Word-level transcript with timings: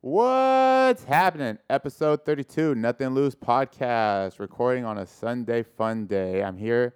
What's 0.00 1.02
happening? 1.02 1.58
Episode 1.68 2.24
32, 2.24 2.76
Nothing 2.76 3.08
Loose 3.08 3.34
podcast, 3.34 4.38
recording 4.38 4.84
on 4.84 4.98
a 4.98 5.04
Sunday 5.06 5.64
fun 5.64 6.06
day. 6.06 6.42
I'm 6.42 6.56
here 6.56 6.94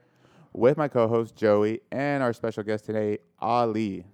with 0.52 0.76
my 0.76 0.86
co 0.86 1.08
host 1.08 1.34
Joey 1.34 1.80
and 1.90 2.22
our 2.22 2.32
special 2.32 2.62
guest 2.62 2.84
today, 2.84 3.18
Ali. 3.40 4.04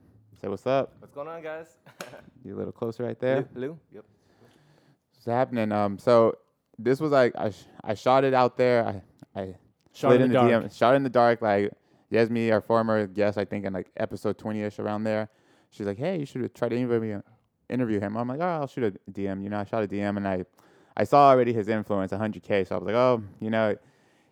Say 0.41 0.49
what's 0.49 0.67
up. 0.67 0.95
What's 1.01 1.13
going 1.15 1.29
on, 1.29 1.43
guys? 1.43 1.67
You 2.45 2.55
a 2.55 2.57
little 2.57 2.73
closer 2.73 3.03
right 3.03 3.19
there. 3.19 3.47
Lou? 3.55 3.79
Yep. 3.93 4.05
What's 5.13 5.27
happening? 5.27 5.71
Um, 5.71 5.99
so 5.99 6.37
this 6.79 6.99
was 6.99 7.11
like 7.13 7.35
I, 7.37 7.51
sh- 7.51 7.65
I 7.85 7.93
shot 7.93 8.25
it 8.25 8.33
out 8.33 8.57
there. 8.57 9.03
I 9.37 9.39
I 9.41 9.55
Shot 9.93 10.15
in 10.15 10.29
the 10.29 10.35
dark. 10.35 10.51
DM, 10.65 10.75
shot 10.79 10.95
in 10.95 11.03
the 11.03 11.11
dark. 11.11 11.43
Like 11.43 11.73
Yasmin, 12.09 12.53
our 12.53 12.63
former 12.63 13.07
guest, 13.07 13.37
I 13.37 13.45
think 13.45 13.67
in 13.67 13.75
like 13.75 13.91
episode 13.99 14.39
20ish 14.39 14.79
around 14.79 15.05
there. 15.05 15.29
She's 15.71 15.87
like, 15.87 15.99
hey, 15.99 16.21
you 16.21 16.25
should 16.25 16.55
try 16.55 16.71
to 16.71 16.77
interview 16.77 17.21
interview 17.69 18.01
him. 18.01 18.17
I'm 18.17 18.29
like, 18.29 18.41
oh, 18.41 18.45
I'll 18.45 18.67
shoot 18.67 18.85
a 18.85 19.11
DM. 19.11 19.43
You 19.43 19.51
know, 19.51 19.59
I 19.59 19.65
shot 19.65 19.85
a 19.85 19.89
DM 19.89 20.17
and 20.17 20.27
I 20.27 20.45
I 20.97 21.05
saw 21.05 21.31
already 21.31 21.53
his 21.53 21.69
influence, 21.69 22.13
100k. 22.13 22.67
So 22.67 22.75
I 22.75 22.79
was 22.79 22.87
like, 22.87 22.97
oh, 22.97 23.23
you 23.41 23.51
know. 23.51 23.77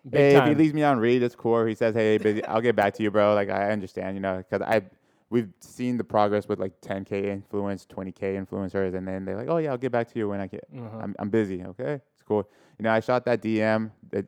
Big 0.09 0.21
hey, 0.21 0.37
if 0.37 0.45
he 0.45 0.55
leaves 0.55 0.73
me 0.73 0.85
on 0.85 1.01
read, 1.01 1.23
it's 1.23 1.35
cool. 1.35 1.55
Or 1.55 1.67
he 1.67 1.75
says, 1.75 1.93
"Hey, 1.93 2.17
busy, 2.19 2.45
I'll 2.45 2.61
get 2.61 2.77
back 2.77 2.95
to 2.95 3.03
you, 3.03 3.11
bro." 3.11 3.35
Like 3.35 3.51
I 3.51 3.73
understand, 3.73 4.15
you 4.15 4.21
know, 4.21 4.37
because 4.37 4.63
I 4.63 4.83
we've 5.31 5.49
seen 5.61 5.97
the 5.97 6.05
progress 6.05 6.47
with 6.47 6.61
like 6.61 6.81
10k 6.81 7.25
influence, 7.25 7.87
20k 7.87 8.47
influencers, 8.47 8.95
and 8.95 9.07
then 9.07 9.25
they're 9.25 9.37
like, 9.37 9.49
"Oh 9.49 9.57
yeah, 9.59 9.71
I'll 9.71 9.79
get 9.79 9.91
back 9.93 10.13
to 10.13 10.19
you 10.19 10.29
when 10.29 10.41
I 10.41 10.47
get. 10.47 10.65
Uh-huh. 10.73 10.99
I'm 11.03 11.17
I'm 11.19 11.31
busy. 11.31 11.65
Okay, 11.65 11.95
it's 11.95 12.23
cool." 12.27 12.49
You 12.79 12.85
know, 12.85 12.93
I 12.93 13.01
shot 13.01 13.25
that 13.25 13.43
DM. 13.43 13.91
That 14.11 14.27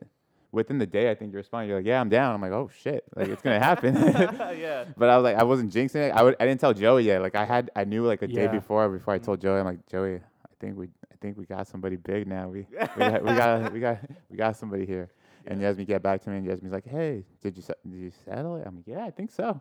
within 0.53 0.79
the 0.79 0.87
day, 0.87 1.11
I 1.11 1.15
think 1.15 1.33
you 1.33 1.37
responded. 1.37 1.69
You're 1.69 1.79
like, 1.79 1.87
"Yeah, 1.87 2.01
I'm 2.01 2.09
down." 2.09 2.35
I'm 2.35 2.41
like, 2.41 2.53
"Oh 2.53 2.71
shit, 2.83 3.05
like 3.15 3.29
it's 3.29 3.43
gonna 3.43 3.59
happen." 3.59 3.95
yeah. 4.59 4.85
but 4.97 5.09
I 5.09 5.17
was 5.17 5.25
like, 5.25 5.37
I 5.37 5.43
wasn't 5.43 5.73
jinxing 5.73 6.09
it. 6.09 6.13
I 6.13 6.23
would, 6.23 6.37
I 6.41 6.47
didn't 6.47 6.61
tell 6.61 6.73
Joey 6.73 7.05
yet. 7.05 7.23
Like 7.23 7.35
I 7.35 7.45
had, 7.45 7.71
I 7.77 7.85
knew 7.85 8.07
like 8.07 8.23
a 8.23 8.27
day 8.27 8.49
before 8.49 8.89
before 8.89 9.15
I 9.15 9.19
told 9.19 9.41
Joey. 9.41 9.61
I'm 9.61 9.67
like, 9.67 9.87
Joey, 9.87 10.17
I 10.17 10.55
think 10.61 10.77
we, 10.77 10.87
I 10.87 11.17
think 11.21 11.37
we 11.37 11.45
got 11.45 11.67
somebody 11.67 11.97
big 11.97 12.27
now. 12.27 12.49
We, 12.49 12.67
we, 12.71 12.77
got, 12.99 13.25
we 13.25 13.35
got, 13.35 13.73
we 13.73 13.81
got, 13.81 13.99
we 14.31 14.37
got 14.37 14.57
somebody 14.57 14.87
here. 14.87 15.11
And 15.47 15.61
Yasmin 15.61 15.87
get 15.87 16.03
back 16.03 16.23
to 16.25 16.31
me, 16.31 16.39
and 16.39 16.47
Yasmin's 16.47 16.73
like, 16.73 16.87
"Hey, 16.87 17.25
did 17.41 17.57
you 17.57 17.63
did 17.63 17.99
you 17.99 18.13
settle 18.25 18.57
it?" 18.57 18.67
I'm 18.67 18.77
like, 18.77 18.87
"Yeah, 18.87 19.05
I 19.05 19.11
think 19.11 19.31
so." 19.31 19.61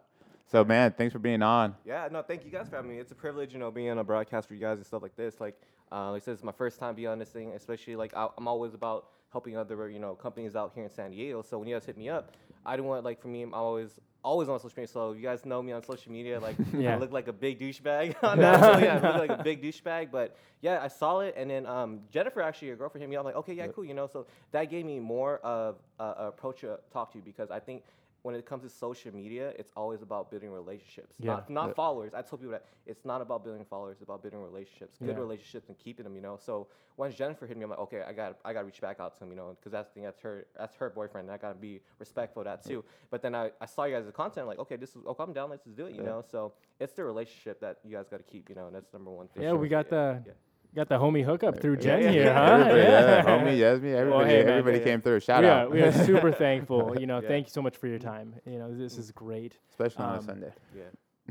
So 0.50 0.64
man, 0.64 0.94
thanks 0.98 1.12
for 1.12 1.20
being 1.20 1.42
on. 1.42 1.76
Yeah, 1.86 2.08
no, 2.10 2.22
thank 2.22 2.46
you 2.46 2.52
guys 2.52 2.70
for 2.70 2.78
having 2.78 2.92
me. 2.92 2.98
It's 3.00 3.12
a 3.12 3.16
privilege, 3.16 3.52
you 3.52 3.60
know, 3.60 3.70
being 3.70 3.90
on 3.90 3.98
a 3.98 4.04
broadcast 4.04 4.48
for 4.48 4.54
you 4.54 4.62
guys 4.62 4.78
and 4.78 4.86
stuff 4.86 5.02
like 5.02 5.16
this. 5.18 5.42
Like, 5.42 5.60
uh, 5.92 6.12
like 6.12 6.24
I 6.24 6.26
said, 6.26 6.34
it's 6.36 6.44
my 6.44 6.54
first 6.54 6.80
time 6.80 6.96
being 6.96 7.10
on 7.10 7.20
this 7.20 7.30
thing, 7.30 7.52
especially 7.52 7.98
like 7.98 8.16
I, 8.16 8.28
I'm 8.38 8.48
always 8.48 8.74
about 8.74 9.08
helping 9.38 9.56
other, 9.56 9.88
you 9.88 10.00
know, 10.00 10.16
companies 10.16 10.56
out 10.56 10.72
here 10.74 10.84
in 10.84 10.90
San 10.90 11.12
Diego. 11.12 11.44
So 11.44 11.60
when 11.60 11.68
you 11.68 11.76
guys 11.76 11.86
hit 11.86 11.96
me 11.96 12.10
up, 12.10 12.32
I 12.66 12.76
didn't 12.76 12.88
want 12.88 13.06
like 13.06 13.22
for 13.22 13.28
me, 13.28 13.44
I'm 13.44 13.54
always 13.54 13.92
always 14.24 14.50
on 14.50 14.60
social 14.60 14.74
media. 14.78 14.88
So 14.88 15.12
you 15.14 15.22
guys 15.22 15.46
know 15.46 15.62
me 15.62 15.74
on 15.74 15.84
social 15.84 16.12
media, 16.12 16.40
like 16.40 16.56
Yeah. 16.74 16.96
I 16.96 16.98
look 16.98 17.12
like 17.12 17.28
a 17.28 17.34
big 17.34 17.60
douchebag. 17.60 18.16
on 18.24 18.40
that. 18.40 18.60
So, 18.60 18.80
yeah, 18.80 19.00
I 19.00 19.20
look 19.20 19.30
like 19.30 19.40
a 19.40 19.44
big 19.52 19.62
douchebag. 19.62 20.10
But 20.12 20.36
yeah, 20.62 20.80
I 20.82 20.88
saw 20.88 21.20
it, 21.20 21.36
and 21.38 21.52
then 21.52 21.68
um, 21.68 22.00
Jennifer 22.12 22.42
actually, 22.42 22.70
your 22.70 22.78
girlfriend, 22.78 23.04
hit 23.04 23.10
me 23.12 23.16
up. 23.16 23.22
I'm 23.22 23.26
like, 23.26 23.36
okay, 23.36 23.54
yeah, 23.54 23.68
cool, 23.68 23.86
you 23.86 23.94
know. 23.94 24.08
So 24.12 24.26
that 24.54 24.72
gave 24.72 24.86
me 24.86 25.00
more 25.00 25.38
of 25.44 25.76
uh, 26.00 26.14
a 26.18 26.28
approach 26.30 26.62
to 26.62 26.80
talk 26.92 27.12
to 27.12 27.20
you 27.20 27.24
because 27.24 27.52
I 27.52 27.60
think 27.60 27.84
when 28.28 28.36
it 28.36 28.46
comes 28.46 28.64
to 28.64 28.70
social 28.70 29.16
media, 29.16 29.54
it's 29.58 29.72
always 29.78 30.02
about 30.02 30.30
building 30.30 30.52
relationships, 30.52 31.16
Yeah. 31.18 31.28
not, 31.32 31.50
not 31.50 31.68
Yeah. 31.70 31.74
followers. 31.82 32.14
I 32.14 32.22
told 32.22 32.42
people 32.42 32.52
that 32.52 32.66
it's 32.86 33.06
not 33.06 33.22
about 33.22 33.46
building 33.46 33.64
followers; 33.64 33.94
it's 33.94 34.02
about 34.10 34.22
building 34.22 34.42
relationships, 34.44 34.98
good 35.00 35.16
Yeah. 35.16 35.26
relationships, 35.28 35.70
and 35.70 35.78
keeping 35.78 36.04
them. 36.04 36.14
You 36.14 36.24
know. 36.28 36.36
So 36.36 36.68
once 36.98 37.16
Jennifer 37.16 37.46
hit 37.48 37.56
me, 37.56 37.64
I'm 37.64 37.70
like, 37.70 37.80
okay, 37.80 38.02
I 38.02 38.12
got, 38.12 38.40
I 38.44 38.52
got 38.52 38.62
to 38.64 38.66
reach 38.66 38.82
back 38.82 39.00
out 39.00 39.18
to 39.18 39.24
him, 39.24 39.30
you 39.30 39.38
know, 39.38 39.56
because 39.58 39.72
that's 39.72 39.88
the 39.90 39.94
thing. 39.94 40.04
That's 40.04 40.20
her, 40.20 40.48
that's 40.58 40.76
her 40.76 40.90
boyfriend. 40.90 41.30
And 41.30 41.34
I 41.34 41.38
got 41.38 41.54
to 41.54 41.62
be 41.70 41.80
respectful 42.00 42.42
of 42.42 42.46
that 42.48 42.66
too. 42.66 42.84
But 43.12 43.22
then 43.22 43.34
I, 43.34 43.52
I 43.62 43.66
saw 43.66 43.86
you 43.86 43.96
guys' 43.96 44.12
content, 44.14 44.48
like, 44.48 44.60
okay, 44.60 44.76
this 44.76 44.90
is, 44.96 45.04
oh, 45.06 45.12
okay, 45.12 45.24
I'm 45.24 45.32
down. 45.32 45.50
Let's 45.50 45.64
just 45.64 45.78
do 45.78 45.86
it, 45.86 45.94
you 45.94 46.00
Yeah. 46.00 46.10
know. 46.12 46.24
So 46.30 46.54
it's 46.82 46.94
the 46.94 47.06
relationship 47.06 47.62
that 47.62 47.78
you 47.86 47.96
guys 47.96 48.08
got 48.10 48.18
to 48.18 48.24
keep, 48.24 48.50
you 48.50 48.56
know, 48.56 48.66
and 48.68 48.76
that's 48.76 48.92
number 48.92 49.12
one 49.12 49.28
thing. 49.30 49.44
Yeah, 49.44 49.54
we 49.54 49.70
got 49.70 49.90
the 49.90 50.22
yeah. 50.26 50.34
Got 50.78 50.90
the 50.90 50.96
homie 51.00 51.24
hookup 51.26 51.60
through 51.60 51.78
Jen 51.78 52.04
yeah, 52.04 52.12
here, 52.12 52.34
huh? 52.34 52.40
Everybody, 52.54 52.82
yeah, 52.82 53.24
homie, 53.24 53.58
Yasmin, 53.58 53.96
everybody, 53.96 54.30
hey, 54.30 54.44
man, 54.44 54.50
everybody 54.50 54.78
yeah, 54.78 54.84
came 54.84 55.02
through. 55.02 55.20
Shout 55.22 55.42
we 55.44 55.50
out, 55.50 55.68
are, 55.68 55.70
we 55.72 55.82
are 55.82 55.92
super 55.92 56.32
thankful. 56.46 56.96
You 57.00 57.08
know, 57.08 57.20
Yeah. 57.20 57.28
thank 57.28 57.48
you 57.48 57.52
so 57.52 57.62
much 57.64 57.78
for 57.78 57.88
your 57.88 57.98
time. 58.00 58.36
You 58.46 58.60
know, 58.60 58.74
this 58.74 58.98
is 58.98 59.12
great. 59.12 59.58
especially 59.72 60.06
on 60.06 60.16
a 60.16 60.18
Um, 60.20 60.24
Sunday. 60.24 60.54
Yeah. 60.76 60.84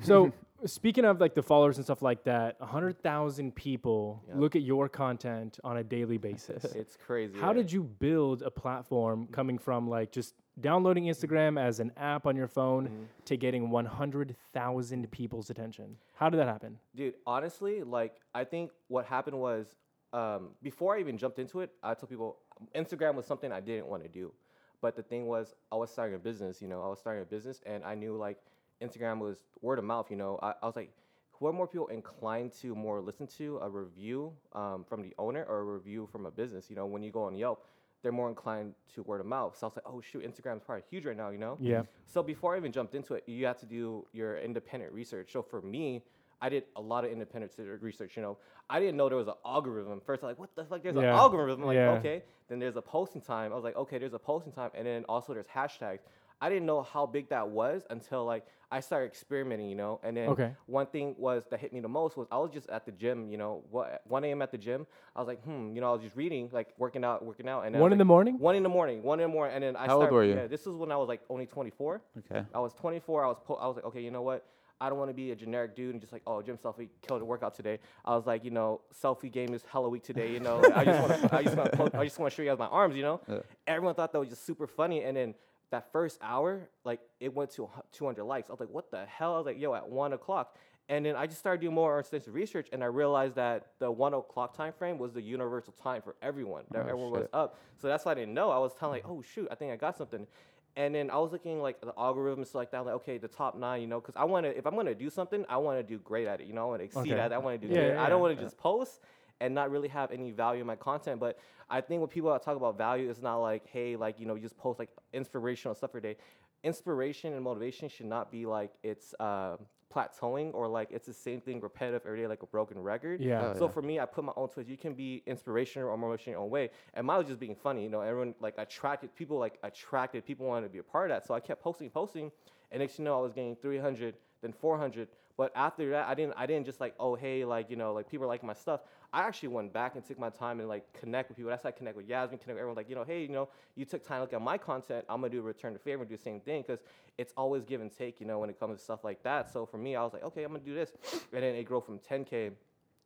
So, 0.02 0.32
speaking 0.64 1.04
of 1.04 1.20
like 1.20 1.34
the 1.34 1.42
followers 1.42 1.76
and 1.76 1.84
stuff 1.84 2.02
like 2.02 2.24
that, 2.24 2.56
hundred 2.60 3.02
thousand 3.02 3.54
people 3.54 4.22
Yep. 4.28 4.36
look 4.38 4.56
at 4.56 4.62
your 4.62 4.88
content 4.88 5.58
on 5.64 5.76
a 5.78 5.84
daily 5.84 6.18
basis. 6.18 6.64
It's 6.74 6.96
crazy. 6.96 7.38
How 7.38 7.52
did 7.52 7.70
you 7.72 7.82
build 7.82 8.42
a 8.42 8.50
platform 8.50 9.28
coming 9.32 9.58
from 9.58 9.88
like 9.88 10.12
just 10.12 10.34
downloading 10.60 11.04
Instagram 11.04 11.60
as 11.60 11.80
an 11.80 11.92
app 11.96 12.26
on 12.26 12.34
your 12.36 12.48
phone 12.48 12.88
Mhm. 12.88 13.24
to 13.26 13.36
getting 13.36 13.70
100,000 13.70 15.10
people's 15.10 15.50
attention? 15.50 15.96
How 16.14 16.30
did 16.30 16.38
that 16.40 16.48
happen? 16.48 16.78
Dude, 16.94 17.14
honestly, 17.26 17.82
like 17.82 18.20
I 18.34 18.44
think 18.44 18.70
what 18.88 19.04
happened 19.06 19.38
was 19.38 19.76
um, 20.12 20.50
before 20.62 20.96
I 20.96 21.00
even 21.00 21.18
jumped 21.18 21.38
into 21.38 21.60
it, 21.60 21.70
I 21.82 21.92
told 21.94 22.08
people 22.08 22.38
Instagram 22.74 23.16
was 23.16 23.26
something 23.26 23.52
I 23.52 23.60
didn't 23.60 23.86
want 23.86 24.02
to 24.02 24.08
do. 24.08 24.32
But 24.80 24.94
the 24.96 25.02
thing 25.02 25.26
was, 25.26 25.54
I 25.72 25.76
was 25.76 25.90
starting 25.90 26.14
a 26.14 26.18
business. 26.18 26.62
You 26.62 26.68
know, 26.68 26.82
I 26.82 26.88
was 26.88 26.98
starting 27.00 27.22
a 27.22 27.26
business, 27.26 27.60
and 27.66 27.84
I 27.84 27.94
knew 27.94 28.16
like 28.16 28.38
Instagram 28.82 29.18
was 29.18 29.38
word 29.62 29.78
of 29.78 29.84
mouth. 29.84 30.10
You 30.10 30.16
know, 30.16 30.38
I, 30.42 30.54
I 30.62 30.66
was 30.66 30.76
like, 30.76 30.90
who 31.32 31.46
are 31.46 31.52
more 31.52 31.66
people 31.66 31.88
inclined 31.88 32.52
to 32.60 32.74
more 32.74 33.00
listen 33.00 33.26
to 33.38 33.58
a 33.58 33.68
review 33.68 34.32
um, 34.54 34.84
from 34.88 35.02
the 35.02 35.14
owner 35.18 35.44
or 35.44 35.60
a 35.60 35.64
review 35.64 36.08
from 36.10 36.26
a 36.26 36.30
business? 36.30 36.70
You 36.70 36.76
know, 36.76 36.86
when 36.86 37.02
you 37.02 37.10
go 37.10 37.24
on 37.24 37.34
Yelp, 37.34 37.64
they're 38.02 38.12
more 38.12 38.28
inclined 38.28 38.74
to 38.94 39.02
word 39.02 39.20
of 39.20 39.26
mouth. 39.26 39.56
So 39.58 39.66
I 39.66 39.68
was 39.68 39.76
like, 39.76 39.84
oh 39.86 40.00
shoot, 40.00 40.22
Instagram's 40.24 40.62
probably 40.62 40.84
huge 40.90 41.04
right 41.06 41.16
now. 41.16 41.30
You 41.30 41.38
know. 41.38 41.58
Yeah. 41.60 41.82
So 42.06 42.22
before 42.22 42.54
I 42.54 42.58
even 42.58 42.72
jumped 42.72 42.94
into 42.94 43.14
it, 43.14 43.24
you 43.26 43.44
have 43.46 43.58
to 43.60 43.66
do 43.66 44.06
your 44.12 44.38
independent 44.38 44.92
research. 44.92 45.32
So 45.32 45.42
for 45.42 45.60
me, 45.60 46.02
I 46.40 46.48
did 46.48 46.64
a 46.76 46.80
lot 46.80 47.04
of 47.04 47.10
independent 47.10 47.52
research. 47.80 48.16
You 48.16 48.22
know, 48.22 48.38
I 48.68 48.78
didn't 48.78 48.96
know 48.96 49.08
there 49.08 49.18
was 49.18 49.28
an 49.28 49.34
algorithm. 49.44 50.00
First, 50.04 50.22
I'm 50.22 50.28
like, 50.28 50.38
what 50.38 50.54
the 50.54 50.64
fuck? 50.64 50.82
There's 50.82 50.96
an 50.96 51.04
algorithm. 51.04 51.62
I'm 51.62 51.66
like, 51.66 51.76
Yeah. 51.76 51.92
okay. 51.92 52.22
Then 52.48 52.58
there's 52.58 52.76
a 52.76 52.82
posting 52.82 53.20
time. 53.22 53.52
I 53.52 53.54
was 53.54 53.64
like, 53.64 53.76
okay, 53.76 53.98
there's 53.98 54.14
a 54.14 54.18
posting 54.18 54.52
time, 54.52 54.70
and 54.74 54.86
then 54.86 55.04
also 55.08 55.34
there's 55.34 55.46
hashtags. 55.46 56.00
I 56.40 56.48
didn't 56.48 56.66
know 56.66 56.82
how 56.82 57.06
big 57.06 57.28
that 57.30 57.48
was 57.48 57.86
until 57.90 58.24
like 58.24 58.46
I 58.70 58.80
started 58.80 59.06
experimenting. 59.06 59.68
You 59.68 59.76
know, 59.76 60.00
and 60.02 60.16
then 60.16 60.28
Okay. 60.30 60.52
one 60.66 60.86
thing 60.86 61.14
was 61.18 61.44
that 61.50 61.60
hit 61.60 61.72
me 61.72 61.80
the 61.80 61.88
most 61.88 62.16
was 62.16 62.26
I 62.30 62.38
was 62.38 62.50
just 62.50 62.68
at 62.68 62.84
the 62.84 62.92
gym. 62.92 63.30
You 63.30 63.38
know, 63.38 63.62
what 63.70 64.02
1 64.06 64.24
a.m. 64.24 64.42
at 64.42 64.50
the 64.50 64.58
gym. 64.58 64.86
I 65.14 65.20
was 65.20 65.28
like, 65.28 65.42
hmm. 65.44 65.74
You 65.74 65.80
know, 65.80 65.90
I 65.90 65.92
was 65.92 66.02
just 66.02 66.16
reading, 66.16 66.48
like 66.52 66.68
working 66.78 67.04
out, 67.04 67.24
working 67.24 67.48
out, 67.48 67.62
and 67.66 67.74
then 67.74 67.80
One 67.80 67.90
was 67.90 67.94
in 67.94 67.98
the 67.98 68.04
morning? 68.04 68.38
One 68.38 68.56
in 68.56 68.62
the 68.62 68.68
morning. 68.68 69.02
One 69.02 69.20
in 69.20 69.28
the 69.30 69.32
morning, 69.34 69.54
and 69.54 69.62
then 69.64 69.76
I 69.76 69.86
How 69.86 69.94
old 69.94 70.00
started- 70.02 70.14
were 70.14 70.24
you? 70.24 70.34
Yeah, 70.34 70.46
this 70.46 70.62
is 70.62 70.74
when 70.74 70.90
I 70.92 70.96
was 70.96 71.08
like 71.08 71.20
only 71.30 71.46
24. 71.46 72.02
Okay. 72.18 72.44
I 72.54 72.58
was 72.60 72.72
24. 72.74 73.24
I 73.24 73.28
was 73.28 73.38
po- 73.44 73.54
I 73.54 73.66
was 73.66 73.76
like, 73.76 73.84
okay, 73.86 74.00
you 74.02 74.10
know 74.10 74.22
what? 74.22 74.44
I 74.78 74.90
don't 74.90 74.98
want 74.98 75.08
to 75.08 75.14
be 75.14 75.30
a 75.30 75.34
generic 75.34 75.74
dude 75.74 75.92
and 75.94 76.00
just 76.02 76.12
like, 76.12 76.20
oh, 76.26 76.42
gym 76.42 76.58
selfie 76.58 76.90
killed 77.00 77.22
the 77.22 77.24
workout 77.24 77.54
today. 77.54 77.78
I 78.04 78.14
was 78.14 78.26
like, 78.26 78.44
you 78.44 78.50
know, 78.50 78.82
selfie 79.02 79.32
game 79.32 79.54
is 79.54 79.64
hella 79.72 79.88
weak 79.88 80.02
today. 80.02 80.30
You 80.32 80.40
know, 80.40 80.60
I 80.74 80.84
just 80.84 81.00
want 81.08 81.22
to, 81.22 81.34
I 81.34 81.42
just 81.42 81.56
want 81.56 81.72
to, 81.72 81.98
I 81.98 82.04
just 82.04 82.18
want 82.18 82.30
to 82.30 82.36
show 82.36 82.42
you 82.42 82.50
guys 82.50 82.58
my 82.58 82.66
arms. 82.66 82.94
You 82.94 83.02
know, 83.02 83.20
Yeah. 83.26 83.38
everyone 83.66 83.94
thought 83.94 84.12
that 84.12 84.18
was 84.18 84.28
just 84.28 84.44
super 84.44 84.66
funny. 84.66 85.02
And 85.02 85.16
then 85.16 85.34
that 85.70 85.90
first 85.92 86.18
hour, 86.22 86.68
like, 86.84 87.00
it 87.20 87.34
went 87.34 87.50
to 87.52 87.68
200 87.92 88.24
likes. 88.24 88.48
I 88.48 88.52
was 88.52 88.60
like, 88.60 88.70
what 88.70 88.90
the 88.90 89.04
hell? 89.06 89.34
I 89.34 89.38
was 89.38 89.46
like, 89.46 89.60
yo, 89.60 89.74
at 89.74 89.88
one 89.88 90.12
o'clock. 90.12 90.56
And 90.88 91.04
then 91.04 91.16
I 91.16 91.26
just 91.26 91.40
started 91.40 91.60
doing 91.60 91.74
more 91.74 91.98
extensive 91.98 92.32
research, 92.32 92.68
and 92.72 92.84
I 92.84 92.86
realized 92.86 93.34
that 93.34 93.72
the 93.80 93.90
one 93.90 94.14
o'clock 94.14 94.56
time 94.56 94.72
frame 94.72 94.98
was 94.98 95.12
the 95.12 95.20
universal 95.20 95.72
time 95.72 96.00
for 96.00 96.14
everyone. 96.22 96.62
That 96.70 96.84
Oh, 96.86 96.90
everyone 96.90 97.10
was 97.10 97.28
up. 97.32 97.58
So 97.76 97.88
that's 97.88 98.04
why 98.04 98.12
I 98.12 98.14
didn't 98.14 98.34
know. 98.34 98.50
I 98.50 98.58
was 98.58 98.72
telling 98.74 98.94
like, 99.02 99.04
oh 99.08 99.20
shoot, 99.20 99.48
I 99.50 99.56
think 99.56 99.72
I 99.72 99.76
got 99.76 99.96
something. 99.96 100.28
And 100.76 100.94
then 100.94 101.10
I 101.10 101.16
was 101.16 101.32
looking 101.32 101.60
like 101.60 101.80
the 101.80 101.92
algorithms 101.94 102.54
like 102.54 102.70
that, 102.70 102.84
like 102.84 102.94
okay, 102.96 103.18
the 103.18 103.26
top 103.26 103.56
nine, 103.56 103.80
you 103.80 103.88
know, 103.88 103.98
because 103.98 104.14
I 104.14 104.24
want 104.24 104.44
to. 104.46 104.56
If 104.56 104.64
I'm 104.66 104.76
gonna 104.76 104.94
do 104.94 105.10
something, 105.10 105.44
I 105.48 105.56
want 105.56 105.78
to 105.78 105.82
do 105.82 105.98
great 105.98 106.28
at 106.28 106.40
it. 106.40 106.46
You 106.46 106.52
know, 106.52 106.62
I 106.62 106.66
want 106.66 106.80
to 106.80 106.84
exceed 106.84 107.12
Okay. 107.12 107.20
at 107.20 107.32
it. 107.32 107.34
I 107.34 107.38
want 107.38 107.60
to 107.60 107.66
do 107.66 107.74
Yeah, 107.74 107.80
good. 107.80 107.94
yeah, 107.94 108.04
I 108.04 108.08
don't 108.08 108.20
want 108.20 108.36
to 108.38 108.44
just 108.44 108.56
post 108.58 109.00
and 109.40 109.54
not 109.54 109.70
really 109.70 109.88
have 109.88 110.10
any 110.10 110.30
value 110.30 110.60
in 110.60 110.66
my 110.66 110.76
content. 110.76 111.20
But 111.20 111.38
I 111.68 111.80
think 111.80 112.00
when 112.00 112.08
people 112.08 112.36
talk 112.38 112.56
about 112.56 112.78
value, 112.78 113.10
it's 113.10 113.22
not 113.22 113.38
like 113.38 113.66
hey, 113.66 113.96
like 113.96 114.18
you 114.20 114.26
know, 114.26 114.34
you 114.34 114.42
just 114.42 114.56
post 114.58 114.78
like 114.78 114.90
inspirational 115.12 115.74
stuff 115.74 115.90
every 115.90 116.00
day. 116.02 116.16
Inspiration 116.64 117.32
and 117.34 117.42
motivation 117.44 117.88
should 117.88 118.06
not 118.06 118.30
be 118.30 118.46
like 118.46 118.72
it's 118.82 119.14
uh, 119.20 119.56
plateauing 119.94 120.52
or 120.52 120.66
like 120.66 120.88
it's 120.90 121.06
the 121.06 121.12
same 121.12 121.40
thing 121.40 121.60
repetitive 121.60 122.02
every 122.06 122.20
day, 122.20 122.26
like 122.26 122.42
a 122.42 122.46
broken 122.46 122.78
record. 122.78 123.20
Yeah. 123.20 123.52
Oh, 123.54 123.58
So 123.58 123.64
yeah. 123.66 123.70
for 123.70 123.82
me, 123.82 124.00
I 124.00 124.04
put 124.06 124.24
my 124.24 124.32
own 124.36 124.48
twist. 124.48 124.68
You 124.68 124.76
can 124.76 124.94
be 124.94 125.22
inspirational 125.26 125.88
or 125.88 125.96
motivational 125.96 126.26
in 126.26 126.32
your 126.32 126.40
own 126.40 126.50
way. 126.50 126.70
And 126.94 127.06
mine 127.06 127.18
was 127.18 127.26
just 127.28 127.38
being 127.40 127.54
funny. 127.54 127.84
You 127.84 127.90
know, 127.90 128.00
everyone 128.00 128.34
like 128.40 128.54
attracted 128.58 129.14
people 129.14 129.38
like 129.38 129.58
attracted 129.62 130.26
people 130.26 130.46
wanted 130.46 130.66
to 130.66 130.72
be 130.72 130.78
a 130.78 130.82
part 130.82 131.10
of 131.10 131.16
that. 131.16 131.26
So 131.26 131.34
I 131.34 131.40
kept 131.40 131.62
posting, 131.62 131.90
posting, 131.90 132.32
and 132.70 132.80
next 132.80 132.98
you 132.98 133.04
know 133.04 133.18
I 133.18 133.22
was 133.22 133.32
getting 133.32 133.56
300, 133.56 134.14
then 134.42 134.52
400. 134.52 135.08
But 135.36 135.52
after 135.54 135.90
that, 135.90 136.08
I 136.08 136.14
didn't 136.14 136.34
I 136.36 136.46
didn't 136.46 136.64
just 136.64 136.80
like 136.80 136.94
oh 136.98 137.14
hey 137.14 137.44
like 137.44 137.68
you 137.68 137.76
know 137.76 137.92
like 137.92 138.08
people 138.10 138.24
are 138.24 138.28
like 138.28 138.42
my 138.42 138.54
stuff. 138.54 138.80
I 139.12 139.22
actually 139.22 139.48
went 139.50 139.72
back 139.72 139.94
and 139.94 140.04
took 140.04 140.18
my 140.18 140.30
time 140.30 140.60
and 140.60 140.68
like 140.68 140.90
connect 140.98 141.28
with 141.28 141.36
people. 141.36 141.50
That's 141.50 141.62
how 141.62 141.68
I 141.68 141.72
connect 141.72 141.96
with 141.96 142.08
Yasmin, 142.08 142.38
connect 142.38 142.48
with 142.48 142.58
everyone. 142.58 142.76
Like 142.76 142.88
you 142.88 142.94
know 142.94 143.04
hey 143.04 143.22
you 143.22 143.28
know 143.28 143.48
you 143.74 143.84
took 143.84 144.06
time 144.06 144.18
to 144.18 144.22
look 144.22 144.32
at 144.32 144.40
my 144.40 144.56
content. 144.56 145.04
I'm 145.08 145.20
gonna 145.20 145.30
do 145.30 145.40
a 145.40 145.42
return 145.42 145.74
to 145.74 145.78
favor 145.78 146.02
and 146.02 146.08
do 146.08 146.16
the 146.16 146.22
same 146.22 146.40
thing 146.40 146.62
because 146.62 146.80
it's 147.18 147.34
always 147.36 147.64
give 147.64 147.82
and 147.82 147.92
take. 147.92 148.18
You 148.18 148.26
know 148.26 148.38
when 148.38 148.48
it 148.48 148.58
comes 148.58 148.78
to 148.78 148.82
stuff 148.82 149.04
like 149.04 149.22
that. 149.24 149.52
So 149.52 149.66
for 149.66 149.76
me, 149.76 149.94
I 149.94 150.02
was 150.02 150.14
like 150.14 150.24
okay 150.24 150.42
I'm 150.42 150.52
gonna 150.52 150.64
do 150.64 150.74
this, 150.74 150.92
and 151.32 151.42
then 151.42 151.54
it 151.54 151.64
grew 151.64 151.80
from 151.80 151.98
10k 151.98 152.52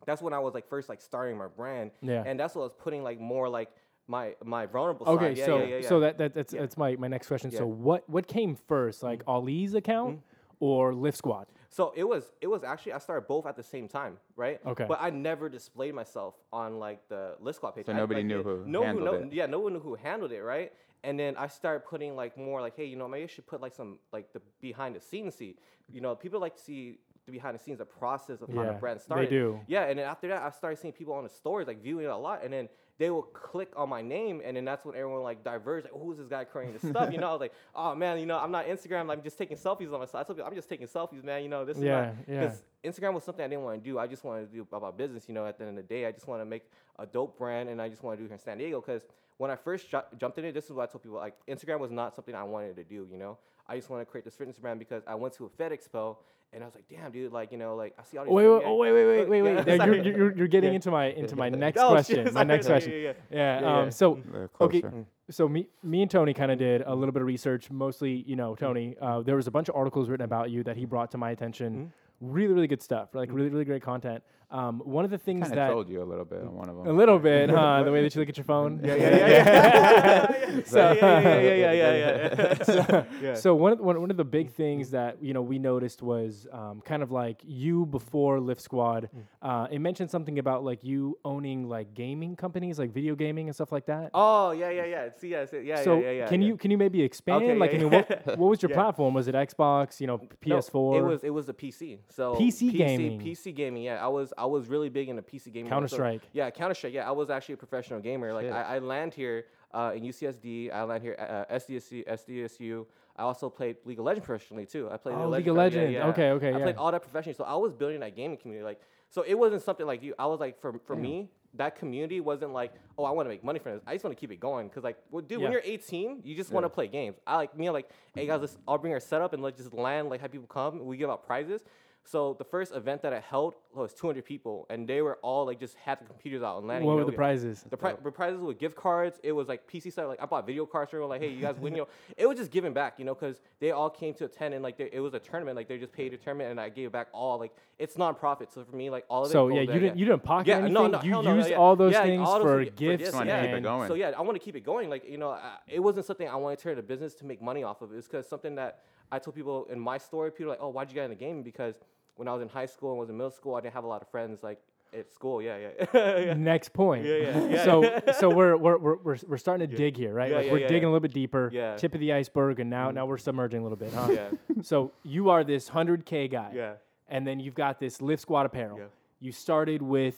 that's 0.06 0.22
when 0.22 0.32
I 0.32 0.38
was 0.38 0.54
like 0.54 0.68
first 0.68 0.88
like 0.88 1.00
starting 1.00 1.36
my 1.36 1.46
brand. 1.46 1.90
Yeah. 2.02 2.22
And 2.26 2.38
that's 2.38 2.54
what 2.54 2.62
I 2.62 2.64
was 2.64 2.74
putting 2.74 3.02
like 3.02 3.20
more 3.20 3.48
like 3.48 3.70
my 4.10 4.34
my 4.44 4.66
vulnerable 4.66 5.06
Okay, 5.06 5.28
side. 5.30 5.38
Yeah, 5.38 5.46
so 5.46 5.58
yeah, 5.58 5.64
yeah, 5.64 5.76
yeah. 5.76 5.88
so 5.88 6.00
that, 6.00 6.18
that 6.18 6.34
that's 6.34 6.52
Yeah. 6.52 6.60
that's 6.60 6.76
my, 6.76 6.96
my 6.96 7.08
next 7.08 7.28
question. 7.28 7.50
Yeah. 7.52 7.60
So 7.60 7.66
what 7.66 8.08
what 8.10 8.26
came 8.26 8.56
first, 8.56 9.02
like 9.02 9.20
mm-hmm. 9.20 9.30
Ali's 9.30 9.74
account 9.74 10.16
mm-hmm. 10.16 10.64
or 10.64 10.92
Lift 10.92 11.16
Squad? 11.16 11.46
So 11.70 11.92
it 11.94 12.04
was 12.04 12.32
it 12.40 12.48
was 12.48 12.64
actually 12.64 12.92
I 12.94 12.98
started 12.98 13.28
both 13.28 13.46
at 13.46 13.56
the 13.56 13.62
same 13.62 13.86
time, 13.88 14.18
right? 14.34 14.60
Okay. 14.66 14.86
But 14.88 14.98
I 15.00 15.10
never 15.10 15.48
displayed 15.48 15.94
myself 15.94 16.34
on 16.52 16.78
like 16.80 17.08
the 17.08 17.36
Lift 17.40 17.56
squad 17.56 17.70
page. 17.76 17.86
So 17.86 17.92
I, 17.92 17.96
nobody 17.96 18.20
like, 18.20 18.26
knew 18.26 18.40
it- 18.40 18.44
who 18.44 18.64
no, 18.66 18.82
handled 18.82 19.04
no, 19.04 19.14
it. 19.14 19.32
Yeah, 19.32 19.46
no 19.46 19.60
one 19.60 19.72
knew 19.74 19.80
who 19.80 19.94
handled 19.94 20.32
it, 20.32 20.42
right? 20.42 20.72
And 21.02 21.18
then 21.18 21.34
I 21.38 21.46
started 21.46 21.86
putting 21.86 22.14
like 22.14 22.36
more 22.36 22.60
like, 22.60 22.76
hey, 22.76 22.84
you 22.84 22.96
know, 22.96 23.08
maybe 23.08 23.24
I 23.24 23.26
should 23.28 23.46
put 23.46 23.60
like 23.62 23.74
some 23.74 23.98
like 24.12 24.32
the 24.32 24.42
behind 24.60 24.96
the 24.96 25.00
scenes 25.00 25.36
see. 25.36 25.56
You 25.88 26.00
know, 26.00 26.14
people 26.14 26.40
like 26.40 26.56
to 26.56 26.62
see 26.62 26.98
the 27.26 27.32
behind 27.32 27.54
the 27.56 27.62
scenes, 27.62 27.78
the 27.78 27.84
process 27.84 28.42
of 28.42 28.48
how 28.48 28.62
the 28.64 28.72
Yeah, 28.72 28.78
brand 28.78 29.00
they 29.08 29.26
do. 29.26 29.60
Yeah, 29.66 29.84
and 29.84 29.98
then 29.98 30.06
after 30.06 30.28
that, 30.28 30.42
I 30.42 30.50
started 30.50 30.78
seeing 30.78 30.92
people 30.92 31.14
on 31.14 31.24
the 31.24 31.30
stories 31.30 31.68
like 31.68 31.82
viewing 31.82 32.04
it 32.04 32.10
a 32.10 32.16
lot, 32.16 32.44
and 32.44 32.52
then 32.52 32.68
they 33.00 33.08
will 33.08 33.22
click 33.22 33.72
on 33.76 33.88
my 33.88 34.02
name, 34.02 34.42
and 34.44 34.54
then 34.58 34.66
that's 34.66 34.84
when 34.84 34.94
everyone 34.94 35.22
like 35.22 35.42
diverged. 35.42 35.86
Like, 35.90 36.00
who's 36.02 36.18
this 36.18 36.26
guy 36.28 36.44
creating 36.44 36.74
this 36.78 36.90
stuff? 36.90 37.10
You 37.10 37.18
know, 37.18 37.28
I 37.28 37.32
was 37.32 37.40
like, 37.40 37.54
oh 37.74 37.94
man, 37.94 38.18
you 38.18 38.26
know, 38.26 38.38
I'm 38.38 38.52
not 38.52 38.66
Instagram. 38.66 39.06
Like, 39.06 39.16
I'm 39.18 39.24
just 39.24 39.38
taking 39.38 39.56
selfies 39.56 39.90
on 39.92 40.00
my 40.00 40.04
side. 40.04 40.26
I'm 40.44 40.54
just 40.54 40.68
taking 40.68 40.86
selfies, 40.86 41.24
man. 41.24 41.42
You 41.42 41.48
know, 41.48 41.64
this 41.64 41.78
Yeah, 41.78 42.10
is 42.10 42.16
not 42.18 42.24
yeah. 42.28 42.40
because 42.40 42.62
Instagram 42.84 43.14
was 43.14 43.24
something 43.24 43.42
I 43.42 43.48
didn't 43.48 43.64
want 43.64 43.82
to 43.82 43.90
do. 43.90 43.98
I 43.98 44.06
just 44.06 44.22
wanted 44.22 44.50
to 44.50 44.54
do 44.54 44.66
about 44.70 44.98
business. 44.98 45.24
You 45.28 45.34
know, 45.34 45.46
at 45.46 45.56
the 45.56 45.64
end 45.64 45.78
of 45.78 45.88
the 45.88 45.94
day, 45.94 46.04
I 46.04 46.12
just 46.12 46.28
want 46.28 46.42
to 46.42 46.44
make 46.44 46.64
a 46.98 47.06
dope 47.06 47.38
brand, 47.38 47.70
and 47.70 47.80
I 47.80 47.88
just 47.88 48.02
want 48.02 48.18
to 48.18 48.20
do 48.20 48.26
it 48.26 48.28
here 48.28 48.34
in 48.36 48.38
San 48.40 48.58
Diego 48.58 48.82
because 48.82 49.02
when 49.38 49.50
I 49.50 49.56
first 49.56 49.90
ju- 49.90 50.02
jumped 50.18 50.36
in 50.36 50.44
it, 50.44 50.52
this 50.52 50.66
is 50.66 50.72
what 50.72 50.82
I 50.88 50.92
told 50.92 51.02
people. 51.02 51.16
Like, 51.16 51.34
Instagram 51.48 51.78
was 51.78 51.90
not 51.90 52.14
something 52.14 52.34
I 52.34 52.42
wanted 52.42 52.76
to 52.76 52.84
do. 52.84 53.08
You 53.10 53.16
know, 53.16 53.38
I 53.66 53.76
just 53.76 53.88
want 53.88 54.02
to 54.02 54.04
create 54.04 54.26
this 54.26 54.34
fitness 54.34 54.58
brand 54.58 54.78
because 54.78 55.02
I 55.06 55.14
went 55.14 55.32
to 55.34 55.46
a 55.46 55.48
Fit 55.48 55.72
Expo. 55.72 56.18
And 56.52 56.64
I 56.64 56.66
was 56.66 56.74
like, 56.74 56.84
damn, 56.90 57.12
dude, 57.12 57.32
like, 57.32 57.52
you 57.52 57.58
know, 57.58 57.76
like, 57.76 57.94
I 57.96 58.02
see 58.02 58.18
all 58.18 58.24
these. 58.24 58.32
Wait, 58.32 58.44
wait, 58.48 58.62
oh, 58.64 58.74
wait, 58.74 58.92
wait, 58.92 59.06
wait, 59.06 59.28
wait, 59.28 59.42
wait. 59.42 59.66
yeah, 59.68 59.84
you're, 59.84 60.02
you're, 60.02 60.32
you're 60.36 60.48
getting 60.48 60.70
Yeah. 60.70 60.74
into 60.76 60.90
my 60.90 61.06
into 61.06 61.36
my 61.36 61.48
next 61.48 61.80
Oh, 61.80 61.94
shit, 62.02 62.16
question. 62.16 62.34
my 62.34 62.42
next 62.42 62.66
sorry, 62.66 62.80
question. 62.80 62.92
yeah, 62.92 63.12
yeah, 63.30 63.60
Yeah. 63.60 63.60
Yeah, 63.60 63.78
um, 63.78 63.84
yeah. 63.84 63.90
So 63.90 64.20
Uh, 64.34 64.64
okay, 64.64 64.82
so 65.30 65.48
me, 65.48 65.68
me 65.84 66.02
and 66.02 66.10
Tony 66.10 66.34
kind 66.34 66.50
of 66.50 66.58
did 66.58 66.82
a 66.84 66.94
little 66.94 67.12
bit 67.12 67.22
of 67.22 67.26
research. 67.28 67.70
Mostly, 67.70 68.24
you 68.26 68.34
know, 68.34 68.56
Tony. 68.56 68.96
Uh, 69.00 69.20
there 69.22 69.36
was 69.36 69.46
a 69.46 69.50
bunch 69.52 69.68
of 69.68 69.76
articles 69.76 70.08
written 70.08 70.24
about 70.24 70.50
you 70.50 70.64
that 70.64 70.76
he 70.76 70.84
brought 70.86 71.12
to 71.12 71.18
my 71.18 71.30
attention. 71.30 71.92
Really, 72.20 72.52
really 72.52 72.66
good 72.66 72.82
stuff. 72.82 73.14
Like 73.14 73.30
really, 73.32 73.48
really 73.48 73.64
great 73.64 73.82
content. 73.82 74.22
Um, 74.50 74.80
one 74.84 75.04
of 75.04 75.12
the 75.12 75.18
things 75.18 75.42
Kind 75.42 75.52
of 75.52 75.56
that 75.56 75.68
trolled 75.68 75.88
you 75.88 76.02
a 76.02 76.04
little 76.04 76.24
bit 76.24 76.40
on 76.42 76.54
one 76.54 76.68
of 76.68 76.76
them. 76.76 76.86
a 76.88 76.92
little 76.92 77.20
bit, 77.20 77.50
huh? 77.50 77.84
The 77.84 77.92
way 77.92 78.02
that 78.02 78.12
you 78.14 78.20
look 78.20 78.28
at 78.28 78.36
your 78.36 78.44
phone. 78.44 78.80
Yeah, 78.82 78.94
yeah, 78.96 79.26
yeah. 79.28 80.60
So- 80.64 80.92
yeah, 80.92 81.20
yeah, 81.20 81.40
yeah, 81.40 81.72
yeah, 81.72 81.72
yeah, 81.72 82.34
yeah. 82.36 82.62
so, 82.64 83.06
Yeah. 83.22 83.34
so 83.34 83.54
one, 83.54 83.72
of, 83.72 83.78
one 83.80 84.00
one 84.00 84.10
of 84.10 84.16
the 84.16 84.24
big 84.24 84.50
things 84.52 84.90
that 84.90 85.22
you 85.22 85.32
know 85.34 85.40
we 85.42 85.58
noticed 85.58 86.02
was 86.02 86.48
um, 86.52 86.80
kind 86.84 87.02
of 87.02 87.10
like 87.12 87.40
you 87.44 87.86
before 87.86 88.40
Lift 88.40 88.60
Squad. 88.60 89.08
Uh, 89.40 89.68
it 89.70 89.78
mentioned 89.78 90.10
something 90.10 90.38
about 90.40 90.64
like 90.64 90.82
you 90.82 91.16
owning 91.24 91.68
like 91.68 91.94
gaming 91.94 92.34
companies, 92.34 92.78
like 92.78 92.92
video 92.92 93.14
gaming 93.14 93.46
and 93.46 93.54
stuff 93.54 93.70
like 93.70 93.86
that. 93.86 94.10
Oh, 94.14 94.50
yeah, 94.50 94.70
yeah, 94.70 94.84
yeah. 94.84 95.08
See, 95.16 95.28
yeah, 95.28 95.44
see, 95.44 95.60
yeah, 95.60 95.82
so 95.82 95.94
yeah, 95.98 96.04
yeah, 96.06 96.10
yeah. 96.10 96.26
can 96.28 96.42
yeah. 96.42 96.48
you 96.48 96.56
can 96.56 96.70
you 96.72 96.78
maybe 96.78 97.02
expand? 97.02 97.44
Okay, 97.44 97.54
like 97.56 97.72
yeah, 97.72 97.78
I 97.78 97.82
mean, 97.82 97.92
yeah. 97.92 97.98
what, 98.24 98.38
what 98.38 98.48
was 98.50 98.62
your 98.62 98.70
Yeah. 98.70 98.76
platform? 98.76 99.14
Was 99.14 99.28
it 99.28 99.34
Xbox? 99.34 100.00
You 100.00 100.08
know, 100.08 100.18
PS4. 100.44 100.98
it 100.98 101.02
was 101.02 101.24
it 101.24 101.30
was 101.30 101.46
the 101.46 101.54
PC. 101.54 101.98
So 102.10 102.34
PC 102.34 102.76
gaming. 102.76 103.20
PC 103.20 103.54
gaming. 103.54 103.84
Yeah, 103.84 104.04
I 104.04 104.08
was 104.08 104.32
I 104.40 104.46
was 104.46 104.68
really 104.68 104.88
big 104.88 105.08
into 105.08 105.22
PC 105.22 105.52
gaming. 105.52 105.70
Counter-Strike. 105.70 106.22
yeah, 106.32 106.50
Counter 106.50 106.74
Strike. 106.74 106.94
Yeah, 106.94 107.08
I 107.08 107.12
was 107.12 107.28
actually 107.30 107.54
a 107.54 107.58
professional 107.58 108.00
gamer. 108.00 108.32
Like 108.32 108.50
I, 108.50 108.76
I 108.76 108.78
land 108.78 109.12
here 109.14 109.44
uh, 109.74 109.92
in 109.94 110.02
UCSD. 110.02 110.72
I 110.72 110.82
land 110.84 111.02
here 111.02 111.12
at 111.18 111.30
uh, 111.30 111.54
SDSU. 111.58 112.06
SDSU. 112.08 112.86
I 113.16 113.22
also 113.22 113.50
played 113.50 113.76
League 113.84 113.98
of 113.98 114.04
Legends 114.06 114.24
professionally 114.26 114.64
too. 114.66 114.88
I 114.90 114.96
played 114.96 115.16
Oh, 115.16 115.28
League 115.28 115.46
of 115.46 115.52
of 115.52 115.58
Legends. 115.58 115.96
Okay, 116.12 116.30
okay, 116.30 116.48
I 116.54 116.58
yeah. 116.58 116.64
played 116.64 116.76
all 116.76 116.90
that 116.90 117.02
professionally. 117.02 117.34
So 117.34 117.44
I 117.44 117.54
was 117.54 117.72
building 117.74 118.00
that 118.00 118.16
gaming 118.16 118.38
community. 118.38 118.64
Like 118.64 118.80
so, 119.10 119.22
it 119.22 119.34
wasn't 119.34 119.62
something 119.62 119.86
like 119.86 120.02
you. 120.02 120.14
I 120.18 120.26
was 120.26 120.40
like 120.40 120.60
for 120.60 120.78
for 120.86 120.96
me. 120.96 121.28
That 121.54 121.74
community 121.74 122.20
wasn't 122.20 122.52
like, 122.52 122.72
oh, 122.96 123.02
I 123.02 123.10
want 123.10 123.26
to 123.26 123.30
make 123.30 123.42
money 123.42 123.58
from 123.58 123.72
this. 123.72 123.82
I 123.84 123.92
just 123.92 124.04
want 124.04 124.16
to 124.16 124.20
keep 124.20 124.30
it 124.30 124.38
going 124.38 124.68
because, 124.68 124.84
like, 124.84 124.96
well, 125.10 125.20
dude, 125.20 125.40
when 125.42 125.50
you're 125.50 125.60
18, 125.64 126.20
you 126.22 126.36
just 126.36 126.52
want 126.52 126.64
to 126.64 126.70
play 126.70 126.86
games. 126.86 127.16
I 127.26 127.34
like 127.34 127.58
me, 127.58 127.66
I'm 127.66 127.72
like, 127.72 127.90
hey 128.14 128.24
guys, 128.24 128.40
let's 128.40 128.56
I'll 128.68 128.78
bring 128.78 128.92
our 128.92 129.00
setup 129.00 129.32
and 129.32 129.42
let's 129.42 129.58
just 129.58 129.74
land, 129.74 130.08
like 130.10 130.20
have 130.20 130.30
people 130.30 130.46
come. 130.46 130.84
We 130.86 130.96
give 130.96 131.10
out 131.10 131.26
prizes. 131.26 131.62
So 132.04 132.34
the 132.38 132.44
first 132.44 132.74
event 132.74 133.02
that 133.02 133.12
I 133.12 133.20
held 133.20 133.54
was 133.72 133.92
200 133.92 134.24
people, 134.24 134.66
and 134.68 134.88
they 134.88 135.00
were 135.00 135.18
all 135.22 135.46
like 135.46 135.60
just 135.60 135.76
had 135.76 136.00
the 136.00 136.04
computers 136.04 136.42
out 136.42 136.58
and 136.58 136.66
landing. 136.66 136.86
what 136.86 136.96
were 136.96 137.04
the 137.04 137.12
prizes? 137.12 137.64
The, 137.70 137.76
pri- 137.76 137.92
oh. 137.92 137.98
the 138.02 138.10
prizes 138.10 138.40
were 138.40 138.52
gift 138.54 138.74
cards. 138.74 139.20
It 139.22 139.32
was 139.32 139.46
like 139.46 139.70
PC 139.70 139.92
stuff. 139.92 140.08
Like 140.08 140.20
I 140.20 140.26
bought 140.26 140.44
video 140.44 140.66
cards 140.66 140.90
for 140.90 140.96
everyone. 140.96 141.10
Like, 141.10 141.20
hey, 141.20 141.32
you 141.32 141.40
guys 141.40 141.56
win. 141.58 141.74
You 141.74 141.82
know, 141.82 141.88
it 142.16 142.26
was 142.26 142.36
just 142.36 142.50
giving 142.50 142.72
back. 142.72 142.94
You 142.98 143.04
know, 143.04 143.14
because 143.14 143.40
they 143.60 143.70
all 143.70 143.90
came 143.90 144.14
to 144.14 144.24
attend 144.24 144.54
and 144.54 144.62
like 144.62 144.76
they, 144.76 144.90
it 144.92 145.00
was 145.00 145.14
a 145.14 145.20
tournament. 145.20 145.56
Like 145.56 145.68
they 145.68 145.78
just 145.78 145.92
paid 145.92 146.12
a 146.12 146.16
tournament, 146.16 146.50
and 146.50 146.60
I 146.60 146.68
gave 146.68 146.90
back 146.90 147.08
all. 147.12 147.38
Like 147.38 147.52
it's 147.78 147.96
non-profit. 147.96 148.52
So 148.52 148.64
for 148.64 148.74
me, 148.74 148.90
like 148.90 149.04
all 149.08 149.24
of 149.24 149.30
it. 149.30 149.32
So 149.32 149.48
yeah, 149.48 149.64
there, 149.64 149.74
you 149.74 149.80
didn't 149.80 149.98
you 149.98 150.04
didn't 150.06 150.24
pocket 150.24 150.48
yeah, 150.48 150.56
anything. 150.56 150.74
no, 150.74 150.86
no, 150.88 151.02
you 151.02 151.10
no, 151.10 151.34
used 151.36 151.50
yeah. 151.50 151.56
all 151.56 151.76
those 151.76 151.92
Yeah, 151.92 152.02
things 152.02 152.26
all 152.26 152.38
those 152.38 152.42
for 152.42 152.64
things 152.64 152.76
gifts. 152.76 153.04
Just 153.04 153.14
wanna 153.14 153.40
keep 153.40 153.50
it 153.50 153.54
and- 153.54 153.64
going. 153.64 153.88
So 153.88 153.94
yeah, 153.94 154.12
I 154.16 154.22
want 154.22 154.34
to 154.34 154.44
keep 154.44 154.56
it 154.56 154.64
going. 154.64 154.90
Like 154.90 155.08
you 155.08 155.18
know, 155.18 155.30
I, 155.30 155.58
it 155.68 155.80
wasn't 155.80 156.06
something 156.06 156.28
I 156.28 156.36
wanted 156.36 156.56
to 156.56 156.62
turn 156.62 156.72
into 156.72 156.82
business 156.82 157.14
to 157.14 157.24
make 157.24 157.40
money 157.40 157.62
off 157.62 157.82
of. 157.82 157.92
It's 157.92 158.08
because 158.08 158.28
something 158.28 158.56
that 158.56 158.80
I 159.12 159.18
told 159.18 159.34
people 159.34 159.66
in 159.70 159.78
my 159.80 159.98
story. 159.98 160.30
People 160.30 160.46
are 160.46 160.50
like, 160.50 160.58
oh, 160.62 160.68
why'd 160.68 160.88
you 160.88 160.94
get 160.94 161.04
into 161.04 161.16
gaming? 161.16 161.42
Because 161.42 161.74
when 162.16 162.28
I 162.28 162.32
was 162.32 162.42
in 162.42 162.48
high 162.48 162.66
school 162.66 162.90
and 162.90 163.00
was 163.00 163.10
in 163.10 163.16
middle 163.16 163.30
school, 163.30 163.54
I 163.54 163.60
didn't 163.60 163.74
have 163.74 163.84
a 163.84 163.88
lot 163.88 164.02
of 164.02 164.08
friends 164.08 164.42
like 164.42 164.60
at 164.92 165.12
school. 165.12 165.40
Yeah, 165.40 165.56
yeah, 165.56 165.86
yeah. 166.18 166.34
Next 166.34 166.72
point. 166.72 167.04
Yeah, 167.04 167.16
yeah, 167.16 167.48
yeah. 167.50 167.64
So 167.64 168.00
so 168.18 168.30
we're 168.30 168.56
we're 168.56 168.78
we're 168.78 168.96
we're, 168.96 169.16
we're 169.28 169.36
starting 169.38 169.68
to 169.68 169.76
dig 169.76 169.96
here, 169.96 170.12
right? 170.12 170.30
Yeah, 170.30 170.36
like 170.36 170.46
yeah, 170.46 170.52
we're 170.52 170.58
yeah, 170.58 170.68
digging 170.68 170.82
yeah. 170.82 170.88
a 170.88 170.92
little 170.92 171.00
bit 171.00 171.12
deeper. 171.14 171.50
Yeah. 171.52 171.76
Tip 171.76 171.94
of 171.94 172.00
the 172.00 172.12
iceberg, 172.12 172.60
and 172.60 172.68
now 172.70 172.90
now 172.90 173.06
we're 173.06 173.18
submerging 173.18 173.60
a 173.60 173.62
little 173.62 173.76
bit, 173.78 173.92
huh? 173.92 174.08
Yeah. 174.10 174.30
So 174.62 174.92
you 175.04 175.30
are 175.30 175.42
this 175.44 175.68
hundred 175.68 176.04
k 176.04 176.28
guy. 176.28 176.52
Yeah. 176.54 176.74
And 177.08 177.26
then 177.26 177.40
you've 177.40 177.54
got 177.54 177.80
this 177.80 178.00
Lift 178.02 178.22
Squad 178.22 178.46
apparel. 178.46 178.78
Yeah. 178.78 178.84
You 179.20 179.32
started 179.32 179.80
with 179.82 180.16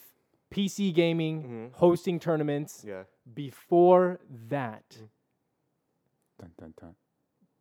PC 0.52 0.92
gaming, 0.92 1.42
Mhm. 1.72 1.74
hosting 1.78 2.18
tournaments. 2.20 2.84
Yeah. 2.86 3.04
Before 3.34 4.18
that, 4.48 4.84
Mm. 5.00 5.08
Dun, 6.40 6.50
dun, 6.58 6.74
dun. 6.80 6.94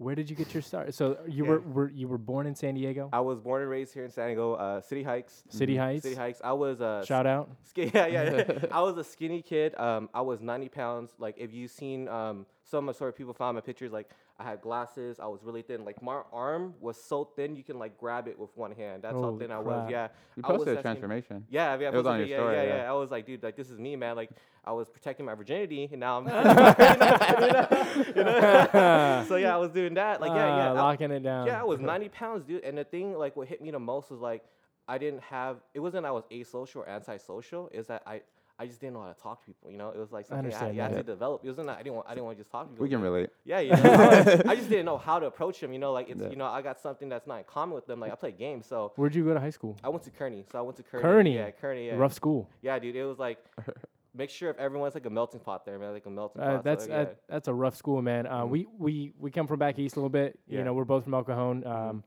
Where 0.02 0.16
did 0.16 0.30
you 0.30 0.36
get 0.36 0.54
your 0.54 0.62
start? 0.64 0.94
So 0.94 1.18
you 1.28 1.44
Yeah. 1.44 1.50
were, 1.52 1.60
were 1.60 1.90
you 1.92 2.08
were 2.08 2.18
born 2.18 2.48
in 2.48 2.56
San 2.56 2.74
Diego, 2.74 3.10
I 3.14 3.20
was 3.20 3.40
born 3.40 3.62
and 3.62 3.70
raised 3.70 3.94
here 3.94 4.04
in 4.04 4.12
San 4.12 4.28
Diego, 4.28 4.54
uh, 4.54 4.82
City 4.82 5.04
Heights. 5.04 5.44
City 5.50 5.78
Heights. 5.78 6.04
City 6.04 6.16
Heights. 6.16 6.42
I 6.44 6.54
was 6.54 6.82
uh, 6.82 7.06
Shout 7.06 7.28
out. 7.28 7.50
Sk- 7.64 7.94
yeah, 7.94 8.08
yeah. 8.08 8.44
I 8.72 8.82
was 8.82 8.98
a 8.98 9.04
skinny 9.04 9.42
kid. 9.42 9.76
Um, 9.80 10.10
I 10.14 10.22
was 10.22 10.42
90 10.42 10.70
pounds. 10.70 11.12
Like, 11.20 11.36
if 11.38 11.54
you've 11.54 11.72
seen 11.72 12.08
um, 12.08 12.46
some 12.64 12.92
sort 12.94 13.10
of 13.10 13.16
people 13.16 13.34
find 13.34 13.56
my 13.56 13.62
pictures, 13.62 13.92
like 13.92 14.10
I 14.42 14.44
had 14.44 14.62
glasses. 14.62 15.20
I 15.20 15.28
was 15.28 15.44
really 15.44 15.62
thin. 15.62 15.86
Like 15.86 16.02
my 16.02 16.22
arm 16.34 16.74
was 16.80 17.02
so 17.02 17.26
thin 17.36 17.56
you 17.56 17.64
can 17.64 17.78
like 17.78 17.98
grab 18.00 18.28
it 18.28 18.40
with 18.40 18.50
one 18.56 18.72
hand. 18.72 19.04
That's 19.04 19.14
how 19.14 19.22
Holy 19.22 19.40
thin 19.40 19.52
I 19.52 19.60
was. 19.60 19.90
Yeah. 19.90 20.08
You 20.36 20.44
I 20.44 20.52
was 20.52 20.58
posted 20.58 20.72
a 20.72 20.76
that 20.76 20.82
skinny. 20.82 21.00
transformation. 21.00 21.46
Yeah, 21.50 21.78
yeah, 21.80 21.90
It 21.90 21.94
was 21.94 22.08
on 22.08 22.18
your 22.20 22.28
yeah, 22.28 22.38
story, 22.38 22.56
yeah, 22.56 22.64
yeah. 22.64 22.76
yeah. 22.78 22.90
I 22.90 22.94
was 22.94 23.12
like, 23.12 23.26
dude, 23.28 23.44
like 23.44 23.56
this 23.56 23.70
is 23.70 23.78
me, 23.78 23.96
man. 23.96 24.16
Like 24.16 24.32
I 24.66 24.72
was 24.72 24.90
protecting 24.90 25.26
my 25.26 25.36
virginity, 25.36 25.88
and 25.92 26.00
now 26.00 26.18
I'm. 26.18 26.26
you 28.16 28.24
know? 28.24 29.26
so 29.28 29.36
yeah, 29.36 29.54
I 29.54 29.58
was 29.58 29.72
doing 29.72 29.94
that. 29.96 30.22
Like 30.22 30.32
yeah, 30.32 30.36
yeah. 30.36 30.70
Ah, 30.70 30.76
I- 30.76 30.82
locking 30.82 31.12
it 31.12 31.22
down. 31.24 31.46
yeah, 31.48 31.62
I 31.62 31.64
was 31.64 31.80
90 31.80 32.10
pounds, 32.10 32.44
dude. 32.46 32.64
And 32.64 32.78
the 32.78 32.84
thing, 32.84 33.14
like, 33.18 33.36
what 33.36 33.48
hit 33.48 33.62
me 33.62 33.70
the 33.72 33.80
most 33.80 34.10
was 34.10 34.20
like, 34.20 34.44
I 34.88 34.98
didn't 34.98 35.22
have. 35.24 35.58
It 35.74 35.80
wasn't 35.80 36.06
I 36.06 36.12
was 36.12 36.24
asocial 36.32 36.78
or 36.78 36.90
antisocial. 36.90 37.70
Is 37.72 37.88
that 37.88 38.02
I, 38.06 38.22
I 38.62 38.68
just 38.68 38.80
didn't 38.80 38.94
know 38.94 39.02
how 39.02 39.12
to 39.12 39.20
talk 39.20 39.40
to 39.42 39.46
people. 39.48 39.72
You 39.72 39.78
know, 39.78 39.90
it 39.90 39.98
was 39.98 40.12
like 40.12 40.26
something 40.28 40.46
I, 40.46 40.48
understand 40.48 40.76
you 40.76 40.82
had 40.82 40.94
to 40.94 41.04
develop. 41.04 41.42
It 41.44 41.48
wasn't. 41.48 41.68
that 41.68 41.78
I 41.80 41.84
didn't 41.84 41.96
want. 41.96 42.08
I 42.08 42.12
didn't 42.12 42.26
want 42.26 42.38
to 42.38 42.44
just 42.44 42.52
talk 42.52 42.66
to 42.66 42.70
people. 42.72 42.84
We 42.84 42.90
can 42.90 43.02
relate. 43.02 43.30
Yeah, 43.44 43.60
you 43.60 43.72
know, 43.72 43.78
I, 43.84 44.52
I 44.52 44.56
just 44.56 44.70
didn't 44.70 44.86
know 44.86 44.98
how 44.98 45.18
to 45.20 45.26
approach 45.26 45.60
them. 45.60 45.74
You 45.74 45.80
know, 45.80 45.92
like 45.94 46.10
it's 46.10 46.22
Yeah. 46.22 46.30
you 46.30 46.36
know 46.36 46.46
I 46.46 46.62
got 46.62 46.80
something 46.80 47.10
that's 47.10 47.26
not 47.28 47.38
in 47.40 47.44
common 47.46 47.74
with 47.76 47.88
them. 47.88 48.00
Like 48.00 48.12
I 48.12 48.16
play 48.16 48.32
games, 48.32 48.68
so 48.68 48.94
Where'd 48.96 49.16
you 49.16 49.26
go 49.26 49.34
to 49.34 49.40
high 49.40 49.50
school? 49.50 49.78
I 49.84 49.90
went 49.90 50.04
to 50.04 50.12
Kearny. 50.12 50.46
So 50.52 50.60
I 50.60 50.62
went 50.62 50.78
to 50.78 50.84
Kearny. 50.84 51.02
Kearny. 51.04 51.34
Yeah, 51.36 51.50
Kearny. 51.62 51.88
Yeah. 51.88 51.96
Rough 51.96 52.14
school. 52.14 52.50
Yeah, 52.62 52.78
dude. 52.80 52.96
It 52.96 53.06
was 53.06 53.20
like. 53.20 53.40
Make 54.14 54.30
sure 54.30 54.50
if 54.50 54.58
everyone's 54.58 54.94
like 54.94 55.06
a 55.06 55.10
melting 55.10 55.40
pot 55.40 55.66
there, 55.66 55.80
man, 55.80 55.94
like 55.94 56.06
a 56.06 56.10
melting 56.10 56.42
Uh, 56.42 56.46
pot. 56.46 56.58
so, 56.58 56.62
that's 56.64 56.88
yeah. 56.88 56.96
uh, 56.96 57.06
that's 57.30 57.48
a 57.48 57.54
rough 57.54 57.78
school, 57.78 58.02
man. 58.02 58.28
Uh, 58.28 58.46
we 58.46 58.68
we 58.78 59.14
we 59.18 59.32
come 59.32 59.48
from 59.48 59.58
back 59.58 59.80
east 59.80 59.96
a 59.96 60.00
little 60.00 60.10
bit. 60.10 60.38
You 60.50 60.66
know, 60.66 60.74
we're 60.74 60.84
both 60.84 61.06
from 61.06 61.14
El 61.14 61.24
Cajon. 61.24 61.66
Um, 61.66 62.04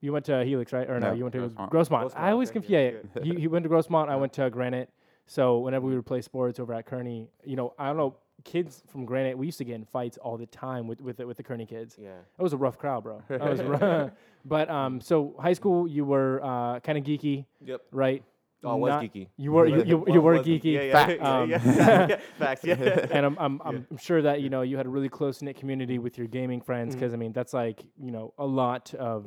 You 0.00 0.12
went 0.12 0.24
to 0.26 0.44
Helix, 0.44 0.72
right? 0.72 0.88
Or 0.88 1.00
no, 1.00 1.08
No, 1.08 1.14
you 1.14 1.24
went 1.24 1.32
to 1.34 1.40
Grossmont. 1.40 1.70
Grossmont. 1.70 2.04
Grossmont, 2.12 2.16
I 2.16 2.30
always 2.30 2.50
confuse. 2.52 2.70
yeah, 2.70 2.90
Yeah, 3.16 3.22
you, 3.24 3.38
you 3.38 3.50
went 3.50 3.64
to 3.64 3.68
Grossmont. 3.68 4.08
I 4.08 4.14
went 4.16 4.32
to 4.34 4.48
Granite. 4.50 4.88
So 5.32 5.60
whenever 5.60 5.86
we 5.86 5.94
would 5.94 6.04
play 6.04 6.20
sports 6.20 6.60
over 6.60 6.74
at 6.74 6.86
Kearny, 6.86 7.26
you 7.42 7.56
know, 7.56 7.72
I 7.78 7.86
don't 7.86 7.96
know, 7.96 8.16
kids 8.44 8.82
from 8.86 9.06
Granite, 9.06 9.38
we 9.38 9.46
used 9.46 9.56
to 9.58 9.64
get 9.64 9.76
in 9.76 9.86
fights 9.86 10.18
all 10.18 10.36
the 10.36 10.44
time 10.44 10.86
with 10.86 11.00
with 11.00 11.16
the, 11.16 11.26
with 11.26 11.38
the 11.38 11.42
Kearny 11.42 11.66
kids. 11.66 11.96
Yeah. 11.98 12.10
That 12.36 12.42
was 12.42 12.52
a 12.52 12.58
rough 12.58 12.76
crowd, 12.76 13.04
bro. 13.04 13.22
That 13.28 13.40
was 13.50 13.62
rough. 13.62 14.10
But 14.44 14.68
um, 14.68 15.00
so 15.00 15.34
high 15.40 15.52
school, 15.54 15.88
you 15.88 16.04
were 16.04 16.40
uh, 16.44 16.80
kind 16.80 16.98
of 16.98 17.04
geeky, 17.04 17.46
Yep. 17.64 17.80
right? 17.92 18.22
Oh, 18.64 18.72
I 18.72 18.74
was 18.74 18.90
Not- 18.90 19.04
geeky. 19.04 19.28
You 19.38 19.52
were 19.52 19.66
you, 19.66 19.84
you, 19.84 20.04
you 20.14 20.20
were 20.20 20.38
geeky. 20.40 20.74
Yeah, 20.74 20.80
yeah, 20.82 20.92
Fact. 20.92 21.22
Um, 21.22 21.50
yeah, 21.50 21.60
yeah. 22.08 22.16
Facts. 22.38 22.64
Yeah. 22.64 23.06
and 23.10 23.24
I'm 23.24 23.36
I'm, 23.38 23.62
I'm 23.64 23.86
I'm 23.90 23.96
sure 23.96 24.20
that 24.20 24.42
you 24.42 24.50
know 24.50 24.60
you 24.60 24.76
had 24.76 24.84
a 24.84 24.90
really 24.90 25.08
close 25.08 25.40
knit 25.40 25.56
community 25.56 25.98
with 25.98 26.18
your 26.18 26.26
gaming 26.26 26.60
friends 26.60 26.94
because 26.94 27.14
I 27.14 27.16
mean 27.16 27.32
that's 27.32 27.54
like 27.54 27.82
you 27.98 28.10
know 28.10 28.34
a 28.36 28.44
lot 28.46 28.92
of 28.94 29.26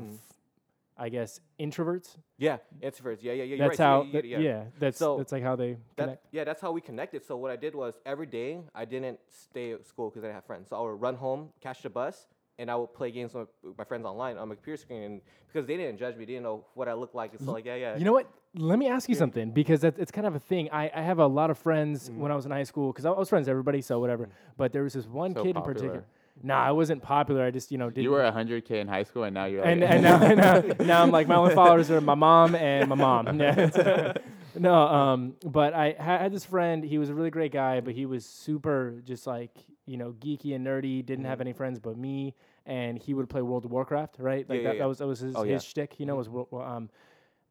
I 0.97 1.09
guess 1.09 1.41
introverts. 1.59 2.15
yeah. 2.37 2.57
Introverts. 2.81 3.19
Yeah, 3.21 3.33
yeah, 3.33 3.43
yeah. 3.43 3.57
That's 3.57 3.79
right. 3.79 3.85
How 3.85 4.01
you- 4.03 4.11
that- 4.13 4.25
you- 4.25 4.37
yeah. 4.39 4.63
that's 4.79 4.97
So 4.97 5.17
that's 5.17 5.31
like 5.31 5.43
how 5.43 5.55
they 5.55 5.77
That, 5.97 6.21
yeah, 6.31 6.43
that's 6.45 6.61
how 6.61 6.71
we 6.71 6.79
connected. 6.81 7.25
So 7.25 7.35
what 7.37 7.51
I 7.51 7.57
did 7.57 7.75
was 7.75 7.95
every 8.05 8.25
day 8.27 8.61
I 8.73 8.85
didn't 8.85 9.19
stay 9.29 9.73
at 9.73 9.85
school 9.85 10.09
because 10.09 10.23
I 10.23 10.27
didn't 10.27 10.35
have 10.35 10.45
friends. 10.45 10.69
So 10.69 10.77
I 10.77 10.81
would 10.81 11.01
run 11.01 11.15
home, 11.15 11.49
catch 11.59 11.81
the 11.81 11.89
bus, 11.89 12.27
and 12.57 12.71
I 12.71 12.75
would 12.75 12.93
play 12.93 13.11
games 13.11 13.33
with 13.33 13.49
my 13.77 13.83
friends 13.83 14.05
online 14.05 14.37
on 14.37 14.47
my 14.47 14.55
computer 14.55 14.77
screen. 14.77 15.03
And 15.03 15.21
because 15.47 15.67
they 15.67 15.75
didn't 15.75 15.97
judge 15.97 16.15
me, 16.15 16.23
they 16.23 16.33
didn't 16.33 16.43
know 16.43 16.65
what 16.75 16.87
I 16.87 16.93
looked 16.93 17.15
like. 17.15 17.33
It's 17.33 17.43
so 17.43 17.51
like, 17.51 17.65
yeah, 17.65 17.75
yeah. 17.75 17.97
You 17.97 18.05
know 18.05 18.13
what? 18.13 18.27
Let 18.57 18.79
me 18.79 18.87
ask 18.87 19.09
you 19.09 19.15
something 19.15 19.51
because 19.51 19.81
that's 19.81 19.99
it's 19.99 20.11
kind 20.11 20.25
of 20.25 20.33
a 20.35 20.39
thing. 20.39 20.69
I, 20.71 20.89
I 20.95 21.01
have 21.01 21.19
a 21.19 21.27
lot 21.27 21.49
of 21.49 21.57
friends 21.57 22.09
Mm-hmm. 22.09 22.21
when 22.21 22.31
I 22.31 22.35
was 22.35 22.45
in 22.45 22.51
high 22.51 22.63
school 22.63 22.93
because 22.93 23.05
I, 23.05 23.09
was 23.11 23.27
friends 23.27 23.47
with 23.47 23.49
everybody, 23.51 23.81
so 23.81 23.99
whatever. 23.99 24.29
But 24.55 24.71
there 24.71 24.83
was 24.83 24.93
this 24.93 25.07
one 25.07 25.33
So 25.33 25.43
kid 25.43 25.57
in 25.57 25.61
particular. 25.61 26.05
Nah, 26.44 26.62
I 26.63 26.72
wasn't 26.72 27.01
popular. 27.01 27.44
I 27.46 27.51
just 27.51 27.72
you 27.72 27.77
know 27.77 27.89
didn't. 27.89 28.04
You 28.04 28.12
were 28.12 28.22
100k 28.22 28.72
in 28.72 28.88
high 28.88 29.04
school, 29.04 29.24
and 29.24 29.34
now 29.34 29.46
you're. 29.46 29.63
and 29.63 29.82
like, 29.82 29.89
and 29.92 30.04
now, 30.04 30.18
now, 30.18 30.63
now 30.86 31.04
I'm 31.04 31.12
like 31.12 31.27
my 31.27 31.36
only 31.36 31.54
followers 31.56 31.89
are 31.92 32.01
my 32.01 32.15
mom 32.15 32.56
and 32.56 32.89
my 32.89 32.96
mom. 32.96 33.27
Yeah. 33.42 34.13
no, 34.58 34.74
um, 34.74 35.36
but 35.46 35.74
I 35.74 35.96
ha- 36.00 36.20
had 36.20 36.34
this 36.34 36.46
friend. 36.46 36.84
He 36.84 36.98
was 36.98 37.10
a 37.10 37.13
really 37.13 37.30
great 37.32 37.51
guy, 37.51 37.82
but 37.82 37.94
he 37.94 38.06
was 38.06 38.25
super 38.25 39.01
just 39.04 39.27
like 39.27 39.51
you 39.86 39.98
know 39.98 40.13
geeky 40.20 40.56
and 40.56 40.65
nerdy. 40.65 41.06
Didn't 41.06 41.25
have 41.25 41.42
any 41.42 41.51
friends 41.54 41.80
but 41.80 41.98
me, 41.98 42.36
and 42.65 42.98
he 42.98 43.13
would 43.13 43.30
play 43.30 43.42
World 43.42 43.65
of 43.65 43.72
Warcraft, 43.72 44.15
right? 44.20 44.48
Like 44.50 44.60
Yeah, 44.62 44.68
that, 44.70 44.75
yeah. 44.75 44.82
that 44.84 44.88
was 44.88 44.98
that 45.00 45.08
was 45.08 45.20
his, 45.20 45.36
Oh, 45.36 45.44
his 45.44 45.51
yeah. 45.51 45.58
shtick. 45.70 46.00
You 46.00 46.06
know, 46.06 46.15
was 46.15 46.30
World- 46.30 46.48
um, 46.54 46.89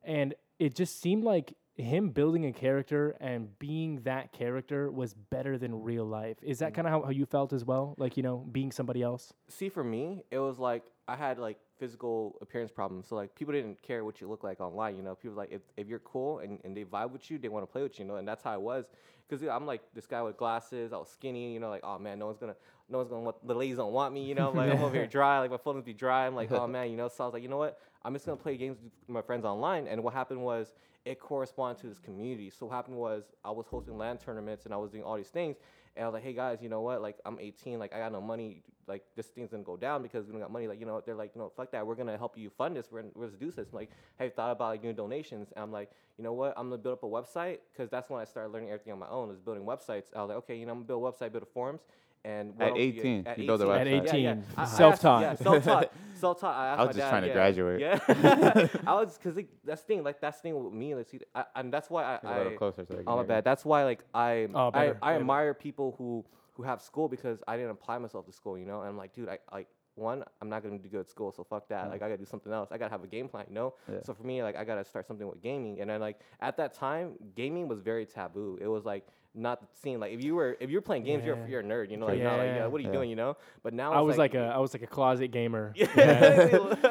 and 0.02 0.34
it 0.58 0.74
just 0.74 1.00
seemed 1.00 1.24
like 1.24 1.54
him 1.76 2.10
building 2.10 2.46
a 2.46 2.52
character 2.52 3.16
and 3.20 3.58
being 3.58 4.02
that 4.02 4.32
character 4.32 4.90
was 4.90 5.14
better 5.14 5.58
than 5.58 5.82
real 5.82 6.04
life. 6.04 6.36
Is 6.42 6.60
that 6.60 6.72
mm. 6.72 6.76
kind 6.76 6.86
of 6.86 6.92
how, 6.92 7.02
how 7.02 7.10
you 7.10 7.26
felt 7.26 7.52
as 7.52 7.64
well? 7.64 7.94
Like 7.98 8.16
you 8.16 8.22
know, 8.22 8.38
being 8.50 8.70
somebody 8.70 9.02
else. 9.02 9.32
See, 9.48 9.68
for 9.68 9.84
me, 9.84 10.22
it 10.30 10.38
was 10.38 10.58
like 10.58 10.84
I 11.08 11.16
had 11.16 11.38
like 11.38 11.58
physical 11.78 12.38
appearance 12.40 12.70
problems. 12.70 13.06
So 13.08 13.16
like 13.16 13.34
people 13.34 13.52
didn't 13.52 13.82
care 13.82 14.04
what 14.04 14.20
you 14.20 14.28
look 14.28 14.44
like 14.44 14.60
online. 14.60 14.96
You 14.96 15.02
know, 15.02 15.14
people 15.14 15.36
like 15.36 15.50
if, 15.52 15.62
if 15.76 15.88
you're 15.88 16.00
cool 16.00 16.38
and, 16.38 16.58
and 16.64 16.76
they 16.76 16.84
vibe 16.84 17.10
with 17.10 17.30
you, 17.30 17.38
they 17.38 17.48
want 17.48 17.62
to 17.62 17.70
play 17.70 17.82
with 17.82 17.98
you. 17.98 18.04
You 18.04 18.10
know, 18.10 18.16
and 18.16 18.26
that's 18.26 18.42
how 18.42 18.52
I 18.52 18.56
was. 18.56 18.86
Cause 19.30 19.40
I'm 19.42 19.64
like 19.64 19.80
this 19.94 20.06
guy 20.06 20.20
with 20.22 20.36
glasses. 20.36 20.92
I 20.92 20.98
was 20.98 21.08
skinny. 21.08 21.54
You 21.54 21.60
know, 21.60 21.70
like 21.70 21.82
oh 21.82 21.98
man, 21.98 22.18
no 22.18 22.26
one's 22.26 22.38
gonna, 22.38 22.56
no 22.90 22.98
one's 22.98 23.10
gonna 23.10 23.22
want 23.22 23.46
the 23.46 23.54
ladies 23.54 23.78
don't 23.78 23.92
want 23.92 24.12
me. 24.12 24.22
You 24.24 24.34
know, 24.34 24.50
like 24.50 24.70
I'm 24.70 24.82
over 24.82 24.94
here 24.94 25.06
dry. 25.18 25.38
Like 25.40 25.50
my 25.50 25.56
phone 25.56 25.76
would 25.76 25.84
be 25.84 25.94
dry. 25.94 26.26
I'm 26.26 26.34
like 26.34 26.52
oh 26.52 26.66
man, 26.68 26.90
you 26.90 26.96
know. 26.96 27.08
So 27.08 27.24
I 27.24 27.26
was 27.26 27.34
like, 27.34 27.42
you 27.42 27.48
know 27.48 27.56
what? 27.56 27.78
I'm 28.04 28.12
just 28.12 28.26
gonna 28.26 28.36
play 28.36 28.56
games 28.56 28.76
with 28.82 28.92
my 29.08 29.22
friends 29.22 29.44
online. 29.44 29.88
And 29.88 30.02
what 30.04 30.12
happened 30.12 30.42
was 30.42 30.74
it 31.04 31.20
corresponded 31.20 31.80
to 31.82 31.88
this 31.88 31.98
community. 31.98 32.50
So 32.50 32.66
what 32.66 32.74
happened 32.74 32.96
was 32.96 33.24
I 33.44 33.50
was 33.50 33.66
hosting 33.66 33.98
LAN 33.98 34.18
tournaments 34.18 34.64
and 34.64 34.72
I 34.74 34.76
was 34.76 34.90
doing 34.90 35.04
all 35.04 35.16
these 35.16 35.28
things. 35.28 35.56
And 35.96 36.04
I 36.04 36.08
was 36.08 36.14
like, 36.14 36.24
hey 36.24 36.32
guys, 36.32 36.58
you 36.60 36.68
know 36.68 36.80
what? 36.80 37.02
Like 37.02 37.18
I'm 37.24 37.38
18, 37.38 37.78
like 37.78 37.94
I 37.94 37.98
got 37.98 38.12
no 38.12 38.20
money. 38.20 38.62
Like 38.86 39.04
this 39.16 39.26
thing's 39.26 39.50
gonna 39.50 39.62
go 39.62 39.76
down 39.76 40.02
because 40.02 40.26
we 40.26 40.32
don't 40.32 40.40
got 40.40 40.50
money. 40.50 40.66
Like 40.66 40.80
you 40.80 40.86
know, 40.86 41.00
they're 41.04 41.14
like, 41.14 41.34
know, 41.36 41.52
fuck 41.56 41.70
that. 41.72 41.86
We're 41.86 41.94
gonna 41.94 42.18
help 42.18 42.36
you 42.36 42.50
fund 42.50 42.76
this. 42.76 42.88
We're 42.90 43.02
gonna, 43.02 43.12
we're 43.14 43.26
gonna 43.26 43.38
do 43.38 43.50
this. 43.50 43.68
I'm 43.72 43.76
like, 43.76 43.90
have 44.18 44.26
you 44.26 44.32
thought 44.32 44.50
about 44.50 44.68
like 44.70 44.82
doing 44.82 44.96
donations? 44.96 45.48
And 45.54 45.62
I'm 45.62 45.72
like, 45.72 45.90
you 46.16 46.24
know 46.24 46.32
what? 46.32 46.54
I'm 46.56 46.68
gonna 46.70 46.80
build 46.80 46.94
up 46.94 47.02
a 47.02 47.06
website 47.06 47.58
because 47.72 47.90
that's 47.90 48.08
when 48.10 48.20
I 48.20 48.24
started 48.24 48.52
learning 48.52 48.70
everything 48.70 48.92
on 48.92 48.98
my 48.98 49.08
own. 49.08 49.30
Is 49.30 49.38
building 49.40 49.64
websites. 49.64 50.04
I 50.14 50.20
was 50.20 50.28
like, 50.28 50.38
okay, 50.38 50.56
you 50.56 50.66
know, 50.66 50.72
I'm 50.72 50.78
gonna 50.78 50.86
build 50.86 51.04
a 51.04 51.10
website, 51.24 51.32
build 51.32 51.42
a 51.42 51.46
forums. 51.46 51.80
And 52.26 52.54
At 52.58 52.68
else- 52.70 52.78
18, 52.78 53.26
at 53.26 53.38
you 53.38 53.46
built 53.46 53.60
a 53.60 53.64
18. 53.64 53.74
At 53.74 54.04
website. 54.04 54.06
Yeah, 54.06 54.14
yeah. 54.14 54.30
18, 54.32 54.44
I- 54.56 54.60
I 54.60 54.62
asked- 54.62 54.76
self-taught. 54.78 55.20
Yeah, 55.22 55.34
self-taught. 55.34 55.92
self-taught. 56.14 56.56
I, 56.56 56.74
I 56.74 56.78
was 56.80 56.96
just 56.96 56.98
dad, 56.98 57.10
trying 57.10 57.22
to 57.22 57.28
yeah. 57.28 57.34
graduate. 57.34 57.80
Yeah, 57.80 57.98
I 58.86 58.94
was 58.94 59.18
because 59.18 59.44
that's 59.62 59.82
the 59.82 59.86
thing. 59.86 60.02
Like 60.04 60.20
that's 60.22 60.38
the 60.38 60.42
thing 60.44 60.64
with 60.64 60.72
me. 60.72 60.94
Like, 60.94 61.08
see, 61.08 61.20
I, 61.34 61.44
and 61.56 61.70
that's 61.72 61.90
why 61.90 62.04
I. 62.04 62.18
A 62.22 62.38
little 62.38 62.52
I 62.54 62.56
closer 62.56 62.86
so 62.86 63.02
Oh 63.06 63.16
my 63.16 63.24
bad. 63.24 63.44
That's 63.44 63.64
why 63.64 63.84
like 63.84 64.00
I 64.14 64.48
Oh, 64.54 64.70
I, 64.72 64.84
I 64.84 64.92
better. 64.92 64.98
admire 65.16 65.52
people 65.52 65.94
who 65.98 66.24
who 66.54 66.62
have 66.62 66.80
school 66.80 67.08
because 67.08 67.42
I 67.46 67.56
didn't 67.56 67.72
apply 67.72 67.98
myself 67.98 68.24
to 68.26 68.32
school, 68.32 68.56
you 68.56 68.64
know. 68.64 68.80
And 68.80 68.88
I'm 68.88 68.96
like, 68.96 69.12
dude, 69.12 69.28
I 69.28 69.38
like 69.52 69.68
one, 69.96 70.24
I'm 70.40 70.48
not 70.48 70.62
gonna 70.62 70.78
do 70.78 70.88
good 70.88 71.00
at 71.00 71.10
school, 71.10 71.32
so 71.32 71.44
fuck 71.44 71.68
that. 71.68 71.88
Like 71.88 72.00
mm. 72.00 72.04
I 72.04 72.08
gotta 72.08 72.18
do 72.18 72.24
something 72.24 72.52
else. 72.52 72.70
I 72.72 72.78
gotta 72.78 72.90
have 72.90 73.04
a 73.04 73.06
game 73.06 73.28
plan, 73.28 73.46
you 73.48 73.54
know. 73.54 73.74
Yeah. 73.90 73.98
So 74.04 74.14
for 74.14 74.24
me, 74.24 74.42
like 74.42 74.56
I 74.56 74.64
gotta 74.64 74.84
start 74.84 75.06
something 75.06 75.26
with 75.26 75.42
gaming. 75.42 75.80
And 75.80 75.90
then 75.90 76.00
like 76.00 76.20
at 76.40 76.56
that 76.56 76.74
time, 76.74 77.14
gaming 77.34 77.68
was 77.68 77.80
very 77.80 78.06
taboo. 78.06 78.58
It 78.60 78.66
was 78.66 78.84
like 78.84 79.06
not 79.36 79.64
seen 79.82 79.98
like 79.98 80.12
if 80.12 80.22
you 80.22 80.34
were 80.36 80.56
if 80.60 80.70
you're 80.70 80.80
playing 80.80 81.02
games, 81.04 81.22
Yeah. 81.24 81.34
you're 81.34 81.48
you're 81.48 81.60
a 81.60 81.64
nerd, 81.64 81.90
you 81.90 81.96
know. 81.96 82.06
Like, 82.06 82.20
not 82.20 82.38
like 82.38 82.46
Yeah. 82.46 82.56
yeah, 82.56 82.66
what 82.66 82.78
are 82.78 82.82
you 82.82 82.88
Yeah. 82.88 82.94
doing, 82.94 83.10
you 83.10 83.16
know? 83.16 83.36
But 83.62 83.74
now 83.74 83.92
I 83.92 84.00
was 84.00 84.16
like, 84.16 84.34
a 84.34 84.46
I 84.46 84.58
was 84.58 84.72
like 84.74 84.82
a 84.82 84.86
closet 84.86 85.28
gamer. 85.28 85.72
yeah. 85.76 85.88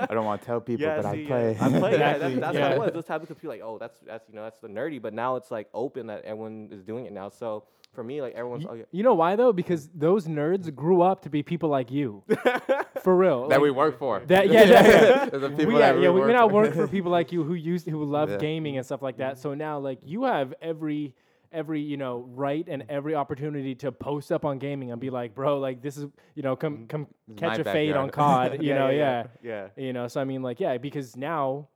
I 0.10 0.14
don't 0.14 0.26
want 0.26 0.42
to 0.42 0.48
tell 0.48 0.60
people, 0.62 0.86
Yeah, 0.86 1.02
but 1.02 1.12
see, 1.14 1.24
I 1.24 1.28
play. 1.28 1.58
Yeah. 1.58 1.66
I 1.66 1.80
play. 1.80 1.92
Yeah, 1.92 2.18
that's, 2.18 2.40
that's 2.40 2.56
yeah. 2.56 2.70
what 2.70 2.72
it 2.72 2.80
was. 2.80 2.92
Those 2.94 3.06
taboo 3.06 3.26
because 3.26 3.38
people 3.38 3.50
like, 3.50 3.62
oh, 3.64 3.78
that's 3.78 4.00
that's 4.02 4.28
you 4.30 4.36
know 4.36 4.44
that's 4.44 4.60
the 4.60 4.68
nerdy. 4.68 5.02
But 5.02 5.14
now 5.14 5.36
it's 5.36 5.52
like 5.52 5.70
open 5.74 6.08
that 6.08 6.24
everyone 6.26 6.70
is 6.72 6.84
doing 6.84 7.06
it 7.06 7.14
now. 7.14 7.30
So 7.30 7.64
for 7.94 8.04
me, 8.04 8.22
like 8.22 8.34
everyone's. 8.34 8.66
Y- 8.66 8.70
oh, 8.72 8.76
yeah. 8.76 8.84
You 8.92 9.04
know 9.04 9.14
why 9.14 9.36
though? 9.36 9.54
Because 9.54 9.90
those 9.94 10.28
nerds 10.28 10.74
grew 10.74 11.02
up 11.02 11.22
to 11.22 11.30
be 11.30 11.44
people 11.44 11.70
like 11.70 11.92
you. 11.92 12.24
For 13.04 13.16
real. 13.16 13.48
that 13.50 13.56
like, 13.56 13.62
we 13.62 13.72
work 13.72 14.00
for. 14.00 14.22
That 14.28 14.50
yeah, 14.52 14.64
yeah. 14.64 15.26
There's 15.26 15.42
the 15.42 15.50
we, 15.50 15.56
people 15.58 15.74
yeah, 15.74 15.92
that 15.94 16.02
yeah, 16.02 16.10
we 16.10 16.20
work 16.22 16.28
went 16.28 16.38
out 16.40 16.50
for. 16.52 16.56
work 16.56 16.74
for 16.74 16.88
people 16.98 17.12
like 17.12 17.32
you 17.34 17.44
who 17.44 17.54
used 17.54 17.86
who 17.90 18.02
love 18.06 18.30
Yeah. 18.30 18.38
gaming 18.38 18.78
and 18.78 18.86
stuff 18.86 19.02
like 19.02 19.18
that. 19.18 19.38
So 19.38 19.54
now 19.54 19.78
like 19.80 20.00
you 20.06 20.24
have 20.24 20.54
every 20.62 21.14
every 21.52 21.82
you 21.82 21.98
know 21.98 22.26
right 22.34 22.66
and 22.68 22.86
every 22.90 23.14
opportunity 23.14 23.76
to 23.76 23.92
post 23.92 24.32
up 24.32 24.46
on 24.46 24.58
gaming 24.58 24.92
and 24.92 25.02
be 25.02 25.10
like, 25.10 25.36
bro, 25.36 25.60
like 25.60 25.82
this 25.82 25.98
is 25.98 26.06
you 26.36 26.44
know 26.44 26.56
come 26.56 26.88
come 26.88 27.08
catch 27.36 27.58
my 27.58 27.70
a 27.70 27.74
fade 27.74 27.96
on. 27.98 28.10
COD. 28.10 28.64
You 28.64 28.74
know, 28.74 28.90
yeah, 28.90 29.26
yeah. 29.44 29.68
You 29.76 29.92
know, 29.92 30.08
so 30.08 30.22
I 30.22 30.24
mean, 30.24 30.42
like, 30.42 30.60
yeah, 30.60 30.78
because 30.78 31.16
now. 31.18 31.68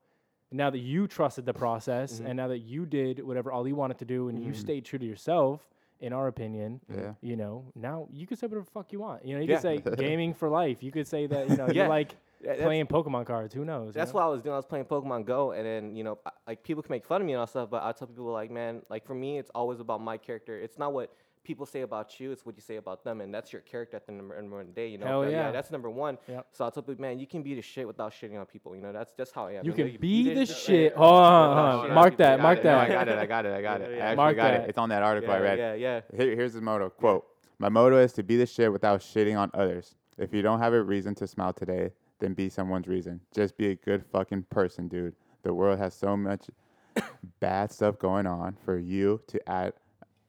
Now 0.49 0.69
that 0.69 0.79
you 0.79 1.07
trusted 1.09 1.45
the 1.45 1.53
process, 1.53 2.13
Mm-hmm. 2.13 2.25
and 2.27 2.37
now 2.37 2.47
that 2.47 2.59
you 2.59 2.85
did 2.85 3.21
whatever 3.21 3.51
Ali 3.51 3.73
wanted 3.73 3.97
to 3.99 4.05
do, 4.05 4.29
and 4.29 4.41
you 4.41 4.53
stayed 4.53 4.85
true 4.85 4.97
to 4.97 5.05
yourself, 5.05 5.67
in 5.99 6.13
our 6.13 6.27
opinion, 6.27 6.79
Yeah. 6.93 7.13
you 7.21 7.35
know, 7.35 7.65
now 7.75 8.07
you 8.11 8.27
can 8.27 8.37
say 8.37 8.47
whatever 8.47 8.65
the 8.65 8.71
fuck 8.71 8.91
you 8.93 8.99
want. 8.99 9.25
You 9.25 9.35
know, 9.35 9.41
you 9.41 9.49
Yeah. 9.49 9.55
could 9.55 9.61
say 9.85 9.95
gaming 10.05 10.33
for 10.33 10.49
life. 10.49 10.83
You 10.83 10.91
could 10.91 11.07
say 11.07 11.27
that 11.27 11.49
you 11.49 11.57
know 11.57 11.67
Yeah. 11.73 11.83
you 11.83 11.89
like 11.89 12.15
Yeah, 12.39 12.55
playing 12.63 12.85
Pokemon 12.85 13.25
cards. 13.25 13.53
Who 13.55 13.65
knows? 13.65 13.87
you 13.87 13.91
That's 13.93 14.13
know? 14.13 14.19
what 14.19 14.23
I 14.25 14.27
was 14.27 14.41
doing. 14.43 14.53
I 14.53 14.57
was 14.57 14.65
playing 14.67 14.85
Pokemon 14.85 15.25
Go, 15.25 15.51
and 15.51 15.65
then 15.65 15.95
you 15.95 16.03
know, 16.03 16.19
I- 16.25 16.31
like 16.47 16.63
people 16.63 16.83
can 16.83 16.91
make 16.93 17.05
fun 17.05 17.19
of 17.21 17.25
me 17.27 17.33
and 17.33 17.39
all 17.39 17.47
stuff, 17.47 17.69
but 17.69 17.81
I 17.83 17.91
tell 17.93 18.07
people 18.07 18.25
like, 18.25 18.51
man, 18.51 18.83
like 18.89 19.05
for 19.05 19.15
me, 19.15 19.39
it's 19.39 19.49
always 19.55 19.79
about 19.79 20.01
my 20.01 20.17
character. 20.17 20.55
It's 20.59 20.77
not 20.77 20.93
what 20.93 21.11
people 21.47 21.65
say 21.65 21.81
about 21.81 22.19
you; 22.19 22.31
it's 22.31 22.45
what 22.45 22.55
you 22.55 22.61
say 22.61 22.75
about 22.75 23.03
them, 23.05 23.21
and 23.21 23.33
that's 23.33 23.51
your 23.53 23.61
character 23.61 23.95
at 23.95 24.05
the 24.05 24.11
number, 24.11 24.35
number 24.39 24.57
one 24.57 24.71
day. 24.73 24.89
You 24.89 24.97
know, 24.97 25.05
Hell 25.07 25.23
But 25.23 25.31
yeah. 25.31 25.49
that's 25.51 25.71
number 25.71 25.89
one. 25.89 26.17
Yep. 26.27 26.47
So 26.51 26.67
I 26.67 26.69
tell 26.69 26.83
people, 26.83 27.01
man, 27.01 27.17
you 27.19 27.25
can 27.25 27.41
be 27.41 27.55
the 27.55 27.61
shit 27.61 27.87
without 27.87 28.11
shitting 28.11 28.37
on 28.39 28.45
people. 28.45 28.75
You 28.75 28.81
know, 28.81 28.91
that's 28.91 29.13
just 29.13 29.33
how 29.33 29.47
I 29.47 29.53
am. 29.53 29.65
You 29.65 29.71
know, 29.71 29.77
can 29.77 29.97
be 29.99 30.33
the 30.33 30.45
shit. 30.45 30.91
yeah, 30.91 30.97
Hold 30.97 31.13
on, 31.13 31.49
without 31.49 31.55
hold 31.55 31.57
on. 31.57 31.85
shitting 31.85 31.89
on 31.89 31.95
Mark 31.95 32.17
that, 32.17 32.39
mark 32.41 32.63
got. 32.63 32.65
No, 32.65 32.71
that. 32.71 32.89
I 32.89 32.93
got 32.93 33.07
it. 33.07 33.17
I 33.17 33.25
got 33.25 33.45
it. 33.45 33.53
I 33.53 33.61
got 33.61 33.81
it. 33.81 33.91
yeah. 33.91 33.97
I 33.97 33.99
actually 34.07 34.15
Mark 34.17 34.35
got 34.35 34.51
that. 34.51 34.61
it. 34.61 34.69
It's 34.69 34.77
on 34.77 34.89
that 34.89 35.01
article 35.03 35.31
I 35.31 35.39
read. 35.39 35.57
yeah, 35.57 35.73
yeah. 35.73 36.01
Here, 36.15 36.35
here's 36.35 36.53
his 36.53 36.61
motto. 36.61 36.89
Quote: 36.89 37.25
My 37.57 37.69
motto 37.69 37.97
is 37.97 38.11
to 38.13 38.23
be 38.23 38.35
the 38.37 38.45
shit 38.45 38.71
without 38.71 38.99
shitting 38.99 39.39
on 39.39 39.49
others. 39.53 39.95
If 40.17 40.33
you 40.33 40.41
don't 40.41 40.59
have 40.59 40.73
a 40.73 40.83
reason 40.83 41.15
to 41.15 41.27
smile 41.27 41.53
today, 41.53 41.91
then 42.19 42.33
be 42.33 42.49
someone's 42.49 42.87
reason. 42.87 43.21
Just 43.33 43.55
be 43.57 43.69
a 43.69 43.75
good 43.75 44.03
fucking 44.11 44.43
person, 44.49 44.87
dude. 44.87 45.15
The 45.43 45.53
world 45.53 45.79
has 45.79 45.93
so 45.93 46.17
much 46.17 46.49
bad 47.39 47.71
stuff 47.71 47.99
going 47.99 48.27
on 48.27 48.57
for 48.65 48.77
you 48.77 49.21
to 49.27 49.49
add 49.49 49.73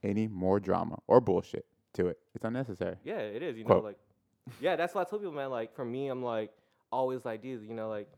any 0.03 0.29
more 0.29 0.61
drama 0.61 0.99
or 1.07 1.21
bullshit 1.21 1.67
to 1.95 2.07
it. 2.09 2.19
It's 2.35 2.45
unnecessary. 2.45 2.97
Yeah, 3.05 3.19
it 3.19 3.43
is. 3.43 3.57
You 3.57 3.65
Quote. 3.65 3.79
know, 3.79 3.89
like, 3.89 3.99
yeah, 4.61 4.77
that's 4.77 4.95
why 4.95 5.03
I 5.03 5.05
tell 5.05 5.19
people, 5.19 5.33
man. 5.35 5.51
Like, 5.51 5.75
for 5.75 5.85
me, 5.85 6.09
I'm 6.09 6.23
like 6.23 6.51
always 6.91 7.25
like, 7.25 7.43
dude, 7.43 7.63
you 7.69 7.75
know, 7.75 7.89
like, 7.89 8.09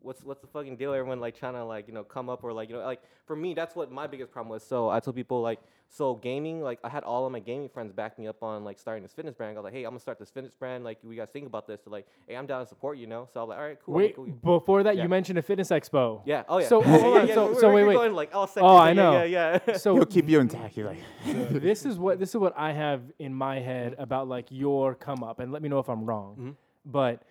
what's 0.00 0.24
what's 0.24 0.40
the 0.40 0.46
fucking 0.46 0.76
deal? 0.76 0.92
Everyone 0.92 1.20
like 1.20 1.38
trying 1.38 1.54
to 1.54 1.64
like 1.64 1.86
you 1.88 1.94
know 1.94 2.04
come 2.04 2.28
up 2.28 2.44
or 2.44 2.52
like 2.52 2.68
you 2.68 2.76
know 2.76 2.82
like 2.82 3.02
for 3.26 3.36
me, 3.36 3.54
that's 3.54 3.74
what 3.74 3.90
my 3.90 4.06
biggest 4.06 4.30
problem 4.30 4.50
was. 4.50 4.62
So 4.62 4.88
I 4.88 5.00
tell 5.00 5.12
people 5.12 5.40
like, 5.40 5.60
so 5.94 6.14
gaming, 6.14 6.62
like 6.62 6.78
I 6.82 6.88
had 6.88 7.04
all 7.04 7.26
of 7.26 7.32
my 7.32 7.38
gaming 7.38 7.68
friends 7.68 7.92
back 7.92 8.18
me 8.18 8.26
up 8.26 8.42
on 8.42 8.64
like 8.64 8.78
starting 8.78 9.02
this 9.02 9.12
fitness 9.12 9.34
brand. 9.34 9.58
I 9.58 9.60
was 9.60 9.64
like, 9.64 9.74
hey, 9.74 9.84
I'm 9.84 9.90
gonna 9.90 10.00
start 10.00 10.18
this 10.18 10.30
fitness 10.30 10.54
brand. 10.54 10.84
Like, 10.84 10.96
we 11.04 11.16
guys 11.16 11.28
think 11.30 11.46
about 11.46 11.66
this. 11.66 11.82
They're 11.84 11.92
like, 11.92 12.06
hey, 12.26 12.34
I'm 12.34 12.46
down 12.46 12.62
to 12.62 12.66
support 12.66 12.96
you. 12.96 13.06
Know, 13.06 13.28
so 13.34 13.40
I 13.40 13.42
was 13.42 13.48
like, 13.50 13.58
all 13.58 13.64
right, 13.64 13.78
cool. 13.84 13.94
Wait, 13.94 14.16
cool. 14.16 14.24
before 14.26 14.82
that, 14.84 14.96
Yeah. 14.96 15.02
you 15.02 15.10
mentioned 15.10 15.38
a 15.38 15.42
fitness 15.42 15.68
expo. 15.68 16.22
Yeah. 16.24 16.44
Oh 16.48 16.58
yeah. 16.58 16.66
So, 16.68 16.80
yeah, 16.84 16.98
hold 16.98 17.16
on, 17.18 17.28
yeah, 17.28 17.34
so- 17.34 17.46
we're- 17.48 17.60
so 17.60 17.68
we're 17.68 17.74
wait, 17.74 17.84
wait. 17.88 17.94
Going, 17.94 18.14
like, 18.14 18.34
all 18.34 18.50
Oh, 18.56 18.76
I 18.76 18.88
yeah, 18.88 18.92
know. 18.94 19.22
Yeah, 19.24 19.58
yeah. 19.66 19.76
So 19.76 19.94
He'll 19.94 20.06
keep 20.06 20.30
you 20.30 20.40
intact. 20.40 20.76
You're 20.78 20.86
like, 20.88 20.98
this 21.50 21.84
is 21.84 21.98
what 21.98 22.18
this 22.18 22.30
is 22.30 22.36
what 22.36 22.54
I 22.56 22.72
have 22.72 23.02
in 23.18 23.34
my 23.34 23.60
head 23.60 23.94
about 23.98 24.28
like 24.28 24.46
your 24.50 24.94
come 24.94 25.22
up, 25.22 25.40
and 25.40 25.52
let 25.52 25.60
me 25.60 25.68
know 25.68 25.78
if 25.78 25.90
I'm 25.90 26.04
wrong. 26.06 26.36
Mhm. 26.40 26.56
But 26.90 27.22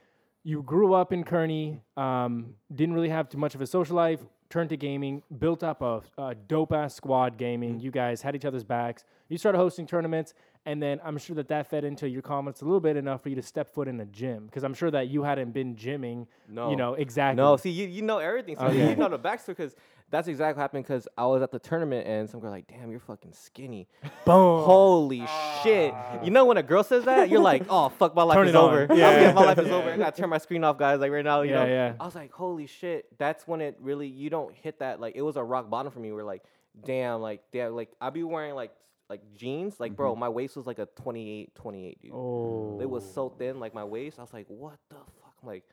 you 0.44 0.62
grew 0.62 0.94
up 0.94 1.12
in 1.14 1.24
Kearny, 1.24 1.80
um, 1.98 2.54
didn't 2.74 2.94
really 2.94 3.10
have 3.10 3.28
too 3.28 3.38
much 3.40 3.56
of 3.56 3.62
a 3.62 3.68
social 3.68 3.96
life, 3.96 4.20
turned 4.52 4.70
to 4.70 4.78
gaming, 4.78 5.24
built 5.40 5.64
up 5.64 5.82
a, 5.82 6.02
a 6.18 6.36
dope 6.36 6.74
ass 6.74 6.94
squad 6.94 7.38
gaming. 7.38 7.76
Mm-hmm. 7.76 7.86
You 7.86 7.92
guys 7.92 8.22
had 8.22 8.36
each 8.36 8.46
other's 8.46 8.64
backs. 8.64 9.04
You 9.30 9.38
started 9.38 9.58
hosting 9.58 9.88
tournaments, 9.88 10.34
and 10.66 10.84
then 10.84 11.00
I'm 11.04 11.18
sure 11.18 11.36
that 11.38 11.48
that 11.48 11.70
fed 11.70 11.84
into 11.84 12.08
your 12.08 12.22
comments 12.22 12.62
a 12.62 12.66
little 12.66 12.80
bit 12.82 12.98
enough 12.98 13.24
for 13.24 13.30
you 13.30 13.36
to 13.36 13.42
step 13.42 13.74
foot 13.74 13.88
in 13.88 14.00
a 14.00 14.06
gym 14.06 14.46
because 14.46 14.64
I'm 14.64 14.74
sure 14.74 14.92
that 14.92 15.08
you 15.08 15.24
hadn't 15.24 15.52
been 15.54 15.76
gymming. 15.76 16.28
No. 16.48 16.70
You 16.70 16.76
know 16.76 16.94
exactly. 16.94 17.42
No, 17.42 17.58
see, 17.58 17.72
you, 17.72 17.88
you 17.88 18.02
know 18.04 18.20
everything. 18.20 18.58
So 18.58 18.68
Oh, 18.68 18.72
you 18.72 18.96
know 18.96 19.10
the 19.10 19.18
backstory 19.18 19.48
because 19.48 19.76
that's 20.12 20.28
exactly 20.28 20.60
what 20.60 20.62
happened. 20.62 20.84
Because 20.84 21.08
I 21.18 21.26
was 21.26 21.42
at 21.42 21.52
the 21.52 21.60
tournament 21.60 22.06
and 22.06 22.30
some 22.30 22.40
girl 22.40 22.52
like, 22.52 22.68
"Damn, 22.68 22.92
you're 22.92 23.00
fucking 23.00 23.34
skinny." 23.34 23.88
Boom. 24.26 24.64
Holy 24.64 25.24
ah. 25.26 25.62
shit! 25.64 25.94
You 26.24 26.32
know 26.32 26.46
when 26.46 26.58
a 26.58 26.64
girl 26.64 26.84
says 26.84 27.06
that, 27.06 27.30
you're 27.30 27.40
like, 27.40 27.64
"Oh 27.70 27.90
fuck, 27.90 28.14
my 28.14 28.24
life 28.24 28.36
Turn 28.36 28.48
is 28.48 28.54
it 28.54 28.58
over." 28.58 28.88
Yeah. 28.90 28.96
Yeah, 28.96 29.22
yeah, 29.22 29.34
my 29.34 29.46
life 29.46 29.58
is 29.58 29.68
over. 29.72 29.90
I 29.90 29.98
gotta 29.98 30.16
turn 30.16 30.30
my 30.30 30.38
screen 30.38 30.64
off, 30.64 30.78
guys. 30.78 31.00
Like 31.00 31.12
right 31.12 31.26
now, 31.26 31.42
you 31.42 31.52
Yeah, 31.52 31.64
know. 31.64 31.72
yeah. 31.72 31.94
I 32.00 32.06
was 32.06 32.16
like, 32.16 32.32
"Holy 32.32 32.68
shit!" 32.68 33.06
That's 33.18 33.48
when 33.48 33.62
it 33.62 33.78
really 33.80 34.08
you 34.08 34.30
don't 34.30 34.54
hit 34.54 34.80
that. 34.80 35.00
Like 35.00 35.16
it 35.16 35.22
was 35.22 35.38
a 35.38 35.44
rock 35.44 35.70
bottom 35.70 35.92
for 35.92 36.00
me. 36.00 36.12
Where 36.12 36.24
like, 36.24 36.44
damn, 36.86 37.22
like 37.22 37.42
damn, 37.52 37.76
like 37.76 37.90
I'd 38.00 38.14
be 38.14 38.24
wearing 38.24 38.54
like 38.54 38.72
like 39.10 39.22
jeans. 39.36 39.80
Like 39.80 39.96
bro, 39.96 40.12
mm-hmm. 40.12 40.20
my 40.20 40.30
waist 40.30 40.56
was 40.56 40.66
like 40.66 40.80
a 40.80 40.88
28, 40.98 41.56
28, 41.56 42.02
dude. 42.02 42.12
Oh. 42.14 42.80
It 42.82 42.90
was 42.90 43.04
oh. 43.04 43.12
so 43.14 43.30
thin, 43.30 43.60
like 43.60 43.74
my 43.74 43.84
waist. 43.84 44.20
I 44.20 44.24
was 44.24 44.34
like, 44.34 44.48
what 44.48 44.78
the 44.90 44.96
fuck? 44.96 45.36
I'm 45.42 45.48
like, 45.48 45.64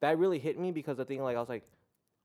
that 0.00 0.18
really 0.18 0.38
hit 0.38 0.58
me 0.58 0.72
because 0.72 0.96
the 0.96 1.04
thing, 1.04 1.22
like, 1.22 1.36
I 1.36 1.40
was 1.40 1.48
like, 1.48 1.64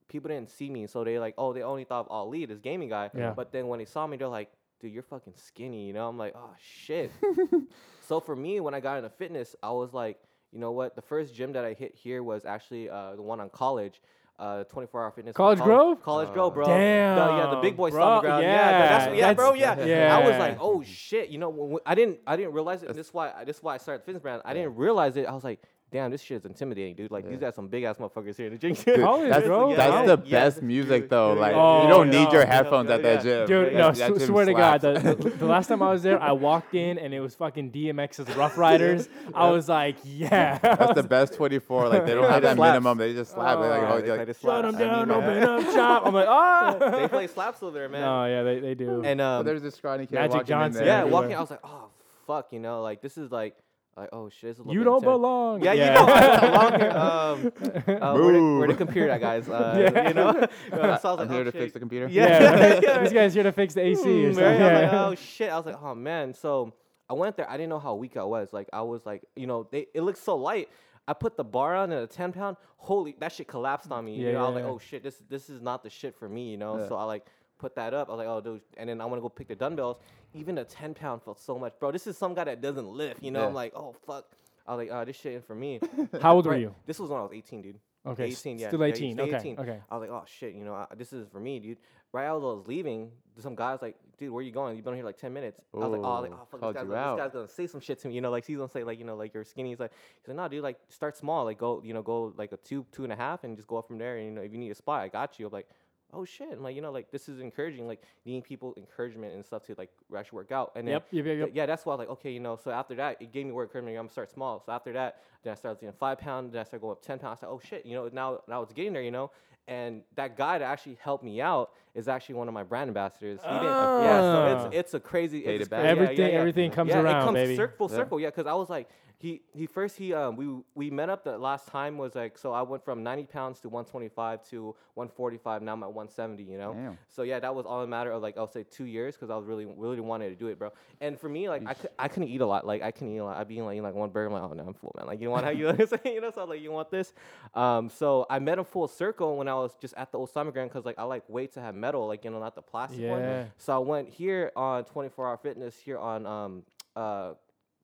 people 0.09 0.27
didn't 0.29 0.49
see 0.49 0.69
me, 0.69 0.87
so 0.87 1.03
they 1.03 1.17
like, 1.19 1.35
oh, 1.37 1.53
they 1.53 1.61
only 1.61 1.85
thought 1.85 2.01
of 2.01 2.11
Ali, 2.11 2.45
this 2.45 2.59
gaming 2.59 2.89
guy. 2.89 3.09
Yeah. 3.15 3.31
But 3.35 3.51
then 3.53 3.67
when 3.69 3.79
they 3.79 3.85
saw 3.85 4.05
me, 4.05 4.17
they're 4.17 4.27
like, 4.27 4.51
dude, 4.81 4.91
you're 4.91 5.03
fucking 5.03 5.33
skinny, 5.37 5.87
you 5.87 5.93
know? 5.93 6.07
I'm 6.09 6.17
like, 6.17 6.33
oh 6.35 6.53
shit. 6.59 7.11
so 8.01 8.19
for 8.19 8.35
me, 8.35 8.59
when 8.59 8.73
I 8.73 8.79
got 8.79 8.97
into 8.97 9.09
fitness, 9.09 9.55
I 9.63 9.71
was 9.71 9.93
like, 9.93 10.19
you 10.51 10.59
know 10.59 10.71
what? 10.71 10.95
The 10.95 11.01
first 11.01 11.33
gym 11.35 11.53
that 11.53 11.63
I 11.65 11.73
hit 11.73 11.95
here 11.95 12.23
was 12.23 12.43
actually 12.45 12.89
uh, 12.89 13.15
the 13.15 13.21
one 13.21 13.39
on 13.39 13.49
college. 13.49 14.01
uh, 14.39 14.63
24 14.63 15.03
Hour 15.03 15.11
Fitness. 15.11 15.35
College 15.35 15.59
Grove? 15.59 16.01
College 16.01 16.31
Grove, 16.33 16.53
bro. 16.53 16.65
Damn, 16.65 17.15
The- 17.17 17.37
yeah, 17.37 17.49
the 17.55 17.61
big 17.61 17.75
boy 17.75 17.91
bro, 17.91 18.21
ground. 18.21 18.41
Yeah, 18.43 18.51
yeah, 18.51 18.97
that's, 18.99 19.15
yeah, 19.17 19.33
bro. 19.33 19.53
Yeah. 19.53 19.75
that's- 19.75 20.11
I 20.13 20.27
was 20.29 20.39
like, 20.39 20.57
oh 20.61 20.81
shit. 20.81 21.29
You 21.29 21.37
know, 21.39 21.49
when, 21.49 21.71
when- 21.71 21.81
I 21.85 21.93
didn't, 21.93 22.19
I 22.25 22.37
didn't 22.37 22.53
realize 22.53 22.81
it. 22.81 22.87
This 22.93 23.07
is 23.07 23.13
why, 23.13 23.43
this 23.45 23.57
is 23.57 23.63
why 23.63 23.73
I 23.75 23.77
started 23.77 24.05
fitness 24.05 24.21
brand. 24.23 24.41
I 24.45 24.53
didn't 24.53 24.75
realize 24.75 25.17
it. 25.17 25.25
I 25.27 25.33
was 25.33 25.43
like, 25.43 25.61
damn, 25.91 26.11
this 26.11 26.21
shit 26.21 26.37
is 26.37 26.45
intimidating, 26.45 26.95
dude. 26.95 27.09
Like 27.11 27.27
these 27.27 27.39
guys, 27.39 27.55
some 27.55 27.67
big 27.67 27.83
ass 27.83 27.97
motherfuckers 27.97 28.37
here 28.37 28.47
in 28.47 28.53
the 28.53 28.59
gym. 28.59 28.73
Dude, 28.73 29.01
College, 29.01 29.29
that's 29.29 29.45
bro. 29.45 29.75
that's 29.75 29.93
Yeah. 30.07 30.15
the 30.15 30.21
Yeah. 30.25 30.39
best 30.45 30.61
music 30.61 31.09
though. 31.09 31.31
Dude, 31.33 31.41
Like 31.41 31.55
yeah, 31.55 31.81
you 31.83 31.89
don't 31.89 32.09
need 32.09 32.27
Oh, 32.27 32.31
your 32.33 32.45
no, 32.45 32.51
headphones 32.51 32.89
at 32.89 33.01
that 33.03 33.17
yeah. 33.25 33.45
gym. 33.45 33.47
Dude, 33.47 33.65
That- 33.67 33.73
no, 33.73 33.91
that 33.91 34.11
s- 34.11 34.17
gym 34.17 34.27
swear 34.27 34.45
to 34.45 34.53
God, 34.53 34.81
the, 34.81 34.93
the, 35.19 35.29
the 35.31 35.45
last 35.45 35.67
time 35.67 35.81
I 35.81 35.91
was 35.91 36.03
there, 36.03 36.21
I 36.21 36.31
walked 36.31 36.75
in 36.75 36.97
and 36.99 37.13
it 37.13 37.19
was 37.19 37.35
fucking 37.35 37.71
DMX's 37.71 38.35
Rough 38.35 38.57
Riders. 38.65 39.09
I 39.33 39.49
was 39.49 39.67
like, 39.69 39.97
yeah. 40.03 40.57
That's 40.59 40.93
the 40.93 41.03
best 41.03 41.33
24. 41.33 41.89
Like 41.89 42.05
they 42.05 42.13
don't 42.13 42.29
have 42.29 42.41
that 42.43 42.55
slaps. 42.55 42.69
minimum. 42.71 42.97
They 42.97 43.13
just 43.13 43.31
slap. 43.33 43.59
They're 43.59 43.69
like, 43.69 43.81
Oh, 43.83 43.93
oh, 43.93 44.01
they 44.01 44.07
you're 44.07 44.17
like, 44.17 44.27
the 44.27 44.33
Shut 44.33 44.63
them 44.63 44.77
down, 44.77 45.09
open 45.11 45.43
up 45.43 45.61
shop. 45.73 46.03
I'm 46.05 46.13
like, 46.13 46.27
ah. 46.27 46.77
they 46.79 47.07
play 47.07 47.27
slaps 47.27 47.63
over 47.63 47.73
there, 47.77 47.89
man. 47.89 48.03
Oh, 48.03 48.25
yeah, 48.25 48.43
they, 48.43 48.59
they 48.59 48.75
do. 48.75 49.03
And 49.03 49.19
um, 49.21 49.45
there's 49.45 49.61
this 49.61 49.75
scrawny 49.75 50.05
kid 50.05 50.15
Magic 50.15 50.33
walking 50.33 50.47
Johnson. 50.47 50.81
in 50.81 50.85
there. 50.87 50.95
yeah, 50.95 50.99
everywhere. 51.01 51.21
walking, 51.21 51.35
I 51.35 51.39
was 51.41 51.49
like, 51.49 51.59
oh 51.63 51.89
fuck, 52.27 52.53
you 52.53 52.59
know, 52.59 52.81
like 52.83 53.01
this 53.01 53.17
is 53.17 53.31
like, 53.31 53.55
like 53.99 54.09
oh 54.13 54.29
shit, 54.29 54.49
this 54.55 54.59
is 54.59 54.65
a 54.65 54.71
you 54.71 54.83
don't 54.83 54.97
intense. 54.97 55.13
belong. 55.13 55.63
Yeah, 55.63 55.73
you 55.73 55.85
don't 55.93 56.41
belong 56.41 56.79
here. 56.79 56.91
Um, 56.91 58.01
uh, 58.01 58.13
where, 58.17 58.33
the, 58.33 58.55
where 58.59 58.67
the 58.67 58.73
computer 58.75 59.09
at, 59.09 59.21
guys? 59.21 59.47
Uh, 59.49 59.91
Yeah. 59.93 60.07
You 60.07 60.13
know, 60.13 60.29
Uh, 60.29 60.47
so 60.47 60.47
I 60.71 60.85
was 60.85 61.05
I'm 61.05 61.17
like, 61.19 61.29
here 61.31 61.39
oh, 61.41 61.43
to 61.45 61.51
fix 61.51 61.73
the 61.73 61.79
computer. 61.79 62.07
Yeah. 62.09 62.27
Yeah, 62.27 62.79
Yeah. 62.81 62.97
this 63.03 63.13
guy's 63.13 63.33
here 63.33 63.43
to 63.43 63.51
fix 63.51 63.73
the 63.73 63.81
AC 63.81 64.01
or 64.01 64.03
Mm, 64.31 64.35
something. 64.35 64.43
right? 64.43 64.61
I 64.61 64.61
was 64.61 64.61
Yeah. 64.61 65.01
like, 65.01 65.11
oh 65.11 65.15
shit. 65.15 65.49
I 65.51 65.57
was 65.57 65.65
like, 65.65 65.81
oh 65.81 65.95
man. 65.95 66.33
So 66.33 66.73
I 67.09 67.13
went 67.13 67.37
there. 67.37 67.49
I 67.49 67.57
didn't 67.57 67.69
know 67.69 67.79
how 67.79 67.95
weak 67.95 68.17
I 68.17 68.23
was. 68.23 68.53
Like 68.53 68.69
I 68.73 68.81
was 68.81 69.05
like, 69.05 69.23
you 69.35 69.47
know, 69.47 69.67
they 69.71 69.87
it 69.93 70.01
looks 70.01 70.21
so 70.21 70.35
light. 70.37 70.69
I 71.07 71.13
put 71.13 71.37
the 71.37 71.43
bar 71.43 71.75
on 71.75 71.91
at 71.91 72.03
a 72.03 72.07
10 72.07 72.33
pound. 72.33 72.57
Holy, 72.77 73.15
that 73.19 73.31
shit 73.31 73.47
collapsed 73.47 73.91
on 73.91 74.05
me. 74.05 74.15
you 74.15 74.27
Yeah, 74.27 74.33
know, 74.33 74.45
I 74.45 74.49
was 74.49 74.57
yeah, 74.59 74.63
like, 74.65 74.71
oh 74.73 74.79
shit, 74.79 75.01
this 75.03 75.21
this 75.27 75.49
is 75.49 75.61
not 75.61 75.83
the 75.83 75.89
shit 75.89 76.15
for 76.15 76.29
me. 76.29 76.51
You 76.51 76.57
know. 76.57 76.77
Yeah. 76.79 76.87
So 76.87 76.95
I 76.95 77.03
like 77.05 77.25
put 77.59 77.75
that 77.75 77.93
up. 77.93 78.09
I 78.09 78.11
was 78.13 78.17
like, 78.17 78.27
oh 78.27 78.41
dude. 78.41 78.61
And 78.77 78.89
then 78.89 79.01
I 79.01 79.05
want 79.05 79.17
to 79.17 79.21
go 79.21 79.29
pick 79.29 79.47
the 79.47 79.55
dumbbells. 79.55 79.97
Even 80.33 80.57
a 80.57 80.63
10 80.63 80.93
pound 80.95 81.21
felt 81.21 81.39
so 81.39 81.59
much, 81.59 81.73
bro. 81.79 81.91
This 81.91 82.07
is 82.07 82.17
some 82.17 82.33
guy 82.33 82.45
that 82.45 82.61
doesn't 82.61 82.87
lift. 82.87 83.21
You 83.21 83.31
know. 83.31 83.41
Yeah. 83.41 83.47
I'm 83.47 83.53
like, 83.53 83.73
oh 83.75 83.95
fuck. 84.07 84.25
I 84.65 84.75
was 84.75 84.87
like, 84.87 84.95
oh, 84.95 85.05
this 85.05 85.15
shit 85.15 85.33
ain't 85.33 85.45
for 85.47 85.55
me. 85.55 85.79
How 86.21 86.35
old 86.35 86.45
were 86.45 86.51
Right. 86.51 86.61
you? 86.61 86.75
This 86.85 86.99
was 86.99 87.09
when 87.09 87.19
I 87.19 87.23
was 87.23 87.31
18, 87.33 87.61
dude. 87.61 87.79
Okay, 88.05 88.25
18, 88.25 88.59
yeah. 88.59 88.67
still 88.69 88.83
18. 88.83 89.13
still 89.15 89.25
okay, 89.25 89.35
18. 89.37 89.59
okay. 89.59 89.79
I 89.89 89.97
was 89.97 90.07
like, 90.07 90.09
oh 90.09 90.23
shit, 90.25 90.53
you 90.53 90.63
know, 90.63 90.73
I, 90.73 90.85
this 90.95 91.11
is 91.11 91.27
for 91.27 91.39
me, 91.39 91.59
dude. 91.59 91.77
Right 92.11 92.25
as 92.25 92.31
I 92.31 92.35
was 92.37 92.63
leaving, 92.65 93.11
some 93.37 93.55
guys 93.55 93.79
like, 93.81 93.95
dude, 94.17 94.31
where 94.31 94.41
you 94.41 94.51
going? 94.51 94.75
You've 94.75 94.85
been 94.85 94.95
here 94.95 95.03
like 95.03 95.17
10 95.17 95.31
minutes. 95.33 95.59
I 95.73 95.77
was 95.77 95.91
like, 95.91 96.01
oh, 96.01 96.21
like, 96.21 96.31
oh 96.31 96.47
fuck, 96.49 96.61
this 96.61 96.73
guy's, 96.73 96.87
gonna, 96.87 97.15
this 97.15 97.23
guy's 97.23 97.33
gonna 97.33 97.47
say 97.47 97.67
some 97.67 97.81
shit 97.81 97.99
to 97.99 98.07
me, 98.07 98.15
you 98.15 98.21
know, 98.21 98.31
like 98.31 98.45
he's 98.45 98.57
gonna 98.57 98.69
say 98.69 98.83
like, 98.83 98.97
you 98.99 99.05
know, 99.05 99.15
like 99.15 99.33
you're 99.33 99.43
skinny. 99.43 99.69
He's 99.69 99.79
like, 99.79 99.91
he's 100.21 100.27
like, 100.29 100.37
no, 100.37 100.47
dude, 100.47 100.63
like 100.63 100.77
start 100.89 101.17
small, 101.17 101.43
like 101.45 101.57
go, 101.59 101.81
you 101.83 101.93
know, 101.93 102.01
go 102.01 102.33
like 102.37 102.51
a 102.51 102.57
two, 102.57 102.85
two 102.91 103.03
and 103.03 103.13
a 103.13 103.15
half, 103.15 103.43
and 103.43 103.57
just 103.57 103.67
go 103.67 103.77
up 103.77 103.87
from 103.87 103.97
there. 103.97 104.17
And 104.17 104.25
you 104.25 104.31
know, 104.31 104.41
if 104.41 104.51
you 104.51 104.57
need 104.57 104.71
a 104.71 104.75
spot, 104.75 105.01
I 105.01 105.07
got 105.09 105.37
you. 105.39 105.45
I'm 105.47 105.51
like, 105.53 105.67
oh 106.13 106.25
shit, 106.25 106.49
I'm 106.51 106.63
like, 106.63 106.75
you 106.75 106.81
know, 106.81 106.91
like 106.91 107.11
this 107.11 107.29
is 107.29 107.39
encouraging, 107.39 107.87
like 107.87 108.01
needing 108.25 108.41
people 108.41 108.73
encouragement 108.77 109.33
and 109.35 109.45
stuff 109.45 109.63
to 109.67 109.75
like 109.77 109.89
actually 110.17 110.37
work 110.37 110.51
out. 110.51 110.71
And 110.75 110.87
then 110.87 110.93
Yep, 110.93 111.07
yep, 111.11 111.25
yep, 111.25 111.37
yep. 111.37 111.45
Th- 111.47 111.55
yeah, 111.55 111.65
that's 111.65 111.85
why 111.85 111.93
I 111.93 111.95
was 111.95 111.99
like, 111.99 112.09
okay, 112.17 112.31
you 112.31 112.39
know, 112.39 112.55
so 112.55 112.71
after 112.71 112.95
that, 112.95 113.21
it 113.21 113.31
gave 113.31 113.45
me 113.45 113.51
work 113.51 113.69
encouragement. 113.69 113.95
I'm 113.97 114.03
gonna 114.05 114.11
start 114.11 114.31
small. 114.31 114.61
So 114.65 114.71
after 114.71 114.91
that, 114.93 115.21
then 115.43 115.51
I 115.51 115.55
started 115.55 115.79
doing 115.79 115.93
five 115.99 116.17
pound, 116.19 116.51
then 116.51 116.61
I 116.61 116.63
started 116.63 116.81
going 116.81 116.93
up 116.93 117.01
10 117.01 117.19
pounds. 117.19 117.39
I 117.39 117.41
said, 117.41 117.49
oh 117.49 117.59
shit, 117.63 117.85
you 117.85 117.95
know, 117.95 118.09
now, 118.11 118.39
now 118.47 118.61
it's 118.63 118.73
getting 118.73 118.93
there, 118.93 119.01
you 119.03 119.11
know. 119.11 119.31
And 119.67 120.01
that 120.15 120.35
guy 120.35 120.57
that 120.57 120.65
actually 120.65 120.97
helped 120.99 121.23
me 121.23 121.41
out 121.41 121.69
is 121.93 122.07
actually 122.07 122.35
one 122.35 122.47
of 122.47 122.55
my 122.55 122.63
brand 122.63 122.87
ambassadors. 122.87 123.39
He 123.43 123.47
didn't, 123.47 123.63
yeah, 123.65 124.19
so 124.19 124.37
Ah. 124.41 124.65
it's, 124.67 124.75
it's 124.75 124.93
a 124.95 124.99
crazy, 124.99 125.39
it's 125.45 125.67
it 125.67 125.69
back. 125.69 125.81
crazy. 125.81 125.85
Yeah, 125.85 126.01
Everything, 126.01 126.17
yeah, 126.25 126.31
yeah. 126.31 126.39
everything 126.39 126.71
comes 126.71 126.89
yeah, 126.89 126.99
around, 127.01 127.21
it 127.21 127.25
comes 127.25 127.35
baby. 127.35 127.55
cir- 127.55 127.73
full 127.77 127.89
Yeah. 127.89 127.95
circle, 127.97 128.19
yeah. 128.19 128.27
Because 128.29 128.47
I 128.47 128.53
was 128.53 128.67
like, 128.69 128.89
he 129.19 129.41
he 129.53 129.65
first 129.65 129.97
he 129.97 130.13
um 130.13 130.37
we 130.37 130.47
we 130.75 130.89
met 130.89 131.09
up 131.09 131.25
the 131.25 131.37
last 131.37 131.67
time 131.67 131.97
was 131.97 132.15
like 132.15 132.37
so 132.37 132.53
I 132.53 132.61
went 132.61 132.85
from 132.85 133.03
90 133.03 133.25
pounds 133.25 133.59
to 133.59 133.67
125 133.69 134.47
to 134.51 134.75
145. 134.93 135.61
Now 135.61 135.73
I'm 135.73 135.83
at 135.83 135.91
170. 135.91 136.43
You 136.43 136.57
know. 136.57 136.73
Damn. 136.73 136.97
So 137.09 137.23
yeah, 137.23 137.39
that 137.41 137.53
was 137.53 137.65
all 137.65 137.81
a 137.81 137.87
matter 137.87 138.11
of 138.11 138.21
like 138.21 138.37
I'll 138.37 138.47
say 138.47 138.63
two 138.63 138.85
years 138.85 139.15
because 139.15 139.29
I 139.29 139.35
was 139.35 139.45
really 139.45 139.65
really 139.65 139.99
wanted 139.99 140.29
to 140.29 140.35
do 140.35 140.47
it, 140.47 140.57
bro. 140.57 140.71
And 141.01 141.19
for 141.19 141.27
me, 141.27 141.49
like 141.49 141.67
I, 141.67 141.75
I 141.97 142.07
couldn't 142.07 142.29
eat 142.29 142.39
a 142.39 142.45
lot. 142.45 142.65
Like 142.65 142.81
I 142.81 142.91
couldn't 142.91 143.13
eat 143.13 143.17
a 143.17 143.25
lot. 143.25 143.35
I'd 143.35 143.49
be 143.49 143.55
eating 143.55 143.65
like, 143.65 143.73
eating 143.73 143.83
like 143.83 143.93
one 143.93 144.09
burger. 144.09 144.27
I'm 144.27 144.33
like, 144.41 144.43
oh 144.51 144.53
no, 144.53 144.63
I'm 144.65 144.73
full, 144.73 144.95
man. 144.97 145.05
Like 145.05 145.19
you 145.19 145.29
want 145.29 145.43
how 145.43 145.51
you 145.51 145.65
know 145.65 145.71
what 145.71 145.81
I'm 145.81 145.87
saying? 146.01 146.15
You 146.15 146.21
know, 146.21 146.31
so 146.31 146.39
I 146.39 146.43
was 146.45 146.49
like 146.51 146.61
you 146.61 146.71
want 146.71 146.89
this. 146.89 147.13
Um, 147.53 147.89
so 147.89 148.25
I 148.29 148.39
met 148.39 148.57
him 148.57 148.63
full 148.63 148.87
circle 148.87 149.35
when 149.37 149.49
I 149.49 149.55
was 149.55 149.75
just 149.81 149.93
at 149.95 150.13
the 150.13 150.17
Osama 150.17 150.53
Grand 150.53 150.69
because 150.69 150.85
like 150.85 150.97
I 150.97 151.03
like 151.03 151.23
weights 151.27 151.55
to 151.55 151.61
have 151.61 151.75
metal, 151.75 152.07
like 152.07 152.23
you 152.23 152.31
know, 152.31 152.39
not 152.39 152.55
the 152.55 152.61
plastic 152.61 153.01
Yeah. 153.01 153.09
one. 153.11 153.49
So 153.57 153.75
I 153.75 153.79
went 153.79 154.07
here 154.07 154.53
on 154.55 154.85
24 154.85 155.27
Hour 155.27 155.37
Fitness 155.37 155.77
here 155.77 155.97
on 155.97 156.25
um 156.25 156.63
uh 156.95 157.33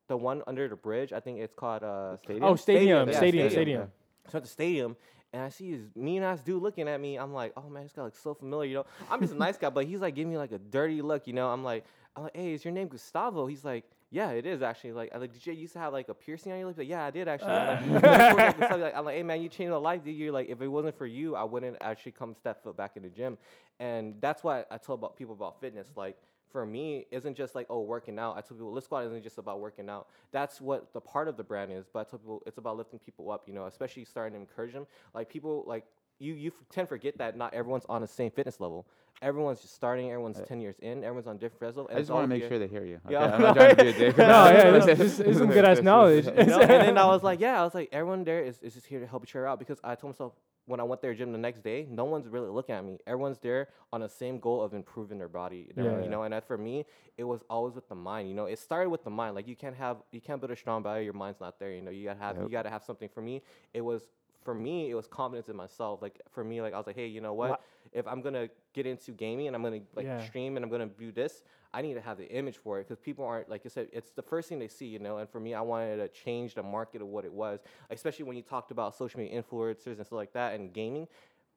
the 0.07 0.17
one 0.17 0.41
under 0.47 0.67
the 0.67 0.75
bridge. 0.75 1.13
I 1.13 1.19
think 1.19 1.39
it's 1.39 1.53
called 1.53 1.83
uh 1.83 2.17
Stadium? 2.17 2.43
Oh, 2.43 2.55
stadium, 2.55 3.09
yeah, 3.09 3.15
stadium, 3.15 3.49
stadium. 3.49 3.51
stadium. 3.51 3.91
so 4.29 4.37
at 4.37 4.43
the 4.43 4.49
stadium, 4.49 4.95
and 5.33 5.43
I 5.43 5.49
see 5.49 5.75
this 5.75 5.95
mean 5.95 6.23
ass 6.23 6.41
dude 6.41 6.61
looking 6.61 6.87
at 6.87 6.99
me. 7.01 7.17
I'm 7.17 7.33
like, 7.33 7.53
oh 7.57 7.69
man, 7.69 7.83
this 7.83 7.93
guy 7.93 8.03
looks 8.03 8.19
so 8.19 8.33
familiar. 8.33 8.69
You 8.69 8.75
know, 8.77 8.85
I'm 9.09 9.19
just 9.19 9.33
a 9.33 9.37
nice 9.37 9.57
guy, 9.57 9.69
but 9.69 9.85
he's 9.85 10.01
like 10.01 10.15
giving 10.15 10.31
me 10.31 10.37
like 10.37 10.51
a 10.51 10.59
dirty 10.59 11.01
look. 11.01 11.27
You 11.27 11.33
know, 11.33 11.49
I'm 11.49 11.63
like, 11.63 11.85
I'm 12.15 12.23
like, 12.23 12.35
hey, 12.35 12.53
is 12.53 12.63
your 12.63 12.73
name 12.73 12.87
Gustavo? 12.87 13.45
He's 13.45 13.65
like, 13.65 13.83
yeah, 14.11 14.29
it 14.31 14.45
is 14.45 14.61
actually. 14.61 14.93
Like, 14.93 15.09
I'm 15.13 15.19
like, 15.19 15.33
did 15.33 15.45
you 15.45 15.51
used 15.51 15.73
to 15.73 15.79
have 15.79 15.91
like 15.91 16.07
a 16.07 16.13
piercing 16.13 16.53
on 16.53 16.59
your 16.59 16.67
lips? 16.67 16.77
Like, 16.77 16.87
yeah, 16.87 17.03
I 17.03 17.11
did 17.11 17.27
actually. 17.27 17.51
I'm 17.51 17.93
like, 17.93 18.59
like, 18.59 18.59
like, 18.71 18.95
I'm 18.95 19.03
like, 19.03 19.15
hey 19.15 19.23
man, 19.23 19.41
you 19.41 19.49
changed 19.49 19.71
my 19.71 19.77
life. 19.77 20.03
Dude. 20.03 20.15
You're 20.15 20.31
like, 20.31 20.47
if 20.47 20.61
it 20.61 20.67
wasn't 20.67 20.97
for 20.97 21.05
you, 21.05 21.35
I 21.35 21.43
wouldn't 21.43 21.77
actually 21.81 22.13
come 22.13 22.33
step 22.33 22.63
foot 22.63 22.77
back 22.77 22.95
in 22.95 23.03
the 23.03 23.09
gym. 23.09 23.37
And 23.79 24.15
that's 24.21 24.41
why 24.41 24.63
I 24.71 24.77
tell 24.77 24.95
about 24.95 25.17
people 25.17 25.33
about 25.33 25.59
fitness. 25.59 25.89
Like, 25.97 26.15
for 26.55 26.65
me, 26.65 27.05
isn't 27.11 27.35
just 27.35 27.53
like 27.53 27.67
oh 27.69 27.81
working 27.81 28.17
out. 28.17 28.37
I 28.37 28.39
tell 28.39 28.55
people, 28.55 28.71
Lift 28.71 28.85
Squad 28.85 29.01
isn't 29.07 29.23
just 29.23 29.37
about 29.37 29.59
working 29.59 29.89
out. 29.89 30.07
That's 30.31 30.61
what 30.61 30.93
the 30.93 31.01
part 31.01 31.27
of 31.27 31.35
the 31.35 31.43
brand 31.43 31.69
is. 31.73 31.85
But 31.91 31.99
I 31.99 32.03
tell 32.09 32.17
people, 32.17 32.41
it's 32.45 32.57
about 32.57 32.77
lifting 32.77 32.97
people 32.97 33.29
up. 33.29 33.43
You 33.45 33.53
know, 33.53 33.65
especially 33.65 34.05
starting 34.05 34.35
to 34.35 34.39
encourage 34.39 34.71
them. 34.71 34.87
Like 35.13 35.27
people, 35.27 35.65
like 35.67 35.83
you, 36.17 36.33
you 36.33 36.51
f- 36.51 36.65
tend 36.69 36.87
to 36.87 36.89
forget 36.89 37.17
that 37.17 37.35
not 37.35 37.53
everyone's 37.53 37.83
on 37.89 37.99
the 37.99 38.07
same 38.07 38.31
fitness 38.31 38.61
level. 38.61 38.87
Everyone's 39.21 39.59
just 39.59 39.75
starting. 39.75 40.11
Everyone's 40.11 40.39
ten 40.47 40.61
years 40.61 40.77
in. 40.79 41.03
Everyone's 41.03 41.27
on 41.27 41.39
different 41.39 41.61
levels. 41.61 41.89
I 41.93 41.99
just 41.99 42.09
want 42.09 42.23
to 42.23 42.27
make 42.29 42.47
sure 42.47 42.57
they 42.57 42.67
hear 42.67 42.85
you. 42.85 43.01
Yeah. 43.09 43.35
I'm 43.35 43.41
not 43.41 43.57
trying 43.57 43.75
to 43.75 43.83
be 43.83 43.89
a 43.89 43.93
dick. 43.99 44.17
No, 44.17 44.25
yeah, 44.25 44.71
this, 44.71 44.85
this 44.97 45.19
is 45.19 45.37
some 45.37 45.47
good 45.51 45.65
ass 45.65 45.81
knowledge. 45.81 46.25
you 46.25 46.31
know? 46.45 46.61
and 46.61 46.69
then 46.69 46.97
I 46.97 47.05
was 47.07 47.21
like, 47.21 47.41
yeah, 47.41 47.59
I 47.59 47.65
was 47.65 47.75
like, 47.75 47.89
everyone 47.91 48.23
there 48.23 48.45
is, 48.45 48.59
is 48.61 48.75
just 48.75 48.87
here 48.87 49.01
to 49.01 49.07
help 49.07 49.25
each 49.25 49.35
other 49.35 49.45
out 49.45 49.59
because 49.59 49.77
I 49.83 49.95
told 49.95 50.13
myself 50.13 50.31
when 50.67 50.79
I 50.79 50.83
went 50.83 51.01
there 51.01 51.13
gym 51.13 51.31
the 51.31 51.37
next 51.37 51.61
day, 51.63 51.85
no 51.89 52.05
one's 52.05 52.27
really 52.27 52.49
looking 52.49 52.73
at 52.75 52.83
me. 52.83 52.97
Everyone's 53.05 53.37
there 53.37 53.69
on 53.93 54.01
the 54.01 54.09
same 54.09 54.39
goal 54.39 54.63
of 54.63 54.73
improving 54.73 55.17
their 55.19 55.27
body. 55.29 55.71
their- 55.75 55.97
Yeah. 55.99 56.03
You 56.03 56.09
know, 56.09 56.23
and 56.23 56.33
that 56.33 56.45
for 56.47 56.57
me, 56.57 56.85
it 57.17 57.23
was 57.23 57.43
always 57.49 57.75
with 57.75 57.87
the 57.87 57.95
mind. 57.95 58.27
You 58.29 58.33
know, 58.35 58.45
it 58.45 58.57
started 58.59 58.89
with 58.89 59.03
the 59.03 59.09
mind. 59.11 59.35
Like 59.35 59.47
you 59.47 59.55
can't 59.55 59.75
have 59.75 59.97
you 60.11 60.21
can't 60.21 60.39
build 60.41 60.51
a 60.51 60.55
strong 60.55 60.81
body, 60.81 61.03
your 61.03 61.13
mind's 61.13 61.39
not 61.39 61.59
there. 61.59 61.71
You 61.71 61.81
know, 61.81 61.91
you 61.91 62.03
gotta 62.05 62.19
have 62.19 62.35
Yep. 62.37 62.43
you 62.45 62.49
gotta 62.49 62.69
have 62.69 62.83
something. 62.83 63.09
For 63.09 63.21
me, 63.21 63.41
it 63.73 63.81
was 63.81 64.09
for 64.45 64.55
me, 64.55 64.91
it 64.91 64.95
was 64.95 65.07
confidence 65.07 65.49
in 65.49 65.57
myself. 65.57 66.01
Like 66.01 66.21
for 66.31 66.43
me, 66.45 66.61
like 66.61 66.73
I 66.73 66.77
was 66.77 66.87
like, 66.87 66.95
hey, 66.95 67.07
you 67.07 67.21
know 67.21 67.33
what? 67.33 67.49
Wha- 67.51 67.57
If 67.93 68.07
I'm 68.07 68.21
gonna 68.21 68.49
get 68.73 68.87
into 68.87 69.11
gaming 69.11 69.47
and 69.47 69.55
I'm 69.55 69.63
gonna 69.63 69.81
like 69.95 70.05
Yeah. 70.05 70.19
stream 70.19 70.55
and 70.57 70.65
I'm 70.65 70.71
gonna 70.71 70.87
do 70.87 71.11
this, 71.11 71.43
I 71.73 71.81
need 71.81 71.95
to 71.95 72.01
have 72.01 72.17
the 72.17 72.29
image 72.31 72.57
for 72.57 72.79
it 72.79 72.87
because 72.87 72.99
people 72.99 73.25
aren't 73.25 73.49
like 73.49 73.63
you 73.65 73.71
said. 73.71 73.89
It's 73.93 74.11
the 74.11 74.23
first 74.23 74.49
thing 74.49 74.59
they 74.59 74.67
see, 74.69 74.87
you 74.87 74.99
know. 74.99 75.17
And 75.17 75.29
for 75.29 75.39
me, 75.39 75.53
I 75.55 75.61
wanted 75.61 75.97
to 75.97 76.07
change 76.09 76.55
the 76.55 76.63
market 76.63 77.01
of 77.01 77.07
what 77.07 77.25
it 77.25 77.33
was, 77.33 77.59
especially 77.89 78.25
when 78.25 78.37
you 78.37 78.43
talked 78.43 78.71
about 78.71 78.95
social 78.95 79.19
media 79.19 79.41
influencers 79.41 79.97
and 79.97 80.05
stuff 80.05 80.11
like 80.13 80.33
that 80.33 80.55
and 80.55 80.73
gaming. 80.73 81.07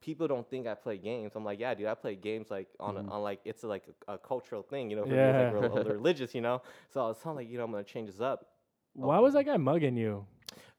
People 0.01 0.29
don't 0.29 0.48
think 0.48 0.66
I 0.66 0.74
play 0.74 0.96
games. 0.98 1.33
I'm 1.37 1.44
like, 1.44 1.59
yeah, 1.61 1.74
dude, 1.74 1.87
I 1.87 1.94
play 1.94 2.14
games 2.16 2.51
like 2.51 2.68
on, 2.81 2.96
a, 2.98 3.03
mm. 3.03 3.11
on 3.11 3.22
like 3.22 3.40
it's 3.44 3.64
like 3.64 3.85
a, 4.09 4.14
a 4.14 4.18
cultural 4.18 4.62
thing, 4.62 4.90
you 4.90 4.96
know. 4.96 5.07
For 5.07 5.16
me, 5.16 5.29
it's 5.29 5.38
like 5.38 5.48
Yeah. 5.48 5.51
real, 5.51 5.83
religious, 5.85 6.35
you 6.35 6.40
know. 6.40 6.62
So 6.92 7.05
I 7.05 7.09
was 7.09 7.18
telling 7.18 7.38
like, 7.38 7.48
you 7.51 7.59
know, 7.59 7.64
I'm 7.64 7.70
gonna 7.72 7.85
change 7.85 8.09
this 8.11 8.20
up. 8.20 8.46
Why 8.94 9.18
was 9.18 9.35
that 9.35 9.44
guy 9.44 9.57
mugging 9.57 9.96
you? 9.96 10.27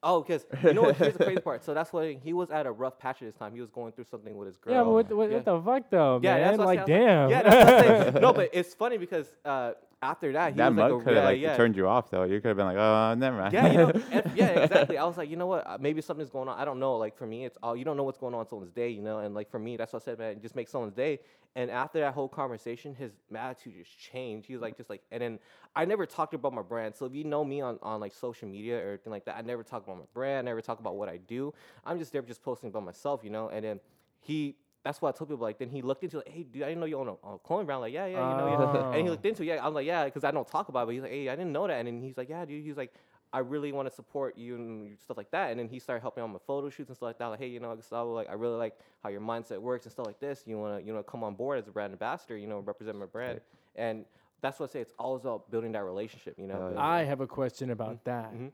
Oh, 0.02 0.22
because 0.22 0.46
you 0.64 0.74
know 0.74 0.84
what? 0.84 0.96
Here's 0.96 1.14
the 1.16 1.26
crazy 1.26 1.42
part. 1.50 1.64
So 1.64 1.74
that's 1.74 1.92
why 1.92 2.18
he 2.24 2.32
was 2.34 2.52
at 2.52 2.66
a 2.66 2.72
rough 2.72 2.98
patch 2.98 3.22
at 3.22 3.28
this 3.28 3.36
time. 3.36 3.54
He 3.54 3.60
was 3.60 3.70
going 3.70 3.92
through 3.92 4.06
something 4.06 4.36
with 4.38 4.48
his 4.48 4.58
girl. 4.58 4.74
yeah, 4.74 4.84
but 4.84 4.92
what, 4.92 5.12
what, 5.14 5.30
Yeah. 5.30 5.36
what 5.38 5.46
the 5.46 5.62
fuck 5.62 5.90
though, 5.90 6.20
Yeah, 6.24 6.36
man? 6.36 6.42
that's 6.48 6.58
what 6.58 6.64
I 6.64 6.68
like, 6.68 6.88
said. 6.88 7.02
I 7.02 7.26
was 7.26 7.30
damn. 7.30 7.30
Yeah, 7.30 7.44
that's 7.44 7.56
what 7.56 7.98
I'm 7.98 8.14
saying. 8.14 8.22
no, 8.22 8.34
but 8.40 8.50
it's 8.54 8.74
funny 8.74 8.98
because 8.98 9.28
uh, 9.44 9.72
after 10.02 10.32
that, 10.34 10.54
he 10.54 10.58
that 10.58 10.70
was 10.70 10.76
mug 10.78 10.92
a, 10.92 10.98
could 11.04 11.08
have 11.08 11.16
yeah, 11.16 11.24
like 11.24 11.40
yeah. 11.40 11.58
turned 11.58 11.76
you 11.76 11.88
off 11.88 12.10
though. 12.10 12.24
You 12.24 12.40
could 12.40 12.50
have 12.50 12.58
been 12.58 12.68
like, 12.68 12.78
oh, 12.78 13.16
never 13.16 13.38
mind. 13.38 13.54
Yeah, 13.54 13.72
you 13.72 13.78
know, 13.78 13.90
and- 14.12 14.32
yeah, 14.36 14.48
exactly. 14.48 14.98
I 14.98 15.04
was 15.04 15.18
like, 15.18 15.30
you 15.30 15.36
know 15.36 15.48
what? 15.48 15.68
Uh, 15.68 15.78
maybe 15.80 16.02
something's 16.02 16.30
going 16.30 16.48
on. 16.48 16.58
I 16.58 16.64
don't 16.64 16.80
know. 16.80 16.96
Like 16.98 17.18
for 17.18 17.26
me, 17.26 17.46
it's 17.46 17.58
all 17.62 17.76
you 17.76 17.84
don't 17.84 17.98
know 17.98 18.04
what's 18.04 18.18
going 18.18 18.34
on 18.34 18.48
someone's 18.48 18.72
day, 18.72 18.90
you 18.90 19.02
know. 19.02 19.20
And 19.20 19.36
like 19.36 19.50
for 19.50 19.60
me, 19.60 19.76
that's 19.76 19.92
what 19.92 20.02
I 20.04 20.06
said, 20.06 20.20
man. 20.20 20.40
Just 20.42 20.56
make 20.56 20.70
someone's 20.70 20.94
day. 20.94 21.20
And 21.56 21.70
after 21.70 22.00
that 22.00 22.14
whole 22.14 22.30
conversation, 22.30 22.96
his 22.96 23.12
attitude 23.36 23.74
just 23.78 23.98
changed. 23.98 24.48
He 24.48 24.54
was 24.54 24.62
like, 24.62 24.78
just 24.78 24.90
like, 24.90 25.02
and 25.12 25.22
then 25.22 25.40
I 25.76 25.84
never 25.84 26.06
talked 26.06 26.34
about 26.34 26.54
my 26.54 26.62
brand. 26.62 26.96
So 26.96 27.06
if 27.06 27.14
you 27.14 27.24
know 27.26 27.44
me 27.44 27.60
on, 27.60 27.80
on 27.82 28.00
like 28.00 28.14
social 28.14 28.48
media 28.48 28.78
or 28.78 28.90
anything 28.90 29.12
like 29.12 29.26
that, 29.26 29.36
I 29.36 29.42
never 29.42 29.64
talk 29.64 29.84
about 29.84 29.98
my 29.98 30.06
brand. 30.14 30.48
I 30.48 30.52
never 30.52 30.62
talk 30.62 30.80
about 30.80 30.96
what 30.96 31.10
I 31.10 31.18
do. 31.18 31.54
I'm 31.86 32.00
just 32.00 32.14
there 32.14 32.22
just 32.22 32.44
posting 32.44 32.70
about 32.70 32.86
myself, 32.86 33.22
you 33.24 33.32
know. 33.32 33.50
And 33.50 33.66
then 33.66 33.80
he. 34.22 34.56
That's 34.84 35.02
what 35.02 35.14
I 35.14 35.18
told 35.18 35.30
people. 35.30 35.44
Like, 35.44 35.58
then 35.60 35.70
he 35.70 35.82
looked 35.82 36.04
into, 36.04 36.18
like, 36.18 36.30
hey, 36.30 36.44
dude, 36.44 36.64
I 36.64 36.68
didn't 36.68 36.80
know 36.80 36.86
you 36.86 36.98
own 37.00 37.10
a, 37.10 37.28
a 37.28 37.38
clothing 37.40 37.66
brand. 37.66 37.82
Like, 37.82 37.94
yeah, 37.94 38.06
yeah, 38.06 38.32
you 38.32 38.38
know, 38.38 38.72
yeah. 38.74 38.86
And 38.88 38.96
he 39.04 39.08
Oh. 39.10 39.12
looked 39.12 39.26
into, 39.26 39.44
it, 39.44 39.48
yeah. 39.48 39.66
I'm 39.66 39.74
like, 39.74 39.86
yeah, 39.86 40.06
because 40.06 40.24
I 40.24 40.32
don't 40.32 40.48
talk 40.48 40.70
about 40.70 40.84
it. 40.84 40.86
But 40.86 40.94
he's 40.94 41.02
like, 41.02 41.12
hey, 41.12 41.28
I 41.30 41.36
didn't 41.36 41.52
know 41.52 41.68
that. 41.68 41.74
And 41.80 41.88
then 41.88 42.02
he's 42.02 42.16
like, 42.18 42.30
yeah, 42.30 42.46
dude. 42.46 42.64
He's 42.64 42.78
like, 42.78 42.94
I 43.34 43.40
really 43.40 43.72
want 43.74 43.88
to 43.90 43.94
support 43.94 44.38
you 44.38 44.56
and 44.56 44.98
stuff 45.00 45.18
like 45.18 45.30
that. 45.32 45.52
And 45.52 45.60
then 45.60 45.68
he 45.68 45.78
started 45.80 46.02
helping 46.02 46.24
on 46.24 46.32
my 46.32 46.40
photo 46.48 46.70
shoots 46.70 46.90
and 46.90 46.96
stuff 46.96 47.08
like 47.08 47.18
that. 47.20 47.28
Like, 47.28 47.40
hey, 47.40 47.48
you 47.48 47.60
know, 47.60 47.76
Gustavo, 47.76 48.14
like 48.14 48.30
I 48.30 48.34
really 48.34 48.56
like 48.58 48.80
how 49.04 49.10
your 49.10 49.22
mindset 49.22 49.60
works 49.60 49.86
and 49.86 49.92
stuff 49.92 50.08
like 50.08 50.20
this. 50.20 50.44
You 50.48 50.58
wanna, 50.58 50.80
you 50.80 50.94
know, 50.94 51.04
come 51.04 51.24
on 51.24 51.36
board 51.36 51.60
as 51.60 51.68
a 51.68 51.72
brand 51.72 51.92
ambassador. 51.94 52.38
You 52.38 52.48
know, 52.48 52.60
represent 52.60 52.98
my 52.98 53.06
brand. 53.06 53.42
And 53.76 54.06
that's 54.42 54.60
what 54.60 54.70
I 54.70 54.74
say. 54.74 54.80
It's 54.80 54.94
always 54.98 55.22
about 55.26 55.52
building 55.52 55.74
that 55.74 55.84
relationship. 55.84 56.36
You 56.40 56.48
know. 56.48 56.56
Oh, 56.56 56.70
But- 56.70 56.80
yeah. 56.80 56.86
I 56.88 57.04
have 57.04 57.20
a 57.22 57.28
question 57.28 57.70
about 57.70 58.04
that. 58.06 58.34
Mhm. 58.34 58.52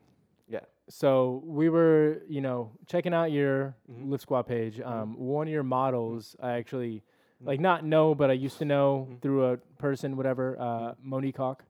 Yeah. 0.48 0.60
So 0.88 1.42
we 1.44 1.68
were, 1.68 2.22
you 2.28 2.40
know, 2.40 2.70
checking 2.86 3.12
out 3.12 3.32
your 3.32 3.74
Mhm. 3.90 4.08
Lift 4.10 4.22
Squad 4.22 4.44
page. 4.44 4.78
Mhm. 4.78 4.86
Um, 4.86 5.18
one 5.18 5.48
of 5.48 5.52
your 5.52 5.62
models, 5.64 6.36
I 6.40 6.52
actually 6.52 7.02
Mhm. 7.42 7.46
like 7.46 7.60
not 7.60 7.84
know, 7.84 8.14
but 8.14 8.30
I 8.30 8.34
used 8.34 8.58
to 8.58 8.64
know 8.64 9.08
through 9.20 9.46
a 9.46 9.56
person, 9.78 10.16
whatever. 10.16 10.56
Uh, 10.60 10.94
Monique 11.02 11.36
Hawk. 11.36 11.64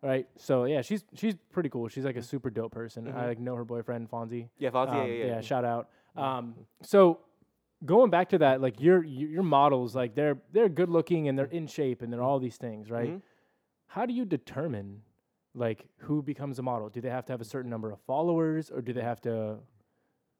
Right. 0.00 0.28
So 0.36 0.64
yeah, 0.64 0.80
she's 0.80 1.04
she's 1.14 1.34
pretty 1.50 1.68
cool. 1.68 1.88
She's 1.88 2.04
like 2.04 2.16
a 2.16 2.22
super 2.22 2.50
dope 2.50 2.72
person. 2.72 3.08
I 3.08 3.26
like 3.26 3.38
know 3.40 3.56
her 3.56 3.64
boyfriend 3.64 4.08
Fonzie. 4.08 4.48
Yeah, 4.56 4.70
Fonzie, 4.70 4.94
yeah, 4.94 5.02
Um, 5.02 5.10
yeah, 5.10 5.26
yeah. 5.26 5.40
Shout 5.40 5.64
out. 5.64 5.88
Um, 6.16 6.54
so 6.82 7.18
going 7.84 8.08
back 8.10 8.28
to 8.30 8.38
that, 8.38 8.60
like 8.60 8.80
your 8.80 9.04
your 9.04 9.42
models, 9.42 9.94
like 9.96 10.14
they're 10.14 10.38
they're 10.52 10.68
good 10.68 10.88
looking 10.88 11.28
and 11.28 11.36
they're 11.38 11.46
in 11.46 11.66
shape 11.66 12.00
and 12.02 12.12
they're 12.12 12.22
all 12.22 12.38
these 12.38 12.56
things, 12.56 12.90
right? 12.90 13.20
How 13.88 14.06
do 14.06 14.12
you 14.12 14.24
determine 14.24 15.02
like 15.58 15.86
who 15.98 16.22
becomes 16.22 16.58
a 16.58 16.62
model? 16.62 16.88
Do 16.88 17.00
they 17.00 17.10
have 17.10 17.26
to 17.26 17.32
have 17.32 17.40
a 17.40 17.44
certain 17.44 17.70
number 17.70 17.90
of 17.90 18.00
followers, 18.06 18.70
or 18.70 18.80
do 18.80 18.92
they 18.92 19.02
have 19.02 19.20
to, 19.22 19.58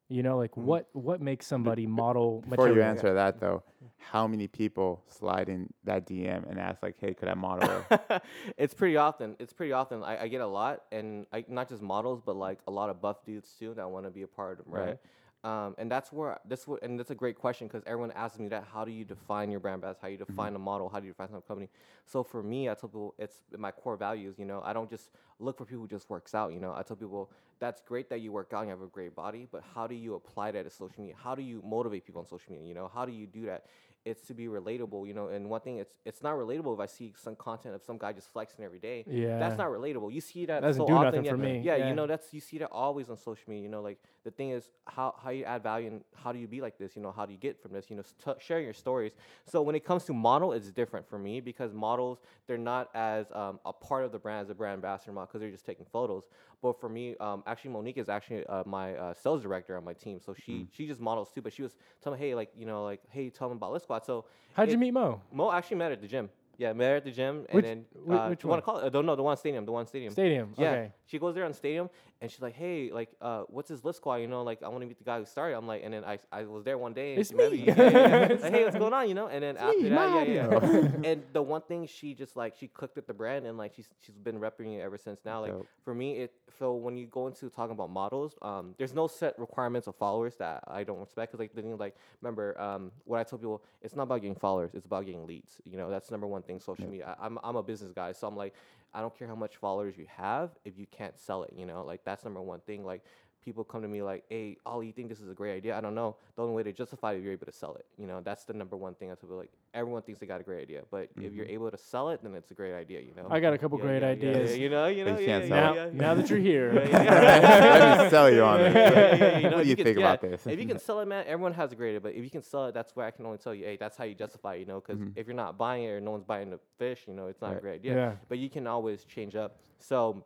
you 0.08 0.22
know, 0.22 0.36
like 0.36 0.52
Mhm. 0.52 0.62
what 0.64 0.88
what 0.92 1.20
makes 1.20 1.46
somebody 1.46 1.86
model 1.86 2.42
Before 2.48 2.68
you 2.68 2.80
answer 2.80 3.12
that 3.14 3.40
though, 3.40 3.62
how 3.98 4.26
many 4.26 4.46
people 4.48 5.02
slide 5.08 5.48
in 5.48 5.68
that 5.84 6.06
DM 6.06 6.48
and 6.48 6.58
ask 6.58 6.82
like, 6.82 6.96
"Hey, 6.98 7.14
could 7.14 7.28
I 7.28 7.34
model?" 7.34 7.68
it's 8.56 8.74
pretty 8.74 8.96
often. 8.96 9.36
It's 9.38 9.52
pretty 9.52 9.72
often. 9.72 10.02
I, 10.02 10.22
I 10.24 10.28
get 10.28 10.40
a 10.40 10.46
lot, 10.46 10.84
and 10.92 11.26
I, 11.32 11.44
not 11.48 11.68
just 11.68 11.82
models, 11.82 12.20
but 12.24 12.36
like 12.36 12.60
a 12.66 12.70
lot 12.70 12.88
of 12.88 13.00
buff 13.02 13.24
dudes 13.24 13.52
too 13.58 13.74
that 13.74 13.90
want 13.90 14.06
to 14.06 14.10
be 14.10 14.22
a 14.22 14.28
part 14.28 14.60
of 14.60 14.66
them, 14.66 14.74
right? 14.74 14.98
Um, 15.44 15.76
and 15.78 15.90
that's 15.90 16.12
where 16.12 16.40
this 16.44 16.66
what 16.66 16.82
and 16.82 16.98
that's 16.98 17.12
a 17.12 17.14
great 17.14 17.38
question 17.38 17.68
because 17.68 17.82
everyone 17.86 18.10
asks 18.12 18.40
me 18.40 18.48
that. 18.48 18.64
How 18.72 18.84
do 18.84 18.90
you 18.90 19.04
define 19.04 19.50
your 19.50 19.60
brand 19.60 19.82
best? 19.82 20.00
How 20.00 20.08
do 20.08 20.12
you 20.12 20.18
define 20.18 20.54
a 20.56 20.58
model? 20.58 20.88
How 20.88 20.98
do 20.98 21.06
you 21.06 21.12
define 21.12 21.28
some 21.30 21.40
company? 21.42 21.68
So 22.06 22.24
for 22.24 22.42
me, 22.42 22.68
I 22.68 22.74
tell 22.74 22.88
people 22.88 23.14
it's 23.18 23.36
my 23.56 23.70
core 23.70 23.96
values. 23.96 24.36
You 24.38 24.46
know, 24.46 24.60
I 24.64 24.72
don't 24.72 24.90
just 24.90 25.10
look 25.38 25.56
for 25.56 25.64
people 25.64 25.82
who 25.82 25.88
just 25.88 26.10
works 26.10 26.34
out. 26.34 26.52
You 26.52 26.58
know, 26.58 26.74
I 26.76 26.82
tell 26.82 26.96
people 26.96 27.30
that's 27.60 27.80
great 27.80 28.08
that 28.10 28.20
you 28.20 28.32
work 28.32 28.52
out 28.52 28.60
and 28.60 28.68
you 28.68 28.70
have 28.70 28.82
a 28.82 28.86
great 28.86 29.14
body, 29.14 29.46
but 29.50 29.62
how 29.74 29.86
do 29.86 29.94
you 29.94 30.14
apply 30.14 30.50
that 30.52 30.64
to 30.64 30.70
social 30.70 31.00
media? 31.00 31.14
How 31.22 31.34
do 31.34 31.42
you 31.42 31.62
motivate 31.64 32.04
people 32.04 32.20
on 32.20 32.26
social 32.26 32.52
media? 32.52 32.66
You 32.66 32.74
know, 32.74 32.90
how 32.92 33.04
do 33.04 33.12
you 33.12 33.26
do 33.26 33.46
that? 33.46 33.66
It's 34.04 34.26
to 34.28 34.34
be 34.34 34.46
relatable, 34.46 35.06
you 35.06 35.12
know. 35.12 35.28
And 35.28 35.50
one 35.50 35.60
thing, 35.60 35.78
it's 35.78 35.92
it's 36.04 36.22
not 36.22 36.34
relatable 36.34 36.72
if 36.74 36.80
I 36.80 36.86
see 36.86 37.12
some 37.16 37.36
content 37.36 37.74
of 37.74 37.82
some 37.82 37.98
guy 37.98 38.12
just 38.12 38.32
flexing 38.32 38.64
every 38.64 38.78
day. 38.78 39.04
Yeah, 39.06 39.38
That's 39.38 39.58
not 39.58 39.68
relatable. 39.68 40.12
You 40.12 40.20
see 40.20 40.46
that 40.46 40.62
Doesn't 40.62 40.80
so 40.80 40.86
do 40.86 40.94
often. 40.94 41.04
nothing 41.04 41.24
yeah, 41.24 41.30
for 41.32 41.36
me. 41.36 41.60
Yeah, 41.64 41.76
Yeah. 41.76 41.88
you 41.88 41.94
know 41.94 42.06
that's 42.06 42.32
you 42.32 42.40
see 42.40 42.58
that 42.58 42.70
always 42.72 43.10
on 43.10 43.16
social 43.16 43.44
media. 43.48 43.64
You 43.64 43.68
know, 43.68 43.82
like 43.82 43.98
the 44.24 44.30
thing 44.30 44.50
is 44.50 44.70
how 44.86 45.14
how 45.22 45.30
you 45.30 45.44
add 45.44 45.62
value 45.62 45.88
and 45.88 46.04
how 46.14 46.32
do 46.32 46.38
you 46.38 46.46
be 46.46 46.60
like 46.60 46.78
this? 46.78 46.96
You 46.96 47.02
know, 47.02 47.12
how 47.12 47.26
do 47.26 47.32
you 47.32 47.38
get 47.38 47.60
from 47.60 47.72
this? 47.72 47.90
You 47.90 47.96
know, 47.96 48.02
st- 48.02 48.40
sharing 48.40 48.64
your 48.64 48.74
stories. 48.74 49.12
So 49.46 49.60
when 49.62 49.74
it 49.74 49.84
comes 49.84 50.04
to 50.04 50.12
model, 50.14 50.52
it's 50.52 50.70
different 50.70 51.06
for 51.08 51.18
me 51.18 51.40
because 51.40 51.74
models 51.74 52.18
they're 52.46 52.56
not 52.56 52.88
as 52.94 53.30
um, 53.32 53.60
a 53.66 53.72
part 53.72 54.04
of 54.04 54.12
the 54.12 54.18
brand 54.18 54.44
as 54.44 54.50
a 54.50 54.54
brand 54.54 54.74
ambassador 54.74 55.12
model 55.12 55.26
because 55.26 55.40
they're 55.40 55.50
just 55.50 55.66
taking 55.66 55.86
photos. 55.92 56.24
But 56.62 56.80
for 56.80 56.88
me, 56.88 57.14
um, 57.20 57.42
actually 57.46 57.70
Monique 57.70 57.98
is 57.98 58.08
actually 58.08 58.44
uh, 58.46 58.64
my 58.66 58.94
uh, 58.96 59.14
sales 59.14 59.42
director 59.42 59.76
on 59.76 59.84
my 59.84 59.92
team. 59.94 60.18
So 60.24 60.34
she 60.34 60.66
she 60.72 60.86
just 60.86 61.00
models 61.00 61.30
too. 61.30 61.40
But 61.42 61.52
she 61.52 61.62
was 61.62 61.76
telling 62.02 62.18
me, 62.20 62.26
hey, 62.26 62.34
like 62.34 62.50
you 62.56 62.66
know, 62.66 62.84
like 62.84 63.00
hey, 63.10 63.30
tell 63.30 63.48
them 63.48 63.58
about 63.58 63.72
Lift 63.72 63.84
Squad. 63.84 64.04
So 64.04 64.24
How'd 64.54 64.70
you 64.70 64.78
meet 64.78 64.92
Mo? 64.92 65.20
Mo 65.32 65.52
actually 65.52 65.76
met 65.76 65.86
her 65.86 65.92
at 65.92 66.00
the 66.00 66.08
gym. 66.08 66.28
Yeah, 66.56 66.72
met 66.72 66.88
her 66.90 66.96
at 66.96 67.04
the 67.04 67.12
gym, 67.12 67.46
and 67.48 67.54
Which- 67.54 67.64
then 67.64 67.84
whi- 67.94 68.16
uh, 68.16 68.28
which 68.30 68.42
you 68.42 68.48
want 68.48 68.58
one? 68.66 68.74
to 68.74 68.78
call 68.78 68.78
it? 68.78 68.86
Uh, 68.86 68.88
don't 68.88 69.06
know 69.06 69.14
the 69.14 69.22
one 69.22 69.36
stadium, 69.36 69.64
the 69.64 69.70
one 69.70 69.86
stadium. 69.86 70.10
Stadium. 70.12 70.52
Yeah, 70.58 70.70
Okay. 70.72 70.92
she 71.06 71.16
goes 71.20 71.36
there 71.36 71.44
on 71.44 71.52
stadium, 71.54 71.88
and 72.20 72.30
she's 72.30 72.40
like, 72.40 72.54
"Hey, 72.54 72.90
like, 72.92 73.10
uh, 73.20 73.42
what's 73.48 73.68
his 73.68 73.84
Lift 73.84 73.96
Squad? 73.96 74.16
You 74.16 74.26
know, 74.26 74.42
like, 74.42 74.62
I 74.62 74.68
want 74.68 74.80
to 74.80 74.86
meet 74.86 74.98
the 74.98 75.04
guy 75.04 75.18
who 75.18 75.24
started." 75.24 75.56
I'm 75.56 75.66
like, 75.66 75.82
and 75.84 75.94
then 75.94 76.04
I, 76.04 76.18
I 76.32 76.44
was 76.44 76.64
there 76.64 76.76
one 76.76 76.92
day, 76.92 77.12
and 77.12 77.20
It's 77.20 77.30
she 77.30 77.36
me. 77.36 77.64
Yeah, 77.66 77.74
yeah, 77.76 77.90
yeah. 77.90 78.28
Like, 78.42 78.52
hey, 78.52 78.64
what's 78.64 78.76
going 78.76 78.92
on? 78.92 79.08
You 79.08 79.14
know, 79.14 79.28
and 79.28 79.42
then 79.42 79.56
after 79.56 79.78
me, 79.80 79.88
that, 79.90 80.28
yeah, 80.28 80.48
yeah. 80.50 80.88
And 81.04 81.22
the 81.32 81.42
one 81.42 81.62
thing 81.62 81.86
she 81.86 82.14
just 82.14 82.36
like 82.36 82.56
she 82.58 82.66
clicked 82.66 82.96
with 82.96 83.06
the 83.06 83.14
brand, 83.14 83.46
and 83.46 83.56
like 83.56 83.72
she's 83.74 83.88
she's 84.00 84.16
been 84.16 84.40
repping 84.40 84.76
it 84.76 84.80
ever 84.80 84.98
since 84.98 85.20
now. 85.24 85.42
Like 85.42 85.52
Dope. 85.52 85.66
for 85.84 85.94
me, 85.94 86.18
it 86.18 86.32
so 86.58 86.74
when 86.74 86.96
you 86.96 87.06
go 87.06 87.28
into 87.28 87.48
talking 87.50 87.72
about 87.72 87.90
models, 87.90 88.36
um, 88.42 88.74
there's 88.78 88.94
no 88.94 89.06
set 89.06 89.38
requirements 89.38 89.86
of 89.86 89.94
followers 89.94 90.34
that 90.36 90.64
I 90.66 90.82
don't 90.82 90.98
respect. 90.98 91.32
Cause 91.32 91.38
like 91.38 91.54
the 91.54 91.62
thing, 91.62 91.78
like 91.78 91.96
remember, 92.20 92.60
um, 92.60 92.90
what 93.04 93.20
I 93.20 93.24
told 93.24 93.42
people, 93.42 93.62
it's 93.80 93.94
not 93.94 94.04
about 94.04 94.22
getting 94.22 94.34
followers, 94.34 94.72
it's 94.74 94.86
about 94.86 95.06
getting 95.06 95.26
leads. 95.26 95.60
You 95.64 95.76
know, 95.76 95.88
that's 95.88 96.10
number 96.10 96.26
one 96.26 96.42
thing. 96.42 96.58
Social 96.58 96.86
media. 96.86 97.16
I, 97.20 97.26
I'm 97.26 97.38
I'm 97.44 97.56
a 97.56 97.62
business 97.62 97.92
guy, 97.92 98.12
so 98.12 98.26
I'm 98.26 98.36
like, 98.36 98.54
I 98.94 99.00
don't 99.00 99.16
care 99.16 99.28
how 99.28 99.34
much 99.34 99.56
followers 99.56 99.96
you 99.96 100.06
have 100.16 100.50
if 100.64 100.78
you 100.78 100.86
can't 100.86 101.18
sell 101.18 101.42
it. 101.44 101.52
You 101.56 101.66
know, 101.66 101.84
like 101.84 102.04
that's 102.04 102.24
number 102.24 102.40
one 102.40 102.60
thing. 102.60 102.84
Like 102.84 103.04
people 103.44 103.64
come 103.64 103.82
to 103.82 103.88
me 103.88 104.02
like, 104.02 104.24
"Hey, 104.28 104.56
Ali, 104.66 104.86
you 104.88 104.92
think 104.92 105.08
this 105.08 105.20
is 105.20 105.28
a 105.28 105.34
great 105.34 105.54
idea?" 105.56 105.76
I 105.76 105.80
don't 105.80 105.94
know. 105.94 106.16
The 106.36 106.42
only 106.42 106.54
way 106.54 106.62
to 106.64 106.72
justify 106.72 107.12
it, 107.12 107.18
if 107.18 107.24
you're 107.24 107.32
able 107.32 107.46
to 107.46 107.52
sell 107.52 107.74
it. 107.74 107.86
You 107.96 108.06
know, 108.06 108.20
that's 108.22 108.44
the 108.44 108.52
number 108.52 108.76
one 108.76 108.94
thing. 108.94 109.08
I 109.10 109.14
tell 109.14 109.22
people 109.22 109.36
like, 109.38 109.50
everyone 109.74 110.02
thinks 110.02 110.20
they 110.20 110.26
got 110.26 110.40
a 110.40 110.44
great 110.44 110.62
idea, 110.62 110.82
but 110.90 111.08
if 111.20 111.32
you're 111.34 111.46
able 111.46 111.70
to 111.70 111.78
sell 111.78 112.10
it, 112.10 112.22
then 112.22 112.34
it's 112.34 112.50
a 112.50 112.54
great 112.54 112.74
idea. 112.74 113.00
You 113.00 113.12
know. 113.16 113.26
I 113.30 113.40
got 113.40 113.52
a 113.54 113.58
couple 113.58 113.78
Yeah, 113.78 113.84
great 113.84 114.02
yeah, 114.02 114.06
yeah, 114.08 114.12
ideas. 114.12 114.50
Yeah, 114.56 114.62
you 114.62 114.68
know, 114.70 114.86
you 114.86 115.04
know, 115.04 115.18
you 115.18 115.26
yeah, 115.26 115.38
yeah, 115.40 115.48
Now, 115.48 115.74
yeah, 115.74 115.88
now 115.92 116.14
that 116.14 116.28
you're 116.30 116.38
here, 116.38 116.74
Yeah, 116.74 116.88
yeah. 117.02 117.78
Let 117.88 118.04
me 118.04 118.10
sell 118.10 118.30
you 118.30 118.42
on 118.42 118.60
Yeah, 118.60 118.68
this. 118.68 118.74
yeah, 118.94 119.16
yeah, 119.16 119.16
yeah, 119.32 119.38
you 119.38 119.50
know, 119.50 119.56
what 119.56 119.60
if 119.60 119.64
do 119.64 119.70
you 119.70 119.76
can- 119.76 119.84
think 119.84 119.98
yeah, 119.98 120.04
about 120.12 120.20
this? 120.20 120.46
if 120.46 120.58
you 120.60 120.66
can 120.66 120.78
sell 120.78 121.00
it, 121.00 121.06
man, 121.08 121.24
everyone 121.26 121.54
has 121.54 121.72
a 121.72 121.76
great 121.76 121.90
idea. 121.90 122.00
But 122.00 122.14
if 122.14 122.24
you 122.24 122.30
can 122.30 122.42
sell 122.42 122.66
it, 122.66 122.74
that's 122.74 122.94
where 122.96 123.06
I 123.06 123.10
can 123.10 123.24
only 123.26 123.38
tell 123.38 123.54
you, 123.54 123.64
hey, 123.64 123.76
that's 123.76 123.96
how 123.96 124.04
you 124.04 124.14
justify, 124.14 124.54
it, 124.54 124.60
you 124.60 124.66
know, 124.66 124.80
because 124.80 124.98
Mhm. 125.00 125.12
if 125.16 125.26
you're 125.26 125.36
not 125.36 125.56
buying 125.58 125.84
it 125.84 125.88
or 125.90 126.00
no 126.00 126.10
one's 126.12 126.24
buying 126.24 126.50
the 126.50 126.58
fish, 126.78 127.04
you 127.08 127.14
know, 127.14 127.26
it's 127.28 127.40
not 127.40 127.56
a 127.56 127.60
great 127.60 127.74
idea. 127.76 127.94
yeah. 127.94 128.12
But 128.28 128.38
you 128.38 128.50
can 128.50 128.66
always 128.66 129.04
change 129.04 129.34
up. 129.36 129.56
So 129.78 130.22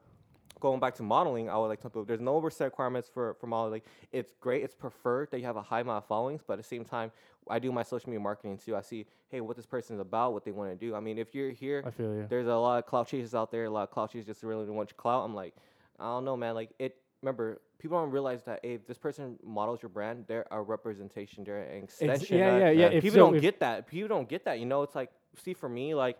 going 0.62 0.78
back 0.78 0.94
to 0.94 1.02
modeling, 1.02 1.50
I 1.50 1.58
would 1.58 1.66
like 1.66 1.80
to 1.80 1.82
tell 1.82 1.90
people 1.90 2.04
there's 2.04 2.20
no 2.20 2.48
set 2.48 2.66
requirements 2.66 3.10
for, 3.12 3.34
for 3.34 3.48
modeling. 3.48 3.82
It's 4.12 4.32
great. 4.40 4.62
It's 4.62 4.76
preferred 4.76 5.30
that 5.32 5.40
you 5.40 5.44
have 5.44 5.56
a 5.56 5.62
high 5.62 5.80
amount 5.80 6.04
of 6.04 6.06
followings, 6.06 6.40
but 6.46 6.54
at 6.54 6.58
the 6.60 6.64
same 6.64 6.84
time, 6.84 7.10
I 7.50 7.58
do 7.58 7.72
my 7.72 7.82
social 7.82 8.08
media 8.10 8.20
marketing 8.20 8.58
too. 8.64 8.76
I 8.76 8.80
see, 8.80 9.04
hey, 9.28 9.40
what 9.40 9.56
this 9.56 9.66
person 9.66 9.96
is 9.96 10.00
about, 10.00 10.32
what 10.32 10.44
they 10.44 10.52
want 10.52 10.70
to 10.70 10.76
do. 10.76 10.94
I 10.94 11.00
mean, 11.00 11.18
if 11.18 11.34
you're 11.34 11.50
here, 11.50 11.82
I 11.84 11.90
feel 11.90 12.14
you. 12.14 12.26
there's 12.30 12.46
a 12.46 12.54
lot 12.54 12.78
of 12.78 12.86
clout 12.86 13.08
chasers 13.08 13.34
out 13.34 13.50
there. 13.50 13.64
A 13.64 13.70
lot 13.70 13.82
of 13.82 13.90
clout 13.90 14.12
chasers 14.12 14.26
just 14.26 14.44
really 14.44 14.70
want 14.70 14.90
your 14.90 14.96
clout. 14.96 15.24
I'm 15.24 15.34
like, 15.34 15.54
I 15.98 16.04
don't 16.04 16.24
know, 16.24 16.36
man. 16.36 16.54
Like 16.54 16.70
it. 16.78 16.96
Remember, 17.22 17.60
people 17.78 18.00
don't 18.00 18.10
realize 18.10 18.42
that 18.44 18.60
hey, 18.62 18.74
if 18.74 18.86
this 18.86 18.98
person 18.98 19.38
models 19.44 19.80
your 19.82 19.88
brand, 19.88 20.24
they're 20.26 20.46
a 20.50 20.60
representation, 20.60 21.44
they're 21.44 21.62
an 21.62 21.84
extension. 21.84 22.38
yeah, 22.38 22.54
uh, 22.54 22.58
yeah, 22.58 22.70
yeah. 22.70 22.86
If 22.86 23.02
people 23.02 23.18
so, 23.18 23.30
don't 23.30 23.40
get 23.40 23.60
that. 23.60 23.88
People 23.88 24.08
don't 24.08 24.28
get 24.28 24.44
that. 24.44 24.58
You 24.60 24.66
know, 24.66 24.82
it's 24.82 24.94
like, 24.94 25.10
see, 25.44 25.54
for 25.54 25.68
me, 25.68 25.94
like, 25.94 26.18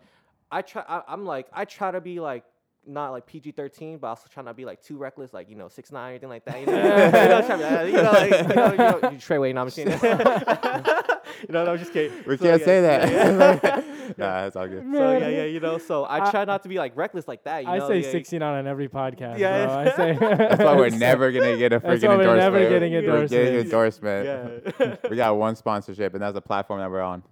I 0.50 0.62
try. 0.62 0.84
I, 0.88 1.02
I'm 1.08 1.24
like, 1.24 1.46
I 1.52 1.64
try 1.64 1.92
to 1.92 2.00
be 2.00 2.18
like. 2.18 2.44
Not 2.84 3.12
like 3.12 3.26
PG 3.26 3.52
thirteen, 3.52 3.98
but 3.98 4.08
also 4.08 4.26
trying 4.28 4.44
not 4.46 4.52
to 4.52 4.56
be 4.56 4.64
like 4.64 4.82
too 4.82 4.96
reckless, 4.96 5.32
like 5.32 5.48
you 5.48 5.54
know 5.54 5.68
six 5.68 5.92
nine 5.92 6.04
or 6.04 6.10
anything 6.10 6.28
like 6.30 6.44
that. 6.46 6.58
You 6.60 6.66
know, 6.66 6.72
you 6.82 7.28
know, 7.28 7.46
try 7.46 7.56
to 7.56 7.84
be, 7.84 7.90
you 7.92 7.96
know, 8.02 8.10
like, 8.10 8.30
you 8.32 8.54
know, 8.56 8.70
you 8.72 8.76
know, 9.02 9.10
you 9.12 9.18
Trey 9.18 9.38
Wayne, 9.38 9.56
I'm 9.56 9.68
just 9.68 9.76
kidding. 9.76 9.92
you 10.02 11.52
know, 11.52 11.64
no, 11.64 11.72
I'm 11.72 11.78
just 11.78 11.92
kidding. 11.92 12.12
We 12.26 12.36
So, 12.36 12.44
can't 12.44 12.60
yeah, 12.60 12.66
say 12.66 12.80
that. 12.80 13.08
yeah. 13.12 13.80
nah, 14.18 14.42
that's 14.42 14.56
all 14.56 14.66
good. 14.66 14.82
So 14.92 15.12
yeah, 15.18 15.28
yeah, 15.28 15.44
you 15.44 15.60
know. 15.60 15.78
So 15.78 16.02
I 16.04 16.26
I- 16.26 16.30
try 16.32 16.44
not 16.44 16.64
to 16.64 16.68
be 16.68 16.76
like 16.78 16.96
reckless 16.96 17.28
like 17.28 17.44
that. 17.44 17.62
You 17.62 17.70
I 17.70 17.78
know? 17.78 17.86
say 17.86 18.00
yeah, 18.00 18.10
69 18.10 18.42
on 18.52 18.66
every 18.66 18.88
podcast. 18.88 19.38
Yeah. 19.38 19.66
bro. 19.66 19.74
I 19.78 19.96
say 19.96 20.16
That's 20.18 20.64
why 20.64 20.74
we're 20.74 20.90
never 20.90 21.30
gonna 21.30 21.56
get 21.56 21.72
a 21.72 21.78
freaking 21.78 21.82
That's 22.00 22.02
why 22.02 22.16
we're 22.16 22.22
endorsement. 22.22 22.38
never 22.38 22.58
getting 22.68 22.92
We're 22.92 23.00
getting 23.02 23.64
endorsement. 23.64 24.26
endorsement. 24.26 24.76
Yeah. 24.80 24.96
we 25.08 25.14
got 25.16 25.36
one 25.36 25.54
sponsorship, 25.54 26.14
and 26.14 26.22
that's 26.22 26.34
the 26.34 26.40
platform 26.42 26.80
that 26.80 26.90
we're 26.90 27.00
on. 27.00 27.22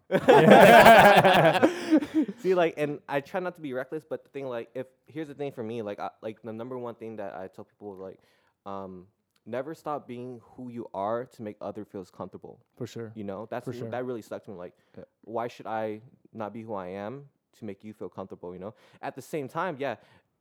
See, 2.40 2.54
like, 2.54 2.74
and 2.76 3.00
I 3.08 3.20
try 3.20 3.40
not 3.40 3.54
to 3.56 3.60
be 3.60 3.72
reckless, 3.72 4.04
but 4.08 4.24
the 4.24 4.30
thing, 4.30 4.46
like, 4.46 4.70
if 4.74 4.86
here's 5.06 5.28
the 5.28 5.34
thing 5.34 5.52
for 5.52 5.62
me, 5.62 5.82
like, 5.82 5.98
I, 6.00 6.10
like 6.22 6.40
the 6.42 6.52
number 6.52 6.78
one 6.78 6.94
thing 6.94 7.16
that 7.16 7.34
I 7.34 7.48
tell 7.48 7.64
people, 7.64 7.92
is, 7.94 8.00
like, 8.00 8.18
um, 8.66 9.06
never 9.46 9.74
stop 9.74 10.06
being 10.06 10.40
who 10.42 10.70
you 10.70 10.86
are 10.94 11.24
to 11.26 11.42
make 11.42 11.56
other 11.60 11.84
feels 11.84 12.10
comfortable. 12.10 12.58
For 12.76 12.86
sure. 12.86 13.12
You 13.14 13.24
know, 13.24 13.46
that's 13.50 13.64
For 13.66 13.72
sure. 13.72 13.90
that 13.90 14.04
really 14.04 14.22
stuck 14.22 14.44
to 14.44 14.50
me. 14.50 14.56
Like, 14.56 14.74
Yeah. 14.96 15.04
why 15.22 15.48
should 15.48 15.66
I 15.66 16.00
not 16.32 16.52
be 16.52 16.62
who 16.62 16.74
I 16.74 16.88
am 16.88 17.28
to 17.58 17.64
make 17.64 17.84
you 17.84 17.92
feel 17.92 18.08
comfortable? 18.08 18.54
You 18.54 18.60
know, 18.60 18.74
at 19.02 19.14
the 19.14 19.22
same 19.22 19.48
time, 19.48 19.76
yeah, 19.78 19.96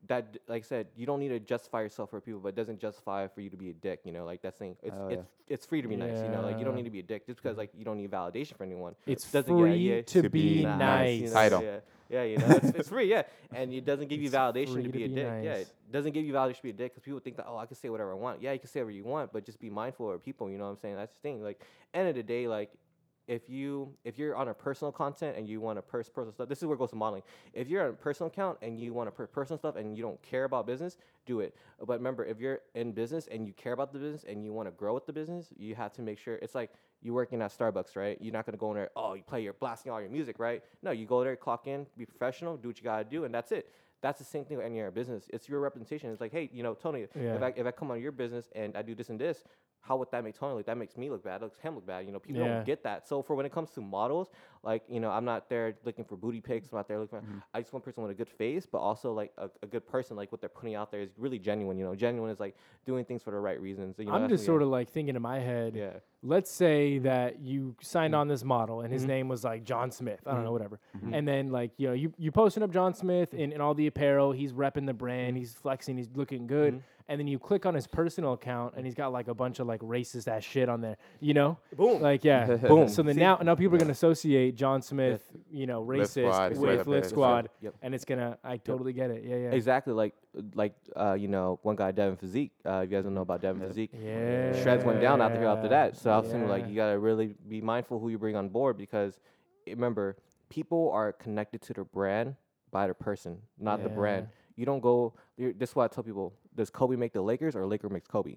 that 0.07 0.37
like 0.47 0.63
I 0.63 0.65
said, 0.65 0.87
you 0.95 1.05
don't 1.05 1.19
need 1.19 1.29
to 1.29 1.39
justify 1.39 1.81
yourself 1.81 2.09
for 2.09 2.21
people, 2.21 2.39
but 2.39 2.49
it 2.49 2.55
doesn't 2.55 2.79
justify 2.79 3.27
for 3.27 3.41
you 3.41 3.49
to 3.49 3.57
be 3.57 3.69
a 3.69 3.73
dick. 3.73 4.01
You 4.05 4.11
know, 4.11 4.25
like 4.25 4.41
that 4.41 4.57
thing. 4.57 4.75
It's 4.81 4.95
Oh, 4.97 5.07
it's 5.09 5.27
it's 5.47 5.65
free 5.65 5.81
to 5.81 5.87
be 5.87 5.95
nice. 5.95 6.17
You 6.19 6.29
know, 6.29 6.41
like 6.41 6.57
you 6.57 6.65
don't 6.65 6.75
need 6.75 6.85
to 6.85 6.89
be 6.89 6.99
a 6.99 7.03
dick 7.03 7.25
just 7.25 7.41
because 7.41 7.57
like 7.57 7.71
you 7.77 7.85
don't 7.85 7.97
need 7.97 8.09
validation 8.09 8.55
from 8.57 8.67
anyone. 8.67 8.95
It's 9.05 9.29
Doesn't- 9.31 9.55
yeah, 9.55 9.63
free 9.63 9.75
yeah, 9.75 10.01
to, 10.01 10.21
to 10.21 10.29
be 10.29 10.59
be 10.59 10.63
nice. 10.63 10.79
nice. 10.79 11.19
you 11.19 11.27
know, 11.27 11.33
Title. 11.33 11.63
Yeah, 11.63 11.79
yeah, 12.09 12.23
you 12.23 12.37
know, 12.39 12.47
it's, 12.49 12.69
it's 12.69 12.89
free, 12.89 13.07
yeah, 13.09 13.23
and 13.53 13.71
it 13.71 13.85
doesn't 13.85 14.07
give 14.07 14.19
you 14.21 14.31
validation 14.31 14.73
free 14.73 14.83
to 14.83 14.89
to 14.89 14.97
be 14.97 15.03
a 15.03 15.07
be 15.09 15.15
dick. 15.15 15.25
Yeah, 15.43 15.53
it 15.53 15.67
doesn't 15.91 16.13
give 16.13 16.25
you 16.25 16.33
validation 16.33 16.57
to 16.57 16.63
be 16.63 16.69
a 16.71 16.73
dick 16.73 16.93
because 16.93 17.03
people 17.03 17.19
think 17.19 17.37
that 17.37 17.45
oh, 17.47 17.57
I 17.57 17.65
can 17.67 17.75
say 17.75 17.89
whatever 17.89 18.11
I 18.13 18.15
want. 18.15 18.41
Yeah, 18.41 18.53
you 18.53 18.59
can 18.59 18.67
say 18.69 18.79
whatever 18.79 18.91
you 18.91 19.03
want, 19.03 19.31
but 19.31 19.45
just 19.45 19.59
be 19.59 19.69
mindful 19.69 20.11
of 20.11 20.23
people. 20.23 20.49
You 20.49 20.57
know 20.57 20.63
what 20.63 20.71
I'm 20.71 20.77
saying? 20.77 20.95
That's 20.95 21.13
the 21.13 21.19
thing. 21.21 21.43
Like, 21.43 21.61
end 21.93 22.07
of 22.07 22.15
the 22.15 22.23
day, 22.23 22.47
like. 22.47 22.71
If 23.29 23.47
you 23.47 23.93
if 24.03 24.17
you're 24.17 24.35
on 24.35 24.47
a 24.47 24.53
personal 24.55 24.91
content 24.91 25.37
and 25.37 25.47
you 25.47 25.61
want 25.61 25.77
to 25.77 25.83
pers- 25.83 26.09
personal 26.09 26.33
stuff, 26.33 26.49
this 26.49 26.57
is 26.57 26.65
where 26.65 26.73
it 26.73 26.79
goes 26.79 26.89
to 26.89 26.95
modeling. 26.95 27.21
If 27.53 27.67
you're 27.67 27.83
on 27.83 27.89
a 27.91 27.93
personal 27.93 28.27
account 28.27 28.57
and 28.63 28.79
you 28.79 28.91
want 28.91 29.07
to 29.07 29.11
per- 29.11 29.27
personal 29.27 29.59
stuff 29.59 29.75
and 29.75 29.95
you 29.95 30.01
don't 30.01 30.19
care 30.23 30.45
about 30.45 30.65
business, 30.65 30.97
do 31.27 31.39
it. 31.41 31.55
But 31.77 31.99
remember, 31.99 32.25
if 32.25 32.39
you're 32.39 32.61
in 32.73 32.91
business 32.91 33.27
and 33.31 33.45
you 33.45 33.53
care 33.53 33.73
about 33.73 33.93
the 33.93 33.99
business 33.99 34.25
and 34.27 34.43
you 34.43 34.51
want 34.51 34.67
to 34.67 34.71
grow 34.71 34.95
with 34.95 35.05
the 35.05 35.13
business, 35.13 35.53
you 35.55 35.75
have 35.75 35.93
to 35.93 36.01
make 36.01 36.17
sure 36.17 36.37
it's 36.37 36.55
like 36.55 36.71
you 37.03 37.13
working 37.13 37.39
at 37.43 37.55
Starbucks, 37.55 37.95
right? 37.95 38.17
You're 38.19 38.33
not 38.33 38.47
gonna 38.47 38.57
go 38.57 38.71
in 38.71 38.77
there. 38.77 38.89
Oh, 38.95 39.13
you 39.13 39.21
play, 39.21 39.43
you're 39.43 39.53
blasting 39.53 39.91
all 39.91 40.01
your 40.01 40.09
music, 40.09 40.39
right? 40.39 40.63
No, 40.81 40.89
you 40.89 41.05
go 41.05 41.23
there, 41.23 41.35
clock 41.35 41.67
in, 41.67 41.85
be 41.95 42.07
professional, 42.07 42.57
do 42.57 42.69
what 42.69 42.77
you 42.79 42.83
gotta 42.83 43.03
do, 43.03 43.25
and 43.25 43.33
that's 43.33 43.51
it. 43.51 43.71
That's 44.01 44.19
the 44.19 44.25
same 44.25 44.45
thing 44.45 44.57
with 44.57 44.65
any 44.65 44.79
other 44.81 44.91
business. 44.91 45.25
It's 45.33 45.49
your 45.49 45.59
representation. 45.59 46.09
It's 46.11 46.21
like, 46.21 46.31
hey, 46.31 46.49
you 46.53 46.63
know, 46.63 46.73
Tony, 46.73 47.05
Yeah. 47.15 47.35
if 47.35 47.41
I 47.41 47.53
if 47.55 47.65
I 47.65 47.71
come 47.71 47.91
on 47.91 47.99
your 48.01 48.11
business 48.11 48.49
and 48.55 48.75
I 48.77 48.81
do 48.81 48.95
this 48.95 49.09
and 49.09 49.19
this, 49.19 49.43
how 49.81 49.95
would 49.97 50.11
that 50.11 50.23
make 50.23 50.35
Tony 50.37 50.55
look? 50.55 50.65
That 50.65 50.77
makes 50.77 50.97
me 50.97 51.09
look 51.09 51.23
bad. 51.23 51.41
Looks 51.41 51.57
him 51.59 51.75
look 51.75 51.85
bad. 51.85 52.05
You 52.05 52.11
know, 52.11 52.19
people 52.19 52.41
Yeah. 52.41 52.55
don't 52.55 52.65
get 52.65 52.83
that. 52.83 53.07
So 53.07 53.21
for 53.21 53.35
when 53.35 53.45
it 53.45 53.51
comes 53.51 53.71
to 53.71 53.81
models, 53.81 54.29
like 54.63 54.83
you 54.87 54.99
know, 54.99 55.09
I'm 55.09 55.25
not 55.25 55.49
there 55.49 55.75
looking 55.83 56.05
for 56.05 56.15
booty 56.17 56.41
pics. 56.41 56.69
I'm 56.71 56.77
not 56.77 56.87
there 56.87 56.99
looking. 56.99 57.19
For, 57.19 57.25
mm-hmm. 57.25 57.39
I 57.53 57.61
just 57.61 57.73
want 57.73 57.83
a 57.83 57.85
person 57.85 58.03
with 58.03 58.11
a 58.11 58.15
good 58.15 58.29
face, 58.29 58.65
but 58.65 58.79
also 58.79 59.13
like 59.13 59.31
a, 59.37 59.49
a 59.63 59.67
good 59.67 59.85
person. 59.87 60.15
Like 60.17 60.31
what 60.31 60.41
they're 60.41 60.49
putting 60.49 60.75
out 60.75 60.91
there 60.91 61.01
is 61.01 61.09
really 61.17 61.39
genuine. 61.39 61.77
You 61.77 61.85
know, 61.85 61.95
genuine 61.95 62.29
is 62.31 62.39
like 62.39 62.55
doing 62.85 63.03
things 63.05 63.21
for 63.23 63.31
the 63.31 63.39
right 63.39 63.59
reasons. 63.59 63.95
You 63.99 64.05
know, 64.05 64.13
I'm 64.13 64.29
just 64.29 64.45
sort 64.45 64.61
of 64.61 64.67
like 64.69 64.89
thinking 64.89 65.15
in 65.15 65.21
my 65.21 65.39
head. 65.39 65.75
yeah. 65.75 65.93
Let's 66.21 66.51
say 66.51 66.97
that 66.99 67.39
you 67.39 67.75
signed 67.81 68.13
on 68.13 68.27
this 68.27 68.43
model 68.43 68.81
and 68.81 68.91
his 68.91 69.03
Mhm. 69.05 69.07
name 69.07 69.27
was 69.29 69.43
like 69.45 69.63
John 69.63 69.89
Smith. 69.89 70.19
I 70.25 70.33
don't 70.33 70.43
know, 70.43 70.49
Mhm. 70.49 70.53
whatever. 70.53 70.79
Mhm. 70.97 71.15
And 71.17 71.27
then 71.27 71.49
like 71.51 71.71
you 71.77 71.87
know 71.87 71.93
you 71.93 72.11
you 72.17 72.29
posting 72.31 72.61
up 72.61 72.71
John 72.71 72.93
Smith 72.93 73.33
in, 73.33 73.53
in 73.53 73.61
all 73.61 73.73
the 73.73 73.87
apparel. 73.87 74.33
He's 74.33 74.51
repping 74.51 74.85
the 74.85 74.93
brand. 74.93 75.37
He's 75.37 75.53
flexing. 75.53 75.95
He's 75.95 76.09
looking 76.13 76.45
good. 76.45 76.73
Mhm. 76.75 76.81
And 77.07 77.19
then 77.19 77.27
you 77.27 77.39
click 77.39 77.65
on 77.65 77.73
his 77.73 77.87
personal 77.87 78.33
account 78.33 78.75
and 78.77 78.85
he's 78.85 78.93
got 78.93 79.11
like 79.11 79.27
a 79.29 79.33
bunch 79.33 79.59
of 79.59 79.65
like 79.65 79.79
racist 79.81 80.27
ass 80.27 80.43
shit 80.43 80.69
on 80.69 80.81
there. 80.81 80.97
You 81.21 81.33
know, 81.33 81.57
Boom. 81.75 82.01
like 82.01 82.23
yeah. 82.23 82.45
Boom. 82.67 82.87
So 82.89 83.01
then 83.01 83.15
See? 83.15 83.19
now 83.21 83.37
now 83.37 83.55
people 83.55 83.75
are 83.77 83.79
gonna 83.79 83.91
associate 83.91 84.55
John 84.55 84.81
Smith, 84.81 85.31
you 85.49 85.65
know, 85.67 85.83
racist 85.83 86.57
with 86.59 86.85
Lift 86.85 87.09
Squad, 87.09 87.49
Yep. 87.61 87.75
and 87.81 87.95
it's 87.95 88.05
gonna. 88.05 88.37
I 88.43 88.57
totally 88.57 88.91
get 88.93 89.09
it. 89.09 89.23
Yeah, 89.23 89.37
yeah. 89.37 89.51
Exactly. 89.51 89.93
Like 89.93 90.13
like 90.53 90.75
uh, 90.95 91.13
you 91.13 91.27
know, 91.27 91.59
one 91.63 91.75
guy 91.75 91.91
Devin 91.91 92.15
Physique. 92.17 92.51
Uh, 92.65 92.81
if 92.83 92.89
you 92.91 92.97
guys 92.97 93.03
don't 93.03 93.13
know 93.15 93.21
about 93.21 93.41
Devin 93.41 93.61
Yeah. 93.61 93.67
Physique. 93.67 93.91
Yeah. 93.93 94.61
Shreds 94.61 94.83
went 94.83 95.01
down 95.01 95.21
after 95.21 95.43
after 95.45 95.67
that. 95.69 95.97
So 95.97 96.11
I 96.11 96.17
was 96.19 96.29
thinking 96.29 96.47
like 96.49 96.67
you 96.67 96.75
gotta 96.75 96.97
really 96.99 97.35
be 97.47 97.61
mindful 97.61 97.99
who 97.99 98.09
you 98.09 98.17
bring 98.19 98.35
on 98.35 98.49
board 98.49 98.77
because 98.77 99.19
remember 99.67 100.17
people 100.49 100.91
are 100.93 101.11
connected 101.13 101.61
to 101.63 101.73
their 101.73 101.83
brand 101.83 102.35
by 102.71 102.85
their 102.85 102.93
person, 102.93 103.39
not 103.57 103.81
the 103.83 103.89
brand. 103.89 104.27
You 104.55 104.65
don't 104.65 104.81
go. 104.81 105.13
you're- 105.37 105.53
This 105.53 105.69
is 105.71 105.75
why 105.75 105.85
I 105.85 105.87
tell 105.87 106.03
people: 106.03 106.33
Does 106.55 106.69
Kobe 106.69 106.95
make 106.95 107.13
the 107.13 107.21
Lakers 107.21 107.55
or 107.55 107.65
Laker 107.65 107.89
makes 107.89 108.07
Kobe? 108.07 108.35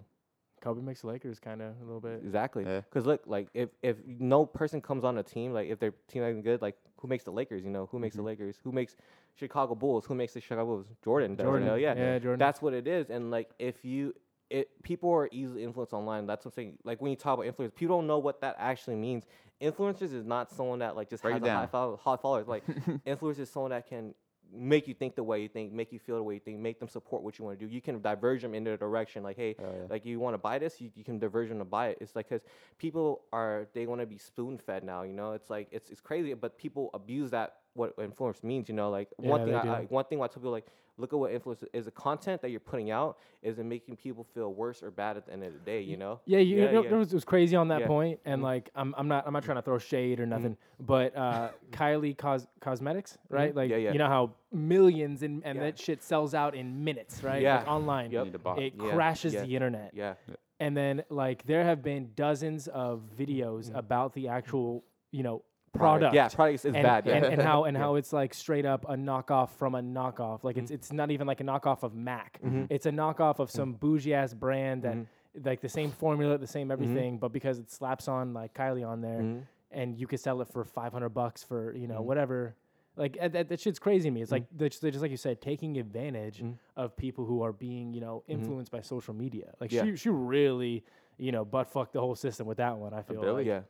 Kobe 0.60 0.80
makes 0.80 1.00
the 1.00 1.08
Lakers 1.08 1.40
kind 1.40 1.60
of 1.60 1.74
a 1.80 1.84
little 1.84 2.00
bit. 2.00 2.20
Exactly. 2.24 2.62
Yeah. 2.64 2.80
Because 2.80 3.04
look, 3.04 3.22
like 3.26 3.48
if 3.52 3.68
if 3.82 3.96
no 4.06 4.46
person 4.46 4.80
comes 4.80 5.02
on 5.04 5.18
a 5.18 5.22
team, 5.22 5.52
like 5.52 5.68
if 5.68 5.78
their 5.80 5.92
team 6.08 6.22
isn't 6.22 6.42
good, 6.42 6.62
like 6.62 6.76
who 7.02 7.08
makes 7.08 7.24
the 7.24 7.30
Lakers? 7.32 7.62
You 7.62 7.70
know, 7.70 7.86
who 7.90 7.98
makes 7.98 8.14
Mhm. 8.14 8.20
the 8.20 8.22
Lakers? 8.24 8.56
Who 8.64 8.72
makes 8.72 8.96
Chicago 9.34 9.74
Bulls? 9.74 10.06
Who 10.06 10.14
makes 10.14 10.32
the 10.32 10.40
Chicago 10.40 10.64
Bulls? 10.64 10.86
Jordan 11.04 11.34
does. 11.36 11.44
Jordan. 11.44 11.64
You 11.64 11.70
know? 11.72 11.76
Yeah. 11.76 11.94
Yeah, 11.94 12.18
Jordan. 12.18 12.38
That's 12.38 12.62
what 12.62 12.72
it 12.72 12.86
is. 12.86 13.10
And 13.10 13.30
like 13.30 13.50
if 13.58 13.84
you 13.84 14.14
it 14.48 14.68
people 14.82 15.10
are 15.10 15.28
easily 15.32 15.64
influenced 15.64 15.92
online. 15.94 16.26
That's 16.26 16.44
what 16.44 16.52
I'm 16.52 16.54
saying. 16.56 16.78
Like 16.84 17.00
when 17.02 17.10
you 17.10 17.16
talk 17.16 17.34
about 17.34 17.46
influence, 17.46 17.72
people 17.76 17.96
don't 17.98 18.06
know 18.06 18.18
what 18.18 18.40
that 18.42 18.56
actually 18.58 18.96
means. 18.96 19.24
Influencers 19.60 20.12
is 20.12 20.24
not 20.24 20.50
someone 20.50 20.78
that 20.80 20.94
like 20.96 21.08
just 21.10 21.22
Break 21.22 21.34
has 21.34 21.42
a 21.42 21.46
high, 21.46 21.60
down. 21.60 21.68
follow, 21.68 21.96
high 21.96 22.16
followers. 22.16 22.48
Like 22.48 22.62
influence 23.06 23.38
is 23.38 23.48
someone 23.50 23.70
that 23.70 23.86
can 23.88 24.14
make 24.54 24.86
you 24.86 24.94
think 24.94 25.14
the 25.14 25.22
way 25.22 25.40
you 25.40 25.48
think, 25.48 25.72
make 25.72 25.92
you 25.92 25.98
feel 25.98 26.16
the 26.16 26.22
way 26.22 26.34
you 26.34 26.40
think, 26.40 26.58
make 26.58 26.78
them 26.78 26.88
support 26.88 27.22
what 27.22 27.38
you 27.38 27.44
want 27.44 27.58
to 27.58 27.66
do. 27.66 27.72
You 27.72 27.80
can 27.80 28.00
diverge 28.00 28.42
them 28.42 28.54
in 28.54 28.66
a 28.66 28.76
direction. 28.76 29.22
Like, 29.22 29.36
hey, 29.36 29.56
Oh, 29.58 29.64
yeah. 29.64 29.86
like 29.88 30.04
you 30.04 30.20
want 30.20 30.34
to 30.34 30.38
buy 30.38 30.58
this, 30.58 30.80
you, 30.80 30.90
you 30.94 31.04
can 31.04 31.18
diverge 31.18 31.48
them 31.48 31.58
to 31.58 31.64
buy 31.64 31.88
it. 31.88 31.98
It's 32.00 32.14
like 32.14 32.28
because 32.28 32.42
people 32.78 33.22
are 33.32 33.66
they 33.74 33.86
want 33.86 34.00
to 34.00 34.06
be 34.06 34.18
spoon 34.18 34.58
fed 34.58 34.84
now. 34.84 35.02
You 35.02 35.14
know, 35.14 35.32
it's 35.32 35.48
like 35.50 35.68
it's 35.70 35.90
it's 35.90 36.00
crazy, 36.00 36.34
but 36.34 36.58
people 36.58 36.90
abuse 36.92 37.30
that 37.30 37.56
what 37.74 37.94
influence 37.98 38.42
means. 38.42 38.68
You 38.68 38.74
know, 38.74 38.90
like 38.90 39.08
one 39.16 39.40
Yeah, 39.48 39.60
thing 39.62 39.70
I. 39.70 39.78
I 39.78 39.80
one 39.84 40.04
thing 40.04 40.18
I 40.20 40.26
tell 40.26 40.34
people 40.36 40.50
like 40.50 40.66
look 40.98 41.12
at 41.12 41.18
what 41.18 41.32
influence 41.32 41.64
is. 41.72 41.86
The 41.86 41.90
content 41.90 42.42
that 42.42 42.50
you're 42.50 42.60
putting 42.60 42.90
out 42.90 43.18
is 43.42 43.58
it 43.58 43.64
making 43.64 43.96
people 43.96 44.24
feel 44.34 44.52
worse 44.52 44.82
or 44.82 44.90
bad 44.90 45.16
at 45.16 45.24
the 45.26 45.32
end 45.32 45.42
of 45.42 45.52
the 45.54 45.58
day. 45.60 45.80
You 45.80 45.96
know. 45.96 46.20
Yeah, 46.26 46.38
you 46.40 46.56
Yeah, 46.58 46.70
know, 46.72 46.82
yeah. 46.82 46.90
It, 46.90 46.94
was, 46.96 47.12
it 47.12 47.14
was 47.14 47.24
crazy 47.24 47.56
on 47.56 47.68
that 47.68 47.80
Yeah. 47.80 47.86
point, 47.86 48.20
and 48.24 48.40
Mhm. 48.40 48.44
like 48.44 48.70
I'm, 48.74 48.94
I'm 48.98 49.08
not, 49.08 49.26
I'm 49.26 49.32
not 49.32 49.42
trying 49.44 49.56
to 49.56 49.62
throw 49.62 49.78
shade 49.78 50.20
or 50.20 50.26
nothing, 50.26 50.56
but 50.80 51.16
uh, 51.16 51.48
Kylie 51.72 52.16
Cos- 52.16 52.46
Cosmetics, 52.60 53.16
right? 53.30 53.54
Like, 53.54 53.70
Mm-hmm. 53.70 53.80
Yeah, 53.80 53.84
yeah. 53.86 53.92
you 53.92 53.98
know 53.98 54.08
how 54.08 54.34
millions 54.52 55.22
and, 55.22 55.42
and 55.44 55.56
Yeah. 55.56 55.64
that 55.64 55.78
shit 55.78 56.02
sells 56.02 56.34
out 56.34 56.54
in 56.54 56.84
minutes, 56.84 57.22
right? 57.22 57.42
Yeah. 57.42 57.58
Like 57.58 57.68
online, 57.68 58.10
Yep. 58.10 58.24
Need 58.26 58.34
a 58.34 58.38
bot. 58.38 58.58
it 58.58 58.74
Yeah, 58.76 58.90
crashes 58.92 59.32
yeah. 59.34 59.42
the 59.44 59.54
internet, 59.54 59.90
Yeah. 59.94 60.14
and 60.60 60.76
then 60.76 61.04
like 61.08 61.44
there 61.44 61.64
have 61.64 61.82
been 61.82 62.10
dozens 62.14 62.68
of 62.68 63.02
videos 63.18 63.70
Mhm. 63.70 63.76
about 63.78 64.12
the 64.12 64.28
actual, 64.28 64.84
you 65.10 65.22
know, 65.22 65.42
product. 65.72 66.14
Yeah. 66.14 66.28
Product 66.28 66.54
is 66.54 66.64
and, 66.64 66.74
bad. 66.74 67.06
Yeah. 67.06 67.16
and, 67.16 67.24
and 67.26 67.42
how 67.42 67.64
and 67.66 67.76
how 67.76 67.96
it's 67.96 68.12
like 68.12 68.34
straight 68.34 68.66
up 68.66 68.84
a 68.88 68.94
knockoff 68.94 69.50
from 69.50 69.74
a 69.74 69.80
knockoff. 69.80 70.44
Like 70.44 70.56
it's 70.56 70.66
mm-hmm. 70.66 70.74
it's 70.74 70.92
not 70.92 71.10
even 71.10 71.26
like 71.26 71.40
a 71.40 71.44
knockoff 71.44 71.82
of 71.82 71.94
Mac. 71.94 72.38
Mhm. 72.44 72.66
It's 72.70 72.86
a 72.86 72.90
knockoff 72.90 73.38
of 73.38 73.50
some 73.50 73.70
mm-hmm. 73.70 73.78
bougie 73.78 74.14
ass 74.14 74.34
brand 74.34 74.82
that 74.82 74.96
Mhm. 74.96 75.06
like 75.44 75.60
the 75.60 75.68
same 75.68 75.90
formula, 75.90 76.38
the 76.38 76.46
same 76.46 76.68
mm-hmm. 76.68 76.72
everything, 76.72 77.18
but 77.18 77.32
because 77.32 77.58
it 77.58 77.70
slaps 77.70 78.08
on 78.08 78.34
like 78.34 78.54
Kylie 78.54 78.86
on 78.86 79.00
there, 79.00 79.44
and 79.70 79.98
you 79.98 80.06
could 80.06 80.20
sell 80.20 80.40
it 80.40 80.48
for 80.48 80.64
five 80.64 80.92
hundred 80.92 81.10
bucks 81.10 81.42
for 81.42 81.74
you 81.74 81.88
know 81.88 82.02
whatever. 82.02 82.54
Like 82.94 83.16
uh, 83.18 83.28
that, 83.28 83.48
that 83.48 83.58
shit's 83.58 83.78
crazy 83.78 84.10
to 84.10 84.14
me. 84.14 84.20
It's 84.20 84.30
like 84.30 84.44
that's 84.54 84.78
just 84.78 85.00
like 85.00 85.10
you 85.10 85.16
said, 85.16 85.40
taking 85.40 85.78
advantage 85.78 86.42
of 86.76 86.94
people 86.96 87.24
who 87.24 87.42
are 87.42 87.52
being 87.52 87.94
you 87.94 88.00
know 88.00 88.22
influenced 88.28 88.70
by 88.70 88.82
social 88.82 89.14
media. 89.14 89.54
Like 89.60 89.72
Yeah. 89.72 89.84
she 89.84 89.96
she 89.96 90.10
really 90.10 90.84
you 91.16 91.32
know 91.32 91.44
butt 91.44 91.68
fucked 91.68 91.94
the 91.94 92.00
whole 92.00 92.14
system 92.14 92.46
with 92.46 92.58
that 92.58 92.76
one. 92.76 92.92
I 92.92 93.00
feel 93.02 93.32
like 93.32 93.46
Yeah. 93.46 93.62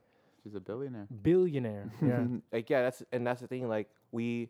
She's 0.43 0.55
a 0.55 0.61
billionaire. 0.61 1.07
billionaire. 1.23 1.91
yeah. 2.03 2.25
like 2.53 2.69
yeah, 2.69 2.83
that's 2.83 3.03
and 3.13 3.27
that's 3.27 3.41
the 3.41 3.47
thing. 3.47 3.69
Like 3.69 3.89
we, 4.11 4.49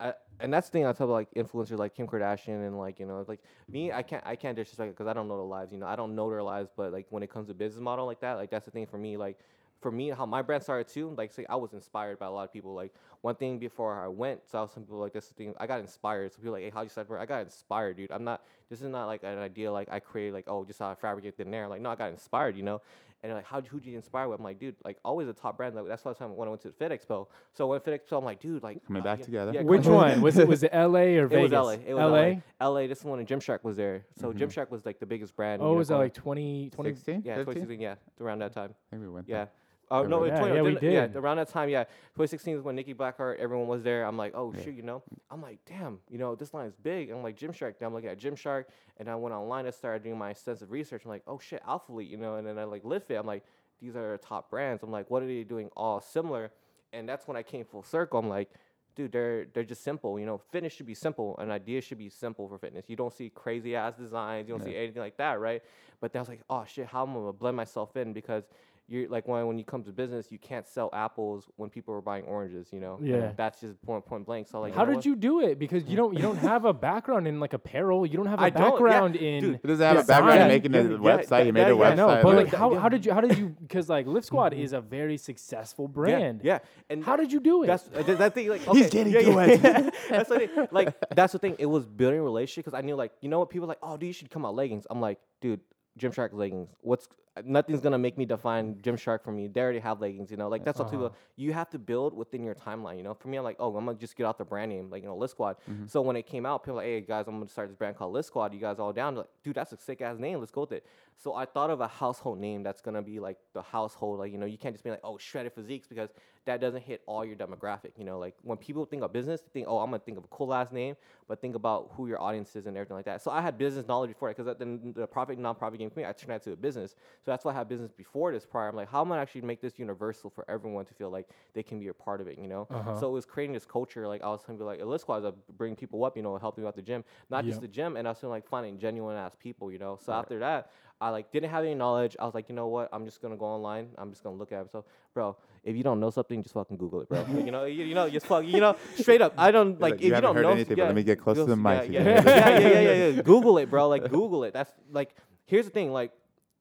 I, 0.00 0.14
and 0.40 0.52
that's 0.52 0.68
the 0.68 0.72
thing 0.72 0.86
I 0.86 0.92
tell 0.92 1.06
like 1.06 1.32
influencers 1.34 1.78
like 1.78 1.94
Kim 1.94 2.06
Kardashian 2.06 2.66
and 2.66 2.78
like 2.78 2.98
you 2.98 3.06
know 3.06 3.24
like 3.28 3.40
me, 3.68 3.92
I 3.92 4.02
can't 4.02 4.24
I 4.26 4.34
can't 4.36 4.56
disrespect 4.56 4.88
it 4.88 4.96
because 4.96 5.06
I 5.06 5.12
don't 5.12 5.28
know 5.28 5.36
their 5.36 5.46
lives. 5.46 5.72
You 5.72 5.78
know, 5.78 5.86
I 5.86 5.96
don't 5.96 6.14
know 6.14 6.28
their 6.28 6.42
lives, 6.42 6.70
but 6.76 6.92
like 6.92 7.06
when 7.10 7.22
it 7.22 7.30
comes 7.30 7.48
to 7.48 7.54
business 7.54 7.80
model 7.80 8.06
like 8.06 8.20
that, 8.20 8.34
like 8.34 8.50
that's 8.50 8.64
the 8.64 8.70
thing 8.72 8.86
for 8.86 8.98
me. 8.98 9.16
Like 9.16 9.38
for 9.80 9.92
me, 9.92 10.08
how 10.08 10.26
my 10.26 10.42
brand 10.42 10.62
started 10.62 10.88
too. 10.88 11.14
Like 11.16 11.32
say 11.32 11.46
I 11.48 11.56
was 11.56 11.74
inspired 11.74 12.18
by 12.18 12.26
a 12.26 12.30
lot 12.30 12.44
of 12.44 12.52
people. 12.52 12.74
Like 12.74 12.92
one 13.20 13.36
thing 13.36 13.58
before 13.58 14.02
I 14.02 14.08
went, 14.08 14.40
so 14.50 14.58
I 14.58 14.62
was 14.62 14.72
some 14.72 14.82
people 14.82 14.98
like 14.98 15.12
this 15.12 15.26
thing. 15.26 15.54
I 15.60 15.66
got 15.66 15.78
inspired. 15.78 16.32
So 16.32 16.38
people 16.38 16.52
like, 16.52 16.62
hey, 16.62 16.70
how 16.70 16.82
you 16.82 16.88
start? 16.88 17.06
brand?" 17.06 17.22
I 17.22 17.26
got 17.26 17.42
inspired, 17.42 17.98
dude. 17.98 18.10
I'm 18.10 18.24
not. 18.24 18.42
This 18.68 18.82
is 18.82 18.88
not 18.88 19.06
like 19.06 19.22
an 19.22 19.38
idea 19.38 19.70
like 19.70 19.88
I 19.92 20.00
created 20.00 20.34
like 20.34 20.46
oh 20.48 20.64
just 20.64 20.80
how 20.80 20.90
I 20.90 20.94
fabricate 20.94 21.36
thin 21.36 21.52
air. 21.54 21.68
Like 21.68 21.82
no, 21.82 21.90
I 21.90 21.94
got 21.94 22.10
inspired. 22.10 22.56
You 22.56 22.64
know. 22.64 22.82
And 23.24 23.32
like, 23.32 23.46
how 23.46 23.62
who'd 23.62 23.86
you 23.86 23.96
inspire 23.96 24.28
with? 24.28 24.38
I'm 24.38 24.44
like, 24.44 24.58
dude, 24.58 24.76
like 24.84 24.98
always 25.02 25.26
a 25.28 25.32
top 25.32 25.56
brand. 25.56 25.74
Like, 25.74 25.86
that's 25.88 26.02
the 26.02 26.10
last 26.10 26.18
time 26.18 26.36
when 26.36 26.46
I 26.46 26.50
went 26.50 26.60
to 26.64 26.72
Fit 26.72 26.92
Expo. 26.92 27.26
So 27.54 27.66
when 27.68 27.80
Fit 27.80 28.04
Expo, 28.06 28.18
I'm 28.18 28.24
like, 28.24 28.38
dude, 28.38 28.62
like 28.62 28.86
Coming 28.86 29.00
uh, 29.00 29.04
back 29.04 29.20
yeah, 29.20 29.24
together. 29.24 29.52
yeah, 29.54 29.62
Which 29.62 29.86
one 29.86 30.20
was 30.20 30.36
it? 30.36 30.46
Was 30.46 30.62
it 30.62 30.68
L.A. 30.74 31.16
or 31.16 31.26
Vegas? 31.26 31.50
It 31.50 31.56
was 31.56 31.66
LA. 31.66 31.72
It 31.86 31.94
was 31.94 32.42
LA. 32.60 32.66
LA. 32.68 32.68
LA. 32.82 32.86
This 32.86 33.02
one 33.02 33.18
and 33.20 33.26
Gymshark 33.26 33.64
was 33.64 33.78
there. 33.78 34.04
So 34.20 34.30
Mhm. 34.30 34.36
Gymshark 34.38 34.70
was 34.70 34.84
like 34.84 34.98
the 35.00 35.06
biggest 35.06 35.34
brand. 35.34 35.62
Oh, 35.62 35.68
you 35.68 35.72
know, 35.72 35.78
was 35.78 35.88
that 35.88 35.96
like 35.96 36.12
20, 36.12 36.68
20 36.68 36.90
16? 36.90 37.22
yeah, 37.24 37.36
15? 37.36 37.54
2016, 37.54 37.80
yeah, 37.80 37.94
around 38.20 38.40
that 38.40 38.52
time. 38.52 38.74
I 38.92 38.96
think 38.96 39.02
we 39.02 39.08
went 39.08 39.26
Yeah. 39.26 39.36
there. 39.36 39.48
Oh 39.90 40.04
no, 40.04 40.24
that? 40.24 40.38
20, 40.38 40.54
Yeah, 40.54 40.62
we 40.62 40.74
didn't- 40.74 41.14
yeah, 41.14 41.18
around 41.20 41.36
that 41.36 41.48
time, 41.48 41.68
yeah. 41.68 41.84
2016 41.84 42.56
is 42.56 42.62
when 42.62 42.74
Nikki 42.76 42.94
Blackketter, 42.94 43.36
everyone 43.38 43.66
was 43.68 43.82
there. 43.82 44.04
I'm 44.04 44.16
like, 44.16 44.32
oh 44.34 44.52
Yeah. 44.56 44.62
shoot, 44.62 44.74
you 44.74 44.82
know. 44.82 45.02
I'm 45.30 45.42
like, 45.42 45.58
damn, 45.66 46.00
you 46.08 46.18
know, 46.18 46.34
this 46.34 46.54
line 46.54 46.66
is 46.66 46.74
big. 46.76 47.10
I'm 47.10 47.22
like 47.22 47.36
Gymshark. 47.38 47.78
Then 47.78 47.88
I'm 47.88 47.94
looking 47.94 48.08
at 48.10 48.18
Gymshark, 48.18 48.64
and 48.98 49.08
I 49.08 49.14
went 49.16 49.34
online 49.34 49.66
and 49.66 49.74
started 49.74 50.02
doing 50.02 50.18
my 50.18 50.30
extensive 50.30 50.70
research. 50.70 51.02
I'm 51.04 51.10
like, 51.10 51.22
oh 51.26 51.38
shit, 51.38 51.62
Alphalete, 51.64 52.08
you 52.08 52.16
know. 52.16 52.36
And 52.36 52.46
then 52.46 52.58
I 52.58 52.64
like 52.64 52.82
LiftFit. 52.82 53.18
I'm 53.18 53.26
like, 53.26 53.44
these 53.80 53.96
are 53.96 54.16
top 54.18 54.50
brands. 54.50 54.82
I'm 54.82 54.90
like, 54.92 55.10
what 55.10 55.22
are 55.22 55.26
they 55.26 55.44
doing 55.44 55.68
all 55.76 56.00
similar? 56.00 56.50
And 56.92 57.08
that's 57.08 57.26
when 57.26 57.36
I 57.36 57.42
came 57.42 57.64
full 57.64 57.82
circle. 57.82 58.18
I'm 58.20 58.28
like, 58.28 58.50
dude, 58.94 59.10
they're 59.12 59.46
they're 59.52 59.64
just 59.64 59.82
simple. 59.82 60.18
You 60.18 60.26
know, 60.26 60.38
fitness 60.38 60.72
should 60.72 60.86
be 60.86 60.94
simple. 60.94 61.36
An 61.38 61.50
idea 61.50 61.80
should 61.80 61.98
be 61.98 62.08
simple 62.08 62.48
for 62.48 62.56
fitness. 62.58 62.84
You 62.88 62.94
don't 62.96 63.12
see 63.12 63.28
crazy 63.30 63.74
ass 63.76 63.96
designs. 63.96 64.48
You 64.48 64.54
don't 64.54 64.64
see 64.64 64.76
anything 64.76 65.02
like 65.02 65.16
that, 65.16 65.40
right? 65.40 65.62
But 66.00 66.12
then 66.12 66.20
I 66.20 66.22
was 66.22 66.28
like, 66.28 66.42
oh 66.48 66.64
shit, 66.66 66.86
how 66.86 67.02
am 67.04 67.10
I 67.10 67.14
gonna 67.14 67.32
blend 67.32 67.56
myself 67.56 67.96
in? 67.96 68.12
Because 68.12 68.44
you're 68.86 69.08
like 69.08 69.26
when 69.26 69.46
when 69.46 69.56
you 69.58 69.64
come 69.64 69.82
to 69.84 69.90
business, 69.92 70.30
you 70.30 70.38
can't 70.38 70.66
sell 70.68 70.90
apples 70.92 71.48
when 71.56 71.70
people 71.70 71.94
are 71.94 72.02
buying 72.02 72.24
oranges. 72.24 72.68
You 72.70 72.80
know, 72.80 72.96
And 72.98 73.06
Yeah. 73.08 73.32
that's 73.34 73.60
just 73.60 73.80
point 73.82 74.04
point 74.04 74.26
blank. 74.26 74.46
So 74.48 74.60
like, 74.60 74.74
How 74.74 74.82
know 74.84 74.90
did 74.90 74.96
what? 74.96 75.06
you 75.06 75.16
do 75.16 75.40
it? 75.40 75.58
Because 75.58 75.84
you 75.84 75.96
don't 75.96 76.12
you 76.14 76.20
don't 76.20 76.36
have 76.52 76.64
a 76.66 76.72
background 76.74 77.26
in 77.26 77.40
like 77.40 77.54
apparel. 77.54 78.04
You 78.04 78.16
don't 78.18 78.26
have 78.26 78.40
a 78.40 78.44
I 78.44 78.50
don't, 78.50 78.62
yeah, 78.62 78.70
background 78.70 79.16
in. 79.16 79.40
dude, 79.42 79.60
He 79.62 79.68
doesn't 79.68 79.86
have 79.86 80.04
a 80.04 80.06
background 80.06 80.40
in 80.52 80.60
Design. 80.60 80.72
making 80.72 80.74
a 80.74 80.82
Yeah, 80.82 81.16
website. 81.18 81.38
yeah, 81.38 81.44
he 81.44 81.52
made 81.52 81.60
yeah, 81.62 81.66
a 81.66 81.76
yeah, 81.78 81.82
website. 81.84 81.92
I 81.92 81.94
know, 81.94 82.06
but 82.08 82.22
but- 82.24 82.34
like 82.36 82.50
that- 82.50 82.56
how, 82.58 82.74
how 82.74 82.88
did 82.90 83.06
you 83.06 83.12
how 83.14 83.20
did 83.22 83.38
you 83.38 83.46
because 83.62 83.88
like 83.88 84.06
Lift 84.06 84.26
Squad 84.26 84.52
is 84.52 84.72
a 84.74 84.80
very 84.82 85.16
successful 85.16 85.88
brand. 85.88 86.40
Yeah, 86.44 86.54
yeah. 86.54 86.58
And 86.90 87.02
How 87.04 87.16
did 87.16 87.32
you 87.32 87.40
do 87.40 87.62
it? 87.62 87.66
That's 87.68 87.84
that 87.84 88.34
thing. 88.34 88.48
Like 88.50 88.60
He's 88.62 88.90
getting 88.90 89.12
yeah, 89.14 89.20
to 89.22 89.30
yeah. 89.30 89.46
it. 89.88 89.94
that's 90.10 90.28
the 90.28 90.38
thing. 90.40 90.68
Like 90.70 90.94
that's 91.14 91.32
the 91.32 91.38
thing. 91.38 91.56
It 91.58 91.66
was 91.66 91.86
building 91.86 92.20
a 92.20 92.22
relationship 92.22 92.66
because 92.66 92.76
I 92.78 92.82
knew 92.82 92.96
like 92.96 93.12
you 93.22 93.30
know 93.30 93.38
what 93.38 93.48
people 93.48 93.64
are 93.64 93.68
like. 93.68 93.78
Oh, 93.82 93.96
dude, 93.96 94.08
you 94.08 94.12
should 94.12 94.30
come 94.30 94.44
out 94.44 94.54
leggings. 94.54 94.86
I'm 94.90 95.00
like, 95.00 95.18
dude, 95.40 95.60
Gymshark 95.98 96.34
leggings. 96.34 96.68
What's 96.82 97.08
nothing's 97.44 97.80
gonna 97.80 97.98
make 97.98 98.16
me 98.16 98.24
define 98.24 98.76
Gymshark 98.76 99.22
for 99.24 99.32
me. 99.32 99.48
They 99.48 99.60
already 99.60 99.80
have 99.80 100.00
leggings. 100.00 100.30
You 100.30 100.36
know, 100.36 100.48
like 100.48 100.64
that's 100.64 100.78
what 100.78 100.86
Uh-huh. 100.86 100.96
people. 100.96 101.14
You 101.36 101.52
have 101.52 101.68
to 101.70 101.78
build 101.78 102.14
within 102.14 102.44
your 102.44 102.54
timeline. 102.54 102.96
You 102.96 103.02
know, 103.02 103.14
for 103.14 103.26
me, 103.28 103.36
I'm 103.36 103.44
like, 103.44 103.56
oh, 103.58 103.76
I'm 103.76 103.84
gonna 103.86 103.98
just 103.98 104.14
get 104.16 104.24
out 104.26 104.38
the 104.38 104.44
brand 104.44 104.70
name, 104.70 104.88
like 104.90 105.02
you 105.02 105.08
know, 105.08 105.16
Lift 105.16 105.32
Squad. 105.32 105.56
Mhm. 105.68 105.90
So 105.90 106.00
when 106.00 106.14
it 106.16 106.26
came 106.26 106.46
out, 106.46 106.62
people 106.62 106.74
were 106.76 106.82
like, 106.82 106.86
hey 106.86 107.00
guys, 107.00 107.26
I'm 107.26 107.34
gonna 107.38 107.48
start 107.48 107.68
this 107.68 107.76
brand 107.76 107.96
called 107.96 108.12
Lift 108.12 108.28
Squad. 108.28 108.54
You 108.54 108.60
guys 108.60 108.78
all 108.78 108.92
down? 108.92 109.16
Like, 109.16 109.26
dude, 109.42 109.56
that's 109.56 109.72
a 109.72 109.76
sick 109.76 110.00
ass 110.00 110.18
name. 110.18 110.38
Let's 110.38 110.52
go 110.52 110.60
with 110.60 110.72
it. 110.72 110.86
So 111.16 111.34
I 111.34 111.44
thought 111.44 111.70
of 111.70 111.80
a 111.80 111.88
household 111.88 112.38
name 112.38 112.62
that's 112.62 112.80
gonna 112.80 113.02
be 113.02 113.18
like 113.18 113.38
the 113.52 113.62
household. 113.62 114.20
Like 114.20 114.30
you 114.30 114.38
know, 114.38 114.46
you 114.46 114.58
can't 114.58 114.74
just 114.74 114.84
be 114.84 114.90
like, 114.90 115.00
oh, 115.02 115.18
shredded 115.18 115.52
physiques 115.52 115.88
because 115.88 116.10
that 116.46 116.60
doesn't 116.60 116.82
hit 116.82 117.02
all 117.06 117.24
your 117.24 117.36
demographic. 117.36 117.92
You 117.96 118.04
know, 118.04 118.18
like 118.18 118.34
when 118.42 118.58
people 118.58 118.84
think 118.84 119.02
of 119.02 119.12
business, 119.12 119.40
they 119.40 119.48
think, 119.52 119.66
oh, 119.68 119.78
I'm 119.78 119.90
gonna 119.90 120.00
think 120.00 120.18
of 120.18 120.24
a 120.24 120.28
cool 120.28 120.48
last 120.48 120.72
name, 120.72 120.96
but 121.28 121.40
think 121.40 121.54
about 121.54 121.92
who 121.96 122.06
your 122.06 122.20
audience 122.20 122.54
is 122.56 122.66
and 122.66 122.76
everything 122.76 122.96
like 122.96 123.06
that. 123.06 123.22
So 123.22 123.30
I 123.30 123.40
had 123.40 123.56
business 123.58 123.86
knowledge 123.86 124.10
before 124.10 124.28
that 124.28 124.36
because 124.36 124.58
then 124.58 124.92
the 124.94 125.06
profit 125.06 125.38
nonprofit 125.38 125.78
game 125.78 125.90
me, 125.96 126.04
I 126.04 126.12
turned 126.12 126.30
that 126.30 126.42
to 126.44 126.52
a 126.52 126.56
business. 126.56 126.92
So 127.24 127.30
that's 127.30 127.44
why 127.44 127.52
I 127.52 127.54
had 127.54 127.68
business 127.68 127.92
before 127.92 128.32
this 128.32 128.44
prior. 128.44 128.68
I'm 128.68 128.76
like, 128.76 128.90
how 128.90 129.00
am 129.02 129.12
I 129.12 129.18
actually 129.18 129.42
make 129.42 129.60
this 129.60 129.78
universal 129.78 130.30
for 130.30 130.44
everyone 130.48 130.84
to 130.86 130.94
feel 130.94 131.10
like 131.10 131.28
they 131.54 131.62
can 131.62 131.78
be 131.78 131.88
a 131.88 131.94
part 131.94 132.20
of 132.20 132.26
it, 132.26 132.38
you 132.38 132.48
know? 132.48 132.66
Uh-huh. 132.70 132.98
So 132.98 133.08
it 133.08 133.12
was 133.12 133.24
creating 133.24 133.54
this 133.54 133.64
culture. 133.64 134.06
Like 134.08 134.22
I 134.22 134.28
was 134.28 134.42
trying 134.44 134.58
to 134.58 134.62
be 134.62 134.66
like, 134.66 134.80
Elite 134.80 135.00
Squad, 135.00 135.32
bring 135.56 135.76
people 135.76 136.04
up, 136.04 136.16
you 136.16 136.22
know, 136.22 136.36
helping 136.38 136.66
out 136.66 136.74
the 136.76 136.82
gym, 136.82 137.04
not 137.30 137.44
Yep. 137.44 137.50
just 137.50 137.60
the 137.60 137.68
gym, 137.68 137.96
and 137.96 138.06
I 138.06 138.10
was 138.12 138.18
feeling 138.18 138.32
like 138.34 138.46
finding 138.46 138.78
genuine 138.78 139.16
ass 139.16 139.34
people, 139.38 139.70
you 139.70 139.78
know. 139.78 139.98
So 140.04 140.12
after 140.12 140.38
that, 140.40 140.70
I 141.00 141.10
like 141.10 141.32
didn't 141.32 141.50
have 141.50 141.64
any 141.64 141.74
knowledge. 141.74 142.16
I 142.18 142.24
was 142.24 142.34
like, 142.34 142.48
you 142.48 142.54
know 142.54 142.68
what? 142.68 142.88
I'm 142.92 143.04
just 143.04 143.20
gonna 143.20 143.36
go 143.36 143.46
online. 143.46 143.88
I'm 143.98 144.10
just 144.10 144.22
gonna 144.22 144.36
look 144.36 144.52
at 144.52 144.66
it. 144.66 144.72
So, 144.72 144.84
bro, 145.12 145.36
if 145.62 145.76
you 145.76 145.82
don't 145.82 146.00
know 146.00 146.10
something, 146.10 146.42
just 146.42 146.54
fucking 146.54 146.76
Google 146.76 147.02
it, 147.02 147.08
bro. 147.08 147.26
you 147.44 147.50
know, 147.50 147.64
you, 147.64 147.84
you 147.84 147.94
know, 147.94 148.08
just 148.08 148.26
fuck, 148.26 148.44
you 148.44 148.60
know, 148.60 148.76
straight 148.96 149.20
up. 149.20 149.34
I 149.36 149.50
don't 149.50 149.80
like 149.80 149.92
like, 149.92 150.00
if 150.00 150.06
you 150.06 150.14
you, 150.14 150.20
don't 150.20 150.34
heard 150.34 150.42
know 150.42 150.50
anything, 150.50 150.76
but 150.76 150.78
yeah, 150.78 150.86
let 150.86 150.94
me 150.94 151.02
get 151.02 151.20
close 151.20 151.36
to 151.36 151.44
the 151.44 151.56
mic 151.56 151.90
Yeah, 151.90 152.02
yeah, 152.02 152.22
yeah, 152.24 152.48
yeah, 152.48 152.58
yeah, 152.58 152.80
yeah, 152.80 153.06
yeah. 153.08 153.22
Google 153.22 153.58
it, 153.58 153.70
bro. 153.70 153.88
Like 153.88 154.10
Google 154.10 154.44
it. 154.44 154.52
That's 154.52 154.70
like 154.90 155.14
here's 155.46 155.64
the 155.64 155.70
thing. 155.70 155.92
Like 155.92 156.12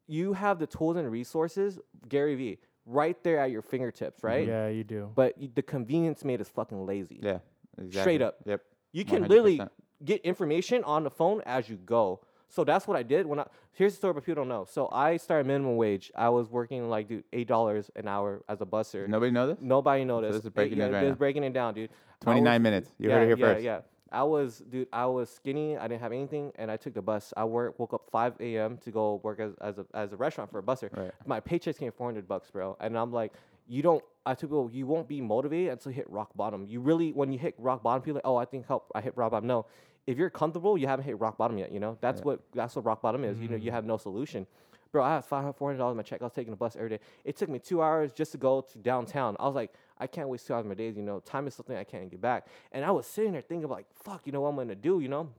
you 0.08 0.34
have 0.34 0.60
the 0.60 0.68
tools 0.68 0.98
and 0.98 1.10
resources, 1.10 1.80
Gary 2.10 2.36
Vee, 2.36 2.60
right 2.86 3.22
there 3.24 3.40
at 3.40 3.52
your 3.52 3.62
fingertips, 3.62 4.20
mm-hmm. 4.20 4.28
right? 4.28 4.48
Yeah, 4.48 4.68
you 4.68 4.84
do. 4.84 5.10
But 5.14 5.38
y- 5.38 5.50
the 5.54 5.62
convenience 5.62 6.24
made 6.24 6.42
us 6.42 6.50
fucking 6.50 6.86
lazy. 6.86 7.20
Yeah. 7.22 7.40
Exactly. 7.78 8.02
Straight 8.02 8.22
up. 8.22 8.36
Yep. 8.46 8.62
You 8.92 9.06
can 9.06 9.28
literally 9.28 9.60
100%. 9.60 9.70
get 10.06 10.22
information 10.22 10.84
on 10.84 11.04
the 11.04 11.10
phone 11.10 11.42
as 11.46 11.70
you 11.70 11.78
go. 11.78 12.22
So 12.54 12.64
that's 12.64 12.88
what 12.88 12.96
I 12.96 13.02
did 13.02 13.26
when 13.26 13.40
I. 13.40 13.48
Here's 13.72 13.94
the 13.94 13.98
story, 13.98 14.14
but 14.14 14.24
people 14.24 14.44
don't 14.44 14.48
know. 14.48 14.68
So 14.70 14.88
I 14.92 15.18
started 15.18 15.48
minimum 15.48 15.76
wage. 15.76 16.12
I 16.16 16.30
was 16.30 16.52
working 16.52 16.88
like 16.88 17.08
dude 17.08 17.24
eight 17.34 17.48
dollars 17.48 17.90
an 17.96 18.08
hour 18.08 18.44
as 18.48 18.62
a 18.62 18.66
busser. 18.66 19.08
Nobody 19.08 19.32
know 19.32 19.48
this? 19.48 19.58
Nobody 19.60 20.06
noticed. 20.06 20.34
this 20.34 20.44
is 20.44 20.50
breaking 20.52 20.78
news 20.78 20.92
right 20.92 21.00
this 21.00 21.08
now. 21.08 21.12
is 21.14 21.18
breaking 21.18 21.44
it 21.44 21.54
down, 21.54 21.74
dude. 21.74 21.90
29 22.20 22.62
minutes. 22.62 22.92
You 23.00 23.10
yeah, 23.10 23.16
heard 23.16 23.24
it 23.24 23.26
here 23.26 23.38
yeah, 23.38 23.54
first. 23.54 23.64
Yeah, 23.64 23.80
I 24.12 24.22
was, 24.22 24.64
dude. 24.70 24.88
I 24.94 25.08
was 25.08 25.32
skinny. 25.32 25.78
I 25.78 25.88
didn't 25.88 26.02
have 26.02 26.12
anything, 26.12 26.52
and 26.56 26.70
I 26.70 26.78
took 26.78 26.94
the 26.94 27.02
bus. 27.02 27.34
I 27.36 27.44
work, 27.44 27.80
woke 27.80 27.96
up 27.96 28.04
5 28.12 28.36
a.m. 28.40 28.78
to 28.78 28.92
go 28.92 29.20
work 29.24 29.40
as, 29.40 29.54
as 29.60 29.80
a 29.80 29.86
as 29.96 30.14
a 30.14 30.16
restaurant 30.16 30.52
for 30.52 30.60
a 30.60 30.64
busser. 30.64 30.96
Right. 30.96 31.12
My 31.26 31.40
paychecks 31.40 31.80
came 31.80 31.92
400 31.92 32.28
bucks, 32.28 32.52
bro. 32.52 32.78
And 32.80 32.96
I'm 32.96 33.12
like, 33.12 33.34
you 33.68 33.82
don't. 33.82 34.04
I 34.28 34.36
told 34.36 34.52
people 34.52 34.60
oh, 34.60 34.70
you 34.72 34.86
won't 34.86 35.08
be 35.08 35.22
motivated 35.22 35.72
until 35.72 35.92
you 35.92 35.96
hit 35.96 36.10
rock 36.12 36.30
bottom. 36.36 36.68
You 36.68 36.82
really, 36.82 37.14
when 37.14 37.32
you 37.32 37.40
hit 37.40 37.56
rock 37.58 37.82
bottom, 37.82 38.04
people 38.04 38.18
are 38.18 38.22
like, 38.22 38.26
oh, 38.26 38.38
I 38.38 38.46
think 38.46 38.68
help. 38.68 38.92
I 38.94 39.02
hit 39.02 39.18
rock 39.18 39.32
bottom. 39.32 39.48
No, 39.48 39.66
if 40.06 40.18
you're 40.18 40.30
comfortable, 40.30 40.78
you 40.78 40.88
haven't 40.88 41.06
hit 41.06 41.20
rock 41.20 41.38
bottom 41.38 41.58
yet. 41.58 41.72
You 41.72 41.80
know, 41.80 41.98
that's 42.02 42.22
what 42.22 42.42
that's 42.54 42.76
what 42.76 42.86
rock 42.86 43.02
bottom 43.02 43.24
is. 43.24 43.40
You 43.40 43.48
know, 43.48 43.56
you 43.56 43.72
mm. 43.72 43.74
have 43.74 43.86
no 43.86 43.98
solution. 43.98 44.46
Bro, 44.92 45.04
I 45.04 45.16
had 45.16 45.26
five 45.26 45.42
hundred, 45.42 45.54
four 45.54 45.70
hundred 45.70 45.80
dollars 45.80 45.94
in 45.94 45.98
my 45.98 46.04
check. 46.04 46.22
I 46.22 46.26
was 46.26 46.34
taking 46.34 46.54
a 46.54 46.56
bus 46.56 46.76
every 46.76 46.90
day. 46.90 47.00
It 47.26 47.36
took 47.36 47.50
me 47.50 47.58
two 47.58 47.82
hours 47.82 48.12
just 48.12 48.32
to 48.34 48.38
go 48.38 48.62
to 48.62 48.78
downtown. 48.78 49.36
I 49.40 49.46
was 49.46 49.56
like, 49.56 49.74
I 49.98 50.06
can't 50.06 50.30
waste 50.30 50.46
two 50.46 50.54
hours 50.54 50.66
of 50.66 50.70
my 50.70 50.76
days. 50.76 50.96
You 50.96 51.04
know, 51.04 51.20
time 51.20 51.48
is 51.48 51.56
something 51.56 51.76
I 51.76 51.84
can't 51.84 52.12
get 52.12 52.22
back. 52.22 52.48
And 52.72 52.86
I 52.86 52.92
was 52.92 53.08
sitting 53.08 53.32
there 53.32 53.42
thinking, 53.42 53.68
like, 53.70 53.86
fuck, 53.96 54.22
you 54.26 54.32
know 54.32 54.42
what 54.42 54.50
I'm 54.50 54.56
gonna 54.56 54.76
do? 54.76 55.00
You 55.00 55.08
know, 55.08 55.30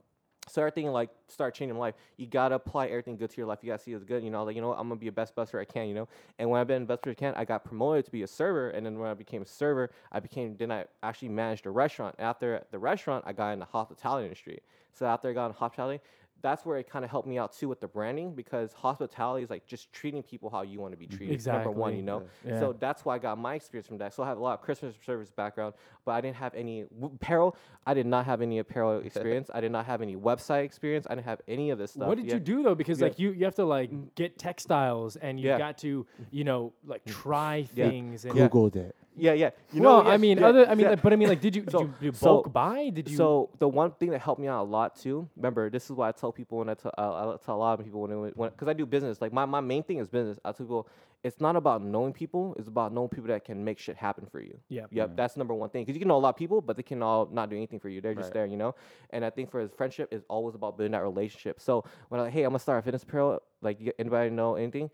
so 0.47 0.61
everything 0.61 0.87
like 0.87 1.09
start 1.27 1.55
changing 1.55 1.77
life. 1.77 1.95
You 2.17 2.27
gotta 2.27 2.55
apply 2.55 2.87
everything 2.87 3.17
good 3.17 3.31
to 3.31 3.37
your 3.37 3.47
life. 3.47 3.59
You 3.61 3.71
gotta 3.71 3.81
see 3.81 3.93
it's 3.93 4.03
good. 4.03 4.23
You 4.23 4.29
know, 4.29 4.43
like 4.43 4.55
you 4.55 4.61
know, 4.61 4.73
I'm 4.73 4.87
gonna 4.87 4.99
be 4.99 5.07
a 5.07 5.11
best 5.11 5.35
buster 5.35 5.59
I 5.59 5.65
can. 5.65 5.87
You 5.87 5.95
know, 5.95 6.07
and 6.37 6.49
when 6.49 6.61
I've 6.61 6.67
been 6.67 6.85
best 6.85 7.01
buster 7.01 7.11
I 7.11 7.13
can, 7.15 7.33
I 7.35 7.45
got 7.45 7.65
promoted 7.65 8.05
to 8.05 8.11
be 8.11 8.23
a 8.23 8.27
server. 8.27 8.69
And 8.69 8.85
then 8.85 8.99
when 8.99 9.09
I 9.09 9.13
became 9.15 9.41
a 9.41 9.47
server, 9.47 9.89
I 10.11 10.19
became 10.19 10.55
then 10.57 10.71
I 10.71 10.85
actually 11.01 11.29
managed 11.29 11.65
a 11.65 11.71
restaurant. 11.71 12.15
After 12.19 12.63
the 12.71 12.79
restaurant, 12.79 13.23
I 13.27 13.33
got 13.33 13.51
in 13.51 13.59
the 13.59 13.65
hospitality 13.65 14.25
industry. 14.25 14.61
So 14.93 15.05
after 15.05 15.29
I 15.29 15.33
got 15.33 15.47
in 15.47 15.53
hospitality, 15.53 16.01
that's 16.45 16.63
where 16.63 16.77
it 16.77 16.87
kind 16.87 17.03
of 17.03 17.09
helped 17.09 17.27
me 17.27 17.39
out 17.39 17.51
too 17.53 17.67
with 17.67 17.81
the 17.81 17.87
branding 17.87 18.35
because 18.35 18.71
hospitality 18.71 19.43
is 19.43 19.49
like 19.49 19.65
just 19.65 19.91
treating 19.91 20.21
people 20.21 20.47
how 20.47 20.61
you 20.61 20.79
want 20.79 20.93
to 20.93 20.97
be 20.97 21.07
treated. 21.07 21.33
Exactly. 21.33 21.65
Number 21.65 21.79
one, 21.79 21.95
you 21.95 22.03
know. 22.03 22.21
Yeah. 22.47 22.59
So 22.59 22.75
that's 22.79 23.03
why 23.03 23.15
I 23.15 23.17
got 23.17 23.39
my 23.39 23.55
experience 23.55 23.87
from 23.87 23.97
that. 23.97 24.13
So 24.13 24.21
I 24.21 24.27
have 24.27 24.37
a 24.37 24.41
lot 24.41 24.53
of 24.53 24.61
Christmas 24.61 24.93
service 25.03 25.31
background, 25.31 25.73
but 26.05 26.11
I 26.11 26.21
didn't 26.21 26.35
have 26.35 26.53
any 26.53 26.83
w- 26.83 27.15
apparel. 27.15 27.55
I 27.87 27.95
did 27.95 28.05
not 28.05 28.25
have 28.27 28.43
any 28.43 28.59
apparel 28.59 28.99
experience. 29.09 29.49
I 29.55 29.59
did 29.59 29.71
not 29.71 29.87
have 29.87 30.03
any 30.03 30.15
website 30.15 30.65
experience. 30.65 31.07
I 31.09 31.15
didn't 31.15 31.25
have 31.25 31.41
any 31.47 31.71
of 31.71 31.79
this 31.79 31.93
stuff. 31.93 32.07
What 32.07 32.17
did 32.17 32.27
Yeah. 32.27 32.35
you 32.35 32.39
do 32.41 32.61
though? 32.61 32.75
Because 32.75 32.99
Yeah. 33.01 33.07
like 33.07 33.17
you, 33.17 33.31
you 33.31 33.43
have 33.45 33.55
to 33.55 33.65
like 33.65 34.13
get 34.13 34.37
textiles 34.37 35.15
and 35.15 35.39
you 35.39 35.47
Yeah. 35.47 35.57
got 35.57 35.79
to 35.79 36.05
you 36.29 36.43
know 36.43 36.73
like 36.85 37.03
mm. 37.05 37.11
try 37.11 37.67
Yeah. 37.73 37.89
things. 37.89 38.23
And 38.23 38.35
Googled 38.35 38.75
it. 38.75 38.95
Yeah, 39.17 39.33
yeah. 39.33 39.51
You 39.71 39.81
well, 39.81 40.03
know, 40.03 40.09
I 40.09 40.13
yeah, 40.13 40.17
mean, 40.17 40.37
yeah, 40.39 40.47
other 40.47 40.65
I 40.67 40.75
mean, 40.75 40.79
yeah. 40.85 40.89
like, 40.91 41.01
but 41.01 41.13
I 41.13 41.15
mean, 41.15 41.29
like, 41.29 41.41
did 41.41 41.55
you 41.55 41.61
did 41.65 41.71
So- 41.71 41.81
you 41.81 41.93
do 42.01 42.11
so- 42.13 42.25
bulk 42.25 42.51
buy? 42.53 42.89
Did 42.89 43.09
you? 43.09 43.15
So 43.15 43.49
the 43.59 43.67
one 43.67 43.91
thing 43.91 44.09
that 44.11 44.19
helped 44.19 44.41
me 44.41 44.47
out 44.47 44.63
a 44.63 44.67
lot 44.69 44.95
too. 44.97 45.29
Remember, 45.37 45.69
this 45.69 45.85
is 45.85 45.91
what 45.91 46.07
I 46.07 46.11
tell 46.11 46.31
people 46.31 46.57
when 46.59 46.69
I 46.69 46.73
tell 46.73 46.91
uh, 46.97 47.33
I 47.33 47.37
tell 47.45 47.55
a 47.55 47.57
lot 47.57 47.79
of 47.79 47.85
people 47.85 48.01
when 48.01 48.31
when 48.35 48.49
because 48.49 48.67
I 48.67 48.73
do 48.73 48.85
business. 48.85 49.21
Like 49.21 49.31
my, 49.33 49.45
my 49.45 49.61
main 49.61 49.83
thing 49.83 49.99
is 49.99 50.07
business. 50.09 50.37
I 50.43 50.51
tell 50.51 50.65
people 50.65 50.87
it's 51.23 51.39
not 51.41 51.55
about 51.55 51.81
knowing 51.81 52.13
people. 52.13 52.55
It's 52.59 52.67
about 52.67 52.93
knowing 52.93 53.09
people 53.09 53.27
that 53.29 53.43
can 53.45 53.63
make 53.63 53.79
shit 53.79 53.95
happen 53.97 54.27
for 54.31 54.39
you. 54.41 54.59
yeah, 54.69 54.85
Yep, 54.91 55.15
that's 55.15 55.35
number 55.37 55.55
one 55.55 55.69
thing. 55.71 55.83
Because 55.83 55.95
you 55.95 55.99
can 55.99 56.07
know 56.07 56.17
a 56.17 56.19
lot 56.19 56.29
of 56.29 56.35
people, 56.35 56.61
but 56.61 56.75
they 56.77 56.83
can 56.83 57.01
all 57.01 57.27
not 57.31 57.49
do 57.49 57.55
anything 57.55 57.79
for 57.79 57.89
you. 57.89 57.99
They're 57.99 58.13
just 58.13 58.27
Right. 58.27 58.33
there, 58.33 58.45
you 58.45 58.57
know. 58.57 58.75
And 59.09 59.25
I 59.25 59.31
think 59.31 59.49
for 59.49 59.59
his 59.59 59.71
friendship 59.71 60.13
is 60.13 60.23
always 60.29 60.53
about 60.53 60.77
building 60.77 60.91
that 60.91 61.01
relationship. 61.01 61.59
So 61.59 61.83
when 62.09 62.19
I'm 62.19 62.25
like, 62.27 62.33
hey, 62.33 62.43
I'm 62.43 62.49
gonna 62.51 62.59
start 62.59 62.77
a 62.77 62.81
fitness 62.83 63.01
apparel, 63.01 63.41
like 63.63 63.79
anybody 63.97 64.29
know 64.29 64.53
anything? 64.53 64.91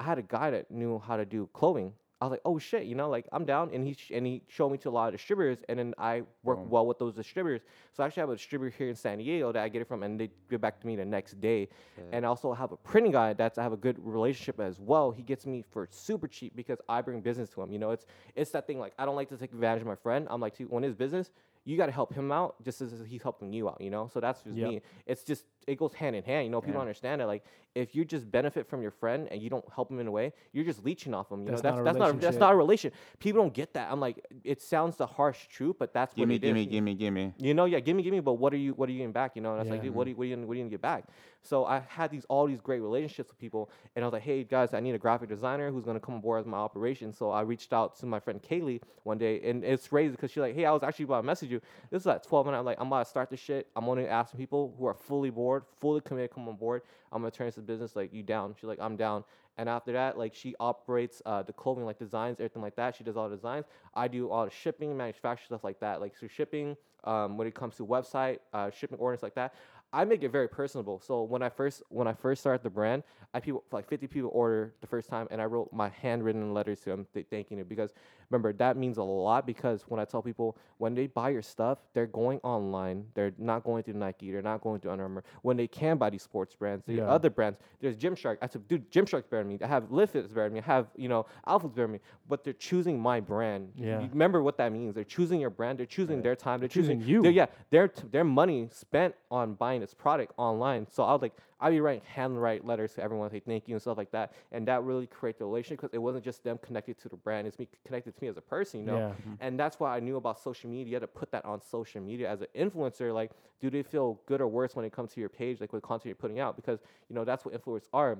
I 0.00 0.04
had 0.04 0.16
a 0.18 0.22
guy 0.22 0.50
that 0.50 0.70
knew 0.70 0.98
how 0.98 1.18
to 1.18 1.26
do 1.26 1.48
clothing. 1.52 1.92
I 2.20 2.24
was 2.24 2.30
like, 2.30 2.40
oh 2.46 2.58
shit, 2.58 2.84
you 2.84 2.94
know, 2.94 3.10
like 3.10 3.26
I'm 3.30 3.44
down, 3.44 3.70
and 3.74 3.86
he 3.86 3.92
sh- 3.92 4.10
and 4.14 4.26
he 4.26 4.42
showed 4.48 4.70
me 4.70 4.78
to 4.78 4.88
a 4.88 4.90
lot 4.90 5.08
of 5.08 5.12
distributors, 5.14 5.58
and 5.68 5.78
then 5.78 5.92
I 5.98 6.22
work 6.44 6.58
Boom. 6.60 6.70
well 6.70 6.86
with 6.86 6.98
those 6.98 7.14
distributors. 7.14 7.60
So 7.92 8.02
I 8.02 8.06
actually 8.06 8.22
have 8.22 8.30
a 8.30 8.36
distributor 8.36 8.74
here 8.76 8.88
in 8.88 8.94
San 8.96 9.18
Diego 9.18 9.52
that 9.52 9.62
I 9.62 9.68
get 9.68 9.82
it 9.82 9.88
from, 9.88 10.02
and 10.02 10.18
they 10.18 10.30
get 10.48 10.60
back 10.62 10.80
to 10.80 10.86
me 10.86 10.96
the 10.96 11.04
next 11.04 11.38
day. 11.42 11.68
And 12.12 12.24
I 12.24 12.28
also 12.28 12.54
have 12.54 12.72
a 12.72 12.76
printing 12.76 13.12
guy 13.12 13.34
that's 13.34 13.58
I 13.58 13.62
have 13.62 13.74
a 13.74 13.76
good 13.76 13.98
relationship 13.98 14.60
as 14.60 14.80
well. 14.80 15.10
He 15.10 15.22
gets 15.22 15.44
me 15.44 15.62
for 15.62 15.86
super 15.90 16.26
cheap 16.26 16.56
because 16.56 16.78
I 16.88 17.02
bring 17.02 17.20
business 17.20 17.50
to 17.50 17.62
him. 17.62 17.70
You 17.70 17.78
know, 17.78 17.90
it's 17.90 18.06
it's 18.34 18.50
that 18.52 18.66
thing 18.66 18.78
like 18.78 18.94
I 18.98 19.04
don't 19.04 19.16
like 19.16 19.28
to 19.28 19.36
take 19.36 19.52
advantage 19.52 19.82
of 19.82 19.86
my 19.88 19.94
friend. 19.96 20.26
I'm 20.30 20.40
like, 20.40 20.56
"Dude, 20.56 20.70
when 20.70 20.84
his 20.84 20.94
business, 20.94 21.30
you 21.66 21.76
got 21.76 21.86
to 21.86 21.92
help 21.92 22.14
him 22.14 22.32
out 22.32 22.54
just 22.64 22.80
as 22.80 22.92
he's 23.06 23.22
helping 23.22 23.52
you 23.52 23.68
out. 23.68 23.80
You 23.80 23.90
know, 23.90 24.08
so 24.12 24.20
that's 24.20 24.40
just 24.42 24.56
Yep. 24.56 24.68
me. 24.70 24.80
It's 25.04 25.22
just 25.22 25.44
it 25.66 25.76
goes 25.78 25.92
hand 25.94 26.14
in 26.16 26.22
hand. 26.22 26.44
You 26.44 26.50
know, 26.50 26.60
people 26.60 26.70
Yeah. 26.70 26.74
don't 26.74 26.82
understand 26.82 27.20
it. 27.22 27.26
Like 27.26 27.44
if 27.74 27.94
you 27.94 28.04
just 28.06 28.30
benefit 28.30 28.66
from 28.66 28.80
your 28.80 28.90
friend 28.90 29.28
and 29.30 29.42
you 29.42 29.50
don't 29.50 29.64
help 29.74 29.90
him 29.90 29.98
in 30.00 30.06
a 30.06 30.10
way, 30.10 30.32
you're 30.52 30.64
just 30.64 30.82
leeching 30.84 31.12
off 31.12 31.30
him. 31.30 31.40
You 31.40 31.50
That's 31.50 31.62
know, 31.62 31.70
not 31.70 31.80
a 31.80 31.84
that's 31.84 31.94
that's 31.94 31.98
not 31.98 32.08
a, 32.08 32.12
that's 32.12 32.22
relationship. 32.22 32.40
not 32.40 32.52
a 32.52 32.56
relation. 32.56 32.92
People 33.18 33.42
don't 33.42 33.52
get 33.52 33.74
that. 33.74 33.90
I'm 33.90 34.00
like, 34.00 34.24
it 34.44 34.62
sounds 34.62 34.96
the 34.96 35.06
harsh 35.06 35.46
truth, 35.48 35.76
but 35.78 35.92
that's 35.92 36.16
what 36.16 36.30
it 36.30 36.34
is. 36.34 36.38
Gimme, 36.40 36.62
it 36.62 36.66
is. 36.66 36.70
gimme, 36.72 36.94
gimme, 36.94 37.20
gimme. 37.28 37.34
You 37.48 37.54
know, 37.54 37.64
yeah, 37.66 37.80
gimme, 37.80 38.02
gimme, 38.02 38.20
but 38.20 38.34
what 38.34 38.52
are 38.54 38.56
you, 38.58 38.72
what 38.74 38.88
are 38.88 38.92
you 38.92 38.98
getting 38.98 39.12
back? 39.12 39.32
You 39.36 39.42
know, 39.42 39.50
and 39.52 39.60
I 39.60 39.62
was 39.64 39.70
like, 39.70 39.82
dude, 39.82 39.94
what 39.94 40.06
are 40.06 40.10
you, 40.10 40.16
what 40.16 40.22
are 40.22 40.26
you, 40.26 40.36
gonna- 40.36 40.46
what 40.46 40.52
are 40.54 40.56
you 40.56 40.62
gonna 40.62 40.70
get 40.70 40.80
back? 40.82 41.04
So 41.42 41.64
I 41.64 41.80
had 41.88 42.10
these 42.10 42.24
all 42.28 42.46
these 42.46 42.60
great 42.60 42.80
relationships 42.80 43.28
with 43.30 43.38
people, 43.38 43.70
and 43.94 44.04
I 44.04 44.08
was 44.08 44.12
like, 44.14 44.22
hey 44.22 44.42
guys, 44.42 44.72
I 44.74 44.80
need 44.80 44.94
a 44.94 44.98
graphic 44.98 45.28
designer 45.28 45.70
who's 45.70 45.84
gonna 45.84 46.00
come 46.00 46.14
aboard 46.16 46.40
as 46.40 46.46
my 46.46 46.56
operation. 46.58 47.12
So 47.12 47.30
I 47.30 47.42
reached 47.42 47.72
out 47.72 47.96
to 47.98 48.06
my 48.06 48.18
friend 48.20 48.42
Kaylee 48.42 48.80
one 49.04 49.18
day, 49.18 49.40
and 49.48 49.62
it's 49.64 49.86
crazy 49.86 50.10
because 50.12 50.30
she's 50.30 50.40
like, 50.40 50.54
hey, 50.56 50.64
I 50.64 50.72
was 50.72 50.82
actually 50.82 51.04
about 51.04 51.20
to 51.20 51.26
message 51.26 51.50
you. 51.50 51.60
This 51.90 52.02
is 52.02 52.06
at 52.08 52.24
12, 52.24 52.48
and 52.48 52.56
I'm 52.56 52.64
like, 52.64 52.80
I'm 52.80 52.86
about 52.88 53.04
to 53.04 53.10
start 53.10 53.30
this 53.30 53.38
shit. 53.40 53.68
I'm 53.76 53.88
only 53.88 54.08
asking 54.08 54.38
people 54.40 54.74
who 54.78 54.86
are 54.86 54.94
fully 54.94 55.30
board, 55.56 55.64
fully 55.80 56.00
committed, 56.00 56.30
come 56.32 56.48
on 56.48 56.56
board. 56.56 56.82
I'm 57.12 57.22
gonna 57.22 57.30
turn 57.30 57.46
this 57.46 57.56
business. 57.56 57.96
Like, 57.96 58.12
you 58.12 58.22
down? 58.22 58.54
She's 58.58 58.68
like, 58.68 58.80
I'm 58.80 58.96
down. 58.96 59.24
And 59.58 59.68
after 59.68 59.92
that, 59.92 60.18
like 60.18 60.34
she 60.34 60.54
operates 60.60 61.22
uh, 61.24 61.42
the 61.42 61.52
clothing, 61.52 61.86
like 61.86 61.98
designs, 61.98 62.38
everything 62.38 62.60
like 62.60 62.76
that. 62.76 62.94
She 62.94 63.04
does 63.04 63.16
all 63.16 63.28
the 63.28 63.36
designs. 63.36 63.64
I 63.94 64.06
do 64.06 64.28
all 64.30 64.44
the 64.44 64.50
shipping, 64.50 64.94
manufacture 64.96 65.46
stuff 65.46 65.64
like 65.64 65.80
that. 65.80 66.00
Like 66.00 66.14
so 66.14 66.26
shipping, 66.26 66.76
um, 67.04 67.38
when 67.38 67.46
it 67.46 67.54
comes 67.54 67.76
to 67.76 67.86
website, 67.86 68.40
uh, 68.52 68.70
shipping 68.70 68.98
orders 68.98 69.22
like 69.22 69.34
that. 69.36 69.54
I 69.92 70.04
make 70.04 70.22
it 70.22 70.30
very 70.30 70.48
personable. 70.48 71.00
So 71.00 71.22
when 71.22 71.42
I 71.42 71.48
first 71.48 71.82
when 71.88 72.06
I 72.06 72.12
first 72.12 72.40
started 72.42 72.62
the 72.62 72.70
brand, 72.70 73.02
I 73.32 73.40
people 73.40 73.64
like 73.72 73.88
50 73.88 74.06
people 74.06 74.30
order 74.32 74.74
the 74.80 74.86
first 74.86 75.08
time, 75.08 75.26
and 75.30 75.40
I 75.40 75.44
wrote 75.44 75.72
my 75.72 75.88
handwritten 75.88 76.52
letters 76.52 76.80
to 76.80 76.90
them 76.90 77.06
th- 77.14 77.26
thanking 77.30 77.58
it 77.58 77.68
because 77.68 77.92
remember 78.30 78.52
that 78.54 78.76
means 78.76 78.98
a 78.98 79.02
lot 79.02 79.46
because 79.46 79.82
when 79.88 80.00
I 80.00 80.04
tell 80.04 80.22
people 80.22 80.56
when 80.78 80.94
they 80.94 81.06
buy 81.06 81.30
your 81.30 81.42
stuff, 81.42 81.78
they're 81.94 82.06
going 82.06 82.40
online. 82.42 83.04
They're 83.14 83.32
not 83.38 83.64
going 83.64 83.84
through 83.84 83.94
Nike. 83.94 84.30
They're 84.32 84.42
not 84.42 84.60
going 84.60 84.80
through 84.80 84.90
Under 84.90 85.04
Armour. 85.04 85.24
When 85.42 85.56
they 85.56 85.68
can 85.68 85.96
buy 85.96 86.10
these 86.10 86.22
sports 86.22 86.54
brands, 86.56 86.84
the 86.86 86.94
Yeah. 86.94 87.06
other 87.08 87.30
brands. 87.30 87.58
There's 87.80 87.96
Gymshark. 87.96 88.38
I 88.42 88.48
said, 88.48 88.66
dude, 88.68 88.90
Gymshark's 88.90 89.28
better 89.28 89.44
than 89.44 89.48
me. 89.48 89.58
I 89.62 89.66
have 89.66 89.90
Live 89.92 90.10
Fit's 90.10 90.28
better 90.32 90.44
than 90.48 90.54
me. 90.54 90.60
I 90.60 90.64
have 90.64 90.88
you 90.96 91.08
know 91.08 91.26
Alpha's 91.46 91.70
better 91.70 91.82
than 91.82 91.92
me. 91.92 92.00
But 92.28 92.42
they're 92.44 92.52
choosing 92.52 92.98
my 93.00 93.20
brand. 93.20 93.72
Yeah. 93.76 94.00
You 94.00 94.08
remember 94.10 94.42
what 94.42 94.56
that 94.58 94.72
means? 94.72 94.94
They're 94.94 95.04
choosing 95.04 95.40
your 95.40 95.50
brand. 95.50 95.78
They're 95.78 95.86
choosing 95.86 96.20
their 96.22 96.36
time. 96.36 96.58
They're 96.60 96.68
choosing 96.68 96.98
choosing 97.00 97.14
you. 97.14 97.22
They're, 97.22 97.32
yeah, 97.32 97.46
their 97.70 97.88
t- 97.88 98.08
their 98.10 98.24
money 98.24 98.68
spent 98.72 99.14
on 99.30 99.54
buying 99.54 99.75
this 99.80 99.94
product 99.94 100.32
online. 100.36 100.86
So 100.90 101.02
I 101.02 101.12
was 101.12 101.22
like, 101.22 101.32
I'd 101.60 101.70
be 101.70 101.80
writing 101.80 102.02
handwrite 102.06 102.66
letters 102.66 102.94
to 102.94 103.02
everyone, 103.02 103.30
say 103.30 103.40
thank 103.40 103.66
you 103.66 103.74
and 103.74 103.80
stuff 103.80 103.96
like 103.96 104.10
that, 104.10 104.32
and 104.52 104.68
that 104.68 104.82
really 104.82 105.06
created 105.06 105.38
the 105.40 105.46
relationship 105.46 105.80
because 105.80 105.94
it 105.94 105.98
wasn't 105.98 106.24
just 106.24 106.44
them 106.44 106.58
connected 106.58 106.98
to 106.98 107.08
the 107.08 107.16
brand; 107.16 107.46
it's 107.46 107.58
me 107.58 107.68
connected 107.86 108.14
to 108.14 108.22
me 108.22 108.28
as 108.28 108.36
a 108.36 108.42
person, 108.42 108.80
you 108.80 108.86
know. 108.86 108.98
Yeah. 108.98 109.08
Mm-hmm. 109.08 109.34
And 109.40 109.58
that's 109.58 109.80
why 109.80 109.96
I 109.96 110.00
knew 110.00 110.16
about 110.16 110.38
social 110.38 110.68
media 110.68 111.00
to 111.00 111.06
put 111.06 111.30
that 111.32 111.44
on 111.44 111.62
social 111.62 112.02
media 112.02 112.30
as 112.30 112.42
an 112.42 112.48
influencer. 112.54 113.14
Like, 113.14 113.30
do 113.60 113.70
they 113.70 113.82
feel 113.82 114.20
good 114.26 114.40
or 114.40 114.48
worse 114.48 114.76
when 114.76 114.84
it 114.84 114.92
comes 114.92 115.12
to 115.14 115.20
your 115.20 115.30
page, 115.30 115.60
like 115.60 115.72
with 115.72 115.82
content 115.82 116.06
you're 116.06 116.16
putting 116.16 116.40
out? 116.40 116.56
Because 116.56 116.80
you 117.08 117.14
know 117.14 117.24
that's 117.24 117.44
what 117.44 117.54
influencers 117.54 117.88
are 117.92 118.18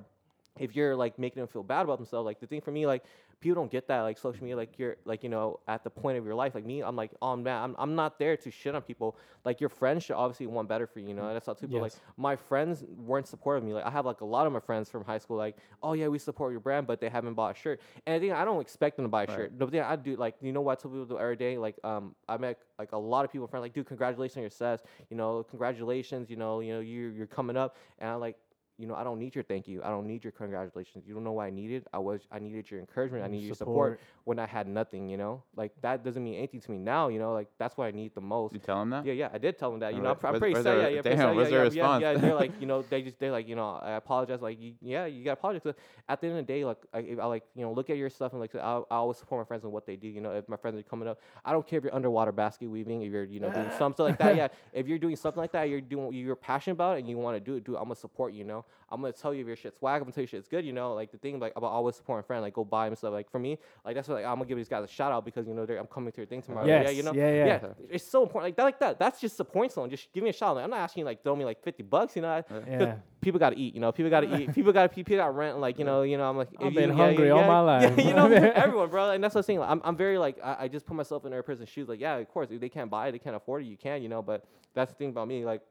if 0.59 0.75
you're 0.77 0.97
like 0.97 1.19
making 1.19 1.41
them 1.41 1.49
feel 1.49 1.63
bad 1.63 1.83
about 1.83 1.99
themselves, 1.99 2.25
like 2.27 2.41
the 2.41 2.47
thing 2.47 2.61
for 2.61 2.71
me, 2.71 2.87
like 2.87 3.05
people 3.41 3.61
don't 3.63 3.71
get 3.71 3.87
that, 3.89 4.01
like 4.01 4.17
social 4.19 4.43
media, 4.43 4.57
like 4.57 4.79
you're 4.79 4.97
like 5.05 5.23
you 5.23 5.29
know 5.29 5.61
at 5.69 5.85
the 5.85 5.91
point 5.91 6.19
of 6.19 6.25
your 6.25 6.35
life, 6.35 6.55
like 6.55 6.65
me, 6.65 6.83
I'm 6.83 6.97
like, 6.97 7.11
oh 7.21 7.37
man, 7.37 7.63
I'm, 7.63 7.77
I'm 7.79 7.95
not 7.95 8.19
there 8.19 8.37
to 8.37 8.51
shit 8.51 8.75
on 8.75 8.83
people. 8.83 9.17
Like 9.45 9.61
your 9.61 9.69
friends 9.69 10.05
should 10.05 10.17
obviously 10.17 10.47
want 10.47 10.69
better 10.69 10.87
for 10.87 11.01
you, 11.01 11.09
you 11.09 11.15
know. 11.15 11.27
And 11.27 11.35
that's 11.37 11.47
how 11.47 11.55
people 11.55 11.81
like 11.81 11.93
Yes. 11.93 12.01
my 12.17 12.37
friends 12.37 12.85
weren't 12.97 13.27
supportive 13.27 13.63
of 13.63 13.69
me. 13.69 13.75
Like 13.75 13.85
I 13.85 13.91
have 13.91 14.07
like 14.07 14.21
a 14.21 14.25
lot 14.25 14.47
of 14.47 14.53
my 14.53 14.61
friends 14.61 14.89
from 14.91 15.05
high 15.05 15.19
school, 15.19 15.37
like, 15.37 15.57
oh 15.83 15.93
yeah, 15.93 16.09
we 16.09 16.19
support 16.19 16.53
your 16.53 16.61
brand, 16.61 16.87
but 16.87 17.01
they 17.01 17.09
haven't 17.09 17.35
bought 17.35 17.57
a 17.57 17.59
shirt. 17.59 17.81
And 18.07 18.15
I 18.17 18.19
think 18.19 18.33
I 18.33 18.45
don't 18.45 18.61
expect 18.61 18.97
them 18.97 19.05
to 19.05 19.09
buy 19.09 19.25
a 19.25 19.27
Right. 19.27 19.35
shirt. 19.37 19.59
The 19.59 19.67
thing 19.67 19.81
I 19.81 19.97
do, 19.97 20.17
like, 20.17 20.37
you 20.41 20.53
know 20.53 20.61
what 20.63 20.79
I 20.79 20.83
tell 20.83 20.91
people 20.91 21.05
do 21.07 21.19
every 21.19 21.37
day? 21.37 21.59
Like, 21.59 21.77
um, 21.85 22.15
I 22.29 22.37
met 22.39 22.59
like 22.79 22.93
a 22.93 22.99
lot 22.99 23.25
of 23.25 23.33
people, 23.33 23.47
friends, 23.47 23.63
like, 23.63 23.73
dude, 23.75 23.87
congratulations 23.87 24.37
on 24.37 24.43
your 24.43 24.51
success. 24.51 24.83
You 25.11 25.17
know, 25.17 25.43
congratulations. 25.45 26.31
You 26.31 26.37
know, 26.37 26.61
you 26.61 26.73
know, 26.75 26.81
you 26.81 27.09
you're 27.09 27.27
coming 27.27 27.57
up, 27.57 27.77
and 27.99 28.09
I 28.11 28.15
like. 28.15 28.37
You 28.79 28.87
know, 28.87 28.95
I 28.95 29.05
don't 29.05 29.19
need 29.19 29.35
your 29.35 29.43
thank 29.45 29.67
you. 29.67 29.83
I 29.83 29.89
don't 29.89 30.07
need 30.07 30.23
your 30.23 30.33
congratulations. 30.33 31.05
You 31.07 31.15
don't 31.15 31.25
know 31.25 31.33
what 31.33 31.45
I 31.45 31.51
needed. 31.51 31.87
I 31.95 31.99
was, 31.99 32.21
I 32.31 32.39
needed 32.39 32.71
your 32.71 32.79
encouragement. 32.81 33.25
I 33.25 33.29
needed 33.29 33.47
your 33.47 33.55
support 33.55 34.01
when 34.25 34.39
I 34.39 34.45
had 34.47 34.69
nothing. 34.69 35.09
You 35.09 35.17
know, 35.17 35.43
like 35.57 35.73
that 35.81 36.05
doesn't 36.05 36.23
mean 36.23 36.35
anything 36.35 36.61
to 36.61 36.71
me 36.71 36.79
now. 36.79 37.09
You 37.09 37.19
know, 37.19 37.33
like 37.33 37.49
that's 37.59 37.77
what 37.79 37.87
I 37.87 37.91
need 37.93 38.15
the 38.15 38.21
most. 38.21 38.53
You 38.53 38.59
tell 38.61 38.83
him 38.83 38.91
that? 38.91 39.07
Yeah, 39.07 39.15
yeah, 39.15 39.31
I 39.33 39.39
did 39.39 39.57
tell 39.59 39.71
them 39.71 39.81
that. 39.81 39.93
You 39.93 39.97
And 39.97 40.05
know, 40.05 40.11
I'm, 40.23 40.35
I'm 40.35 40.39
pretty 40.39 40.55
was 40.55 40.65
sad. 40.65 40.73
there- 40.77 40.83
Yeah, 40.83 40.89
yeah, 40.97 41.01
pretty 41.03 41.17
damn, 41.17 41.29
sad, 41.29 41.37
was 41.37 41.51
yeah, 41.51 41.57
there 41.57 41.65
a 41.65 41.71
yeah, 41.71 41.99
yeah, 41.99 42.13
yeah. 42.13 42.19
They're 42.19 42.35
like, 42.45 42.61
you 42.61 42.67
know, 42.67 42.83
they 42.83 43.01
just 43.01 43.19
they're 43.19 43.31
like, 43.33 43.49
you 43.49 43.57
know, 43.57 43.79
I 43.83 43.93
apologize. 43.93 44.43
Like, 44.43 44.61
you, 44.61 44.75
yeah, 44.83 45.07
you 45.07 45.25
got 45.25 45.31
to 45.35 45.39
apologize. 45.39 45.63
'Cause 45.63 45.75
At 46.09 46.21
the 46.21 46.27
end 46.27 46.39
of 46.39 46.47
the 46.47 46.53
day, 46.53 46.65
like, 46.65 46.79
I, 46.93 47.17
I 47.21 47.25
like, 47.27 47.45
you 47.55 47.63
know, 47.63 47.73
look 47.73 47.89
at 47.89 47.97
your 47.97 48.11
stuff 48.11 48.33
and 48.33 48.41
like, 48.43 48.55
I, 48.55 48.59
I 48.59 48.97
always 48.97 49.17
support 49.17 49.41
my 49.41 49.47
friends 49.49 49.65
and 49.65 49.73
what 49.73 49.87
they 49.87 49.97
do. 49.97 50.09
You 50.09 50.21
know, 50.21 50.33
if 50.33 50.49
my 50.51 50.57
friends 50.57 50.79
are 50.79 50.83
coming 50.83 51.09
up, 51.09 51.19
I 51.47 51.53
don't 51.53 51.67
care 51.67 51.79
if 51.79 51.85
you're 51.85 51.95
underwater 51.95 52.31
basket 52.33 52.69
weaving, 52.69 53.01
if 53.03 53.11
you're, 53.11 53.25
you 53.25 53.41
know, 53.41 53.51
doing 53.51 53.71
something 53.79 54.05
like 54.05 54.19
that. 54.19 54.37
Yeah, 54.37 54.49
if 54.75 54.87
you're 54.87 54.99
doing 54.99 55.17
something 55.17 55.41
like 55.41 55.53
that, 55.53 55.71
you're 55.71 55.81
doing, 55.81 56.13
you're 56.13 56.37
passionate 56.37 56.75
about 56.75 56.97
it 56.97 57.01
and 57.01 57.09
you 57.09 57.17
want 57.17 57.37
to 57.37 57.41
do 57.41 57.57
it. 57.57 57.65
Do 57.65 57.75
it. 57.75 57.79
I'm 57.79 57.85
gonna 57.85 57.95
support 57.97 58.33
you. 58.35 58.37
You 58.37 58.45
know, 58.45 58.65
I'm 58.91 59.01
gonna 59.01 59.13
tell 59.13 59.35
you 59.35 59.41
if 59.41 59.47
your 59.47 59.57
shit's 59.57 59.79
swag. 59.79 59.97
I'm 59.97 60.05
gonna 60.05 60.13
tell 60.13 60.23
you 60.23 60.29
shit's 60.29 60.47
good. 60.47 60.65
You 60.65 60.73
know, 60.73 60.95
like 60.95 61.11
the 61.11 61.19
thing 61.19 61.41
like 61.41 61.53
about 61.57 61.73
always 61.73 61.97
supporting 61.97 62.21
a 62.21 62.27
friend, 62.27 62.43
like 62.43 62.55
go 62.55 62.65
buy 62.65 62.87
him 62.87 62.95
stuff. 62.95 63.13
Like 63.13 63.31
for 63.31 63.39
me, 63.39 63.59
like 63.85 63.95
that's 63.97 64.07
what 64.09 64.17
like, 64.17 64.25
I'm 64.25 64.37
gonna 64.37 64.47
give 64.47 64.57
these 64.57 64.69
guys 64.69 64.85
a 64.85 64.89
shout 64.89 65.11
out 65.11 65.25
because 65.25 65.47
you 65.49 65.55
know 65.55 65.67
they're, 65.67 65.79
I'm 65.79 65.87
coming 65.87 66.13
to 66.13 66.17
your 66.19 66.27
thing 66.27 66.41
tomorrow. 66.43 66.67
yeah, 66.67 66.89
you 66.91 67.03
know, 67.03 67.13
yeah, 67.13 67.31
yeah. 67.31 67.47
yeah. 67.47 67.69
It's 67.91 68.05
so 68.05 68.23
important. 68.23 68.49
Like 68.49 68.57
that, 68.57 68.63
like 68.65 68.79
that. 68.81 68.99
That's 68.99 69.21
just 69.21 69.37
supporting 69.37 69.71
someone. 69.71 69.91
Just 69.91 70.13
give 70.13 70.23
me 70.23 70.31
a 70.31 70.33
shout. 70.33 70.51
out. 70.51 70.57
Like, 70.57 70.65
I'm 70.65 70.71
not 70.71 70.81
asking 70.81 71.01
you 71.01 71.05
like 71.07 71.25
throw 71.25 71.35
me 71.35 71.45
like 71.45 71.63
50 71.65 71.83
bucks. 71.83 72.15
You 72.17 72.23
know, 72.23 72.29
I- 72.29 72.45
Yeah. 72.69 72.95
people 73.21 73.41
got 73.41 73.51
to 73.51 73.59
eat. 73.59 73.75
You 73.75 73.81
know, 73.81 73.91
people 73.91 74.11
got 74.11 74.21
to 74.21 74.41
eat. 74.41 74.55
People 74.55 74.73
got 74.73 74.89
to 74.89 74.89
people 74.95 75.17
got 75.17 75.35
rent. 75.35 75.59
Like 75.59 75.79
you 75.79 75.85
know, 75.85 76.03
you 76.03 76.17
know. 76.17 76.31
I'm 76.31 76.37
like, 76.37 76.49
I've 76.61 76.73
been 76.73 76.91
you, 76.91 76.97
hungry 76.97 77.27
yeah, 77.27 77.33
all 77.33 77.41
yeah, 77.41 77.49
my 77.49 77.61
life. 77.61 77.99
Yeah, 77.99 78.09
you 78.09 78.15
know, 78.15 78.27
everyone, 78.33 78.89
bro. 78.89 79.11
And 79.11 79.23
that's 79.23 79.35
what 79.35 79.41
I'm 79.41 79.45
saying. 79.45 79.59
Like, 79.59 79.71
I'm, 79.71 79.81
I'm 79.85 79.97
very 79.97 80.17
like, 80.19 80.39
I, 80.43 80.57
I 80.61 80.69
just 80.69 80.87
put 80.87 80.95
myself 80.97 81.25
in 81.25 81.33
their 81.33 81.43
person's 81.43 81.69
shoes. 81.69 81.89
Like, 81.89 82.01
yeah, 82.01 82.17
of 82.17 82.29
course, 82.29 82.51
if 82.51 82.61
they 82.61 82.69
can't 82.69 82.89
buy 82.91 83.09
it, 83.09 83.13
they 83.13 83.19
can't 83.19 83.37
afford 83.37 83.63
it. 83.63 83.67
You 83.67 83.77
can, 83.77 84.01
you 84.03 84.09
know. 84.09 84.23
But 84.23 84.45
that's 84.75 84.93
the 84.93 84.97
thing 84.97 85.11
about 85.11 85.27
me. 85.29 85.45
Like, 85.45 85.63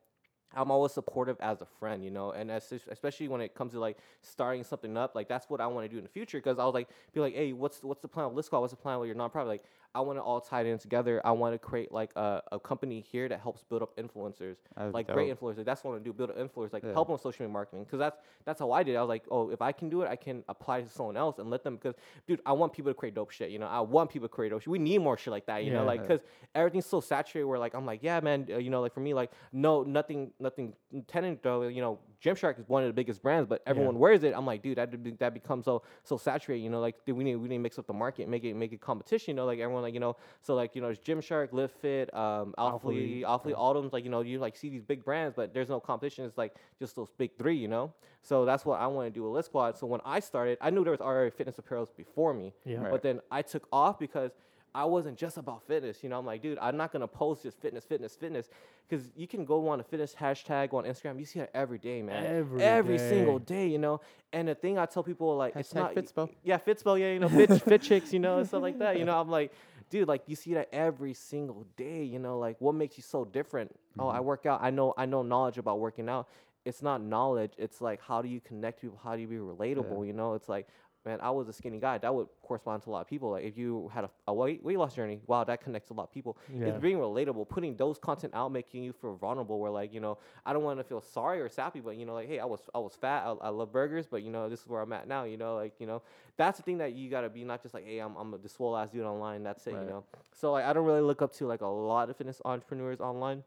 I'm 0.56 0.72
always 0.72 0.94
supportive 0.94 1.38
as 1.40 1.62
a 1.62 1.66
friend, 1.80 2.04
you 2.04 2.12
know, 2.12 2.32
and 2.32 2.50
as, 2.50 2.72
especially 2.90 3.28
when 3.28 3.42
it 3.42 3.54
comes 3.56 3.74
to 3.74 3.80
like 3.80 3.98
starting 4.22 4.64
something 4.64 4.98
up, 4.98 5.16
like 5.16 5.28
that's 5.28 5.50
what 5.50 5.62
I 5.62 5.68
want 5.68 5.86
to 5.86 5.90
do 5.90 5.98
in 5.98 6.04
the 6.04 6.10
future. 6.10 6.38
Because 6.38 6.60
I 6.60 6.66
was 6.66 6.74
like, 6.74 6.88
be 7.14 7.20
like, 7.20 7.36
hey, 7.36 7.54
what's 7.54 7.84
what's 7.84 8.02
the 8.02 8.08
plan 8.08 8.34
with 8.34 8.46
Squad? 8.46 8.62
What's 8.62 8.72
the 8.72 8.78
plan 8.78 9.00
with 9.00 9.08
your 9.08 9.16
nonprofit? 9.16 9.48
Like, 9.48 9.64
I 9.96 10.02
want 10.02 10.20
to 10.20 10.24
all 10.24 10.42
tie 10.42 10.62
it 10.62 10.68
in 10.68 10.78
together. 10.78 11.22
I 11.26 11.32
want 11.32 11.54
to 11.56 11.58
create 11.58 11.90
like 11.92 12.12
a, 12.18 12.42
a 12.52 12.60
company 12.60 13.00
here 13.00 13.30
that 13.30 13.40
helps 13.40 13.64
build 13.64 13.82
up 13.82 13.96
influencers, 13.98 14.58
That's 14.76 14.94
like 14.94 15.08
great 15.08 15.34
influencers. 15.34 15.64
That's 15.64 15.84
what 15.84 15.92
I 15.92 15.94
want 15.94 16.04
to 16.04 16.10
do, 16.10 16.14
build 16.14 16.32
up 16.32 16.38
influencers, 16.38 16.74
like 16.74 16.84
Yeah. 16.84 16.92
help 16.92 17.08
them 17.08 17.14
with 17.14 17.22
social 17.22 17.44
media 17.46 17.54
marketing. 17.54 17.86
Because 17.86 18.00
that's 18.00 18.18
that's 18.44 18.60
how 18.60 18.72
I 18.74 18.84
did. 18.84 18.96
it. 18.96 18.98
I 18.98 19.02
was 19.02 19.08
like, 19.10 19.24
oh, 19.32 19.50
if 19.50 19.62
I 19.62 19.72
can 19.72 19.90
do 19.90 20.02
it, 20.02 20.10
I 20.10 20.18
can 20.18 20.44
apply 20.50 20.82
to 20.82 20.90
someone 20.90 21.16
else 21.16 21.40
and 21.40 21.50
let 21.50 21.64
them. 21.64 21.78
Because, 21.78 21.96
dude, 22.28 22.42
I 22.46 22.52
want 22.52 22.74
people 22.74 22.92
to 22.92 22.94
create 22.94 23.16
dope 23.16 23.32
shit. 23.32 23.50
You 23.52 23.60
know, 23.60 23.68
I 23.68 23.80
want 23.80 24.10
people 24.10 24.28
to 24.28 24.34
create 24.34 24.50
dope 24.50 24.62
shit. 24.62 24.68
We 24.68 24.80
need 24.80 25.00
more 25.00 25.18
shit 25.18 25.32
like 25.32 25.46
that. 25.46 25.64
You 25.64 25.72
Yeah. 25.72 25.78
know, 25.78 25.86
like 25.86 26.02
because 26.02 26.20
everything's 26.54 26.86
so 26.86 27.00
saturated. 27.00 27.46
Where 27.48 27.58
like 27.58 27.74
I'm 27.74 27.86
like, 27.86 28.02
yeah, 28.04 28.20
man. 28.20 28.48
Uh, 28.52 28.58
you 28.58 28.70
know, 28.70 28.82
like 28.82 28.94
for 28.94 29.00
me, 29.00 29.14
like 29.14 29.32
no, 29.54 29.84
nothing, 29.84 30.32
nothing. 30.40 30.74
Tenant 31.08 31.42
though, 31.42 31.64
you 31.64 31.82
know, 31.82 32.00
Gymshark 32.24 32.60
is 32.60 32.68
one 32.68 32.84
of 32.84 32.88
the 32.88 32.94
biggest 32.94 33.22
brands, 33.22 33.48
but 33.48 33.62
everyone 33.66 34.00
wears 34.00 34.24
it. 34.24 34.34
I'm 34.36 34.46
like, 34.46 34.62
dude, 34.62 34.78
that 34.78 35.04
be- 35.04 35.12
that 35.12 35.34
becomes 35.34 35.66
so 35.66 35.84
so 36.04 36.18
saturated. 36.18 36.64
You 36.64 36.70
know, 36.70 36.80
like 36.80 37.04
dude, 37.06 37.16
we 37.16 37.24
need 37.24 37.36
we 37.36 37.48
need 37.48 37.56
to 37.56 37.60
mix 37.60 37.78
up 37.80 37.88
the 37.88 37.94
market, 37.94 38.28
make 38.28 38.44
it 38.44 38.54
make 38.56 38.74
it 38.74 38.82
competition. 38.82 39.32
You 39.32 39.36
know, 39.36 39.46
like 39.46 39.60
everyone 39.60 39.84
like 39.84 39.94
you 39.94 40.00
know, 40.00 40.16
so 40.42 40.56
like 40.56 40.76
you 40.76 40.82
know, 40.82 40.90
it's 40.90 41.00
Gymshark, 41.00 41.54
Live 41.54 41.72
Fit, 41.72 42.14
um, 42.14 42.54
Alphalete, 42.58 43.54
all 43.56 43.72
of 43.76 43.84
them. 43.84 43.90
Like 43.92 44.04
you 44.04 44.10
know, 44.10 44.22
you 44.22 44.40
like 44.40 44.56
see 44.56 44.70
these 44.70 44.84
big 44.84 45.04
brands, 45.04 45.34
but 45.36 45.54
there's 45.54 45.70
no 45.70 45.80
competition. 45.80 46.26
It's 46.26 46.38
like 46.38 46.56
just 46.80 46.96
those 46.96 47.12
big 47.18 47.38
three. 47.38 47.58
You 47.58 47.68
know, 47.68 47.94
so 48.22 48.46
that's 48.46 48.66
what 48.66 48.80
I 48.80 48.88
want 48.88 49.08
to 49.08 49.12
do 49.12 49.24
with 49.24 49.34
Lift 49.34 49.48
Squad. 49.48 49.78
So 49.78 49.88
when 49.88 50.02
I 50.06 50.20
started, 50.20 50.58
I 50.62 50.70
knew 50.70 50.84
there 50.84 50.92
was 50.92 51.02
already 51.02 51.32
fitness 51.32 51.58
apparels 51.58 51.96
before 51.96 52.34
me. 52.34 52.54
Yeah. 52.66 52.78
Right. 52.78 52.92
But 52.92 53.04
then 53.04 53.22
I 53.32 53.42
took 53.42 53.68
off 53.72 54.00
because 54.00 54.32
I 54.76 54.84
wasn't 54.84 55.18
just 55.18 55.38
about 55.38 55.66
fitness. 55.66 56.04
You 56.04 56.10
know, 56.10 56.20
I'm 56.20 56.26
like, 56.26 56.42
dude, 56.42 56.60
I'm 56.62 56.76
not 56.76 56.92
gonna 56.92 57.08
post 57.08 57.44
just 57.44 57.58
fitness, 57.62 57.86
fitness, 57.86 58.14
fitness, 58.16 58.50
because 58.88 59.10
you 59.16 59.26
can 59.26 59.46
go 59.46 59.70
on 59.70 59.80
a 59.80 59.84
fitness 59.84 60.14
hashtag 60.14 60.74
on 60.74 60.84
Instagram. 60.84 61.18
You 61.18 61.26
see 61.26 61.40
that 61.40 61.50
every 61.54 61.78
day, 61.78 62.02
man. 62.02 62.26
Every 62.60 62.98
single 62.98 63.40
day. 63.40 63.68
day, 63.68 63.68
you 63.68 63.78
know. 63.78 64.02
And 64.34 64.50
the 64.50 64.56
thing 64.56 64.78
I 64.78 64.86
tell 64.86 65.02
people, 65.02 65.38
like, 65.38 65.56
it's 65.56 65.72
Hashtag 65.72 65.76
not 65.76 65.96
Fitspo. 65.96 66.30
Yeah, 66.44 66.58
Fitspo. 66.58 67.00
Yeah, 67.00 67.14
you 67.14 67.20
know, 67.20 67.30
fit, 67.30 67.62
fit 67.64 67.82
chicks, 67.82 68.12
you 68.12 68.20
know, 68.20 68.40
and 68.40 68.48
stuff 68.48 68.62
like 68.62 68.78
that. 68.80 69.00
You 69.00 69.06
know, 69.06 69.18
I'm 69.18 69.30
like, 69.30 69.54
dude, 69.90 70.10
like 70.10 70.24
you 70.28 70.36
see 70.36 70.54
that 70.56 70.68
every 70.74 71.14
single 71.14 71.66
day. 71.78 72.04
You 72.04 72.20
know, 72.20 72.38
like 72.38 72.58
what 72.60 72.76
makes 72.76 72.98
you 72.98 73.04
so 73.04 73.24
different? 73.24 73.74
Oh, 73.98 74.10
I 74.10 74.18
mm-hmm. 74.18 74.26
work 74.26 74.46
out. 74.46 74.60
I 74.62 74.72
know, 74.72 74.94
I 74.98 75.06
know 75.06 75.24
knowledge 75.24 75.58
about 75.58 75.80
working 75.80 76.10
out. 76.10 76.28
It's 76.66 76.82
not 76.82 77.02
knowledge. 77.02 77.54
It's 77.58 77.80
like 77.80 78.02
how 78.02 78.22
do 78.22 78.28
you 78.28 78.42
connect 78.42 78.82
people? 78.82 79.00
How 79.02 79.16
do 79.16 79.22
you 79.22 79.28
be 79.28 79.36
relatable? 79.36 80.06
You 80.06 80.14
know, 80.14 80.34
it's 80.34 80.50
like 80.50 80.68
man, 81.06 81.20
I 81.22 81.30
was 81.30 81.48
a 81.48 81.54
skinny 81.54 81.80
guy. 81.80 81.98
That 81.98 82.14
would 82.14 82.28
correspond 82.42 82.84
to 82.84 82.90
a 82.90 82.92
lot 82.92 83.02
of 83.02 83.08
people. 83.08 83.32
Like 83.32 83.44
if 83.44 83.58
you 83.58 83.90
had 83.94 84.06
a, 84.06 84.10
a 84.28 84.34
weight 84.34 84.64
weight 84.64 84.78
loss 84.78 84.96
journey, 84.96 85.20
wow, 85.28 85.44
that 85.44 85.64
connects 85.64 85.90
a 85.92 85.94
lot 85.94 86.04
of 86.04 86.12
people. 86.12 86.38
Yeah. 86.54 86.68
It's 86.68 86.80
being 86.80 86.98
relatable, 86.98 87.48
putting 87.48 87.76
those 87.76 87.98
content 87.98 88.34
out, 88.36 88.52
making 88.52 88.84
you 88.84 88.94
feel 88.94 89.16
vulnerable. 89.16 89.60
Where 89.60 89.72
like 89.72 89.94
you 89.94 90.00
know, 90.00 90.18
I 90.46 90.54
don't 90.54 90.64
want 90.64 90.80
to 90.80 90.84
feel 90.84 91.02
sorry 91.02 91.40
or 91.42 91.50
sappy, 91.50 91.80
but 91.80 91.98
you 91.98 92.06
know, 92.06 92.14
like 92.14 92.28
hey, 92.28 92.40
I 92.40 92.46
was 92.46 92.62
I 92.74 92.80
was 92.80 92.96
fat. 92.96 93.24
I, 93.26 93.48
I 93.48 93.50
love 93.50 93.72
burgers, 93.72 94.08
but 94.08 94.24
you 94.24 94.32
know, 94.32 94.50
this 94.50 94.62
is 94.62 94.68
where 94.68 94.82
I'm 94.82 94.92
at 94.94 95.08
now. 95.08 95.24
You 95.24 95.38
know, 95.38 95.56
like 95.56 95.74
you 95.80 95.88
know, 95.88 96.02
that's 96.38 96.58
the 96.58 96.64
thing 96.64 96.80
that 96.80 96.94
you 96.94 97.10
gotta 97.10 97.30
be 97.30 97.44
not 97.44 97.62
just 97.62 97.74
like 97.74 97.86
hey, 97.86 98.00
I'm 98.00 98.16
I'm 98.16 98.34
a 98.34 98.38
this 98.38 98.54
swole 98.54 98.76
ass 98.76 98.90
dude 98.90 99.06
online. 99.06 99.44
That's 99.44 99.66
it. 99.68 99.74
Right. 99.74 99.84
You 99.84 99.90
know. 99.90 100.04
So 100.34 100.52
like 100.54 100.66
I 100.66 100.74
don't 100.74 100.86
really 100.86 101.02
look 101.02 101.22
up 101.22 101.34
to 101.36 101.48
like 101.48 101.62
a 101.62 101.68
lot 101.68 102.10
of 102.10 102.18
fitness 102.18 102.42
entrepreneurs 102.44 103.00
online, 103.00 103.44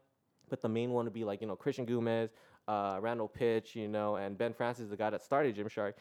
but 0.49 0.61
the 0.61 0.69
main 0.69 0.91
one 0.91 1.05
would 1.05 1.13
be 1.13 1.25
like 1.25 1.41
you 1.41 1.47
know 1.47 1.55
Christian 1.55 1.85
Guzman. 1.85 2.29
Uh, 2.67 2.99
Randall 3.01 3.27
Pitch, 3.27 3.75
you 3.75 3.87
know, 3.87 4.17
and 4.17 4.37
Ben 4.37 4.53
Francis, 4.53 4.89
the 4.89 4.95
guy 4.95 5.09
that 5.09 5.23
started 5.23 5.55
Gymshark, 5.55 5.93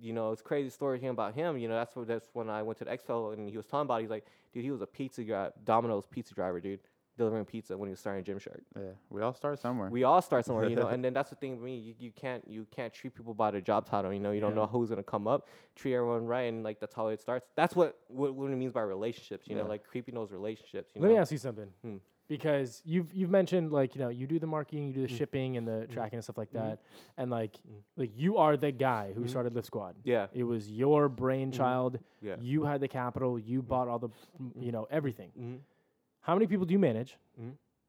you 0.00 0.12
know, 0.12 0.32
it's 0.32 0.42
crazy 0.42 0.70
story 0.70 0.98
here 1.00 1.10
about 1.10 1.34
him. 1.34 1.56
You 1.58 1.68
know, 1.68 1.74
that's 1.74 1.94
what 1.96 2.06
that's 2.06 2.28
when 2.32 2.48
I 2.50 2.62
went 2.62 2.78
to 2.78 2.84
the 2.84 2.90
expo 2.90 3.32
and 3.32 3.48
he 3.48 3.56
was 3.56 3.66
talking 3.66 3.82
about. 3.86 4.00
He's 4.00 4.10
like, 4.10 4.26
dude, 4.52 4.64
he 4.64 4.70
was 4.70 4.82
a 4.82 4.86
pizza 4.86 5.22
guy, 5.22 5.50
Domino's 5.64 6.06
pizza 6.06 6.34
driver, 6.34 6.60
dude, 6.60 6.80
delivering 7.16 7.44
pizza 7.44 7.76
when 7.78 7.88
he 7.88 7.90
was 7.92 8.00
starting 8.00 8.24
Gymshark. 8.24 8.60
Yeah, 8.76 8.82
we 9.10 9.22
all 9.22 9.32
start 9.34 9.58
somewhere. 9.60 9.88
We 9.90 10.02
all 10.04 10.20
start 10.20 10.44
somewhere, 10.44 10.68
you 10.68 10.76
know, 10.76 10.86
and 10.94 11.04
then 11.04 11.12
that's 11.14 11.30
the 11.30 11.36
thing 11.36 11.52
with 11.52 11.64
me. 11.64 11.76
You, 11.76 11.94
you 11.98 12.10
can't 12.10 12.46
you 12.48 12.66
can't 12.70 12.92
treat 12.92 13.14
people 13.14 13.34
by 13.34 13.50
their 13.50 13.60
job 13.60 13.86
title. 13.86 14.12
You 14.12 14.20
know, 14.20 14.32
you 14.32 14.40
don't 14.40 14.50
Yeah. 14.50 14.62
know 14.62 14.66
who's 14.66 14.88
gonna 14.90 15.02
come 15.02 15.26
up. 15.28 15.48
Treat 15.76 15.94
everyone 15.94 16.26
right, 16.26 16.42
and 16.52 16.62
like 16.64 16.80
that's 16.80 16.94
how 16.94 17.08
it 17.08 17.20
starts. 17.20 17.46
That's 17.56 17.74
what 17.76 17.96
what, 18.08 18.34
what 18.34 18.50
it 18.50 18.56
means 18.56 18.72
by 18.72 18.82
relationships. 18.82 19.46
You 19.48 19.54
know, 19.56 19.66
like 19.66 19.84
creeping 19.86 20.14
those 20.14 20.30
relationships. 20.32 20.92
You 20.94 21.02
Let 21.02 21.08
know? 21.08 21.14
me 21.14 21.20
ask 21.20 21.30
you 21.32 21.38
something. 21.38 21.68
Hmm. 21.82 21.96
Because 22.26 22.80
you've 22.86 23.12
you've 23.12 23.28
mentioned 23.30 23.70
like 23.70 23.94
you 23.94 24.00
know 24.00 24.08
you 24.08 24.26
do 24.26 24.38
the 24.38 24.46
marketing, 24.46 24.86
you 24.88 24.94
do 24.94 25.02
the 25.06 25.12
Mm. 25.12 25.18
shipping 25.18 25.56
and 25.58 25.68
the 25.68 25.86
tracking 25.88 26.16
and 26.16 26.24
stuff 26.24 26.38
like 26.38 26.48
Mhm. 26.50 26.54
that, 26.54 26.78
and 27.18 27.30
like 27.30 27.52
Mm. 27.58 27.82
like 27.96 28.10
you 28.16 28.38
are 28.38 28.56
the 28.56 28.72
guy 28.72 29.12
who 29.12 29.22
Mhm. 29.24 29.28
started 29.28 29.54
Lift 29.54 29.66
Squad. 29.66 29.94
Yeah, 30.04 30.28
It 30.32 30.44
was 30.44 30.70
your 30.70 31.08
brainchild. 31.10 31.98
yeah. 32.22 32.36
You 32.40 32.64
had 32.64 32.80
the 32.80 32.88
capital. 32.88 33.38
You 33.38 33.60
bought 33.62 33.88
all 33.88 33.98
the 33.98 34.08
you 34.58 34.72
know 34.72 34.86
everything. 34.90 35.30
Mm-hmm. 35.38 35.56
How 36.20 36.34
many 36.34 36.46
people 36.46 36.64
do 36.64 36.72
you 36.72 36.78
manage? 36.78 37.18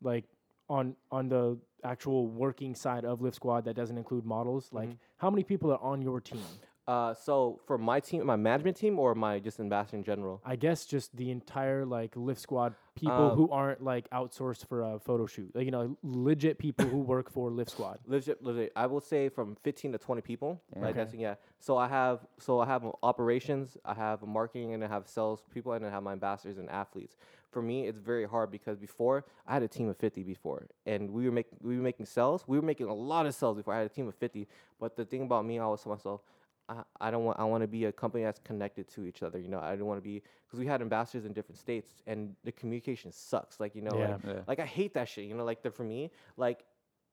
Like 0.02 0.26
on 0.68 0.96
on 1.12 1.30
the 1.30 1.58
actual 1.84 2.28
working 2.28 2.76
side 2.76 3.06
of 3.06 3.22
Lift 3.22 3.36
Squad 3.36 3.64
that 3.66 3.76
doesn't 3.76 3.98
include 3.98 4.26
models. 4.26 4.74
Like 4.74 4.98
how 5.18 5.30
many 5.30 5.44
people 5.46 5.72
are 5.72 5.80
on 5.82 6.02
your 6.02 6.20
team? 6.20 6.44
Uh, 6.88 7.14
so 7.16 7.60
for 7.66 7.78
my 7.78 8.00
team, 8.00 8.26
my 8.26 8.36
management 8.36 8.78
team, 8.78 9.00
or 9.00 9.16
my 9.16 9.40
just 9.40 9.60
ambassador 9.60 9.98
in 9.98 10.04
general. 10.04 10.40
I 10.46 10.56
guess 10.56 10.86
just 10.86 11.16
the 11.16 11.32
entire 11.32 11.84
like 11.86 12.16
Lift 12.16 12.40
Squad 12.42 12.76
people 12.94 13.32
Uh, 13.32 13.36
who 13.36 13.50
aren't 13.50 13.84
like 13.84 14.08
outsourced 14.12 14.68
for 14.68 14.82
a 14.82 15.00
photo 15.00 15.26
shoot. 15.26 15.52
Like 15.56 15.66
you 15.66 15.72
know, 15.72 15.98
legit 16.04 16.60
people 16.60 16.86
who 16.86 17.00
work 17.00 17.32
for 17.32 17.50
Lift 17.50 17.72
Squad. 17.72 18.00
Legit, 18.08 18.44
legit. 18.44 18.72
I 18.76 18.86
will 18.86 19.02
say 19.02 19.30
from 19.30 19.56
15 19.64 19.94
to 19.94 19.98
20 19.98 20.22
people. 20.22 20.62
Yeah. 20.76 20.82
Like 20.84 20.98
Okay. 20.98 21.18
yeah. 21.18 21.36
So 21.60 21.76
I 21.78 21.88
have 21.88 22.26
so 22.38 22.60
I 22.60 22.68
have 22.68 22.84
operations, 23.02 23.78
I 23.84 23.96
have 23.96 24.22
marketing, 24.22 24.74
and 24.76 24.84
I 24.84 24.88
have 24.88 25.08
sales 25.08 25.42
people, 25.52 25.74
and 25.74 25.84
I 25.86 25.90
have 25.90 26.04
my 26.04 26.12
ambassadors 26.12 26.58
and 26.60 26.70
athletes. 26.70 27.18
For 27.50 27.62
me, 27.62 27.88
it's 27.88 28.00
very 28.00 28.26
hard 28.28 28.52
because 28.52 28.78
before 28.78 29.26
I 29.48 29.54
had 29.54 29.64
a 29.64 29.68
team 29.68 29.88
of 29.90 29.98
50 29.98 30.24
before, 30.24 30.68
and 30.86 31.10
we 31.10 31.26
were 31.26 31.32
making 31.32 31.58
we 31.62 31.78
were 31.78 31.84
making 31.84 32.06
sales. 32.06 32.44
We 32.48 32.60
were 32.60 32.66
making 32.66 32.88
a 32.90 32.94
lot 32.94 33.26
of 33.26 33.34
sales 33.34 33.58
before 33.58 33.74
I 33.74 33.78
had 33.80 33.86
a 33.88 33.96
team 33.98 34.08
of 34.08 34.16
50. 34.16 34.48
But 34.80 34.96
the 34.98 35.06
thing 35.06 35.24
about 35.24 35.46
me, 35.46 35.58
I 35.58 35.64
always 35.64 35.82
tell 35.82 35.92
myself. 35.94 36.22
I, 36.68 36.82
I 37.00 37.12
don't 37.12 37.24
want 37.24 37.40
I 37.40 37.44
want 37.44 37.62
to 37.62 37.68
be 37.68 37.86
a 37.86 37.92
company 37.92 38.24
that's 38.24 38.40
connected 38.40 38.88
to 38.90 39.06
each 39.06 39.24
other. 39.24 39.40
You 39.40 39.50
know, 39.50 39.60
I 39.60 39.76
don't 39.76 39.86
want 39.86 40.00
to 40.00 40.04
be 40.04 40.22
because 40.46 40.60
we 40.60 40.66
had 40.66 40.82
ambassadors 40.82 41.26
in 41.26 41.34
different 41.34 41.60
states 41.60 41.90
and 42.08 42.36
the 42.44 42.52
communication 42.52 43.12
sucks. 43.12 43.60
Like 43.60 43.76
you 43.76 43.82
know, 43.82 43.98
like, 43.98 44.10
Yeah. 44.24 44.34
Yeah. 44.34 44.40
like 44.48 44.60
I 44.60 44.66
hate 44.66 44.94
that 44.96 45.08
shit. 45.08 45.26
You 45.26 45.36
know, 45.36 45.44
like 45.44 45.62
the, 45.62 45.72
for 45.72 45.84
me, 45.84 46.12
like 46.38 46.66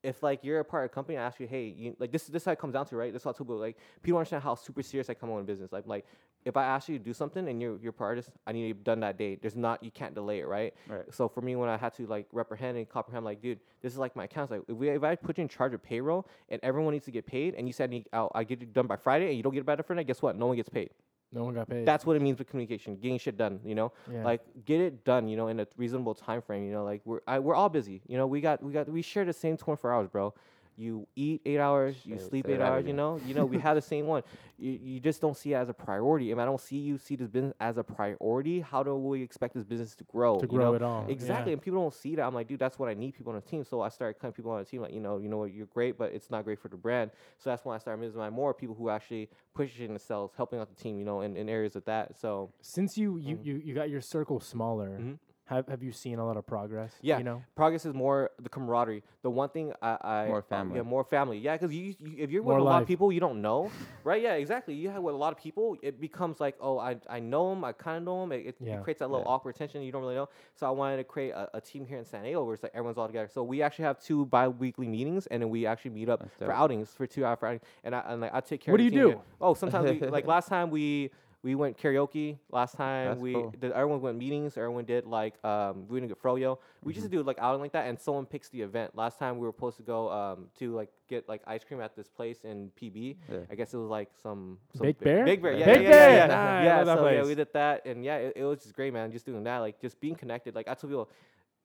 if 0.02 0.22
like 0.22 0.42
you're 0.42 0.60
a 0.60 0.64
part 0.64 0.84
of 0.84 0.90
a 0.90 0.94
company, 0.94 1.18
I 1.18 1.22
ask 1.22 1.38
you, 1.38 1.46
hey, 1.46 1.66
you 1.66 1.96
like 1.98 2.12
this 2.12 2.24
this 2.24 2.42
is 2.42 2.46
how 2.46 2.52
it 2.52 2.58
comes 2.58 2.72
down 2.72 2.86
to, 2.86 2.96
right? 2.96 3.12
This 3.12 3.22
is 3.22 3.24
how 3.24 3.32
people 3.32 3.56
like 3.56 3.76
people 4.02 4.18
understand 4.18 4.42
how 4.42 4.54
super 4.54 4.82
serious 4.82 5.08
I 5.10 5.14
come 5.14 5.30
on 5.30 5.40
in 5.40 5.46
business. 5.46 5.72
Like 5.72 5.86
like 5.86 6.06
if 6.44 6.56
I 6.56 6.64
ask 6.64 6.88
you 6.88 6.98
to 6.98 7.04
do 7.04 7.12
something 7.12 7.48
and 7.48 7.60
you're 7.60 7.78
you're 7.80 7.92
part 7.92 8.10
artist, 8.10 8.30
I 8.46 8.52
need 8.52 8.70
it 8.70 8.84
done 8.84 9.00
that 9.00 9.16
day. 9.16 9.36
There's 9.40 9.56
not 9.56 9.82
you 9.82 9.90
can't 9.90 10.14
delay 10.14 10.40
it, 10.40 10.46
right? 10.46 10.74
Right. 10.88 11.04
So 11.10 11.28
for 11.28 11.40
me, 11.40 11.56
when 11.56 11.68
I 11.68 11.76
had 11.76 11.94
to 11.94 12.06
like 12.06 12.26
reprehend 12.32 12.76
and 12.76 12.88
comprehend, 12.88 13.24
like, 13.24 13.40
dude, 13.40 13.60
this 13.80 13.92
is 13.92 13.98
like 13.98 14.14
my 14.16 14.24
accounts. 14.24 14.50
Like, 14.50 14.62
if, 14.68 14.76
we, 14.76 14.88
if 14.90 15.02
I 15.02 15.14
put 15.14 15.38
you 15.38 15.42
in 15.42 15.48
charge 15.48 15.74
of 15.74 15.82
payroll 15.82 16.26
and 16.48 16.60
everyone 16.62 16.92
needs 16.92 17.04
to 17.06 17.10
get 17.10 17.26
paid, 17.26 17.54
and 17.54 17.66
you 17.66 17.72
said 17.72 17.92
I'll, 18.12 18.30
I 18.34 18.44
get 18.44 18.62
it 18.62 18.72
done 18.72 18.86
by 18.86 18.96
Friday, 18.96 19.28
and 19.28 19.36
you 19.36 19.42
don't 19.42 19.52
get 19.52 19.60
it 19.60 19.66
by 19.66 19.76
Friday, 19.76 20.04
guess 20.04 20.22
what? 20.22 20.36
No 20.36 20.46
one 20.46 20.56
gets 20.56 20.68
paid. 20.68 20.90
No 21.34 21.44
one 21.44 21.54
got 21.54 21.68
paid. 21.68 21.86
That's 21.86 22.04
what 22.04 22.14
it 22.16 22.20
means 22.22 22.38
with 22.38 22.48
communication, 22.48 22.96
getting 22.96 23.18
shit 23.18 23.38
done. 23.38 23.58
You 23.64 23.74
know, 23.74 23.92
Yeah. 24.10 24.24
like 24.24 24.42
get 24.66 24.80
it 24.80 25.04
done. 25.04 25.28
You 25.28 25.36
know, 25.36 25.48
in 25.48 25.60
a 25.60 25.66
reasonable 25.76 26.14
time 26.14 26.42
frame. 26.42 26.64
You 26.66 26.72
know, 26.72 26.84
like 26.84 27.00
we're 27.04 27.20
I, 27.26 27.38
we're 27.38 27.54
all 27.54 27.70
busy. 27.70 28.02
You 28.06 28.18
know, 28.18 28.26
we 28.26 28.40
got 28.40 28.62
we 28.62 28.72
got 28.72 28.88
we 28.88 29.00
share 29.00 29.24
the 29.24 29.32
same 29.32 29.56
24 29.56 29.92
hours, 29.92 30.08
bro. 30.08 30.34
You 30.76 31.06
eat 31.14 31.42
eight 31.44 31.58
hours, 31.58 31.96
you 32.04 32.18
Say- 32.18 32.28
sleep 32.28 32.48
eight 32.48 32.58
that 32.58 32.62
hours. 32.72 32.86
You 32.86 32.92
know, 32.94 33.20
you 33.26 33.34
know 33.34 33.44
we 33.44 33.58
have 33.58 33.74
the 33.76 33.82
same 33.94 34.06
one. 34.06 34.22
You, 34.58 34.78
you 34.82 35.00
just 35.00 35.20
don't 35.20 35.36
see 35.36 35.52
it 35.52 35.56
as 35.56 35.68
a 35.68 35.74
priority. 35.74 36.30
If 36.30 36.38
I 36.38 36.44
don't 36.44 36.60
see 36.60 36.76
you 36.78 36.96
see 36.98 37.16
this 37.16 37.28
business 37.28 37.52
as 37.60 37.76
a 37.78 37.82
priority, 37.84 38.60
how 38.60 38.82
do 38.82 38.94
we 38.96 39.22
expect 39.22 39.54
this 39.54 39.64
business 39.64 39.94
to 39.96 40.04
grow? 40.04 40.36
to 40.38 40.42
you 40.46 40.48
grow 40.48 40.70
know? 40.70 40.74
it 40.74 40.82
all. 40.82 41.06
Exactly, 41.08 41.50
Yeah. 41.50 41.54
and 41.54 41.62
people 41.62 41.80
don't 41.80 41.92
see 41.92 42.14
that. 42.16 42.22
I'm 42.24 42.34
like, 42.34 42.46
dude, 42.48 42.58
that's 42.60 42.78
what 42.78 42.88
I 42.88 42.94
need 42.94 43.14
people 43.14 43.32
on 43.32 43.40
the 43.40 43.46
team. 43.46 43.64
So 43.64 43.80
I 43.80 43.88
started 43.88 44.18
cutting 44.20 44.32
people 44.34 44.52
on 44.52 44.58
the 44.60 44.64
team, 44.64 44.80
like, 44.82 44.94
you 44.94 45.00
know, 45.00 45.18
you 45.18 45.28
know 45.28 45.38
what, 45.38 45.52
you're 45.52 45.66
great, 45.66 45.98
but 45.98 46.12
it's 46.12 46.30
not 46.30 46.44
great 46.44 46.58
for 46.58 46.68
the 46.68 46.76
brand. 46.76 47.10
So 47.38 47.50
that's 47.50 47.64
when 47.64 47.74
I 47.74 47.78
started 47.78 48.00
missing 48.00 48.18
my 48.18 48.30
more 48.30 48.54
people 48.54 48.74
who 48.74 48.88
actually 48.88 49.28
pushing 49.54 49.88
themselves, 49.88 50.32
helping 50.36 50.58
out 50.60 50.68
the 50.74 50.80
team, 50.80 50.98
you 50.98 51.04
know, 51.04 51.20
in, 51.22 51.36
in 51.36 51.48
areas 51.48 51.74
of 51.76 51.84
that. 51.86 52.16
So 52.18 52.50
Since 52.60 52.96
you 52.96 53.16
you, 53.18 53.36
Mhm. 53.36 53.44
you 53.44 53.54
you 53.64 53.74
got 53.74 53.90
your 53.90 54.00
circle 54.00 54.38
smaller, 54.40 54.98
Mhm. 54.98 55.18
Have 55.52 55.68
have 55.68 55.82
you 55.82 55.92
seen 55.92 56.18
a 56.18 56.26
lot 56.26 56.36
of 56.36 56.46
progress? 56.46 56.92
Yeah. 57.00 57.18
You 57.18 57.24
know. 57.24 57.42
progress 57.54 57.84
is 57.86 57.94
more 57.94 58.30
the 58.40 58.48
camaraderie. 58.48 59.02
The 59.22 59.30
one 59.30 59.48
thing 59.50 59.72
I, 59.80 59.96
I 60.02 60.26
More 60.26 60.38
uh, 60.38 60.42
family. 60.42 60.76
yeah, 60.76 60.82
more 60.82 61.04
family. 61.04 61.38
Yeah, 61.38 61.56
because 61.56 61.72
you, 61.74 61.94
you 62.00 62.14
if 62.18 62.30
you're 62.30 62.42
More 62.42 62.54
with 62.54 62.62
a 62.62 62.64
lot 62.64 62.82
of 62.82 62.88
people 62.88 63.12
you 63.12 63.20
don't 63.20 63.40
know, 63.40 63.70
right? 64.04 64.20
Yeah, 64.22 64.34
exactly. 64.34 64.74
You 64.74 64.90
have 64.90 65.02
with 65.02 65.14
a 65.14 65.18
lot 65.18 65.32
of 65.32 65.38
people, 65.38 65.76
it 65.82 66.00
becomes 66.00 66.40
like, 66.40 66.56
oh, 66.60 66.78
I 66.78 66.96
I 67.08 67.20
know 67.20 67.50
them, 67.50 67.64
I 67.64 67.72
kind 67.72 67.98
of 67.98 68.02
know 68.04 68.20
them. 68.22 68.32
It, 68.32 68.46
it, 68.46 68.56
Yeah. 68.60 68.78
it 68.78 68.82
creates 68.84 68.98
that 69.00 69.10
little 69.10 69.24
Yeah. 69.26 69.32
awkward 69.32 69.54
tension 69.56 69.82
you 69.82 69.92
don't 69.92 70.02
really 70.02 70.14
know. 70.16 70.28
So 70.56 70.66
I 70.66 70.70
wanted 70.70 70.96
to 70.98 71.04
create 71.04 71.30
a, 71.30 71.48
a 71.56 71.60
team 71.60 71.86
here 71.86 71.98
in 71.98 72.04
San 72.04 72.22
Diego 72.24 72.42
where 72.44 72.54
it's 72.54 72.62
like 72.62 72.72
everyone's 72.74 72.98
all 72.98 73.06
together. 73.06 73.28
So 73.32 73.42
we 73.44 73.62
actually 73.62 73.84
have 73.84 73.98
two 74.00 74.26
bi-weekly 74.26 74.88
meetings, 74.88 75.26
and 75.28 75.42
then 75.42 75.50
we 75.50 75.66
actually 75.66 75.92
meet 75.92 76.08
up 76.08 76.20
That's 76.20 76.34
for 76.38 76.46
dope. 76.46 76.54
outings 76.56 76.88
for 76.92 77.06
two 77.06 77.24
hour 77.24 77.38
outings. 77.46 77.62
And 77.84 77.94
I 77.94 78.00
and 78.06 78.20
like 78.22 78.34
I 78.34 78.40
take 78.40 78.60
care. 78.62 78.72
What 78.72 78.80
of 78.80 78.86
do 78.86 78.90
the 78.90 78.96
you 78.96 79.02
team 79.02 79.10
do? 79.10 79.12
again. 79.18 79.24
Oh, 79.40 79.54
sometimes 79.54 79.90
we, 79.90 80.08
like 80.08 80.26
last 80.36 80.48
time 80.48 80.70
we. 80.70 81.10
We 81.44 81.56
went 81.56 81.76
karaoke 81.76 82.38
last 82.52 82.76
time. 82.76 83.08
That's 83.08 83.20
we 83.20 83.32
cool. 83.32 83.50
did. 83.58 83.72
Everyone 83.72 84.00
went 84.00 84.16
meetings. 84.16 84.56
Everyone 84.56 84.84
did 84.84 85.06
like 85.06 85.34
um, 85.44 85.88
we 85.88 85.98
didn't 85.98 86.08
get 86.10 86.22
froyo. 86.22 86.58
We 86.84 86.92
Mm-hmm. 86.92 87.00
just 87.00 87.10
do 87.10 87.22
like 87.24 87.38
outing 87.40 87.60
like 87.60 87.72
that, 87.72 87.88
and 87.88 87.98
someone 87.98 88.26
picks 88.26 88.48
the 88.48 88.62
event. 88.62 88.96
Last 88.96 89.18
time 89.18 89.38
we 89.38 89.46
were 89.46 89.52
supposed 89.52 89.76
to 89.78 89.82
go 89.82 90.08
um, 90.12 90.46
to 90.60 90.72
like 90.72 90.90
get 91.08 91.28
like 91.28 91.42
ice 91.46 91.64
cream 91.64 91.80
at 91.80 91.96
this 91.96 92.06
place 92.08 92.44
in 92.44 92.70
PB. 92.80 93.16
Yeah. 93.28 93.38
I 93.50 93.56
guess 93.56 93.74
it 93.74 93.78
was 93.78 93.88
like 93.90 94.10
some, 94.22 94.58
some 94.74 94.86
Big 94.86 94.98
big- 95.00 95.04
Bear? 95.04 95.24
Big 95.24 95.42
Bear, 95.42 95.52
yeah, 95.54 95.64
Big 95.64 95.82
yeah, 95.82 95.90
Bear, 95.90 96.10
yeah, 96.10 96.16
yeah. 96.16 96.26
nah, 96.26 96.34
I 96.60 96.64
yeah. 96.64 96.84
so 96.84 97.08
yeah, 97.08 97.24
we 97.24 97.34
did 97.34 97.52
that, 97.54 97.86
and 97.86 98.04
yeah, 98.04 98.16
it, 98.18 98.32
it 98.36 98.44
was 98.44 98.60
just 98.62 98.74
great, 98.74 98.92
man. 98.92 99.10
Just 99.10 99.26
doing 99.26 99.42
that, 99.42 99.58
like 99.58 99.80
just 99.80 99.98
being 100.00 100.14
connected. 100.14 100.54
Like 100.54 100.68
I 100.68 100.74
tell 100.74 100.88
people, 100.88 101.08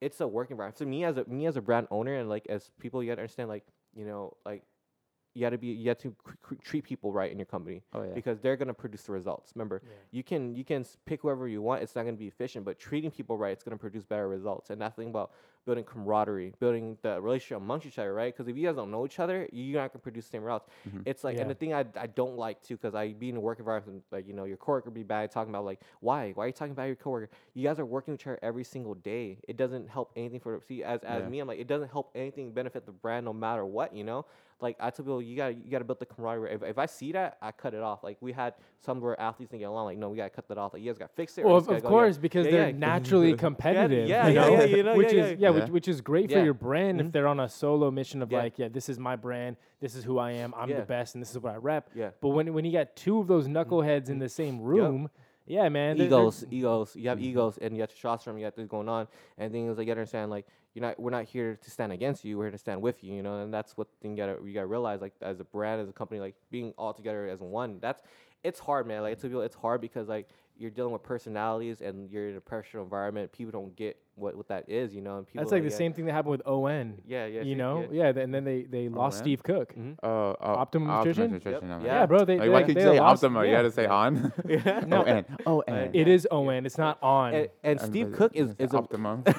it's 0.00 0.20
a 0.20 0.26
working 0.26 0.54
environment. 0.54 0.78
So 0.78 0.86
me 0.86 1.04
as 1.04 1.16
a 1.18 1.24
me 1.26 1.46
as 1.46 1.56
a 1.56 1.62
brand 1.62 1.86
owner, 1.92 2.16
and 2.16 2.28
like 2.28 2.46
as 2.48 2.68
people, 2.80 3.00
you 3.00 3.10
gotta 3.10 3.20
understand, 3.22 3.48
like 3.48 3.64
you 3.94 4.04
know, 4.04 4.34
like 4.44 4.64
you 5.38 5.44
gotta 5.46 5.56
be, 5.58 5.68
you 5.68 5.88
have 5.88 5.98
to 5.98 6.14
cr- 6.24 6.34
cr- 6.42 6.54
treat 6.62 6.84
people 6.84 7.12
right 7.12 7.30
in 7.30 7.38
your 7.38 7.46
company 7.46 7.82
Oh 7.94 8.02
yeah. 8.02 8.12
because 8.12 8.40
they're 8.40 8.56
gonna 8.56 8.74
produce 8.74 9.02
the 9.04 9.12
results. 9.12 9.52
Remember, 9.54 9.80
you 10.10 10.24
can 10.24 10.54
you 10.56 10.64
can 10.64 10.84
pick 11.06 11.22
whoever 11.22 11.46
you 11.46 11.62
want. 11.62 11.82
It's 11.82 11.94
not 11.94 12.02
going 12.02 12.16
to 12.16 12.18
be 12.18 12.26
efficient, 12.26 12.64
but 12.64 12.78
treating 12.78 13.10
people 13.10 13.38
right, 13.38 13.52
it's 13.52 13.62
going 13.62 13.76
to 13.76 13.80
produce 13.80 14.04
better 14.04 14.28
results. 14.28 14.70
And 14.70 14.80
that's 14.80 14.96
the 14.96 15.02
thing 15.02 15.10
about 15.10 15.30
building 15.68 15.84
camaraderie, 15.84 16.54
building 16.58 16.96
the 17.02 17.20
relationship 17.20 17.58
amongst 17.58 17.86
each 17.86 17.98
other, 17.98 18.14
right? 18.14 18.34
Because 18.34 18.48
if 18.48 18.56
you 18.56 18.66
guys 18.66 18.74
don't 18.76 18.90
know 18.90 19.04
each 19.04 19.18
other, 19.18 19.46
you're 19.52 19.78
not 19.82 19.92
going 19.92 20.00
to 20.00 20.02
produce 20.08 20.24
the 20.24 20.30
same 20.30 20.42
results. 20.44 20.66
Mhm. 20.88 21.02
It's 21.04 21.22
like, 21.24 21.36
Yeah. 21.36 21.42
and 21.42 21.50
the 21.50 21.54
thing 21.54 21.74
I, 21.74 21.84
I 21.94 22.06
don't 22.06 22.36
like 22.38 22.62
too, 22.62 22.76
because 22.78 22.94
I 22.94 23.12
be 23.12 23.28
in 23.28 23.36
a 23.36 23.40
work 23.40 23.58
environment, 23.58 24.02
like 24.10 24.26
you 24.26 24.32
know, 24.32 24.44
your 24.44 24.56
coworker 24.56 24.90
be 24.90 25.02
bad 25.02 25.30
talking 25.30 25.50
about 25.54 25.66
like 25.66 25.80
why 26.00 26.32
why 26.34 26.44
are 26.44 26.46
you 26.46 26.54
talking 26.54 26.72
about 26.72 26.84
your 26.86 26.96
coworker? 26.96 27.28
You 27.52 27.68
guys 27.68 27.78
are 27.78 27.84
working 27.84 28.12
with 28.12 28.22
each 28.22 28.26
other 28.26 28.38
every 28.42 28.64
single 28.64 28.94
day. 28.94 29.38
It 29.46 29.58
doesn't 29.58 29.90
help 29.90 30.10
anything 30.16 30.40
for 30.40 30.58
see 30.66 30.82
as 30.82 31.00
as 31.04 31.22
Yeah. 31.22 31.28
me. 31.28 31.40
I'm 31.40 31.48
like 31.48 31.60
it 31.60 31.66
doesn't 31.68 31.90
help 31.90 32.10
anything 32.14 32.52
benefit 32.52 32.86
the 32.86 32.92
brand 32.92 33.26
no 33.26 33.34
matter 33.34 33.66
what, 33.66 33.94
you 33.94 34.04
know. 34.04 34.24
Like 34.60 34.76
I 34.80 34.90
tell 34.90 35.04
people, 35.04 35.22
you 35.22 35.36
got 35.36 35.48
to 35.48 35.54
you 35.54 35.70
got 35.70 35.78
to 35.78 35.84
build 35.84 36.00
the 36.00 36.06
camaraderie. 36.06 36.52
If, 36.52 36.62
if 36.64 36.78
I 36.78 36.86
see 36.86 37.12
that, 37.12 37.36
I 37.40 37.52
cut 37.52 37.74
it 37.74 37.80
off. 37.80 38.02
Like 38.02 38.16
we 38.20 38.32
had 38.32 38.54
some 38.84 39.00
where 39.00 39.18
athletes 39.20 39.50
didn't 39.52 39.60
get 39.60 39.66
along. 39.68 39.84
Like 39.84 39.98
no, 39.98 40.08
we 40.08 40.16
got 40.16 40.24
to 40.24 40.30
cut 40.30 40.48
that 40.48 40.58
off. 40.58 40.72
Like 40.72 40.82
you 40.82 40.90
guys 40.90 40.98
got 40.98 41.10
to 41.10 41.14
fix 41.14 41.38
it. 41.38 41.44
Well, 41.44 41.58
of, 41.58 41.66
gotta 41.68 41.80
go, 41.80 41.86
yeah. 41.86 41.90
course, 41.90 42.18
because 42.18 42.46
they're 42.46 42.72
naturally 42.72 43.34
competitive. 43.46 44.08
yeah, 44.08 44.26
you 44.26 44.34
yeah, 44.34 44.40
know? 44.40 44.52
yeah, 44.54 44.64
you 44.64 44.82
know, 44.82 44.96
which 44.96 45.12
yeah, 45.12 45.24
is 45.26 45.38
yeah. 45.38 45.50
Which, 45.62 45.70
which 45.70 45.88
is 45.88 46.00
great 46.00 46.30
for 46.30 46.38
Yeah. 46.38 46.44
your 46.44 46.54
brand 46.54 47.00
if 47.00 47.06
Mhm. 47.08 47.12
they're 47.12 47.26
on 47.28 47.40
a 47.40 47.48
solo 47.48 47.90
mission 47.90 48.22
of 48.22 48.30
Yeah. 48.32 48.38
like, 48.38 48.58
yeah, 48.58 48.68
this 48.68 48.88
is 48.88 48.98
my 48.98 49.16
brand, 49.16 49.56
this 49.80 49.94
is 49.94 50.04
who 50.04 50.18
I 50.18 50.32
am, 50.32 50.54
I'm 50.56 50.68
Yeah. 50.70 50.80
the 50.80 50.86
best, 50.86 51.14
and 51.14 51.22
this 51.22 51.30
is 51.30 51.38
what 51.38 51.52
I 51.54 51.56
rep. 51.56 51.90
Yeah. 51.94 52.10
But 52.20 52.28
when 52.30 52.52
when 52.54 52.64
you 52.64 52.72
got 52.72 52.94
two 52.96 53.18
of 53.20 53.26
those 53.26 53.46
knuckleheads 53.48 54.08
in 54.08 54.18
the 54.18 54.28
same 54.28 54.60
room, 54.60 55.10
yeah, 55.46 55.68
man, 55.68 55.96
they're- 55.96 56.08
they're- 56.08 56.18
egos, 56.18 56.44
egos. 56.50 56.96
You 56.96 57.08
have 57.08 57.20
egos, 57.20 57.58
and 57.58 57.74
you 57.74 57.80
have 57.82 57.90
testosterone. 57.90 58.38
You 58.38 58.44
have 58.44 58.54
this 58.54 58.66
going 58.68 58.88
on, 58.88 59.08
and 59.38 59.52
things 59.52 59.76
like, 59.78 59.86
you 59.86 59.90
gotta 59.92 60.00
understand, 60.00 60.30
like, 60.30 60.46
you're 60.74 60.82
not. 60.82 61.00
We're 61.00 61.10
not 61.10 61.24
here 61.24 61.56
to 61.56 61.70
stand 61.70 61.92
against 61.92 62.24
you. 62.24 62.36
We're 62.38 62.44
here 62.44 62.50
to 62.52 62.58
stand 62.58 62.82
with 62.82 63.02
you. 63.02 63.14
You 63.14 63.22
know, 63.22 63.40
and 63.42 63.52
that's 63.52 63.76
what 63.76 63.88
thing 64.00 64.12
you 64.12 64.16
gotta 64.18 64.38
you 64.44 64.52
gotta 64.52 64.66
realize, 64.66 65.00
like, 65.00 65.14
as 65.22 65.40
a 65.40 65.44
brand, 65.44 65.80
as 65.80 65.88
a 65.88 65.92
company, 65.92 66.20
like, 66.20 66.34
being 66.50 66.72
all 66.78 66.92
together 66.92 67.26
as 67.28 67.40
one. 67.40 67.78
That's 67.80 68.02
it's 68.44 68.60
hard, 68.60 68.86
man. 68.86 69.02
Like, 69.02 69.18
to 69.18 69.26
people, 69.26 69.40
it's 69.40 69.56
hard 69.56 69.80
because 69.80 70.08
like 70.08 70.28
you're 70.56 70.70
dealing 70.70 70.92
with 70.92 71.02
personalities 71.02 71.80
and 71.80 72.08
you're 72.10 72.28
in 72.28 72.36
a 72.36 72.40
professional 72.40 72.82
environment. 72.84 73.32
People 73.32 73.50
don't 73.52 73.74
get 73.74 73.96
what 74.18 74.36
what 74.36 74.48
that 74.48 74.68
is. 74.68 74.94
You 74.94 75.00
know, 75.00 75.18
and 75.18 75.26
people 75.26 75.42
that's 75.42 75.52
like 75.52 75.62
the 75.62 75.70
yeah, 75.70 75.76
same 75.76 75.92
thing 75.92 76.06
that 76.06 76.12
happened 76.12 76.32
with 76.32 76.46
ON. 76.46 76.94
Yeah, 77.06 77.26
yeah. 77.26 77.42
you 77.42 77.54
know, 77.54 77.86
yeah. 77.90 78.12
yeah, 78.14 78.22
and 78.22 78.34
then 78.34 78.44
they 78.44 78.62
they 78.62 78.88
lost 78.88 79.18
ON? 79.18 79.22
Steve 79.22 79.42
Cook. 79.42 79.74
Mhm. 79.74 79.96
Oh, 80.02 80.36
oh, 80.40 80.54
Optimum 80.54 80.88
Nutrition? 80.88 81.32
Nutrition. 81.32 81.70
I'm 81.70 81.84
Yeah. 81.84 82.00
Yeah, 82.00 82.06
bro, 82.06 82.24
they 82.24 82.34
Like, 82.34 82.42
they, 82.42 82.48
why 82.48 82.62
could 82.62 82.76
you 82.76 82.82
say 82.82 83.00
lost, 83.00 83.24
Optima? 83.24 83.46
You 83.46 83.54
had 83.54 83.62
to 83.62 83.70
say 83.70 83.86
on. 83.86 84.32
Yeah. 84.46 84.80
No, 84.88 85.02
and 85.02 85.26
and 85.66 85.94
It 85.94 86.08
is 86.08 86.26
ON. 86.30 86.64
It's 86.66 86.78
not 86.78 86.98
on. 87.02 87.34
And, 87.34 87.48
and 87.62 87.80
Steve 87.80 88.12
Cook 88.12 88.32
is 88.34 88.54
is 88.58 88.72
a 88.72 88.78
optimum. 88.78 89.24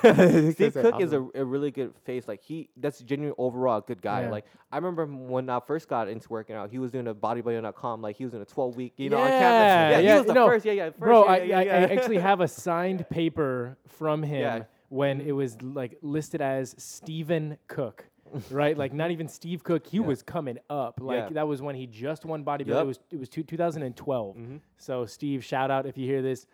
Steve 0.53 0.73
Cook 0.73 1.01
is 1.01 1.13
a, 1.13 1.21
a 1.35 1.43
really 1.43 1.71
good 1.71 1.93
face. 2.05 2.27
Like 2.27 2.41
he, 2.41 2.69
that's 2.77 2.99
genuine 2.99 3.35
overall 3.37 3.77
a 3.77 3.81
good 3.81 4.01
guy. 4.01 4.23
Yeah. 4.23 4.31
Like 4.31 4.45
I 4.71 4.77
remember 4.77 5.05
when 5.05 5.49
I 5.49 5.59
first 5.59 5.87
got 5.87 6.07
into 6.07 6.29
working 6.29 6.55
out, 6.55 6.69
he 6.69 6.77
was 6.77 6.91
doing 6.91 7.07
a 7.07 7.15
bodybuilding.com. 7.15 8.01
Like 8.01 8.17
he 8.17 8.25
was 8.25 8.33
in 8.33 8.41
a 8.41 8.45
12 8.45 8.75
week, 8.75 8.93
you 8.97 9.09
know, 9.09 9.17
on 9.17 9.27
Yeah, 9.27 9.39
campus. 9.39 10.03
yeah, 10.03 10.11
he 10.11 10.17
was 10.17 10.27
the 10.27 10.33
no, 10.33 10.47
first. 10.47 10.65
Yeah, 10.65 10.73
yeah, 10.73 10.85
first, 10.89 10.99
Bro, 10.99 11.25
yeah, 11.25 11.31
I, 11.31 11.37
yeah, 11.37 11.57
I, 11.57 11.63
yeah, 11.63 11.73
I 11.73 11.93
actually 11.95 12.17
have 12.19 12.41
a 12.41 12.47
signed 12.47 13.09
paper 13.09 13.77
from 13.87 14.21
him 14.21 14.41
Yeah. 14.41 14.63
When 14.89 15.21
it 15.21 15.31
was 15.31 15.61
like 15.61 15.97
listed 16.01 16.41
as 16.41 16.75
Stephen 16.77 17.57
Cook. 17.67 18.05
right, 18.51 18.77
like 18.77 18.93
not 18.93 19.09
even 19.09 19.27
Steve 19.27 19.63
Cook. 19.63 19.87
He 19.87 19.97
Yeah. 19.97 20.05
was 20.05 20.21
coming 20.21 20.59
up. 20.69 20.99
Like 21.01 21.17
Yeah. 21.17 21.29
that 21.31 21.47
was 21.47 21.61
when 21.63 21.75
he 21.75 21.87
just 21.87 22.25
won 22.25 22.45
bodybuilding. 22.45 22.67
Yep. 22.67 22.83
It 22.83 22.87
was 22.87 22.99
it 23.11 23.19
was 23.19 23.29
two, 23.29 23.41
2012. 23.43 24.35
Mhm. 24.35 24.59
So 24.77 25.05
Steve, 25.07 25.43
shout 25.43 25.71
out 25.71 25.85
if 25.87 25.97
you 25.97 26.05
hear 26.05 26.21
this. 26.21 26.45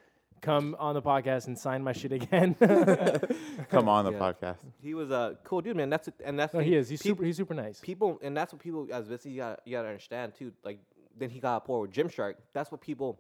Come 0.42 0.76
on 0.80 0.94
the 0.94 1.02
podcast 1.02 1.48
and 1.48 1.58
sign 1.58 1.84
my 1.84 1.92
shit 1.92 2.12
again. 2.12 2.56
Come 3.70 3.90
on 3.90 4.06
the 4.06 4.12
Yeah. 4.12 4.20
podcast. 4.20 4.58
He 4.82 4.94
was 4.94 5.10
a 5.12 5.38
cool 5.44 5.62
dude, 5.62 5.76
man. 5.76 5.90
That's 5.90 6.08
it, 6.08 6.14
and 6.24 6.38
that's 6.40 6.54
no, 6.54 6.60
he 6.60 6.76
is. 6.76 6.88
He's 6.90 7.02
Peop- 7.02 7.18
super. 7.18 7.24
He's 7.26 7.38
super 7.38 7.54
nice. 7.54 7.80
people, 7.80 8.20
and 8.22 8.36
that's 8.36 8.54
what 8.54 8.62
people 8.62 8.88
as 8.92 9.08
business 9.08 9.26
you 9.34 9.38
gotta, 9.42 9.60
you 9.66 9.72
gotta 9.72 9.88
understand 9.90 10.34
too. 10.36 10.52
Like 10.64 10.80
then 11.18 11.30
he 11.30 11.40
got 11.40 11.58
a 11.58 11.60
poor 11.62 11.82
with 11.82 11.92
Gymshark. 11.92 12.36
That's 12.54 12.72
what 12.72 12.82
people 12.82 13.20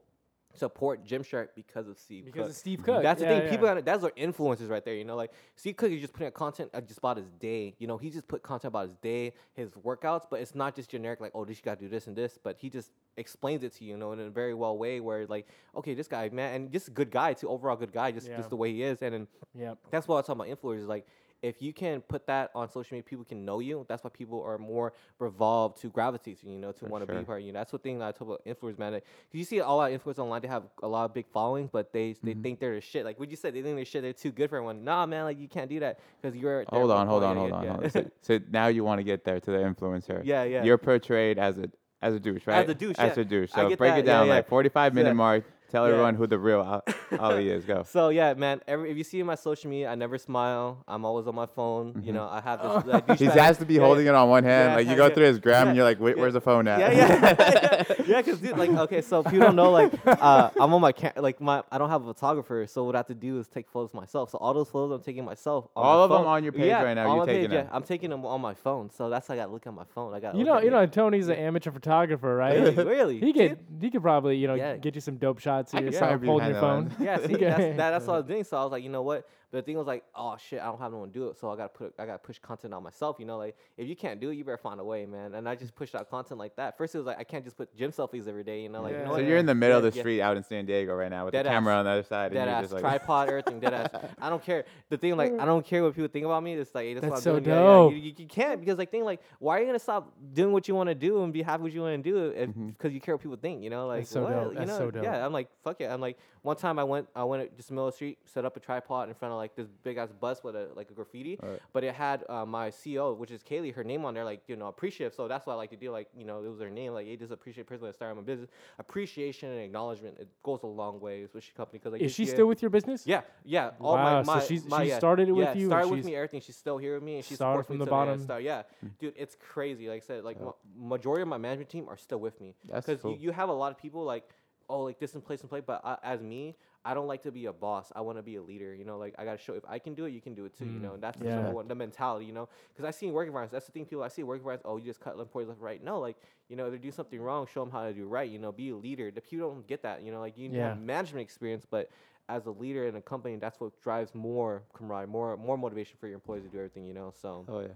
support 0.58 1.06
Gymshark 1.06 1.49
because 1.56 1.88
of 1.88 1.97
Steve. 1.97 2.26
Because 2.26 2.43
Cook. 2.43 2.49
of 2.51 2.56
Steve 2.56 2.84
Cook. 2.84 3.03
That's 3.03 3.20
the 3.22 3.26
Yeah, 3.28 3.39
thing. 3.41 3.49
People, 3.49 3.66
gotta, 3.68 3.82
that's 3.82 4.03
our 4.03 4.12
influences 4.16 4.70
right 4.70 4.84
there. 4.84 4.95
You 4.95 5.03
know, 5.06 5.16
like 5.16 5.32
Steve 5.56 5.76
Cook 5.78 5.91
is 5.91 6.01
just 6.01 6.14
putting 6.14 6.28
out 6.28 6.34
content 6.34 6.70
uh, 6.74 6.82
just 6.82 6.99
about 6.99 7.18
his 7.18 7.30
day. 7.39 7.76
You 7.80 7.88
know, 7.88 7.97
he 7.97 8.10
just 8.10 8.28
put 8.28 8.43
content 8.43 8.70
about 8.72 8.88
his 8.88 8.95
day, 8.97 9.34
his 9.53 9.70
workouts, 9.84 10.24
but 10.30 10.39
it's 10.39 10.56
not 10.56 10.76
just 10.76 10.89
generic 10.89 11.20
like, 11.22 11.32
oh, 11.36 11.45
this 11.45 11.58
you 11.58 11.64
gotta 11.64 11.80
do 11.80 11.89
this 11.89 12.08
and 12.08 12.16
this. 12.16 12.38
But 12.41 12.58
he 12.60 12.70
just 12.70 12.91
explains 13.18 13.64
it 13.64 13.74
to 13.76 13.84
you, 13.86 13.91
you 13.91 13.97
know, 13.97 14.12
in 14.12 14.20
a 14.20 14.30
very 14.30 14.53
well 14.53 14.78
way 14.78 14.99
where 14.99 15.26
like, 15.28 15.47
okay, 15.76 15.93
this 15.93 16.08
guy, 16.08 16.30
man, 16.30 16.53
and 16.56 16.72
just 16.72 16.88
a 16.88 16.91
good 16.91 17.12
guy 17.12 17.34
too, 17.34 17.47
overall 17.49 17.76
good 17.76 17.91
guy, 17.93 18.12
just 18.12 18.28
Yeah. 18.28 18.38
just 18.38 18.49
the 18.49 18.58
way 18.58 18.72
he 18.72 18.84
is, 18.84 19.01
and 19.01 19.14
then 19.14 19.28
Yep. 19.58 19.78
that's 19.89 20.08
what 20.08 20.16
I 20.16 20.20
was 20.20 20.28
talking 20.28 20.41
about 20.51 20.62
influencers. 20.62 20.88
Like, 20.88 21.06
if 21.46 21.62
you 21.62 21.72
can 21.74 22.02
put 22.02 22.26
that 22.26 22.50
on 22.56 22.68
social 22.70 22.96
media, 22.96 23.04
people 23.04 23.24
can 23.24 23.46
know 23.46 23.60
you. 23.60 23.86
That's 23.88 24.04
why 24.04 24.10
people 24.10 24.41
are 24.43 24.58
more 24.58 24.93
revolved 25.20 25.80
to 25.82 25.89
gravitate 25.89 26.41
to 26.41 26.50
you, 26.50 26.58
know, 26.58 26.72
to 26.74 26.86
want 26.86 27.06
to 27.06 27.12
sure. 27.12 27.20
be 27.20 27.26
part 27.26 27.41
of 27.41 27.46
you. 27.46 27.54
That's 27.54 27.72
what 27.72 27.84
thing 27.84 28.00
that 28.00 28.08
I 28.08 28.12
talk 28.12 28.28
about 28.28 28.46
influencers, 28.46 28.80
man. 28.80 28.93
Like, 28.93 29.04
'cause 29.04 29.34
you 29.34 29.43
see 29.43 29.60
a 29.60 29.68
lot 29.68 29.91
of 29.91 30.02
influencers 30.04 30.20
online, 30.20 30.41
they 30.41 30.48
have 30.48 30.64
a 30.82 30.88
lot 30.88 31.06
of 31.06 31.14
big 31.14 31.28
followings, 31.28 31.70
but 31.72 31.93
they 31.93 32.16
they 32.24 32.34
Mhm. 32.34 32.43
think 32.43 32.60
they're 32.60 32.76
the 32.76 32.82
shit. 32.82 33.06
Like 33.06 33.20
what 33.20 33.30
you 33.30 33.36
said, 33.36 33.54
they 33.54 33.62
think 33.62 33.76
they're 33.76 33.86
shit. 33.86 34.02
They're 34.02 34.14
too 34.14 34.32
good 34.32 34.50
for 34.50 34.56
everyone. 34.58 34.84
Nah, 34.84 35.06
man, 35.06 35.24
like 35.26 35.39
you 35.39 35.48
can't 35.48 35.70
do 35.70 35.80
that 35.82 36.00
because 36.22 36.36
you're. 36.36 36.66
Hold 36.70 36.89
on, 36.91 37.08
hold 37.08 37.24
on, 37.24 37.38
hold 37.38 37.52
on, 37.52 37.68
hold 37.68 37.84
on. 37.84 37.89
So, 37.91 38.06
so 38.22 38.39
now 38.50 38.68
you 38.68 38.84
want 38.84 39.00
to 39.00 39.04
get 39.04 39.24
there 39.24 39.39
to 39.39 39.52
the 39.52 39.58
influencer. 39.60 40.22
yeah, 40.26 40.43
yeah. 40.43 40.64
You're 40.64 40.78
portrayed 40.80 41.38
as 41.38 41.58
a 41.58 41.70
as 42.02 42.14
a 42.14 42.20
douche, 42.20 42.46
right? 42.46 42.64
As 42.64 42.70
a 42.70 42.76
douche, 42.76 42.96
As 43.00 43.16
yeah. 43.18 43.22
a 43.22 43.26
douche. 43.26 43.52
So 43.52 43.68
break 43.76 43.80
that, 43.80 44.00
it 44.00 44.06
yeah, 44.06 44.14
down, 44.18 44.28
yeah. 44.28 44.34
like 44.36 44.48
45 44.48 44.93
minute 44.93 45.10
Yeah. 45.10 45.14
mark. 45.14 45.43
Tell 45.72 45.86
Yeah. 45.86 45.91
everyone 45.93 46.16
who 46.16 46.28
the 46.28 46.38
real 46.39 46.61
Ali 47.20 47.49
is. 47.49 47.66
Go. 47.66 47.84
So 47.84 48.09
yeah, 48.09 48.34
man. 48.34 48.61
Every 48.68 48.91
if 48.91 48.97
you 48.97 49.03
see 49.03 49.22
my 49.24 49.36
social 49.36 49.70
media, 49.70 49.89
I 49.89 49.95
never 49.95 50.18
smile. 50.18 50.84
I'm 50.88 51.03
always 51.05 51.28
on 51.28 51.36
my 51.36 51.45
phone. 51.47 52.01
You 52.03 52.11
Mhm. 52.11 52.16
know, 52.16 52.28
I 52.32 52.41
have 52.41 52.61
this. 52.61 52.86
Like, 52.93 53.07
douche 53.07 53.20
He 53.20 53.28
bag. 53.28 53.38
has 53.39 53.57
to 53.57 53.66
be 53.66 53.76
Yeah, 53.76 53.82
holding 53.82 54.05
it 54.07 54.16
on 54.16 54.30
one 54.30 54.43
hand. 54.43 54.72
Yeah, 54.72 54.76
like 54.78 54.88
you 54.88 54.95
go 54.95 55.07
yeah. 55.07 55.13
through 55.13 55.26
his 55.26 55.39
gram 55.39 55.63
Yeah, 55.66 55.68
and 55.70 55.76
you're 55.78 55.86
like, 55.86 55.99
wait, 55.99 56.16
yeah. 56.16 56.22
where's 56.22 56.34
the 56.34 56.41
phone 56.41 56.68
at? 56.68 56.80
Yeah, 56.80 56.91
yeah, 56.91 57.84
yeah. 58.07 58.22
Because 58.22 58.39
dude, 58.39 58.57
like, 58.57 58.70
okay, 58.70 59.01
so 59.01 59.22
if 59.22 59.32
you 59.34 59.39
don't 59.39 59.55
know, 59.55 59.72
like, 59.72 59.91
uh, 60.05 60.49
I'm 60.59 60.74
on 60.74 60.82
my 60.82 60.91
cam- 60.91 61.13
like 61.18 61.41
my 61.41 61.63
I 61.72 61.78
don't 61.78 61.89
have 61.89 62.05
a 62.05 62.13
photographer, 62.13 62.66
so 62.68 62.84
what 62.84 62.95
I 62.95 62.99
have 62.99 63.07
to 63.07 63.16
do 63.16 63.39
is 63.39 63.47
take 63.47 63.68
photos 63.70 63.93
myself. 63.93 64.30
So 64.30 64.38
all 64.38 64.53
those 64.53 64.70
photos 64.70 64.91
I'm 64.95 65.01
taking 65.03 65.26
myself. 65.26 65.68
On 65.76 65.84
All 65.86 65.97
my 65.97 66.03
of 66.03 66.09
them 66.22 66.28
on 66.28 66.43
your 66.43 66.53
page 66.53 66.66
yeah, 66.68 66.84
right 66.84 66.93
now, 66.93 67.07
you're 67.07 67.18
my 67.18 67.26
page, 67.26 67.36
taking 67.43 67.51
yeah, 67.51 67.63
them. 67.63 67.70
I'm 67.74 67.84
taking 67.84 68.09
them 68.09 68.26
on 68.26 68.41
my 68.41 68.53
phone, 68.53 68.89
so 68.91 69.09
that's 69.09 69.28
why 69.30 69.36
I 69.36 69.38
got 69.39 69.45
to 69.47 69.51
look 69.51 69.66
at 69.68 69.74
my 69.74 69.86
phone. 69.95 70.13
I 70.13 70.20
got. 70.20 70.36
You 70.36 70.43
know, 70.43 70.59
you 70.61 70.70
know, 70.70 70.86
Tony's 70.86 71.28
an 71.28 71.36
amateur 71.38 71.72
photographer, 71.72 72.36
right? 72.36 72.59
really, 72.59 72.84
really. 72.84 73.20
He 73.20 73.28
See? 73.28 73.34
could 73.34 73.57
he 73.82 73.89
could 73.89 74.01
probably 74.01 74.38
you 74.38 74.47
know 74.47 74.78
get 74.82 74.95
you 74.95 75.01
some 75.01 75.16
dope 75.18 75.39
shots 75.39 75.55
shots 75.58 75.74
of 75.74 75.78
I 75.78 75.82
could 75.82 75.93
yourself 75.93 76.10
probably 76.10 76.28
holding 76.28 76.49
your 76.49 76.60
phone. 76.60 76.89
that 76.89 76.99
Yeah, 76.99 77.18
see, 77.18 77.36
that's, 77.38 77.58
that, 77.58 77.78
that's 77.78 78.08
what 78.08 78.14
I 78.14 78.18
was 78.18 78.26
doing. 78.26 78.43
So 78.43 78.58
I 78.58 78.64
was 78.64 78.72
like, 78.72 78.84
you 78.84 78.89
know 78.89 79.01
what? 79.01 79.28
But 79.56 79.66
the 79.66 79.72
thing 79.72 79.78
was 79.78 79.88
like, 79.88 80.03
oh 80.14 80.36
shit, 80.36 80.60
I 80.60 80.66
don't 80.66 80.80
have 80.80 80.91
no 80.91 80.97
one 80.97 81.08
to 81.08 81.14
do 81.14 81.30
it, 81.30 81.39
so 81.39 81.49
I 81.49 81.56
gotta 81.56 81.70
put, 81.70 81.93
I 81.97 82.06
gotta 82.06 82.18
push 82.18 82.39
content 82.39 82.74
on 82.74 82.84
myself. 82.84 83.16
You 83.20 83.26
know, 83.26 83.38
like 83.38 83.56
if 83.78 83.88
you 83.88 83.95
can't 83.95 84.20
do 84.20 84.30
it, 84.30 84.36
you 84.36 84.43
better 84.43 84.58
find 84.58 84.82
a 84.82 84.84
way, 84.84 85.06
man. 85.06 85.34
And 85.34 85.47
I 85.47 85.56
just 85.56 85.74
pushed 85.76 85.95
out 85.95 86.10
content 86.10 86.38
like 86.41 86.58
that. 86.58 86.78
First, 86.78 86.93
it 86.93 86.97
was 86.97 87.08
like 87.08 87.20
I 87.20 87.24
can't 87.24 87.45
just 87.45 87.56
put 87.56 87.74
gym 87.74 87.91
selfies 87.93 88.28
every 88.28 88.43
day. 88.43 88.64
You 88.64 88.68
know, 88.68 88.82
like 88.82 88.91
you 88.91 88.97
know 88.97 89.06
So 89.06 89.12
what? 89.12 89.24
you're 89.24 89.38
in 89.38 89.45
the 89.45 89.56
middle 89.56 89.78
of 89.78 89.86
Yeah, 89.86 89.89
the 89.91 89.95
yeah. 89.95 90.01
street 90.01 90.22
out 90.22 90.36
in 90.36 90.43
San 90.43 90.66
Diego 90.66 90.93
right 90.93 91.10
now 91.10 91.24
with 91.24 91.32
Dead 91.32 91.45
the 91.45 91.51
camera 91.51 91.76
on 91.76 91.86
the 91.86 91.91
other 91.91 92.03
side, 92.03 92.34
Dead 92.34 92.39
and 92.39 92.49
you're 92.49 92.56
ass 92.58 92.64
just 92.64 92.74
like 92.74 92.82
tripod, 92.82 93.30
everything, 93.30 93.62
dead 93.62 93.74
ass. 93.74 93.88
I 94.20 94.30
don't 94.30 94.43
care. 94.43 94.66
The 94.89 94.97
thing, 94.97 95.16
like, 95.16 95.32
I 95.39 95.45
don't 95.45 95.66
care 95.66 95.84
what 95.84 95.95
people 95.95 96.10
think 96.10 96.26
about 96.26 96.43
me. 96.43 96.56
It's 96.56 96.76
like, 96.76 96.88
hey, 96.88 96.93
that's, 96.95 97.03
That's 97.06 97.12
what 97.14 97.24
so 97.24 97.36
I'm 97.38 97.43
doing. 97.43 97.56
Yeah, 97.56 97.62
yeah, 97.62 97.68
dope. 97.68 97.91
You, 97.93 97.97
you, 97.97 98.14
you 98.18 98.28
can't 98.28 98.60
because, 98.60 98.78
like, 98.78 98.91
thing, 98.91 99.06
like, 99.06 99.22
why 99.39 99.56
are 99.56 99.62
you 99.62 99.68
gonna 99.68 99.80
stop 99.80 100.12
doing 100.34 100.51
what 100.51 100.68
you 100.68 100.76
want 100.76 100.89
to 100.89 100.95
do 100.95 101.24
and 101.24 101.32
be 101.32 101.43
happy 101.43 101.64
with 101.64 101.72
what 101.72 101.76
you 101.76 101.82
want 101.82 102.03
to 102.03 102.12
do 102.12 102.26
if 102.26 102.49
mm-hmm. 102.49 102.68
because 102.72 102.91
you 102.91 102.99
care 102.99 103.16
what 103.16 103.22
people 103.22 103.38
think? 103.38 103.64
You 103.64 103.70
know, 103.70 103.88
like, 103.88 104.01
That's 104.01 104.12
so 104.12 104.24
what? 104.24 104.34
dope. 104.34 104.51
You 104.51 104.58
That's 104.58 104.68
know, 104.68 104.78
so 104.80 104.91
dope. 104.91 105.03
yeah. 105.06 105.26
I'm 105.26 105.32
like, 105.32 105.47
fuck 105.64 105.80
it. 105.80 105.86
I'm 105.86 106.01
like, 106.01 106.18
one 106.46 106.56
time 106.56 106.78
I 106.78 106.84
went, 106.84 107.08
I 107.16 107.24
went 107.24 107.56
just 107.58 107.70
the 107.70 107.74
middle 107.74 107.88
of 107.88 107.93
the 107.93 107.96
street, 107.96 108.20
set 108.26 108.46
up 108.46 108.56
a 108.56 108.60
tripod 108.60 109.10
in 109.10 109.16
front 109.16 109.32
of 109.34 109.38
like 109.38 109.56
this 109.56 109.68
big 109.84 109.98
ass 109.98 110.10
bus 110.12 110.43
with 110.43 110.56
a 110.56 110.70
like 110.76 110.91
a 110.91 110.93
graffiti, 110.93 111.39
Alright. 111.41 111.60
but 111.74 111.84
it 111.84 111.96
had 111.96 112.24
uh, 112.30 112.46
my 112.46 112.70
CEO, 112.70 113.18
which 113.18 113.32
is 113.32 113.41
Kaylee, 113.41 113.74
her 113.74 113.84
name 113.84 114.06
on 114.06 114.14
there, 114.14 114.24
like 114.24 114.43
you 114.48 114.56
know, 114.56 114.68
appreciative. 114.68 115.16
So 115.16 115.28
that's 115.28 115.48
what 115.48 115.54
I 115.54 115.56
like 115.56 115.72
to 115.72 115.76
do. 115.76 115.89
Like, 115.91 116.08
you 116.16 116.24
know, 116.24 116.43
it 116.43 116.48
was 116.48 116.60
her 116.60 116.70
name. 116.70 116.93
Like, 116.93 117.08
hey, 117.08 117.16
this 117.16 117.32
appreciate 117.32 117.66
person 117.66 117.88
that 117.88 117.96
started 117.96 118.14
my 118.16 118.22
business. 118.22 118.50
Appreciation 118.78 119.50
and 119.50 119.60
acknowledgement 119.62 120.18
it 120.20 120.28
goes 120.43 120.62
a 120.62 120.68
long 120.68 121.00
way, 121.00 121.24
especially 121.24 121.54
company 121.58 121.80
because 121.80 121.93
like 121.93 122.02
Is 122.02 122.14
she 122.14 122.24
it- 122.24 122.30
still 122.30 122.46
with 122.46 122.62
your 122.62 122.70
business? 122.70 123.08
yeah, 123.08 123.22
yeah. 123.43 123.72
All 123.80 123.96
Wow, 123.96 124.22
my, 124.22 124.24
so 124.24 124.34
my, 124.36 124.39
she's- 124.46 124.66
my, 124.66 124.84
she 124.84 124.89
yeah, 124.89 124.98
started 125.00 125.28
it 125.30 125.32
with 125.32 125.46
yeah, 125.48 125.54
you 125.56 125.68
Started 125.68 125.89
with 125.89 126.06
me, 126.06 126.16
everything. 126.16 126.41
She's 126.41 126.56
still 126.56 126.78
here 126.78 126.93
with 126.93 127.04
me, 127.04 127.16
and 127.16 127.26
she 127.26 127.36
supports 127.36 127.66
from 127.68 127.80
me 127.80 127.86
the 127.86 127.89
bottom. 127.89 128.22
Start, 128.22 128.43
yeah, 128.43 128.62
dude, 129.00 129.14
it's 129.18 129.36
crazy. 129.36 129.89
Like 129.89 130.04
I 130.04 130.06
said, 130.06 130.24
like 130.24 130.39
ma- 130.39 130.52
majority 130.78 131.24
of 131.24 131.28
my 131.28 131.38
management 131.39 131.70
team 131.70 131.88
are 131.89 131.98
still 131.98 132.20
with 132.20 132.39
me 132.39 132.54
That's 132.70 132.86
because 132.86 133.02
cool. 133.02 133.12
you, 133.14 133.18
you 133.20 133.32
have 133.32 133.50
a 133.50 133.54
lot 133.54 133.72
of 133.72 133.78
people 133.80 134.04
like, 134.04 134.30
oh, 134.70 134.82
like 134.84 134.99
this 134.99 135.16
in 135.16 135.22
place 135.22 135.41
and 135.41 135.49
play. 135.49 135.61
But 135.61 135.82
I, 135.84 135.97
as 136.03 136.22
me, 136.22 136.55
I 136.84 136.93
don't 136.93 137.07
like 137.07 137.24
to 137.24 137.32
be 137.32 137.45
a 137.45 137.53
boss. 137.53 137.91
I 137.95 138.01
want 138.01 138.18
to 138.18 138.22
be 138.24 138.36
a 138.36 138.41
leader. 138.41 138.74
You 138.76 138.86
know, 138.86 138.97
like 138.97 139.16
I 139.18 139.26
gotta 139.26 139.38
show 139.38 139.53
if 139.53 139.63
I 139.68 139.80
can 139.80 139.93
do 139.95 140.05
it, 140.05 140.11
you 140.11 140.22
can 140.22 140.34
do 140.36 140.45
it 140.45 140.57
too. 140.57 140.66
You 140.66 140.80
know, 140.80 140.93
and 140.95 141.03
that's 141.03 141.18
the, 141.20 141.26
Mm, 141.26 141.28
yeah. 141.30 141.36
number 141.36 141.51
one, 141.51 141.68
the 141.68 141.76
mentality. 141.76 142.26
You 142.26 142.34
know, 142.34 142.49
because 142.74 142.86
I 142.86 142.91
see 142.91 143.07
in 143.07 143.13
work 143.13 143.28
environments, 143.28 143.53
that's 143.53 143.66
the 143.66 143.72
thing. 143.72 143.86
People 143.86 144.03
I 144.03 144.07
see 144.09 144.24
work 144.24 144.39
environments, 144.39 144.66
oh, 144.68 144.78
you 144.78 144.84
just 144.86 144.99
cut 144.99 145.18
employees 145.20 145.47
left, 145.49 145.61
right. 145.61 145.84
No, 145.84 145.99
like 145.99 146.18
you 146.49 146.55
know, 146.55 146.66
if 146.68 146.72
they 146.74 146.78
do 146.78 146.91
something 146.91 147.20
wrong, 147.22 147.47
show 147.51 147.61
them 147.61 147.72
how 147.72 147.84
to 147.86 147.93
do 147.93 148.05
right. 148.07 148.30
You 148.30 148.39
know, 148.39 148.51
be 148.51 148.70
a 148.70 148.76
leader. 148.76 149.11
The 149.11 149.22
people 149.22 149.49
don't 149.51 149.68
get 149.68 149.82
that. 149.84 150.03
You 150.03 150.11
know, 150.11 150.20
like 150.20 150.38
you 150.38 150.49
Yeah. 150.51 150.70
have 150.70 150.78
management 150.78 151.22
experience, 151.24 151.66
but 151.70 151.89
as 152.28 152.45
a 152.47 152.51
leader 152.51 152.88
in 152.88 152.95
a 152.95 153.01
company, 153.01 153.36
that's 153.36 153.59
what 153.59 153.80
drives 153.82 154.13
more 154.16 154.63
camaraderie, 154.74 155.07
more 155.07 155.38
more 155.38 155.57
motivation 155.57 155.97
for 155.99 156.07
your 156.07 156.16
employees 156.16 156.43
to 156.43 156.49
do 156.49 156.57
everything. 156.57 156.86
You 156.86 156.93
know, 156.93 157.11
so 157.22 157.45
Oh 157.47 157.59
yeah. 157.61 157.68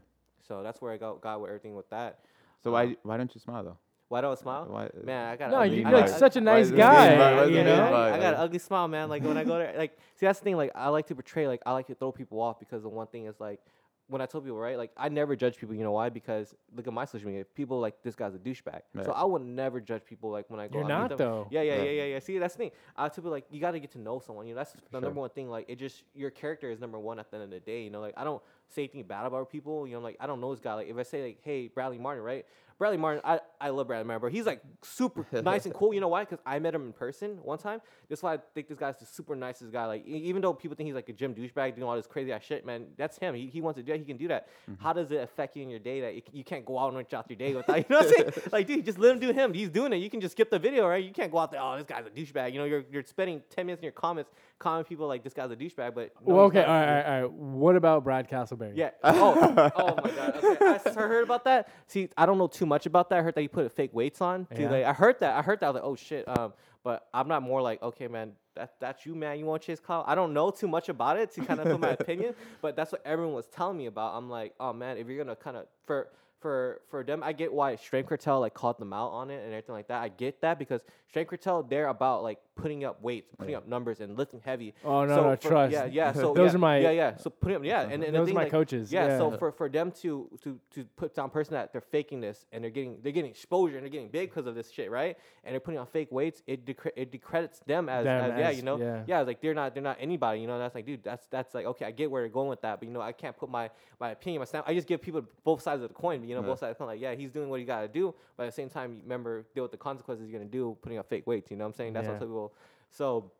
so 0.47 0.63
that's 0.63 0.81
where 0.81 0.91
I 0.91 0.97
got 0.97 1.21
got 1.21 1.41
with 1.41 1.49
everything 1.49 1.75
with 1.75 1.89
that. 1.91 2.19
So 2.63 2.71
why 2.71 2.95
why 3.03 3.17
don't 3.17 3.33
you 3.33 3.39
smile 3.39 3.63
though? 3.63 3.77
Why 4.09 4.21
don't 4.21 4.31
I 4.31 4.35
smile? 4.41 4.65
Why, 4.67 4.89
Man, 5.03 5.31
I 5.31 5.35
got 5.35 5.51
No, 5.51 5.57
ugly- 5.57 5.77
you- 5.81 5.85
I 5.85 5.89
you're 5.91 5.99
got- 6.01 6.09
like 6.09 6.19
such 6.19 6.35
a 6.35 6.39
I- 6.39 6.43
nice 6.43 6.65
is 6.65 6.71
guy, 6.71 7.15
bug? 7.15 7.51
You 7.51 7.63
know? 7.63 7.77
bug? 7.91 8.13
I 8.13 8.17
got 8.19 8.33
an 8.33 8.39
ugly 8.41 8.59
smile, 8.59 8.87
man. 8.87 9.07
Like 9.07 9.23
when 9.23 9.37
I 9.37 9.43
go 9.43 9.57
there, 9.59 9.73
like 9.77 9.97
see 10.15 10.25
that's 10.25 10.39
the 10.39 10.43
thing. 10.43 10.57
Like 10.57 10.71
I 10.75 10.89
like 10.89 11.05
to 11.07 11.15
portray, 11.15 11.47
like 11.47 11.61
I 11.65 11.71
like 11.73 11.87
to 11.87 11.95
throw 11.95 12.11
people 12.11 12.41
off 12.41 12.59
because 12.59 12.81
the 12.83 12.89
one 12.89 13.05
thing 13.07 13.25
is 13.25 13.39
like 13.39 13.61
when 14.07 14.19
I 14.23 14.25
tell 14.25 14.41
people, 14.41 14.57
right? 14.57 14.75
Like 14.75 14.89
I 14.97 15.09
never 15.09 15.35
judge 15.35 15.57
people. 15.57 15.75
You 15.75 15.83
know 15.83 15.91
why? 15.91 16.09
Because 16.09 16.55
look 16.75 16.87
at 16.87 16.93
my 16.93 17.05
social 17.05 17.27
media. 17.27 17.45
People 17.53 17.79
like 17.79 18.01
this 18.01 18.15
guy's 18.15 18.33
a 18.33 18.39
douchebag. 18.39 18.81
Right. 18.95 19.05
So 19.05 19.11
I 19.11 19.23
would 19.23 19.43
never 19.43 19.79
judge 19.79 20.03
people. 20.03 20.31
Like 20.31 20.49
when 20.49 20.59
I 20.59 20.67
go, 20.67 20.79
You're 20.79 20.85
out 20.85 20.87
not, 20.87 21.09
them. 21.09 21.17
though. 21.19 21.47
Yeah, 21.51 21.61
yeah, 21.61 21.75
Yeah. 21.75 21.83
yeah, 21.83 21.91
yeah, 21.91 22.03
yeah. 22.05 22.19
See, 22.19 22.39
that's 22.39 22.55
the 22.55 22.57
thing. 22.57 22.71
I 22.97 23.03
tell 23.09 23.17
people 23.17 23.29
like 23.29 23.45
you 23.51 23.61
got 23.61 23.71
to 23.71 23.79
get 23.79 23.91
to 23.91 23.99
know 23.99 24.17
someone. 24.25 24.47
You 24.47 24.55
know, 24.55 24.61
that's 24.61 24.71
the 24.73 24.79
Sure. 24.89 25.01
number 25.01 25.19
one 25.19 25.29
thing. 25.29 25.51
Like 25.51 25.69
it 25.69 25.75
just 25.75 26.03
your 26.15 26.31
character 26.31 26.71
is 26.71 26.79
number 26.79 26.97
one 26.97 27.19
at 27.19 27.29
the 27.29 27.37
end 27.37 27.43
of 27.43 27.51
the 27.51 27.59
day. 27.59 27.83
You 27.83 27.91
know, 27.91 28.01
like 28.01 28.15
I 28.17 28.23
don't 28.23 28.41
say 28.69 28.81
anything 28.81 29.03
bad 29.03 29.27
about 29.27 29.47
people. 29.51 29.85
You 29.85 29.93
know, 29.97 30.01
like 30.01 30.17
I 30.19 30.25
don't 30.25 30.41
know 30.41 30.49
this 30.49 30.59
guy. 30.59 30.73
Like 30.73 30.89
if 30.89 30.97
I 30.97 31.03
say 31.03 31.21
like, 31.23 31.37
hey, 31.43 31.67
Bradley 31.67 31.99
Martin, 31.99 32.23
right? 32.23 32.47
Bradley 32.79 32.97
Martin, 32.97 33.21
I, 33.25 33.41
I 33.59 33.69
love 33.69 33.87
Bradley 33.87 34.05
Martin, 34.07 34.21
bro. 34.21 34.29
He's 34.31 34.45
like 34.45 34.61
super 34.81 35.25
nice 35.41 35.65
and 35.65 35.73
cool. 35.75 35.93
You 35.93 35.99
know 35.99 36.07
why? 36.07 36.23
Because 36.23 36.39
I 36.45 36.57
met 36.59 36.73
him 36.73 36.83
in 36.87 36.93
person 36.93 37.37
one 37.43 37.57
time. 37.57 37.81
That's 38.07 38.23
why 38.23 38.35
I 38.35 38.39
think 38.55 38.69
this 38.69 38.77
guy's 38.79 38.97
the 38.97 39.05
super 39.05 39.35
nicest 39.35 39.71
guy. 39.73 39.85
Like 39.85 40.07
e- 40.07 40.11
even 40.29 40.41
though 40.41 40.53
people 40.53 40.75
think 40.77 40.87
he's 40.87 40.95
like 40.95 41.09
a 41.09 41.13
gym 41.13 41.35
douchebag 41.35 41.75
doing 41.75 41.83
all 41.87 41.95
this 41.97 42.07
crazy 42.07 42.31
ass 42.31 42.41
shit, 42.43 42.65
man, 42.65 42.85
that's 42.97 43.17
him. 43.17 43.35
He, 43.35 43.47
he 43.47 43.59
wants 43.59 43.77
to 43.77 43.83
do 43.83 43.91
that. 43.91 43.99
He 43.99 44.05
can 44.05 44.15
do 44.17 44.29
that. 44.29 44.47
Mm-hmm. 44.71 44.81
How 44.81 44.93
does 44.93 45.11
it 45.11 45.17
affect 45.21 45.57
you 45.57 45.63
in 45.63 45.69
your 45.69 45.79
day 45.79 45.99
that 46.01 46.15
you, 46.15 46.21
you 46.31 46.43
can't 46.45 46.65
go 46.65 46.79
out 46.79 46.87
and 46.87 46.97
reach 46.97 47.13
out 47.13 47.29
your 47.29 47.37
day 47.37 47.53
without? 47.53 47.77
You 47.79 47.85
know 47.89 47.97
what 47.97 48.05
I'm 48.07 48.13
saying? 48.13 48.31
like, 48.53 48.65
dude, 48.67 48.85
just 48.85 48.97
let 48.97 49.11
him 49.11 49.19
do 49.19 49.33
him. 49.33 49.53
He's 49.53 49.69
doing 49.69 49.91
it. 49.91 49.97
You 49.97 50.09
can 50.09 50.21
just 50.21 50.31
skip 50.31 50.49
the 50.49 50.59
video, 50.59 50.87
right? 50.87 51.03
You 51.03 51.11
can't 51.11 51.31
go 51.31 51.37
out 51.39 51.51
there. 51.51 51.61
Oh, 51.61 51.75
this 51.77 51.85
guy's 51.85 52.05
a 52.05 52.09
douchebag. 52.09 52.53
You 52.53 52.59
know, 52.59 52.65
you're 52.65 52.85
you're 52.91 53.03
spending 53.03 53.41
ten 53.49 53.65
minutes 53.65 53.81
in 53.81 53.85
your 53.85 53.91
comments 53.91 54.31
commenting 54.57 54.87
people 54.89 55.07
like 55.07 55.23
this 55.23 55.33
guy's 55.33 55.51
a 55.51 55.55
douchebag, 55.55 55.93
but 55.95 56.11
no, 56.25 56.35
well, 56.35 56.45
okay, 56.45 56.63
all 56.63 56.67
right, 56.73 56.87
all 56.87 56.95
right, 56.95 57.05
all 57.05 57.21
right. 57.23 57.31
What 57.31 57.75
about 57.75 58.03
Brad 58.05 58.29
Castleberry? 58.29 58.73
Yeah. 58.75 58.91
Oh, 59.03 59.37
oh 59.41 59.51
my 59.53 59.69
God. 60.11 60.39
Okay. 60.43 60.65
I 60.65 60.75
s- 60.85 60.95
heard 60.95 61.23
about 61.23 61.43
that. 61.45 61.69
See, 61.87 62.09
I 62.17 62.25
don't 62.25 62.37
know 62.37 62.47
too 62.47 62.65
much 62.65 62.68
about 62.85 63.09
that. 63.09 63.19
I 63.19 63.21
heard 63.21 63.35
that 63.35 63.41
you 63.41 63.49
put 63.49 63.71
fake 63.71 63.91
weights 63.93 64.21
on. 64.21 64.45
to, 64.55 64.61
Yeah. 64.61 64.69
like- 64.71 64.85
I 64.85 64.93
heard 64.93 65.19
that. 65.19 65.35
I 65.37 65.41
heard 65.41 65.59
that. 65.59 65.65
I 65.67 65.69
was 65.69 65.75
like, 65.75 65.83
oh 65.83 65.95
shit. 65.95 66.27
Um, 66.27 66.53
but 66.83 67.07
I'm 67.13 67.27
not 67.27 67.41
more 67.43 67.61
like, 67.61 67.81
okay, 67.83 68.07
man, 68.07 68.31
that 68.55 68.73
that's 68.79 69.05
you, 69.05 69.13
man. 69.15 69.37
You 69.37 69.45
want 69.45 69.61
to 69.61 69.67
chase 69.67 69.79
clout? 69.79 70.05
I 70.07 70.15
don't 70.15 70.33
know 70.33 70.49
too 70.49 70.67
much 70.67 70.87
about 70.89 71.17
it 71.17 71.31
to 71.33 71.41
kind 71.45 71.59
of 71.59 71.67
put 71.67 71.79
my 71.79 71.89
opinion, 71.99 72.35
but 72.61 72.75
that's 72.75 72.91
what 72.91 73.01
everyone 73.05 73.33
was 73.33 73.47
telling 73.47 73.77
me 73.77 73.85
about. 73.87 74.15
I'm 74.15 74.29
like, 74.29 74.53
oh 74.59 74.71
man, 74.73 74.97
if 74.97 75.07
you're 75.07 75.17
gonna 75.23 75.35
kind 75.35 75.57
of 75.57 75.65
for 75.85 76.07
for 76.39 76.79
for 76.89 77.03
them, 77.03 77.21
I 77.21 77.33
get 77.33 77.51
why 77.51 77.75
Strength 77.75 78.07
Cartel 78.07 78.39
like 78.39 78.53
called 78.53 78.79
them 78.79 78.93
out 78.93 79.09
on 79.09 79.29
it 79.29 79.43
and 79.43 79.51
everything 79.51 79.75
like 79.75 79.89
that. 79.89 80.01
I 80.01 80.07
get 80.07 80.39
that 80.41 80.57
because 80.57 80.81
Strength 81.09 81.29
Cartel 81.29 81.63
they're 81.63 81.87
about 81.89 82.23
like 82.23 82.39
putting 82.61 82.83
up 82.83 83.01
weights, 83.01 83.31
putting 83.37 83.55
up 83.55 83.67
numbers, 83.67 83.99
and 84.01 84.17
lifting 84.17 84.41
heavy. 84.43 84.73
Oh 84.83 85.05
no, 85.05 85.15
So 85.15 85.23
no, 85.29 85.35
for- 85.35 85.47
trust. 85.49 85.71
Yeah, 85.73 85.85
yeah. 85.85 86.13
So 86.13 86.33
Those 86.39 86.51
yeah, 86.51 86.55
are 86.55 86.59
my- 86.59 86.77
yeah, 86.79 86.91
yeah. 86.91 87.15
So 87.17 87.29
putting 87.29 87.57
up, 87.57 87.63
yeah, 87.63 87.81
and, 87.81 88.03
and 88.03 88.13
the 88.13 88.19
Those 88.19 88.29
are 88.31 88.33
my 88.33 88.43
like, 88.43 88.51
coaches, 88.51 88.91
Yeah, 88.91 89.17
so 89.17 89.31
for, 89.37 89.51
for 89.51 89.69
them 89.69 89.91
to 90.01 90.29
to 90.43 90.59
to 90.75 90.83
put 90.95 91.15
down 91.15 91.29
person 91.29 91.53
that 91.53 91.71
they're 91.71 91.81
faking 91.81 92.21
this 92.21 92.45
and 92.51 92.63
they're 92.63 92.71
getting 92.71 92.97
they're 93.01 93.11
getting 93.11 93.31
exposure 93.31 93.75
and 93.77 93.83
they're 93.83 93.89
getting 93.91 94.09
big 94.09 94.29
because 94.29 94.45
of 94.47 94.55
this 94.55 94.69
shit, 94.71 94.91
right? 94.91 95.17
And 95.43 95.53
they're 95.53 95.59
putting 95.59 95.79
on 95.79 95.87
fake 95.87 96.11
weights. 96.11 96.43
It 96.47 96.65
decre- 96.65 96.91
it 96.95 97.11
decredits 97.11 97.59
them 97.65 97.89
as, 97.89 98.03
Them 98.05 98.31
as, 98.31 98.39
yeah, 98.39 98.49
you 98.51 98.61
know, 98.61 98.77
yeah. 98.77 99.03
yeah. 99.07 99.21
Like 99.21 99.41
they're 99.41 99.53
not 99.53 99.73
they're 99.73 99.83
not 99.83 99.97
anybody, 99.99 100.41
you 100.41 100.47
know. 100.47 100.53
And 100.53 100.61
that's 100.61 100.75
like, 100.75 100.85
dude, 100.85 101.03
that's 101.03 101.27
that's 101.27 101.53
like 101.53 101.65
okay, 101.65 101.85
I 101.85 101.91
get 101.91 102.11
where 102.11 102.21
they're 102.23 102.29
going 102.29 102.49
with 102.49 102.61
that, 102.61 102.79
but 102.79 102.87
you 102.87 102.93
know, 102.93 103.01
I 103.01 103.11
can't 103.11 103.35
put 103.37 103.49
my 103.49 103.69
my 103.99 104.11
opinion, 104.11 104.39
my 104.39 104.45
stamp. 104.45 104.65
I 104.67 104.73
just 104.73 104.87
give 104.87 105.01
people 105.01 105.23
both 105.43 105.61
sides 105.61 105.81
of 105.81 105.87
the 105.89 105.93
coin, 105.93 106.27
you 106.27 106.35
know, 106.35 106.41
both 106.41 106.59
sides. 106.59 106.75
Of 106.79 106.87
like, 106.87 107.01
yeah, 107.01 107.15
he's 107.15 107.31
doing 107.31 107.49
what 107.49 107.59
he 107.59 107.65
got 107.65 107.81
to 107.81 107.87
do, 107.87 108.13
but 108.37 108.43
at 108.43 108.45
the 108.47 108.51
same 108.53 108.69
time, 108.69 108.99
remember 109.03 109.45
deal 109.53 109.63
with 109.63 109.71
the 109.71 109.77
consequences 109.77 110.29
you're 110.29 110.39
gonna 110.39 110.49
do 110.49 110.77
putting 110.81 110.97
up 110.97 111.09
fake 111.09 111.25
weights. 111.27 111.51
You 111.51 111.57
know 111.57 111.65
what 111.65 111.69
I'm 111.69 111.73
saying? 111.73 111.93
That's 111.93 112.05
Yeah. 112.05 112.11
what 112.13 112.19
tell 112.19 112.48
people. 112.49 112.61
So 112.91 113.31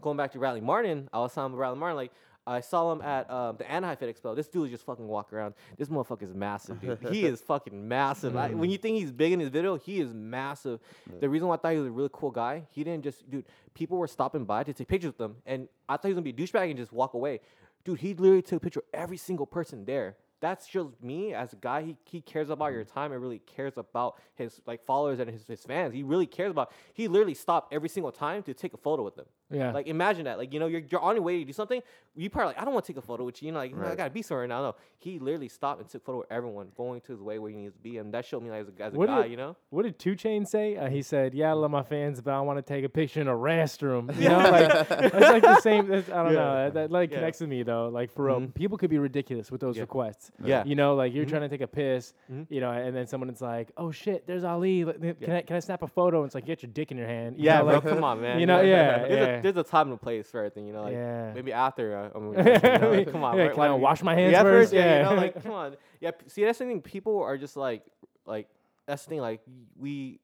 going 0.00 0.16
back 0.16 0.32
to 0.32 0.38
Bradley 0.38 0.60
Martin, 0.60 1.08
I 1.12 1.18
was 1.18 1.34
telling 1.34 1.54
Bradley 1.54 1.78
Martin 1.78 1.96
like. 1.96 2.12
I 2.46 2.62
saw 2.62 2.90
him 2.90 3.02
at 3.02 3.30
um, 3.30 3.56
the 3.58 3.70
Anaheim 3.70 3.96
Fit 3.98 4.16
Expo. 4.16 4.34
This 4.34 4.48
dude 4.48 4.64
is 4.64 4.70
just 4.72 4.84
fucking 4.84 5.06
walk 5.06 5.32
around. 5.32 5.54
This 5.76 5.88
motherfucker 5.88 6.22
is 6.22 6.34
massive, 6.34 6.80
dude. 6.80 6.98
he 7.10 7.24
is 7.26 7.40
fucking 7.42 7.86
massive. 7.86 8.34
I, 8.34 8.48
when 8.48 8.70
you 8.70 8.78
think 8.78 8.96
he's 8.96 9.12
big 9.12 9.32
in 9.32 9.38
his 9.38 9.50
video, 9.50 9.76
he 9.76 10.00
is 10.00 10.12
massive. 10.14 10.80
The 11.20 11.28
reason 11.28 11.46
why 11.48 11.54
I 11.54 11.58
thought 11.58 11.72
he 11.72 11.78
was 11.78 11.88
a 11.88 11.92
really 11.92 12.08
cool 12.12 12.30
guy, 12.30 12.62
he 12.70 12.82
didn't 12.82 13.04
just, 13.04 13.30
dude. 13.30 13.44
People 13.74 13.98
were 13.98 14.08
stopping 14.08 14.46
by 14.46 14.64
to 14.64 14.72
take 14.72 14.88
pictures 14.88 15.12
with 15.16 15.20
him, 15.20 15.36
and 15.46 15.68
I 15.88 15.92
thought 15.92 16.06
he 16.08 16.14
was 16.14 16.22
gonna 16.22 16.32
be 16.32 16.42
a 16.42 16.46
douchebag 16.46 16.70
and 16.70 16.78
just 16.78 16.92
walk 16.92 17.12
away. 17.14 17.40
Dude, 17.84 18.00
he 18.00 18.14
literally 18.14 18.42
took 18.42 18.56
a 18.56 18.60
picture 18.60 18.80
of 18.80 18.86
every 18.94 19.18
single 19.18 19.46
person 19.46 19.84
there. 19.84 20.16
That's 20.40 20.66
just 20.66 20.88
me 21.02 21.34
as 21.34 21.52
a 21.52 21.56
guy. 21.56 21.82
He, 21.82 21.96
he 22.04 22.20
cares 22.20 22.48
about 22.48 22.72
your 22.72 22.84
mm-hmm. 22.84 22.98
time 22.98 23.12
and 23.12 23.20
really 23.20 23.40
cares 23.40 23.74
about 23.76 24.20
his 24.34 24.60
like 24.66 24.84
followers 24.84 25.20
and 25.20 25.30
his, 25.30 25.46
his 25.46 25.62
fans. 25.62 25.94
He 25.94 26.02
really 26.02 26.26
cares 26.26 26.50
about. 26.50 26.72
He 26.94 27.08
literally 27.08 27.34
stopped 27.34 27.72
every 27.72 27.88
single 27.88 28.12
time 28.12 28.42
to 28.44 28.54
take 28.54 28.72
a 28.72 28.78
photo 28.78 29.02
with 29.02 29.16
them. 29.16 29.26
Yeah. 29.50 29.72
Like 29.72 29.86
imagine 29.86 30.24
that. 30.26 30.38
Like 30.38 30.52
you 30.52 30.60
know 30.60 30.66
you're, 30.66 30.82
you're 30.88 31.00
on 31.00 31.16
your 31.16 31.22
way 31.24 31.38
to 31.40 31.44
do 31.44 31.52
something. 31.52 31.82
You 32.14 32.30
probably 32.30 32.48
like 32.54 32.60
I 32.60 32.64
don't 32.64 32.74
want 32.74 32.84
to 32.86 32.92
take 32.92 33.02
a 33.02 33.06
photo 33.06 33.24
with 33.24 33.42
you. 33.42 33.46
You 33.46 33.52
know 33.52 33.58
like 33.58 33.74
I 33.76 33.94
gotta 33.96 34.10
be 34.10 34.22
somewhere 34.22 34.46
now. 34.46 34.62
No, 34.62 34.74
he 34.98 35.18
literally 35.18 35.48
stopped 35.48 35.80
and 35.80 35.88
took 35.90 36.02
a 36.02 36.04
photo 36.04 36.18
with 36.18 36.30
everyone 36.30 36.68
going 36.76 37.00
to 37.02 37.12
his 37.12 37.20
way 37.20 37.38
where 37.38 37.50
he 37.50 37.56
needs 37.56 37.72
to 37.74 37.80
be, 37.80 37.98
and 37.98 38.12
that 38.14 38.24
showed 38.24 38.42
me 38.42 38.50
like 38.50 38.60
as 38.60 38.68
a, 38.68 38.82
as 38.82 38.94
a 38.94 38.96
What 38.96 39.06
guy. 39.08 39.22
did- 39.22 39.30
you 39.32 39.36
know. 39.36 39.56
What 39.70 39.82
did 39.84 39.98
2 39.98 40.12
Chainz 40.16 40.48
say? 40.48 40.76
Uh, 40.76 40.88
he 40.88 41.02
said, 41.02 41.34
"Yeah, 41.34 41.50
I 41.50 41.52
love 41.52 41.70
my 41.70 41.82
fans, 41.82 42.20
but 42.20 42.32
I 42.32 42.40
want 42.40 42.58
to 42.58 42.62
take 42.62 42.84
a 42.84 42.88
picture 42.88 43.20
in 43.20 43.28
a 43.28 43.32
restroom." 43.34 44.14
You 44.20 44.28
know, 44.28 44.38
like 44.38 44.88
that's 44.88 45.14
like 45.14 45.42
the 45.42 45.60
same. 45.60 45.90
I 45.92 46.00
don't 46.00 46.32
know. 46.34 46.64
That, 46.64 46.74
that, 46.74 46.90
like 46.90 47.10
Yeah. 47.10 47.16
connects 47.18 47.40
with 47.40 47.50
me 47.50 47.62
though. 47.62 47.88
Like 47.88 48.10
for 48.10 48.26
real, 48.26 48.40
Mhm. 48.40 48.54
people 48.54 48.76
could 48.78 48.90
be 48.90 48.98
ridiculous 48.98 49.50
with 49.50 49.60
those 49.60 49.76
Yeah. 49.76 49.82
requests. 49.82 50.30
Yeah. 50.44 50.64
You 50.64 50.74
know, 50.76 50.94
like 50.94 51.12
you're 51.14 51.24
Mhm. 51.24 51.28
trying 51.30 51.42
to 51.42 51.48
take 51.48 51.60
a 51.60 51.66
piss, 51.66 52.12
Mhm. 52.32 52.46
you 52.50 52.60
know, 52.60 52.70
and 52.70 52.94
then 52.94 53.06
someone 53.06 53.30
is 53.30 53.40
like, 53.40 53.70
"Oh 53.76 53.90
shit, 53.90 54.26
there's 54.26 54.44
Ali. 54.44 54.84
Can 54.84 55.14
Yeah. 55.20 55.36
I 55.38 55.42
can 55.42 55.56
I 55.56 55.60
snap 55.60 55.82
a 55.82 55.86
photo?" 55.88 56.18
And 56.18 56.26
it's 56.26 56.34
like, 56.34 56.46
get 56.46 56.62
your 56.62 56.70
dick 56.72 56.90
in 56.90 56.98
your 56.98 57.06
hand. 57.06 57.36
you 57.38 57.44
Yeah, 57.44 57.58
know, 57.58 57.64
bro. 57.64 57.74
like, 57.74 57.84
come 57.84 58.04
on, 58.04 58.20
man. 58.20 58.38
you 58.40 58.46
know, 58.46 58.60
yeah, 58.62 59.06
There's, 59.06 59.39
yeah. 59.44 59.52
There's 59.52 59.66
a 59.66 59.68
time 59.68 59.90
and 59.90 60.00
place 60.00 60.30
for 60.30 60.38
everything. 60.38 60.66
You 60.66 60.72
know, 60.72 60.82
like 60.82 60.92
yeah. 60.92 61.32
maybe 61.34 61.52
after. 61.52 61.96
Uh, 61.96 62.18
I 62.18 62.20
mean, 62.20 62.32
you 62.32 62.78
know, 62.78 62.90
like, 62.90 63.12
come 63.12 63.24
on, 63.24 63.36
Yeah, 63.36 63.48
can 63.48 63.56
why 63.56 63.66
I 63.68 63.72
wash 63.72 64.02
my 64.02 64.14
hands 64.14 64.32
yeah, 64.32 64.42
first? 64.42 64.72
Yeah, 64.72 64.98
you 64.98 65.02
know, 65.04 65.14
like 65.20 65.42
come 65.42 65.52
on. 65.52 65.76
Yeah, 66.00 66.12
p- 66.12 66.28
see 66.28 66.44
that's 66.44 66.58
the 66.58 66.66
thing. 66.66 66.80
People 66.80 67.20
are 67.22 67.36
just 67.38 67.56
like 67.56 67.82
like 68.26 68.48
that's 68.86 69.04
the 69.04 69.10
thing. 69.10 69.20
Like 69.20 69.40
we, 69.78 70.20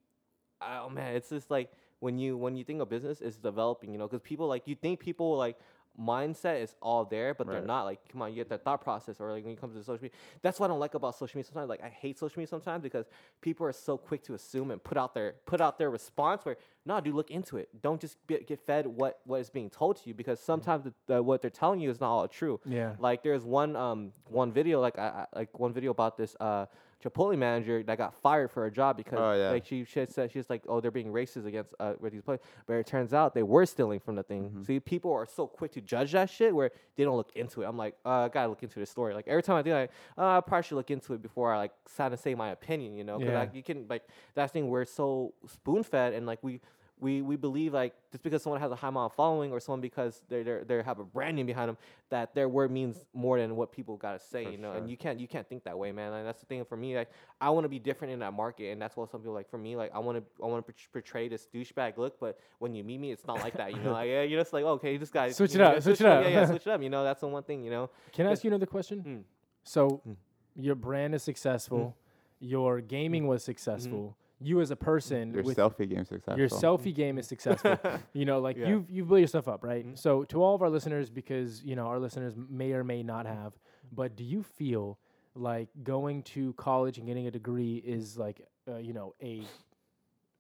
oh 0.61 0.89
man, 0.89 1.17
it's 1.17 1.31
just 1.31 1.51
like 1.51 1.71
when 2.01 2.19
you 2.19 2.37
when 2.37 2.57
you 2.57 2.65
think 2.65 2.81
of 2.81 2.89
business, 2.89 3.21
it's 3.21 3.37
developing. 3.37 3.93
You 3.93 3.99
know, 3.99 4.07
because 4.07 4.23
people 4.23 4.47
like 4.47 4.67
you 4.67 4.75
think 4.75 5.01
people 5.01 5.37
like 5.37 5.59
mindset 6.01 6.63
is 6.63 6.75
all 6.81 7.05
there, 7.05 7.35
but 7.35 7.47
they're 7.47 7.61
not. 7.63 7.85
Like, 7.85 8.01
come 8.11 8.23
on, 8.23 8.31
you 8.31 8.37
get 8.37 8.49
that 8.51 8.65
thought 8.65 8.83
process, 8.83 9.21
or 9.21 9.33
like 9.33 9.45
when 9.45 9.55
it 9.55 9.61
comes 9.61 9.75
to 9.75 9.81
social 9.83 10.03
media. 10.03 10.17
That's 10.43 10.61
what 10.61 10.67
I 10.67 10.69
don't 10.69 10.81
like 10.81 10.95
about 10.95 11.17
social 11.17 11.39
media. 11.39 11.51
Sometimes, 11.53 11.69
like, 11.69 11.83
I 11.83 11.89
hate 11.89 12.19
social 12.19 12.39
media 12.39 12.49
sometimes 12.49 12.83
because 12.83 13.07
people 13.41 13.67
are 13.67 13.73
so 13.73 13.97
quick 13.97 14.23
to 14.25 14.35
assume 14.35 14.71
and 14.71 14.83
put 14.83 14.97
out 14.97 15.15
their 15.15 15.35
put 15.47 15.61
out 15.61 15.79
their 15.79 15.91
response. 15.91 16.45
Where 16.45 16.57
no, 16.85 17.01
dude, 17.01 17.15
look 17.15 17.31
into 17.31 17.57
it. 17.57 17.69
Don't 17.83 18.01
just 18.01 18.25
be, 18.27 18.39
get 18.47 18.61
fed 18.61 18.87
what 18.87 19.21
what 19.25 19.41
is 19.41 19.51
being 19.51 19.71
told 19.71 19.97
to 19.97 20.09
you 20.09 20.15
because 20.15 20.39
sometimes 20.41 20.85
the, 20.85 20.95
the, 21.07 21.23
what 21.23 21.43
they're 21.43 21.51
telling 21.51 21.81
you 21.81 21.91
is 21.91 22.01
not 22.01 22.11
all 22.11 22.29
true. 22.29 22.61
Yeah. 22.65 22.95
Like 22.99 23.23
there's 23.23 23.45
one 23.45 23.75
um 23.75 24.13
one 24.29 24.53
video 24.53 24.81
like 24.81 24.99
I, 24.99 25.27
I 25.35 25.39
like 25.39 25.59
one 25.59 25.73
video 25.73 25.91
about 25.91 26.17
this 26.17 26.37
uh 26.41 26.67
Chipotle 27.05 27.37
manager 27.37 27.83
that 27.83 27.99
got 27.99 28.15
fired 28.15 28.51
for 28.51 28.67
a 28.67 28.71
job 28.71 28.97
because 28.97 29.19
Oh, 29.21 29.33
yeah. 29.33 29.51
like 29.51 29.67
she, 29.67 29.85
she 29.85 30.07
said 30.07 30.33
she's 30.33 30.49
like, 30.49 30.63
oh, 30.67 30.81
they're 30.81 30.91
being 30.91 31.13
racist 31.13 31.47
against 31.47 31.75
uh, 31.79 31.93
with 32.01 32.13
these 32.13 32.23
players. 32.23 32.41
But 32.67 32.75
it 32.75 32.87
turns 32.87 33.13
out 33.13 33.35
they 33.35 33.43
were 33.43 33.67
stealing 33.67 34.01
from 34.01 34.17
the 34.17 34.23
thing. 34.23 34.45
Mm-hmm. 34.51 34.63
See, 34.63 34.81
people 34.81 35.13
are 35.13 35.27
so 35.27 35.47
quick 35.47 35.73
to 35.73 35.81
judge 35.83 36.13
that 36.13 36.31
shit 36.31 36.55
where 36.55 36.71
they 36.97 37.05
don't 37.05 37.17
look 37.17 37.31
into 37.37 37.63
it. 37.63 37.67
I'm 37.67 37.77
like, 37.77 37.97
uh, 38.05 38.09
I 38.25 38.29
gotta 38.29 38.49
look 38.49 38.63
into 38.63 38.79
this 38.79 38.91
story. 38.91 39.13
Like 39.15 39.29
every 39.29 39.43
time 39.43 39.57
I 39.57 39.63
do, 39.63 39.73
like, 39.75 39.91
uh, 40.17 40.39
I 40.39 40.41
probably 40.41 40.63
should 40.63 40.77
look 40.77 40.91
into 40.91 41.13
it 41.13 41.23
before 41.23 41.53
I 41.53 41.59
like 41.59 41.73
kind 41.97 42.15
of 42.15 42.19
say 42.19 42.35
my 42.35 42.49
opinion. 42.51 42.95
You 42.97 43.05
know, 43.05 43.19
because 43.19 43.33
Yeah. 43.33 43.39
like 43.41 43.55
you 43.55 43.63
can 43.63 43.87
like 43.89 44.03
that 44.35 44.51
thing 44.51 44.69
we're 44.69 44.87
so 44.87 45.35
spoon 45.47 45.83
fed 45.83 46.15
and 46.15 46.27
like 46.27 46.39
we. 46.43 46.61
We, 46.99 47.21
we 47.21 47.37
believe 47.37 47.75
like 47.75 47.93
just 48.11 48.25
because 48.25 48.43
someone 48.43 48.59
has 48.61 48.73
a 48.73 48.75
high 48.75 48.89
amount 48.89 49.13
of 49.13 49.17
following 49.17 49.53
or 49.53 49.61
someone 49.61 49.83
because 49.83 50.23
they 50.31 50.43
they 50.43 50.61
they 50.67 50.83
have 50.83 50.99
a 50.99 51.05
brand 51.05 51.37
name 51.37 51.45
behind 51.45 51.69
them 51.69 51.77
that 52.09 52.35
their 52.35 52.49
word 52.49 52.71
means 52.71 53.05
more 53.13 53.39
than 53.39 53.55
what 53.55 53.71
people 53.71 53.99
gotta 53.99 54.19
say 54.19 54.45
For 54.45 54.51
you 54.53 54.57
know 54.57 54.71
sure. 54.73 54.79
and 54.79 54.89
you 54.91 54.97
can't 54.97 55.21
you 55.21 55.29
can't 55.29 55.47
think 55.47 55.65
that 55.65 55.79
way 55.79 55.93
man 55.93 56.15
and 56.15 56.27
that's 56.27 56.41
the 56.41 56.47
thing 56.47 56.65
for 56.65 56.75
me 56.75 56.97
like 56.97 57.11
I 57.39 57.51
want 57.51 57.65
to 57.65 57.69
be 57.69 57.79
different 57.79 58.15
in 58.15 58.21
that 58.21 58.33
market 58.33 58.71
and 58.73 58.81
that's 58.81 58.97
what 58.97 59.11
some 59.11 59.21
people 59.21 59.35
like 59.35 59.51
for 59.51 59.59
me 59.59 59.77
like 59.77 59.91
I 59.95 59.99
want 59.99 60.17
to 60.17 60.25
I 60.43 60.47
want 60.47 60.67
to 60.67 60.75
portray 60.91 61.29
this 61.29 61.47
douchebag 61.55 61.99
look 61.99 62.19
but 62.19 62.39
when 62.61 62.75
you 62.75 62.83
meet 62.83 62.99
me 62.99 63.13
it's 63.13 63.27
not 63.27 63.41
like 63.41 63.53
that 63.59 63.75
you 63.75 63.81
know 63.81 63.93
like, 63.93 64.09
yeah 64.15 64.23
you're 64.23 64.41
just 64.41 64.55
like 64.55 64.65
okay 64.65 64.97
this 64.97 65.11
guy 65.11 65.31
Switch 65.33 65.55
it 65.55 65.59
know, 65.59 65.65
up, 65.67 65.75
yeah, 65.75 65.81
switch 65.81 66.01
it 66.01 66.07
up. 66.07 66.25
yeah 66.25 66.47
switch 66.53 66.67
it 66.67 66.71
up 66.71 66.83
you 66.83 66.89
know 66.89 67.05
that's 67.05 67.21
the 67.21 67.29
one 67.29 67.43
thing 67.43 67.63
you 67.63 67.71
know 67.71 67.91
Can 68.15 68.27
I 68.27 68.33
ask 68.33 68.43
you 68.43 68.49
another 68.49 68.65
question? 68.67 69.05
Mm. 69.07 69.23
So, 69.65 70.01
Mm. 70.09 70.17
your 70.55 70.75
brand 70.77 71.15
is 71.15 71.23
successful. 71.23 71.95
Your 72.41 72.81
gaming 72.81 73.27
was 73.27 73.43
successful. 73.45 74.17
You 74.41 74.61
as 74.61 74.71
a 74.71 74.77
person, 74.77 75.33
Your 75.33 75.43
selfie 75.45 75.89
game 75.89 76.01
is 76.01 76.09
successful. 76.09 76.39
your 76.39 76.49
selfie 76.49 76.95
game 76.95 77.17
is 77.19 77.27
successful. 77.27 77.79
you 78.13 78.25
know, 78.27 78.39
like 78.41 78.57
Yeah. 78.57 78.69
you've 78.69 78.91
you've 78.91 79.09
built 79.09 79.21
yourself 79.21 79.49
up, 79.49 79.65
right? 79.65 79.87
Mhm. 79.87 79.99
So, 79.99 80.25
to 80.25 80.43
all 80.43 80.55
of 80.55 80.61
our 80.63 80.69
listeners, 80.71 81.09
because 81.11 81.65
you 81.65 81.75
know 81.75 81.87
our 81.87 81.99
listeners 81.99 82.35
may 82.37 82.73
or 82.73 82.85
may 82.85 83.03
not 83.03 83.25
have, 83.27 83.55
but 83.93 84.15
do 84.15 84.25
you 84.25 84.43
feel 84.43 84.99
like 85.35 85.69
going 85.83 86.23
to 86.23 86.53
college 86.55 86.99
and 86.99 87.07
getting 87.07 87.27
a 87.27 87.31
degree 87.31 87.77
is 87.85 88.19
like 88.19 88.41
uh, 88.69 88.77
you 88.77 88.93
know 88.93 89.15
a 89.23 89.43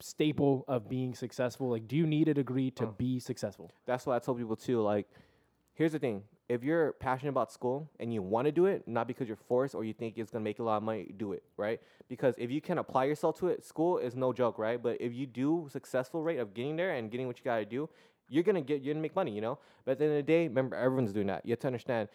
staple 0.01 0.64
of 0.68 0.88
being 0.88 1.14
successful? 1.14 1.70
Like, 1.70 1.88
do 1.88 1.97
you 1.97 2.07
need 2.07 2.28
a 2.28 2.34
degree 2.34 2.70
to 2.72 2.84
Oh. 2.88 2.94
be 2.99 3.18
successful? 3.18 3.70
that's 3.86 4.05
what 4.07 4.14
I 4.14 4.18
tell 4.18 4.34
people 4.34 4.57
too. 4.57 4.80
Like, 4.82 5.09
here's 5.74 5.92
the 5.92 5.99
thing: 5.99 6.22
if 6.49 6.62
you're 6.62 6.92
passionate 6.92 7.30
about 7.30 7.51
school 7.53 7.90
and 7.99 8.12
you 8.12 8.22
want 8.22 8.47
to 8.47 8.53
do 8.53 8.66
it, 8.66 8.86
not 8.86 9.09
because 9.09 9.26
you're 9.26 9.36
forced 9.36 9.74
or 9.74 9.84
you 9.84 9.92
think 9.92 10.16
it's 10.16 10.30
gonna 10.30 10.44
make 10.44 10.59
a 10.59 10.62
lot 10.62 10.76
of 10.76 10.82
money, 10.82 11.12
do 11.16 11.32
it, 11.32 11.42
right? 11.57 11.80
Because 12.09 12.34
if 12.38 12.51
you 12.51 12.61
can 12.61 12.78
apply 12.78 13.05
yourself 13.05 13.38
to 13.40 13.49
it, 13.49 13.64
school 13.64 13.99
is 13.99 14.14
no 14.14 14.32
joke, 14.32 14.59
right? 14.59 14.80
But 14.80 15.01
if 15.01 15.12
you 15.12 15.26
do 15.26 15.68
successful 15.70 16.22
rate 16.22 16.38
of 16.38 16.55
getting 16.55 16.76
there 16.76 16.94
and 16.94 17.11
getting 17.11 17.26
what 17.26 17.38
you 17.38 17.44
gotta 17.44 17.64
do, 17.64 17.88
you're 18.28 18.44
gonna 18.44 18.61
get 18.61 18.82
you're 18.82 18.94
gonna 18.94 19.03
make 19.03 19.16
money, 19.16 19.32
you 19.32 19.40
know. 19.40 19.59
But 19.84 19.92
at 19.92 19.99
the 19.99 20.05
end 20.05 20.12
of 20.12 20.18
the 20.18 20.32
day, 20.32 20.49
remember 20.49 20.76
everyone's 20.76 21.12
doing 21.12 21.26
that. 21.28 21.44
You 21.44 21.53
have 21.53 21.61
to 21.61 21.66
understand. 21.66 22.09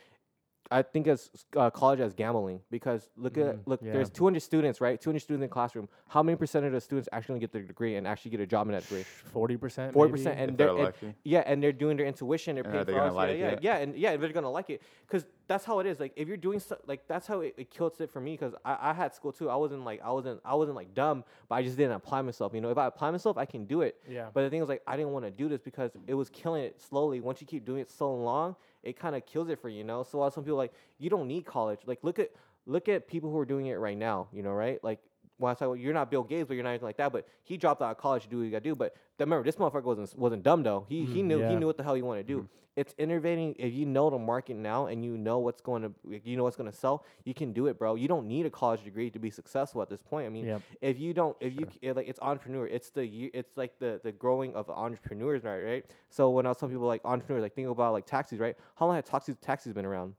I 0.69 0.81
think 0.83 1.07
as 1.07 1.29
uh, 1.57 1.69
college 1.69 1.99
as 1.99 2.13
gambling 2.13 2.61
because 2.69 3.09
look 3.17 3.33
Mm, 3.33 3.49
at 3.49 3.67
look. 3.67 3.81
yeah. 3.83 3.93
There's 3.93 4.09
200 4.09 4.39
students, 4.41 4.79
right? 4.79 4.99
200 5.01 5.19
students 5.19 5.43
in 5.43 5.49
the 5.49 5.53
classroom. 5.53 5.89
How 6.07 6.21
many 6.23 6.35
percent 6.37 6.65
of 6.65 6.71
the 6.71 6.79
students 6.79 7.09
actually 7.11 7.39
get 7.39 7.51
their 7.51 7.61
degree 7.63 7.95
and 7.95 8.07
actually 8.07 8.31
get 8.31 8.39
a 8.41 8.45
job 8.45 8.67
in 8.67 8.73
that 8.73 8.83
degree? 8.83 9.03
Forty 9.03 9.57
percent. 9.57 9.93
40%, 9.93 10.13
If 10.13 10.25
and 10.27 10.57
they're 10.57 10.67
they're 10.67 10.69
and- 10.69 10.79
lucky. 10.83 11.13
yeah, 11.23 11.43
and 11.45 11.61
they're 11.63 11.71
doing 11.73 11.97
their 11.97 12.05
intuition. 12.05 12.55
They're 12.55 12.63
Yeah, 12.65 12.71
paying 12.71 12.85
they're 12.85 12.95
for 12.95 12.99
gonna 13.01 13.13
like 13.13 13.29
yeah, 13.31 13.35
yeah, 13.35 13.51
it. 13.51 13.59
yeah, 13.63 13.77
and 13.77 13.95
yeah, 13.97 14.17
they're 14.17 14.31
gonna 14.31 14.49
like 14.51 14.69
it 14.69 14.81
because 15.07 15.25
that's 15.47 15.65
how 15.65 15.79
it 15.79 15.87
is. 15.87 15.99
Like 15.99 16.13
if 16.15 16.27
you're 16.27 16.37
doing 16.37 16.59
so, 16.59 16.77
like 16.87 17.05
that's 17.07 17.27
how 17.27 17.41
it, 17.41 17.53
it 17.57 17.69
kills 17.69 17.99
it 17.99 18.09
for 18.09 18.21
me 18.21 18.33
because 18.33 18.53
I, 18.63 18.77
I 18.91 18.93
had 18.93 19.13
school 19.13 19.31
too. 19.33 19.49
I 19.49 19.55
wasn't 19.55 19.83
like 19.83 20.01
I 20.03 20.11
wasn't 20.11 20.39
I 20.45 20.55
wasn't 20.55 20.75
like 20.77 20.93
dumb, 20.93 21.23
but 21.49 21.55
I 21.55 21.63
just 21.63 21.75
didn't 21.75 21.93
apply 21.93 22.21
myself. 22.21 22.53
You 22.53 22.61
know, 22.61 22.69
if 22.69 22.77
I 22.77 22.85
apply 22.87 23.11
myself, 23.11 23.37
I 23.37 23.45
can 23.45 23.65
do 23.65 23.81
it. 23.81 23.97
Yeah. 24.09 24.27
But 24.33 24.43
the 24.43 24.49
thing 24.49 24.61
was 24.61 24.69
like 24.69 24.83
I 24.87 24.95
didn't 24.95 25.11
want 25.11 25.25
to 25.25 25.31
do 25.31 25.49
this 25.49 25.59
because 25.61 25.91
it 26.07 26.13
was 26.13 26.29
killing 26.29 26.63
it 26.63 26.79
slowly. 26.81 27.19
Once 27.19 27.41
you 27.41 27.47
keep 27.47 27.65
doing 27.65 27.81
it 27.81 27.91
so 27.91 28.13
long, 28.13 28.55
it 28.83 28.97
kind 28.99 29.15
of 29.15 29.25
kills 29.25 29.49
it 29.49 29.61
for 29.61 29.69
you. 29.69 29.83
Know. 29.83 30.03
So 30.03 30.19
while 30.19 30.31
some 30.31 30.43
people 30.43 30.57
like 30.57 30.73
you 30.97 31.09
don't 31.09 31.27
need 31.27 31.45
college. 31.45 31.79
Like 31.85 31.99
look 32.03 32.19
at 32.19 32.31
look 32.65 32.89
at 32.89 33.07
people 33.07 33.29
who 33.31 33.37
are 33.37 33.45
doing 33.45 33.67
it 33.67 33.75
right 33.75 33.97
now. 33.97 34.27
You 34.33 34.43
know, 34.43 34.51
right? 34.51 34.83
Like 34.83 34.99
when 35.41 35.51
I 35.51 35.55
say 35.55 35.65
well, 35.65 35.75
you're 35.75 35.93
not 35.93 36.09
Bill 36.11 36.23
Gates, 36.23 36.47
but 36.47 36.53
you're 36.53 36.63
not 36.63 36.69
anything 36.71 36.85
like 36.85 36.97
that. 36.97 37.11
But 37.11 37.27
he 37.43 37.57
dropped 37.57 37.81
out 37.81 37.91
of 37.91 37.97
college 37.97 38.23
to 38.23 38.29
do 38.29 38.37
what 38.37 38.43
he 38.43 38.51
got 38.51 38.59
to 38.63 38.69
do. 38.69 38.75
But 38.75 38.93
th- 38.93 39.25
remember, 39.27 39.43
this 39.43 39.55
motherfucker 39.57 39.83
wasn't 39.83 40.17
wasn't 40.17 40.43
dumb 40.43 40.63
though. 40.63 40.85
He 40.87 41.05
he 41.05 41.21
Mhm, 41.21 41.25
knew 41.25 41.39
yeah. 41.39 41.49
he 41.49 41.55
knew 41.57 41.65
what 41.67 41.77
the 41.77 41.83
hell 41.83 41.95
he 41.95 42.01
wanted 42.01 42.27
to 42.27 42.33
do. 42.33 42.49
It's 42.77 42.95
innovating. 42.97 43.53
If 43.59 43.73
you 43.73 43.85
know 43.85 44.09
the 44.09 44.17
market 44.17 44.55
now 44.55 44.85
and 44.85 45.03
you 45.03 45.17
know 45.17 45.39
what's 45.39 45.59
going 45.59 45.81
to 45.81 45.91
you 46.23 46.37
know 46.37 46.43
what's 46.43 46.55
going 46.55 46.71
to 46.71 46.75
sell, 46.77 47.03
you 47.25 47.33
can 47.33 47.51
do 47.51 47.67
it, 47.67 47.77
bro. 47.77 47.95
You 47.95 48.07
don't 48.07 48.27
need 48.27 48.45
a 48.45 48.49
college 48.49 48.81
degree 48.83 49.09
to 49.09 49.19
be 49.19 49.29
successful 49.29 49.81
at 49.81 49.89
this 49.89 50.01
point. 50.01 50.25
I 50.25 50.29
mean, 50.29 50.45
Yep. 50.45 50.61
if 50.79 50.97
you 50.99 51.13
don't 51.13 51.35
if 51.41 51.53
you 51.53 51.67
c- 51.81 51.91
like 51.91 52.07
it's 52.07 52.19
entrepreneur 52.21 52.65
it's 52.67 52.89
the 52.91 53.05
ye- 53.05 53.31
it's 53.33 53.57
like 53.57 53.77
the 53.79 53.99
the 54.03 54.13
growing 54.13 54.55
of 54.55 54.69
entrepreneurs 54.69 55.43
right 55.43 55.61
right 55.63 55.85
so 56.09 56.29
when 56.29 56.45
i 56.45 56.49
was 56.49 56.57
telling 56.57 56.73
people 56.73 56.87
like 56.87 57.01
entrepreneurs 57.03 57.41
like 57.43 57.53
think 57.53 57.67
about 57.67 57.91
like 57.93 58.05
taxis 58.05 58.39
right 58.39 58.55
how 58.75 58.85
long 58.87 58.95
have 58.95 59.03
taxis 59.05 59.35
taxis 59.41 59.73
been 59.73 59.85
around 59.85 60.13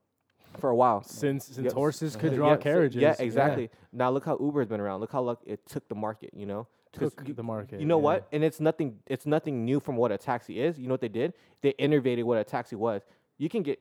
for 0.58 0.70
a 0.70 0.76
while. 0.76 1.02
Since 1.02 1.46
since 1.46 1.58
Yep. 1.66 1.72
horses 1.72 2.16
could 2.16 2.34
draw 2.34 2.54
so- 2.54 2.58
carriages. 2.60 3.00
yeah 3.00 3.14
exactly. 3.18 3.70
Now 3.92 4.10
look 4.10 4.24
how 4.24 4.36
uber's 4.40 4.68
been 4.68 4.80
around. 4.80 5.00
Look 5.00 5.12
how 5.12 5.22
luck 5.22 5.40
it 5.46 5.66
took 5.66 5.88
the 5.88 5.94
market 5.94 6.30
you 6.34 6.46
know? 6.46 6.66
'Cause 6.94 7.14
Took 7.14 7.28
you- 7.28 7.34
the 7.34 7.42
market. 7.42 7.80
you 7.80 7.86
know 7.86 7.96
yeah. 7.98 8.02
what 8.02 8.28
and 8.32 8.44
it's 8.44 8.60
nothing 8.60 8.98
it's 9.06 9.24
nothing 9.26 9.64
new 9.64 9.80
from 9.80 9.96
what 9.96 10.12
a 10.12 10.18
taxi 10.18 10.60
is. 10.60 10.78
You 10.78 10.88
know 10.88 10.94
what 10.94 11.00
they 11.00 11.08
did? 11.08 11.32
They 11.62 11.70
innovated 11.78 12.24
what 12.26 12.38
a 12.38 12.44
taxi 12.44 12.76
was. 12.76 13.02
You 13.38 13.48
can 13.48 13.62
get 13.62 13.78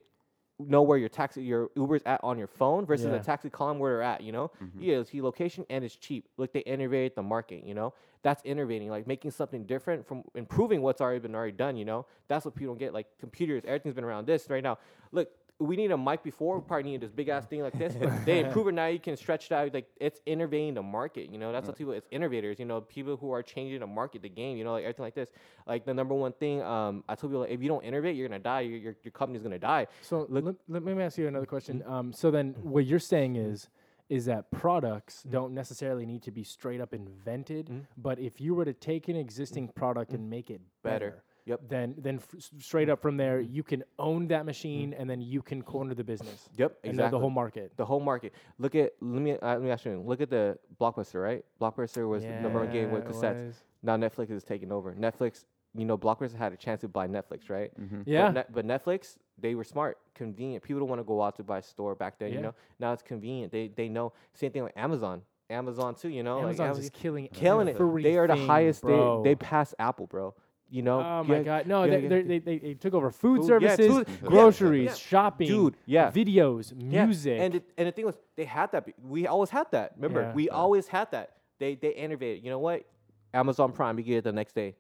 know 0.60 0.84
where 0.84 0.98
your 0.98 1.10
taxi 1.10 1.42
your 1.44 1.72
uber's 1.76 2.04
at 2.06 2.24
on 2.24 2.38
your 2.38 2.48
phone 2.48 2.86
versus 2.86 3.08
Yeah. 3.08 3.16
a 3.16 3.24
taxi 3.24 3.50
calling 3.50 3.80
where 3.80 3.94
they're 3.94 4.02
at 4.04 4.22
you 4.22 4.32
know? 4.32 4.52
Mm-hmm. 4.64 4.82
Yeah 4.82 5.00
it's 5.00 5.10
key 5.10 5.22
location 5.22 5.66
and 5.70 5.84
it's 5.84 5.96
cheap. 5.96 6.28
Look 6.38 6.54
they 6.54 6.60
innovated 6.62 7.16
the 7.16 7.24
market 7.24 7.64
you 7.66 7.74
know? 7.74 7.94
That's 8.24 8.44
innovating 8.46 8.90
like 8.90 9.08
making 9.08 9.32
something 9.32 9.66
different 9.66 10.06
from 10.06 10.24
improving 10.36 10.84
what's 10.84 11.02
already 11.02 11.20
been 11.20 11.34
already 11.36 11.54
done 11.58 11.76
you 11.78 11.86
know? 11.86 12.06
That's 12.28 12.46
what 12.46 12.54
people 12.56 12.76
don't 12.76 12.80
get. 12.80 12.94
Like 12.94 13.08
computers 13.20 13.64
everything's 13.66 13.96
been 13.96 14.04
around 14.04 14.28
this 14.28 14.50
right 14.50 14.64
now. 14.64 14.78
Look 15.12 15.30
we 15.62 15.76
need 15.76 15.92
a 15.92 15.98
mic 15.98 16.24
before. 16.24 16.58
We 16.58 16.64
probably 16.68 16.92
need 16.92 17.02
this 17.02 17.12
big 17.12 17.30
ass 17.30 17.46
thing 17.46 17.62
like 17.62 17.78
this, 17.78 17.94
but 17.96 18.26
they 18.26 18.40
improve 18.46 18.68
it 18.68 18.74
now. 18.74 18.88
You 18.88 19.00
can 19.00 19.16
stretch 19.16 19.46
it 19.46 19.52
out. 19.52 19.74
Like 19.74 19.88
it's 20.00 20.20
innovating 20.26 20.74
the 20.74 20.82
market. 20.82 21.32
You 21.32 21.38
know, 21.38 21.52
that's 21.52 21.68
what 21.68 21.78
people. 21.78 21.94
It's 21.94 22.08
innovators. 22.12 22.60
You 22.60 22.66
know, 22.66 22.82
people 22.82 23.16
who 23.18 23.32
are 23.32 23.44
changing 23.44 23.80
the 23.80 23.88
market, 23.88 24.22
the 24.22 24.30
game. 24.30 24.58
You 24.58 24.64
know, 24.64 24.74
like 24.74 24.84
everything 24.84 25.04
like 25.06 25.16
this. 25.16 25.30
Like 25.68 25.86
the 25.86 25.94
number 25.94 26.16
one 26.16 26.34
thing. 26.34 26.62
Um, 26.62 27.04
I 27.08 27.16
told 27.16 27.32
people 27.32 27.42
like, 27.42 27.52
if 27.52 27.62
you 27.62 27.68
don't 27.70 27.84
innovate, 27.84 28.16
you're 28.16 28.28
gonna 28.28 28.40
die. 28.40 28.62
Your 28.62 28.78
your, 28.78 28.96
your 29.04 29.12
company's 29.12 29.44
gonna 29.44 29.60
die. 29.60 29.88
So 30.02 30.26
Look- 30.30 30.58
let, 30.68 30.84
let 30.84 30.98
me 30.98 31.04
ask 31.04 31.18
you 31.18 31.28
another 31.28 31.46
question. 31.46 31.84
Um, 31.86 32.12
so 32.12 32.32
then, 32.32 32.56
what 32.62 32.86
you're 32.86 33.00
saying 33.00 33.36
is, 33.36 33.70
is 34.10 34.26
that 34.26 34.52
products 34.52 35.24
don't 35.24 35.54
necessarily 35.54 36.06
need 36.06 36.22
to 36.24 36.32
be 36.32 36.44
straight 36.44 36.82
up 36.82 36.94
invented, 36.94 37.68
Mhm. 37.68 37.86
but 37.98 38.20
if 38.20 38.42
you 38.42 38.54
were 38.54 38.66
to 38.66 38.74
take 38.74 39.08
an 39.08 39.16
existing 39.16 39.70
product 39.70 40.12
and 40.12 40.30
make 40.30 40.50
it 40.50 40.60
Better. 40.84 41.10
better, 41.12 41.24
Yep. 41.46 41.62
then 41.70 41.96
then 41.98 42.16
f- 42.18 42.36
s- 42.38 42.52
straight 42.60 42.90
up 42.90 43.02
from 43.02 43.18
there, 43.18 43.40
you 43.40 43.64
can 43.64 43.84
own 43.98 44.28
that 44.28 44.46
machine, 44.46 44.94
and 44.94 45.10
then 45.10 45.22
you 45.22 45.42
can 45.42 45.62
corner 45.62 45.94
the 45.94 46.04
business 46.04 46.48
Yep. 46.58 46.78
and 46.84 46.94
Exactly. 46.94 47.12
the 47.18 47.20
whole 47.20 47.30
market. 47.30 47.72
the 47.78 47.86
whole 47.86 48.00
market. 48.00 48.34
Look 48.60 48.76
at 48.76 48.94
let 49.02 49.22
me 49.22 49.32
uh, 49.34 49.38
let 49.54 49.62
me 49.62 49.72
ask 49.72 49.86
you. 49.86 50.02
Look 50.06 50.22
at 50.22 50.30
the 50.30 50.58
blockbuster, 50.80 51.22
right? 51.22 51.44
Blockbuster 51.60 52.08
was 52.08 52.24
the 52.24 52.30
number 52.42 52.60
one 52.60 52.72
game 52.72 52.92
with 52.92 53.06
cassettes. 53.06 53.48
was. 53.48 53.64
Now 53.84 53.98
Netflix 53.98 54.30
is 54.32 54.44
taking 54.44 54.72
over. 54.72 54.94
Netflix, 54.94 55.46
you 55.74 55.86
know, 55.86 55.98
Blockbuster 55.98 56.36
had 56.38 56.54
a 56.54 56.58
chance 56.58 56.82
to 56.82 56.88
buy 56.88 57.08
Netflix, 57.08 57.50
right? 57.50 57.72
Mm-hmm. 57.80 58.02
Yeah. 58.06 58.26
But, 58.28 58.34
Net- 58.34 58.52
but 58.54 58.66
Netflix, 58.68 59.18
they 59.40 59.56
were 59.56 59.64
smart, 59.64 59.98
convenient. 60.14 60.64
People 60.64 60.82
don't 60.82 60.90
want 60.90 61.00
to 61.00 61.04
go 61.06 61.22
out 61.24 61.36
to 61.38 61.44
buy 61.44 61.58
a 61.60 61.64
store 61.64 61.96
back 61.96 62.20
then, 62.20 62.30
Yeah. 62.30 62.36
you 62.36 62.42
know. 62.42 62.54
Now 62.80 62.94
it's 62.94 63.02
convenient. 63.02 63.52
They 63.52 63.70
they 63.70 63.90
know. 63.90 64.14
Same 64.34 64.52
thing 64.52 64.64
with 64.64 64.78
Amazon. 64.78 65.24
Amazon 65.50 65.96
too, 65.96 66.10
you 66.10 66.24
know. 66.24 66.40
like 66.42 66.60
Amazon- 66.60 66.76
just 66.76 66.94
killing 66.94 67.28
killing 67.34 67.68
it. 67.68 67.78
They 68.04 68.18
are 68.18 68.28
the 68.28 68.36
highest. 68.36 68.84
Bro. 68.84 69.24
They 69.24 69.32
they 69.32 69.36
pass 69.36 69.74
Apple, 69.80 70.06
bro. 70.08 70.34
You 70.74 70.82
know. 70.84 71.02
Oh 71.02 71.24
my 71.26 71.38
Yeah, 71.38 71.44
god! 71.44 71.68
No, 71.68 71.84
yeah, 71.84 71.98
they, 71.98 72.04
yeah, 72.04 72.10
they, 72.10 72.22
they, 72.24 72.40
they 72.40 72.58
they 72.60 72.74
took 72.76 72.94
over 72.94 73.12
food 73.12 73.42
Food, 73.42 73.62
yeah, 73.62 73.76
services, 73.76 73.98
food- 74.08 74.08
groceries, 74.24 74.86
yeah. 74.92 74.94
shopping, 74.96 75.48
Dude, 75.48 75.76
yeah. 75.86 76.10
videos, 76.10 76.74
Yeah, 76.78 77.06
music. 77.06 77.40
And 77.42 77.56
it, 77.56 77.64
and 77.78 77.88
the 77.90 77.92
thing 77.92 78.06
was, 78.06 78.16
they 78.38 78.46
had 78.46 78.72
that. 78.72 78.88
We 79.04 79.28
always 79.28 79.50
had 79.50 79.68
that. 79.72 79.92
Remember, 79.98 80.22
Yeah. 80.22 80.34
we 80.34 80.46
Yeah. 80.46 80.54
always 80.54 80.88
had 80.88 81.12
that. 81.12 81.28
They 81.60 81.76
they 81.76 81.90
innovated. 81.92 82.44
You 82.46 82.52
know 82.52 82.60
what? 82.60 82.86
Amazon 83.34 83.74
Prime, 83.74 83.98
you 84.00 84.06
get 84.06 84.18
it 84.20 84.24
the 84.24 84.32
next 84.32 84.56
day. 84.56 84.76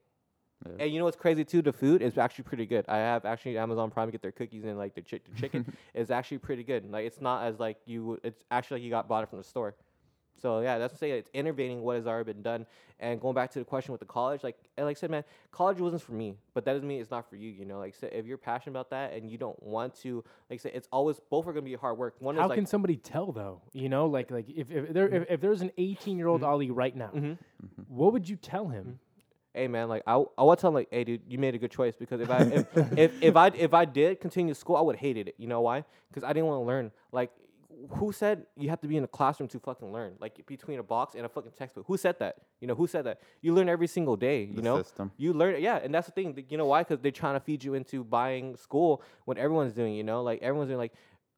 Yeah. 0.65 0.83
And 0.85 0.91
you 0.93 0.99
know 0.99 1.05
what's 1.05 1.17
crazy 1.17 1.43
too? 1.43 1.61
The 1.61 1.73
food 1.73 2.01
is 2.01 2.17
actually 2.17 2.43
pretty 2.45 2.65
good. 2.65 2.85
I 2.87 2.97
have 2.97 3.25
actually 3.25 3.57
Amazon 3.57 3.89
Prime 3.89 4.09
get 4.11 4.21
their 4.21 4.31
cookies 4.31 4.63
and 4.63 4.77
like 4.77 4.93
the, 4.95 5.01
chi- 5.01 5.19
the 5.27 5.41
chicken 5.41 5.75
is 5.93 6.09
actually 6.11 6.37
pretty 6.37 6.63
good. 6.63 6.89
Like 6.89 7.05
it's 7.05 7.19
not 7.19 7.43
as 7.45 7.59
like 7.59 7.77
you. 7.85 8.05
would- 8.05 8.19
It's 8.23 8.43
actually 8.49 8.75
like 8.77 8.83
you 8.85 8.91
got 8.91 9.09
bought 9.09 9.23
it 9.23 9.29
from 9.29 9.39
the 9.39 9.43
store. 9.43 9.75
So 10.37 10.61
yeah, 10.61 10.77
that's 10.77 10.93
to 10.93 10.99
say 10.99 11.11
it's 11.11 11.29
innovating 11.33 11.81
what 11.81 11.95
has 11.97 12.07
already 12.07 12.33
been 12.33 12.41
done. 12.41 12.65
And 12.99 13.19
going 13.19 13.33
back 13.33 13.51
to 13.51 13.59
the 13.59 13.65
question 13.65 13.91
with 13.91 13.99
the 13.99 14.05
college, 14.05 14.43
like 14.43 14.57
and 14.77 14.85
like 14.85 14.97
I 14.97 14.99
said, 14.99 15.11
man, 15.11 15.23
college 15.51 15.79
wasn't 15.79 16.01
for 16.03 16.13
me, 16.13 16.35
but 16.53 16.65
that 16.65 16.73
doesn't 16.73 16.87
mean 16.87 17.01
it's 17.01 17.11
not 17.11 17.29
for 17.29 17.35
you. 17.35 17.49
You 17.49 17.65
know, 17.65 17.79
like 17.79 17.95
I 18.03 18.07
if 18.07 18.25
you're 18.25 18.37
passionate 18.37 18.73
about 18.73 18.91
that 18.91 19.13
and 19.13 19.29
you 19.29 19.37
don't 19.37 19.61
want 19.61 19.95
to, 20.01 20.23
like 20.49 20.59
I 20.59 20.61
said, 20.61 20.71
it's 20.75 20.87
always 20.91 21.19
both 21.29 21.47
are 21.47 21.53
gonna 21.53 21.63
be 21.63 21.73
hard 21.75 21.97
work. 21.97 22.15
One 22.19 22.35
How 22.35 22.45
is 22.45 22.49
like 22.49 22.57
can 22.57 22.65
somebody 22.65 22.97
tell 22.97 23.31
though? 23.31 23.61
You 23.73 23.89
know, 23.89 24.05
like 24.07 24.29
like 24.31 24.49
if 24.49 24.69
if 24.71 24.93
there 24.93 25.07
if, 25.09 25.29
if 25.29 25.41
there's 25.41 25.61
an 25.61 25.71
18 25.77 26.17
year 26.17 26.27
old 26.27 26.41
mm-hmm. 26.41 26.49
Ali 26.49 26.71
right 26.71 26.95
now, 26.95 27.09
Mhm. 27.09 27.37
what 27.87 28.13
would 28.13 28.29
you 28.29 28.35
tell 28.35 28.67
him? 28.67 28.83
Mm-hmm. 28.83 29.59
hey 29.59 29.67
man, 29.67 29.89
like 29.89 30.03
I, 30.07 30.13
I 30.37 30.43
want 30.43 30.59
to 30.59 30.61
tell 30.61 30.69
him 30.69 30.75
like, 30.75 30.87
hey 30.91 31.03
dude, 31.03 31.21
you 31.27 31.37
made 31.37 31.55
a 31.55 31.57
good 31.57 31.71
choice 31.71 31.95
because 31.95 32.21
if 32.21 32.29
I 32.29 32.39
if, 32.41 32.97
if, 32.97 33.23
if 33.23 33.35
I 33.35 33.47
if 33.47 33.73
I 33.73 33.85
did 33.85 34.19
continue 34.19 34.53
school, 34.53 34.75
I 34.75 34.81
would 34.81 34.95
have 34.95 35.01
hated 35.01 35.27
it. 35.27 35.35
You 35.37 35.47
know 35.47 35.61
why? 35.61 35.85
Because 36.09 36.23
I 36.23 36.33
didn't 36.33 36.45
want 36.47 36.61
to 36.61 36.67
learn. 36.67 36.91
Like, 37.11 37.31
who 37.89 38.11
said 38.11 38.45
you 38.55 38.69
have 38.69 38.79
to 38.81 38.87
be 38.87 38.97
in 38.97 39.03
a 39.03 39.07
classroom 39.07 39.49
to 39.49 39.59
fucking 39.59 39.91
learn? 39.91 40.13
Like 40.19 40.45
between 40.45 40.79
a 40.79 40.83
box 40.83 41.15
and 41.15 41.25
a 41.25 41.29
fucking 41.29 41.51
textbook. 41.57 41.85
Who 41.87 41.97
said 41.97 42.19
that? 42.19 42.37
You 42.59 42.67
know 42.67 42.75
who 42.75 42.87
said 42.87 43.05
that? 43.05 43.19
You 43.41 43.53
learn 43.53 43.69
every 43.69 43.87
single 43.87 44.15
day. 44.15 44.43
You 44.43 44.55
The 44.55 44.61
know. 44.61 44.77
system. 44.81 45.11
You 45.17 45.33
learn, 45.33 45.61
yeah, 45.61 45.77
and 45.77 45.93
that's 45.93 46.07
the 46.07 46.13
thing. 46.13 46.45
You 46.49 46.57
know 46.57 46.65
why? 46.65 46.83
Because 46.83 46.99
they're 46.99 47.11
trying 47.11 47.35
to 47.35 47.39
feed 47.39 47.63
you 47.63 47.73
into 47.73 48.03
buying 48.03 48.55
school 48.55 49.01
when 49.25 49.37
everyone's 49.37 49.73
doing. 49.73 49.93
You 49.95 50.03
know, 50.03 50.21
like 50.23 50.41
everyone's 50.41 50.69
doing. 50.69 50.79
Like 50.79 50.93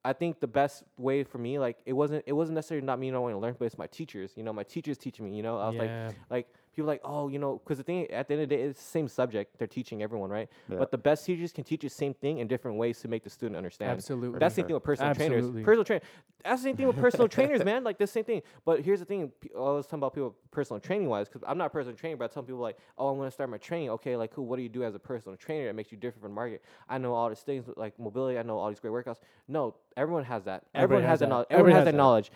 I 0.06 0.12
think 0.14 0.40
the 0.42 0.48
best 0.48 0.84
way 0.98 1.24
for 1.24 1.38
me, 1.38 1.60
like 1.60 1.78
it 1.86 1.94
wasn't 1.94 2.24
it 2.28 2.34
wasn't 2.34 2.56
necessarily 2.56 2.86
not 2.86 3.00
me 3.00 3.10
not 3.12 3.22
wanting 3.22 3.38
to 3.38 3.42
learn, 3.42 3.56
but 3.58 3.66
it's 3.66 3.78
my 3.78 3.88
teachers. 3.88 4.34
You 4.36 4.44
know, 4.44 4.52
my 4.54 4.64
teachers 4.64 4.98
teaching 4.98 5.26
me. 5.26 5.36
You 5.36 5.44
know, 5.44 5.58
I 5.60 5.70
was 5.70 5.78
like 5.78 5.90
like 6.30 6.48
people 6.76 6.88
like 6.88 7.02
oh 7.04 7.28
you 7.28 7.40
know 7.40 7.62
because 7.64 7.78
the 7.78 7.84
thing 7.84 8.10
at 8.12 8.28
the 8.28 8.34
end 8.34 8.44
of 8.44 8.50
the 8.50 8.56
day 8.56 8.62
it's 8.64 8.80
the 8.80 8.86
same 8.86 9.08
subject 9.08 9.58
they're 9.58 9.68
teaching 9.68 10.02
everyone 10.04 10.30
right 10.30 10.50
Yeah. 10.70 10.78
but 10.78 10.92
the 10.92 10.98
best 10.98 11.26
teachers 11.26 11.52
can 11.52 11.64
teach 11.64 11.82
the 11.82 11.90
same 11.90 12.14
thing 12.14 12.40
in 12.40 12.48
different 12.48 12.78
ways 12.78 13.00
to 13.02 13.08
make 13.08 13.24
the 13.24 13.30
student 13.30 13.56
understand 13.58 13.92
Absolutely. 13.92 14.40
that's 14.40 14.56
the 14.56 14.62
same 14.62 14.64
sure. 14.64 14.68
thing 14.70 14.74
with 14.76 14.84
personal 14.84 15.10
Absolutely. 15.12 15.40
trainers 15.64 15.66
personal 15.66 15.84
trainer 15.86 16.02
that's 16.44 16.62
the 16.62 16.68
same 16.70 16.76
thing 16.78 16.88
with 16.88 16.98
personal 16.98 17.28
trainers 17.28 17.64
man 17.64 17.84
like 17.84 17.98
the 17.98 18.08
same 18.08 18.24
thing 18.24 18.42
but 18.66 18.82
here's 18.82 19.00
the 19.00 19.06
thing 19.06 19.32
I 19.56 19.60
was 19.60 19.86
talking 19.86 20.00
about 20.00 20.14
people 20.14 20.36
personal 20.52 20.80
training 20.80 21.08
wise 21.10 21.28
because 21.30 21.44
I'm 21.48 21.58
not 21.58 21.68
a 21.68 21.70
personal 21.70 21.96
trainer 21.96 22.18
but 22.18 22.26
I 22.26 22.34
tell 22.34 22.44
people 22.44 22.62
like 22.62 22.78
oh 22.98 23.10
I'm 23.10 23.18
going 23.18 23.28
to 23.28 23.32
start 23.32 23.50
my 23.50 23.58
training 23.58 23.90
okay 23.92 24.16
like 24.18 24.34
cool 24.34 24.46
what 24.46 24.58
do 24.58 24.64
you 24.64 24.70
do 24.70 24.84
as 24.84 24.96
a 24.96 25.00
personal 25.00 25.38
trainer 25.38 25.68
that 25.68 25.74
makes 25.76 25.92
you 25.92 25.98
different 25.98 26.22
from 26.22 26.32
the 26.32 26.36
market 26.36 26.64
I 26.90 26.98
know 26.98 27.14
all 27.14 27.30
these 27.30 27.40
things 27.40 27.66
like 27.78 27.98
mobility 28.00 28.38
I 28.38 28.44
know 28.44 28.58
all 28.58 28.70
these 28.70 28.80
great 28.80 28.92
workouts 28.94 29.18
no 29.48 29.76
everyone 29.96 30.24
has 30.26 30.44
that 30.46 30.64
everyone, 30.74 31.04
Everybody 31.04 31.04
has, 31.04 31.10
has 31.12 31.20
that 31.20 31.26
that. 31.26 31.30
knowledge 31.30 31.48
Everybody 31.50 31.60
everyone 31.60 31.76
has 31.76 31.80
has 31.80 31.86
that 31.86 31.92
that. 31.92 31.98
knowledge 31.98 32.32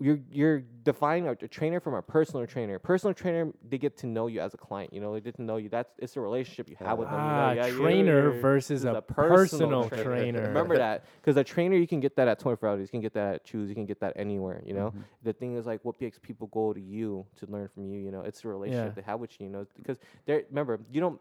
you're 0.00 0.18
you're 0.30 0.60
defining 0.82 1.28
a, 1.28 1.32
a 1.32 1.48
trainer 1.48 1.78
from 1.78 1.94
a 1.94 2.02
personal 2.02 2.44
trainer. 2.46 2.78
Personal 2.78 3.14
trainer, 3.14 3.52
they 3.68 3.78
get 3.78 3.96
to 3.98 4.06
know 4.06 4.26
you 4.26 4.40
as 4.40 4.52
a 4.52 4.56
client. 4.56 4.92
You 4.92 5.00
know, 5.00 5.14
they 5.14 5.20
get 5.20 5.36
to 5.36 5.42
know 5.42 5.56
you. 5.56 5.68
That's 5.68 5.92
it's 5.98 6.16
a 6.16 6.20
relationship 6.20 6.68
you 6.68 6.76
have 6.80 6.98
with 6.98 7.08
them. 7.08 7.20
You 7.20 7.26
know? 7.26 7.32
Ah, 7.32 7.52
Yeah, 7.52 7.70
trainer 7.70 8.34
yeah. 8.34 8.40
versus 8.40 8.82
This 8.82 8.92
a 8.92 8.98
is 8.98 9.04
personal 9.06 9.88
trainer. 9.88 10.42
Remember 10.42 10.76
that, 10.84 11.04
because 11.20 11.36
a 11.36 11.44
trainer 11.44 11.76
you 11.76 11.86
can 11.86 12.00
get 12.00 12.16
that 12.16 12.26
at 12.26 12.40
24 12.40 12.68
hours. 12.68 12.80
You 12.80 12.88
can 12.88 13.00
get 13.00 13.14
that 13.14 13.34
at 13.36 13.44
Choose. 13.44 13.68
You 13.68 13.74
can 13.76 13.86
get 13.86 14.00
that 14.00 14.14
anywhere. 14.16 14.62
You 14.66 14.74
know, 14.74 14.92
the 15.22 15.32
thing 15.32 15.56
is 15.56 15.64
like 15.64 15.80
what 15.84 16.00
makes 16.00 16.18
people 16.18 16.48
go 16.48 16.72
to 16.72 16.80
you 16.80 17.24
to 17.36 17.46
learn 17.46 17.68
from 17.68 17.86
you. 17.86 18.00
You 18.00 18.10
know, 18.10 18.22
it's 18.22 18.40
the 18.40 18.48
relationship 18.48 18.94
Yeah. 18.96 19.02
they 19.02 19.06
have 19.06 19.20
with 19.20 19.38
you. 19.40 19.46
You 19.46 19.52
know, 19.52 19.66
because 19.76 19.98
they're 20.26 20.42
remember 20.50 20.80
you 20.92 21.00
don't. 21.00 21.20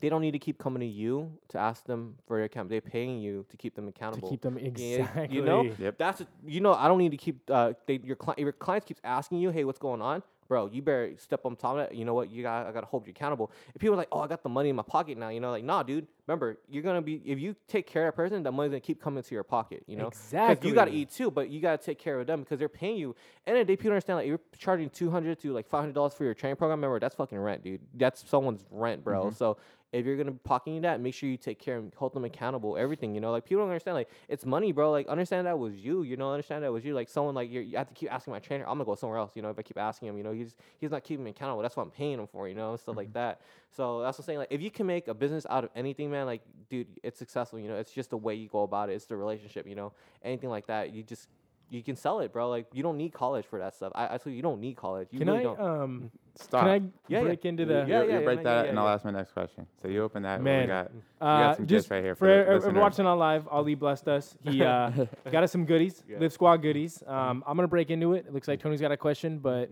They 0.00 0.08
don't 0.08 0.20
need 0.20 0.32
to 0.32 0.38
keep 0.38 0.58
coming 0.58 0.80
to 0.80 0.86
you 0.86 1.32
to 1.48 1.58
ask 1.58 1.84
them 1.84 2.16
for 2.26 2.36
your 2.36 2.46
account. 2.46 2.68
They're 2.68 2.80
paying 2.80 3.18
you 3.20 3.44
to 3.50 3.56
keep 3.56 3.74
them 3.74 3.88
accountable. 3.88 4.28
to 4.28 4.34
accountable. 4.34 4.60
keep 4.60 4.76
them 4.76 4.92
exactly. 4.98 5.28
You 5.36 5.42
know, 5.42 5.62
Yep. 5.78 5.98
that's 5.98 6.20
a, 6.20 6.26
you 6.46 6.60
know. 6.60 6.74
I 6.74 6.88
don't 6.88 6.98
need 6.98 7.10
to 7.12 7.16
keep 7.16 7.40
uh, 7.50 7.72
they, 7.86 8.00
your 8.02 8.16
cli- 8.16 8.34
your 8.38 8.52
clients 8.52 8.86
keeps 8.86 9.00
asking 9.04 9.38
you, 9.38 9.50
hey, 9.50 9.64
what's 9.64 9.78
going 9.78 10.02
on, 10.02 10.22
bro? 10.48 10.66
You 10.66 10.82
better 10.82 11.12
step 11.18 11.44
on 11.46 11.56
top 11.56 11.72
of 11.72 11.76
that. 11.78 11.94
You 11.94 12.04
know 12.04 12.14
what? 12.14 12.30
You 12.30 12.42
got 12.42 12.66
I 12.66 12.72
gotta 12.72 12.86
hold 12.86 13.06
you 13.06 13.10
accountable. 13.10 13.50
If 13.74 13.80
people 13.80 13.94
are 13.94 13.98
like, 13.98 14.08
oh, 14.12 14.20
I 14.20 14.26
got 14.26 14.42
the 14.42 14.48
money 14.48 14.68
in 14.70 14.76
my 14.76 14.82
pocket 14.82 15.16
now, 15.18 15.28
you 15.30 15.40
know, 15.40 15.50
like, 15.50 15.64
nah, 15.64 15.82
dude. 15.82 16.06
Remember, 16.26 16.58
you're 16.70 16.82
gonna 16.82 17.02
be 17.02 17.20
if 17.26 17.38
you 17.38 17.54
take 17.68 17.86
care 17.86 18.08
of 18.08 18.14
a 18.14 18.16
person, 18.16 18.42
that 18.44 18.52
money's 18.52 18.70
gonna 18.70 18.80
keep 18.80 18.98
coming 19.02 19.22
to 19.22 19.34
your 19.34 19.44
pocket. 19.44 19.84
You 19.86 19.96
know, 19.96 20.06
Exactly. 20.06 20.70
you 20.70 20.74
gotta 20.74 20.90
eat 20.90 21.10
too, 21.10 21.30
but 21.30 21.50
you 21.50 21.60
gotta 21.60 21.82
take 21.82 21.98
care 21.98 22.18
of 22.18 22.26
them 22.26 22.40
because 22.40 22.58
they're 22.58 22.68
paying 22.70 22.96
you. 22.96 23.14
And 23.46 23.56
the 23.58 23.64
day 23.64 23.76
people 23.76 23.90
understand 23.92 24.16
like 24.18 24.26
you're 24.26 24.40
charging 24.58 24.88
two 24.88 25.10
hundred 25.10 25.38
to 25.40 25.52
like 25.52 25.66
five 25.68 25.80
hundred 25.80 25.94
dollars 25.94 26.14
for 26.14 26.24
your 26.24 26.32
training 26.32 26.56
program. 26.56 26.78
Remember, 26.78 26.98
that's 26.98 27.14
fucking 27.14 27.38
rent, 27.38 27.62
dude. 27.62 27.82
That's 27.92 28.26
someone's 28.26 28.64
rent, 28.70 29.04
bro. 29.04 29.30
So 29.32 29.58
if 29.94 30.04
you're 30.04 30.16
gonna 30.16 30.32
be 30.32 30.40
pocketing 30.42 30.82
that, 30.82 31.00
make 31.00 31.14
sure 31.14 31.28
you 31.28 31.36
take 31.36 31.60
care 31.60 31.78
and 31.78 31.94
hold 31.94 32.14
them 32.14 32.24
accountable. 32.24 32.76
Everything, 32.76 33.14
you 33.14 33.20
know, 33.20 33.30
like 33.30 33.44
people 33.44 33.62
don't 33.62 33.70
understand. 33.70 33.94
Like 33.94 34.10
it's 34.28 34.44
money, 34.44 34.72
bro. 34.72 34.90
Like 34.90 35.06
understand 35.06 35.46
that 35.46 35.56
was 35.56 35.76
you. 35.76 36.02
You 36.02 36.16
know, 36.16 36.32
understand 36.32 36.64
that 36.64 36.72
was 36.72 36.84
you. 36.84 36.94
Like 36.94 37.08
someone 37.08 37.36
like 37.36 37.48
you're, 37.48 37.62
you 37.62 37.76
have 37.76 37.86
to 37.86 37.94
keep 37.94 38.12
asking 38.12 38.32
my 38.32 38.40
trainer. 38.40 38.64
I'm 38.64 38.74
gonna 38.74 38.86
go 38.86 38.96
somewhere 38.96 39.20
else. 39.20 39.30
You 39.36 39.42
know, 39.42 39.50
if 39.50 39.58
I 39.58 39.62
keep 39.62 39.78
asking 39.78 40.08
him, 40.08 40.18
you 40.18 40.24
know, 40.24 40.32
he's 40.32 40.56
he's 40.78 40.90
not 40.90 41.04
keeping 41.04 41.24
me 41.24 41.30
accountable. 41.30 41.62
That's 41.62 41.76
what 41.76 41.84
I'm 41.84 41.92
paying 41.92 42.18
him 42.18 42.26
for. 42.26 42.48
You 42.48 42.56
know, 42.56 42.72
and 42.72 42.80
stuff 42.80 42.96
like 42.96 43.08
mm-hmm. 43.08 43.18
that. 43.18 43.40
So 43.70 44.02
that's 44.02 44.18
what 44.18 44.24
I'm 44.24 44.26
saying. 44.26 44.38
Like 44.40 44.48
if 44.50 44.60
you 44.60 44.70
can 44.72 44.86
make 44.86 45.06
a 45.06 45.14
business 45.14 45.46
out 45.48 45.62
of 45.62 45.70
anything, 45.76 46.10
man, 46.10 46.26
like 46.26 46.42
dude, 46.68 46.88
it's 47.04 47.18
successful. 47.20 47.60
You 47.60 47.68
know, 47.68 47.76
it's 47.76 47.92
just 47.92 48.10
the 48.10 48.18
way 48.18 48.34
you 48.34 48.48
go 48.48 48.64
about 48.64 48.90
it. 48.90 48.94
It's 48.94 49.06
the 49.06 49.16
relationship. 49.16 49.64
You 49.64 49.76
know, 49.76 49.92
anything 50.24 50.50
like 50.50 50.66
that, 50.66 50.92
you 50.92 51.04
just 51.04 51.28
you 51.74 51.82
can 51.82 51.96
sell 51.96 52.20
it, 52.20 52.32
bro. 52.32 52.48
Like 52.48 52.66
you 52.72 52.82
don't 52.82 52.96
need 52.96 53.12
college 53.12 53.44
for 53.46 53.58
that 53.58 53.74
stuff. 53.74 53.92
I, 53.94 54.14
I 54.14 54.18
tell 54.18 54.30
you, 54.30 54.36
you 54.36 54.42
don't 54.42 54.60
need 54.60 54.76
college. 54.76 55.08
You 55.10 55.18
Can 55.18 55.28
really 55.28 55.40
I 55.40 55.42
don't. 55.42 55.60
um 55.60 56.10
Stop. 56.36 56.62
can 56.62 56.68
I 56.70 56.74
Yeah, 56.76 57.18
yeah. 57.18 57.22
break 57.22 57.44
into 57.44 57.62
You- 57.62 57.68
the 57.68 57.74
you, 57.74 57.86
Yeah, 57.92 58.02
you 58.04 58.10
yeah, 58.10 58.18
break 58.20 58.38
yeah, 58.38 58.42
that, 58.44 58.64
yeah, 58.64 58.70
and 58.70 58.78
I'll 58.78 58.88
ask 58.88 59.04
my 59.04 59.10
next 59.10 59.32
question. 59.32 59.66
So 59.82 59.88
you 59.88 60.02
open 60.02 60.22
that. 60.22 60.40
Man. 60.42 60.62
We 60.62 60.66
got, 60.66 60.92
we 60.94 61.00
Uh, 61.20 61.54
some 61.54 61.66
just 61.66 61.84
gifts 61.84 61.90
right 61.90 62.02
here 62.02 62.14
for 62.14 62.20
for, 62.20 62.26
the 62.26 62.50
everyone 62.54 62.80
watching 62.80 63.06
on 63.06 63.18
live, 63.18 63.46
Ali 63.48 63.74
blessed 63.74 64.08
us. 64.08 64.36
He 64.42 64.62
uh, 64.62 64.90
got 65.30 65.42
us 65.44 65.52
some 65.52 65.64
goodies, 65.64 66.02
Yeah. 66.08 66.18
Lift 66.18 66.34
Squad 66.34 66.58
goodies. 66.58 67.02
Um, 67.06 67.44
I'm 67.46 67.56
gonna 67.56 67.68
break 67.68 67.90
into 67.90 68.14
it. 68.14 68.26
It 68.26 68.32
looks 68.32 68.48
like 68.48 68.60
Tony's 68.60 68.80
got 68.80 68.92
a 68.92 68.96
question, 68.96 69.38
but 69.38 69.70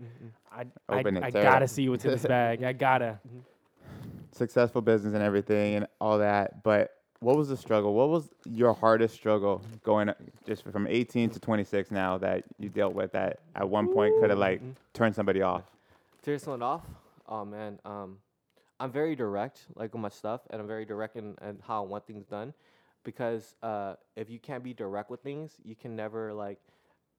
I 0.51 0.65
I, 0.89 0.99
it, 0.99 1.23
I 1.23 1.29
gotta 1.31 1.67
see 1.67 1.89
what's 1.89 2.05
in 2.05 2.11
this 2.11 2.23
bag. 2.25 2.63
I 2.63 2.73
gotta. 2.73 3.19
successful 4.31 4.81
business 4.81 5.13
and 5.13 5.23
everything 5.23 5.75
and 5.75 5.87
all 6.01 6.17
that. 6.19 6.63
But 6.63 6.91
what 7.23 7.37
was 7.37 7.47
the 7.47 7.55
struggle? 7.55 7.93
What 7.93 8.09
was 8.09 8.29
your 8.45 8.73
hardest 8.73 9.15
struggle 9.15 9.61
going 9.83 10.11
just 10.45 10.63
from 10.69 10.87
18 10.87 11.29
to 11.31 11.39
26 11.39 11.89
now 11.89 12.17
that 12.17 12.43
you 12.59 12.67
dealt 12.67 12.93
with 12.93 13.13
that 13.13 13.39
at 13.55 13.67
one 13.67 13.91
point 13.91 14.13
could 14.19 14.29
have 14.29 14.39
like 14.39 14.61
turned 14.93 15.15
somebody 15.15 15.41
off? 15.41 15.63
Turn 16.21 16.37
someone 16.37 16.61
off? 16.61 16.81
Oh 17.27 17.45
man, 17.45 17.79
um, 17.85 18.17
I'm 18.79 18.91
very 18.91 19.15
direct, 19.15 19.61
like 19.75 19.93
with 19.93 20.01
my 20.01 20.09
stuff, 20.09 20.41
and 20.49 20.61
I'm 20.61 20.67
very 20.67 20.83
direct 20.83 21.15
in, 21.15 21.35
in 21.41 21.59
how 21.65 21.83
I 21.83 21.87
want 21.87 22.05
things 22.05 22.25
done, 22.25 22.53
because 23.05 23.55
uh, 23.63 23.95
if 24.17 24.29
you 24.29 24.39
can't 24.39 24.63
be 24.63 24.73
direct 24.73 25.09
with 25.09 25.21
things, 25.21 25.53
you 25.63 25.75
can 25.75 25.95
never 25.95 26.33
like, 26.33 26.59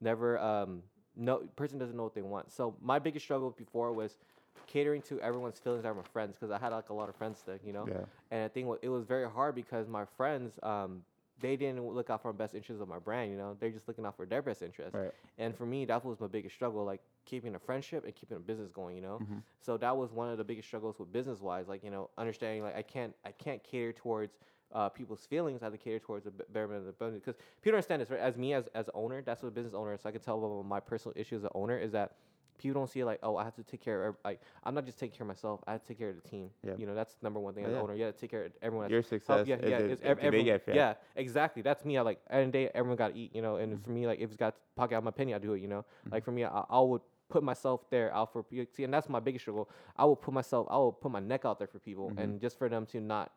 never 0.03 0.39
um, 0.39 0.83
no 1.17 1.39
person 1.57 1.79
doesn't 1.79 1.97
know 1.97 2.03
what 2.03 2.15
they 2.15 2.23
want. 2.23 2.53
So 2.53 2.77
my 2.83 2.99
biggest 2.99 3.25
struggle 3.25 3.55
before 3.57 3.93
was 3.95 4.19
catering 4.67 5.03
to 5.03 5.21
everyone's 5.21 5.59
feelings 5.59 5.85
are 5.85 5.95
my 5.95 6.03
friends, 6.13 6.37
because 6.39 6.51
I 6.51 6.59
had 6.59 6.73
like 6.73 6.91
a 6.91 6.95
lot 6.95 7.09
of 7.09 7.17
friends 7.17 7.43
there, 7.47 7.59
you 7.65 7.73
know. 7.73 7.87
Yeah. 7.89 8.05
And 8.31 8.45
I 8.45 8.49
think 8.49 8.69
it 8.83 8.89
was 8.89 9.05
very 9.05 9.29
hard 9.29 9.55
because 9.55 9.89
my 9.89 10.05
friends, 10.17 10.59
um, 10.63 11.03
they 11.41 11.57
didn't 11.57 11.85
look 11.85 12.11
out 12.11 12.23
for 12.23 12.31
the 12.33 12.39
best 12.39 12.55
interests 12.55 12.81
of 12.81 12.89
my 12.89 12.99
brand. 12.99 13.31
You 13.31 13.37
know, 13.37 13.57
they're 13.59 13.71
just 13.71 13.89
looking 13.89 14.07
out 14.07 14.17
for 14.17 14.25
their 14.25 14.41
best 14.41 14.63
interest. 14.63 14.95
Right. 14.95 15.11
And 15.37 15.55
for 15.57 15.67
me, 15.67 15.85
that 15.87 16.05
was 16.05 16.21
my 16.21 16.29
biggest 16.29 16.55
struggle, 16.55 16.85
like 16.85 17.01
keeping 17.25 17.55
a 17.57 17.59
friendship 17.59 18.05
and 18.05 18.15
keeping 18.15 18.37
a 18.37 18.41
business 18.41 18.71
going. 18.71 18.97
You 18.97 19.03
know, 19.03 19.19
Mm-hmm. 19.23 19.39
so 19.61 19.77
that 19.77 19.97
was 19.97 20.13
one 20.13 20.31
of 20.31 20.39
the 20.39 20.45
biggest 20.45 20.69
struggles 20.69 20.99
with 20.99 21.13
business 21.13 21.41
wise. 21.41 21.67
Like 21.69 21.83
you 21.83 21.91
know, 21.91 22.09
understanding 22.19 22.63
like 22.63 22.77
I 22.77 22.83
can't 22.83 23.15
I 23.25 23.33
can't 23.33 23.63
cater 23.65 23.93
towards 23.93 24.39
uh, 24.73 24.89
people's 24.89 25.27
feelings. 25.27 25.63
I 25.63 25.67
have 25.67 25.73
to 25.73 25.79
cater 25.79 25.99
towards 25.99 26.25
the 26.25 26.31
betterment 26.31 26.81
of 26.81 26.87
the 26.87 26.93
business 26.93 27.21
because 27.25 27.41
people 27.63 27.77
understand 27.77 28.01
this. 28.03 28.11
Right? 28.11 28.21
As 28.21 28.37
me 28.37 28.55
as 28.55 28.67
as 28.75 28.89
owner, 28.95 29.21
that's 29.21 29.43
what 29.43 29.49
a 29.49 29.53
business 29.53 29.75
owner. 29.75 29.97
So 30.01 30.09
I 30.09 30.13
can 30.13 30.21
tell 30.21 30.39
about 30.39 30.65
my 30.67 30.79
personal 30.81 31.15
issues 31.17 31.39
as 31.41 31.45
an 31.45 31.51
owner 31.57 31.77
is 31.79 31.91
that 31.93 32.13
people 32.59 32.81
don't 32.81 32.89
see 32.91 33.01
it 33.01 33.05
like 33.07 33.19
oh 33.23 33.37
I 33.37 33.45
have 33.45 33.55
to 33.57 33.63
take 33.63 33.81
care 33.83 34.07
of 34.07 34.17
like 34.25 34.41
I'm 34.63 34.75
not 34.75 34.85
just 34.87 34.99
taking 34.99 35.17
care 35.17 35.25
of 35.25 35.29
myself. 35.29 35.61
I 35.67 35.73
have 35.73 35.83
to 35.83 35.89
take 35.89 35.99
care 35.99 36.11
of 36.11 36.17
the 36.23 36.29
team. 36.29 36.51
Yeah. 36.63 36.75
You 36.79 36.87
know, 36.87 36.95
that's 36.95 37.17
number 37.23 37.41
one 37.41 37.55
thing 37.55 37.65
as 37.65 37.73
Yeah. 37.73 37.81
owner. 37.81 37.95
You 37.95 38.05
have 38.05 38.15
to 38.15 38.21
take 38.21 38.31
care 38.31 38.45
of 38.45 38.53
everyone. 38.63 38.91
Your 38.91 39.01
Help- 39.01 39.09
success 39.09 39.47
yeah, 39.47 39.57
is 39.57 39.71
yeah, 39.71 39.79
it- 39.79 39.91
it's 39.91 40.03
ev- 40.03 40.19
everyone- 40.19 40.45
get 40.45 40.63
fed. 40.63 40.77
yeah, 40.77 40.95
exactly. 41.17 41.63
That's 41.63 41.85
me. 41.85 41.99
I 41.99 42.03
like 42.03 42.21
of 42.31 42.53
day, 42.53 42.71
everyone 42.75 42.97
got 42.97 43.09
to 43.09 43.19
eat, 43.19 43.35
you 43.35 43.43
know. 43.43 43.57
And 43.57 43.83
for 43.85 43.91
me, 43.91 44.07
like 44.07 44.21
if 44.21 44.31
it's 44.31 44.37
got 44.37 44.55
to 44.55 44.61
pocket 44.77 44.97
out 44.97 45.05
my 45.05 45.11
penny, 45.11 45.35
I 45.35 45.39
do 45.39 45.53
it, 45.55 45.61
you 45.61 45.69
know. 45.69 45.83
Mm-hmm. 45.83 46.13
Like 46.13 46.25
for 46.25 46.33
me, 46.33 46.45
I, 46.45 46.65
I 46.69 46.81
would 46.81 47.03
put 47.29 47.43
myself 47.43 47.89
there 47.91 48.15
out 48.15 48.33
for 48.33 48.43
people. 48.43 48.67
See, 48.73 48.85
and 48.85 48.93
that's 48.93 49.09
my 49.09 49.21
biggest 49.21 49.45
struggle. 49.45 49.69
I 49.97 50.05
will 50.05 50.17
put 50.17 50.35
myself, 50.35 50.67
I 50.71 50.77
will 50.77 50.93
put 50.93 51.11
my 51.11 51.21
neck 51.21 51.45
out 51.45 51.59
there 51.59 51.69
for 51.69 51.79
people, 51.79 52.11
mm-hmm. 52.11 52.19
and 52.19 52.41
just 52.41 52.59
for 52.59 52.69
them 52.69 52.87
to 52.87 53.01
not 53.01 53.33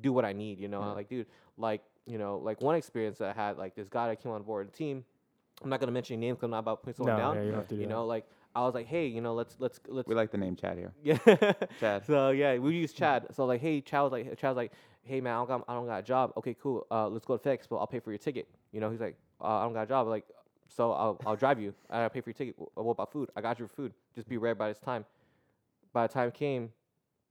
do 0.00 0.12
what 0.12 0.24
I 0.24 0.32
need, 0.32 0.58
you 0.58 0.68
know. 0.68 0.80
Yeah. 0.80 0.92
Like, 0.92 1.08
dude, 1.08 1.26
like 1.56 1.82
you 2.06 2.18
know, 2.18 2.38
like 2.38 2.60
one 2.60 2.74
experience 2.76 3.18
that 3.18 3.36
I 3.36 3.40
had, 3.46 3.58
like 3.58 3.74
this 3.74 3.88
guy 3.88 4.08
that 4.08 4.22
came 4.22 4.32
on 4.32 4.42
board 4.42 4.68
the 4.68 4.72
team. 4.72 5.04
I'm 5.62 5.70
not 5.70 5.80
gonna 5.80 5.92
mention 5.92 6.18
names 6.20 6.36
because 6.36 6.44
I'm 6.44 6.50
not 6.50 6.58
about 6.60 6.82
putting 6.82 6.96
someone 6.96 7.16
No, 7.16 7.22
down. 7.22 7.34
yeah, 7.36 7.42
you 7.42 7.50
don't 7.50 7.58
have 7.60 7.68
to 7.68 7.74
do 7.74 7.80
you 7.80 7.86
that. 7.86 7.92
know, 7.92 8.06
like 8.06 8.26
I 8.54 8.60
was 8.62 8.74
like, 8.74 8.86
hey, 8.86 9.06
you 9.06 9.20
know, 9.20 9.34
let's 9.34 9.56
let's 9.58 9.80
let's 9.88 10.08
We 10.08 10.14
like 10.14 10.30
the 10.30 10.38
name 10.38 10.56
Chad 10.56 10.76
here. 10.78 10.92
yeah. 11.02 11.52
Chad. 11.80 12.04
So 12.06 12.30
yeah, 12.30 12.58
we 12.58 12.74
use 12.74 12.92
Chad. 12.92 13.26
So 13.32 13.44
like, 13.46 13.60
hey, 13.60 13.80
Chad 13.80 14.02
was 14.02 14.12
like, 14.12 14.26
Chad 14.38 14.50
was 14.50 14.56
like, 14.56 14.72
hey 15.04 15.20
man, 15.20 15.34
I 15.34 15.38
don't 15.38 15.48
got, 15.48 15.64
I 15.68 15.74
don't 15.74 15.86
got 15.86 15.98
a 16.00 16.02
job. 16.02 16.32
Okay, 16.36 16.54
cool. 16.60 16.86
Uh, 16.90 17.08
let's 17.08 17.24
go 17.24 17.36
to 17.36 17.48
FedEx, 17.48 17.62
but 17.68 17.76
I'll 17.76 17.86
pay 17.86 18.00
for 18.00 18.10
your 18.10 18.18
ticket. 18.18 18.48
You 18.72 18.80
know, 18.80 18.90
he's 18.90 19.00
like, 19.00 19.16
uh, 19.40 19.44
I 19.58 19.62
don't 19.64 19.72
got 19.72 19.82
a 19.82 19.86
job. 19.86 20.06
Like, 20.08 20.24
so 20.68 20.92
I'll, 20.92 21.20
I'll 21.26 21.36
drive 21.36 21.60
you. 21.60 21.74
I 21.90 21.98
gotta 21.98 22.10
pay 22.10 22.20
for 22.20 22.30
your 22.30 22.34
ticket. 22.34 22.54
What 22.74 22.92
about 22.92 23.12
food? 23.12 23.30
I 23.36 23.40
got 23.40 23.58
your 23.58 23.68
food. 23.68 23.92
Just 24.14 24.28
be 24.28 24.36
ready 24.38 24.56
by 24.58 24.68
this 24.68 24.78
time. 24.78 25.04
By 25.92 26.06
the 26.06 26.12
time 26.12 26.28
it 26.28 26.34
came, 26.34 26.70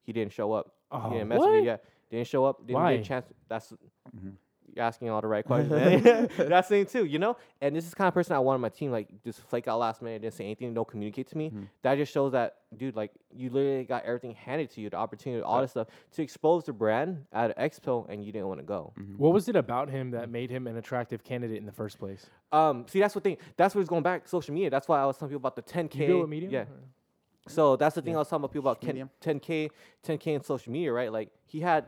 he 0.04 0.14
didn't 0.14 0.32
show 0.34 0.54
up. 0.54 0.74
Oh, 0.92 1.02
he 1.10 1.16
didn't 1.16 1.30
message 1.30 1.40
what? 1.42 1.60
me. 1.62 1.66
Yeah, 1.66 1.78
didn't 2.10 2.28
show 2.28 2.46
up. 2.46 2.60
Didn't 2.66 2.74
Why? 2.82 2.96
get 2.98 3.06
a 3.06 3.08
chance. 3.08 3.26
That's 3.48 3.74
Mhm. 4.16 4.34
You're 4.76 4.86
asking 4.86 5.10
all 5.10 5.22
the 5.22 5.28
right 5.28 5.46
questions. 5.52 6.04
man. 6.04 6.30
That's 6.38 6.68
the 6.70 6.76
thing 6.76 6.86
too, 6.86 7.06
you 7.06 7.20
know. 7.20 7.38
And 7.62 7.76
this 7.76 7.84
is 7.84 7.90
the 7.92 7.96
kind 7.96 8.08
of 8.08 8.14
person 8.14 8.36
I 8.36 8.40
want 8.40 8.56
on 8.56 8.62
my 8.62 8.70
team. 8.70 8.92
Like, 8.92 9.08
just 9.24 9.40
flake 9.42 9.68
out 9.68 9.80
last 9.80 10.02
minute, 10.02 10.22
didn't 10.22 10.34
say 10.36 10.46
anything, 10.46 10.74
don't 10.74 10.88
communicate 10.88 11.28
to 11.30 11.38
me. 11.38 11.50
Mhm. 11.52 11.68
That 11.84 11.96
just 11.98 12.12
shows 12.14 12.32
that, 12.32 12.58
dude. 12.78 12.96
Like, 12.96 13.12
you 13.34 13.50
literally 13.50 13.84
got 13.84 14.04
everything 14.06 14.34
handed 14.34 14.70
to 14.72 14.82
you, 14.82 14.90
the 14.90 14.98
opportunity, 14.98 15.42
all 15.42 15.62
this 15.62 15.72
stuff 15.72 15.88
to 16.14 16.22
expose 16.24 16.66
the 16.66 16.74
brand 16.74 17.26
at 17.34 17.58
an 17.58 17.70
expo, 17.70 18.06
and 18.10 18.24
you 18.24 18.32
didn't 18.32 18.48
want 18.48 18.60
to 18.60 18.66
go. 18.66 18.94
What 19.18 19.34
was 19.34 19.48
it 19.50 19.56
about 19.56 19.90
him 19.90 20.12
that 20.12 20.30
made 20.30 20.50
him 20.50 20.68
an 20.68 20.78
attractive 20.78 21.24
candidate 21.24 21.58
in 21.58 21.66
the 21.66 21.72
first 21.72 22.00
place? 22.00 22.26
Um, 22.52 22.86
see, 22.88 23.00
that's 23.00 23.16
what 23.16 23.24
thing. 23.24 23.38
That's 23.58 23.76
what 23.76 23.82
is 23.82 23.88
going 23.90 24.04
back. 24.04 24.28
Social 24.28 24.54
media. 24.54 24.70
That's 24.70 24.88
why 24.88 25.02
I 25.02 25.06
was 25.06 25.18
telling 25.18 25.30
people 25.32 25.40
about 25.48 25.56
the 25.56 25.62
10k. 25.64 25.96
You 26.00 26.08
deal 26.08 26.20
with 26.22 26.30
Medium? 26.30 26.52
Yeah. 26.52 26.62
or- 26.62 26.68
So 27.48 27.76
that's 27.76 27.96
the 27.96 28.02
thing 28.04 28.16
I 28.16 28.20
was 28.20 28.28
talking 28.28 28.44
about 28.44 28.54
people 28.54 28.70
about 28.70 28.84
Medium. 28.84 29.10
10, 29.20 29.40
10k, 29.40 29.70
10k 30.04 30.28
in 30.36 30.44
social 30.44 30.72
media, 30.72 30.94
right? 30.94 31.12
Like 31.12 31.30
he 31.46 31.60
had 31.60 31.86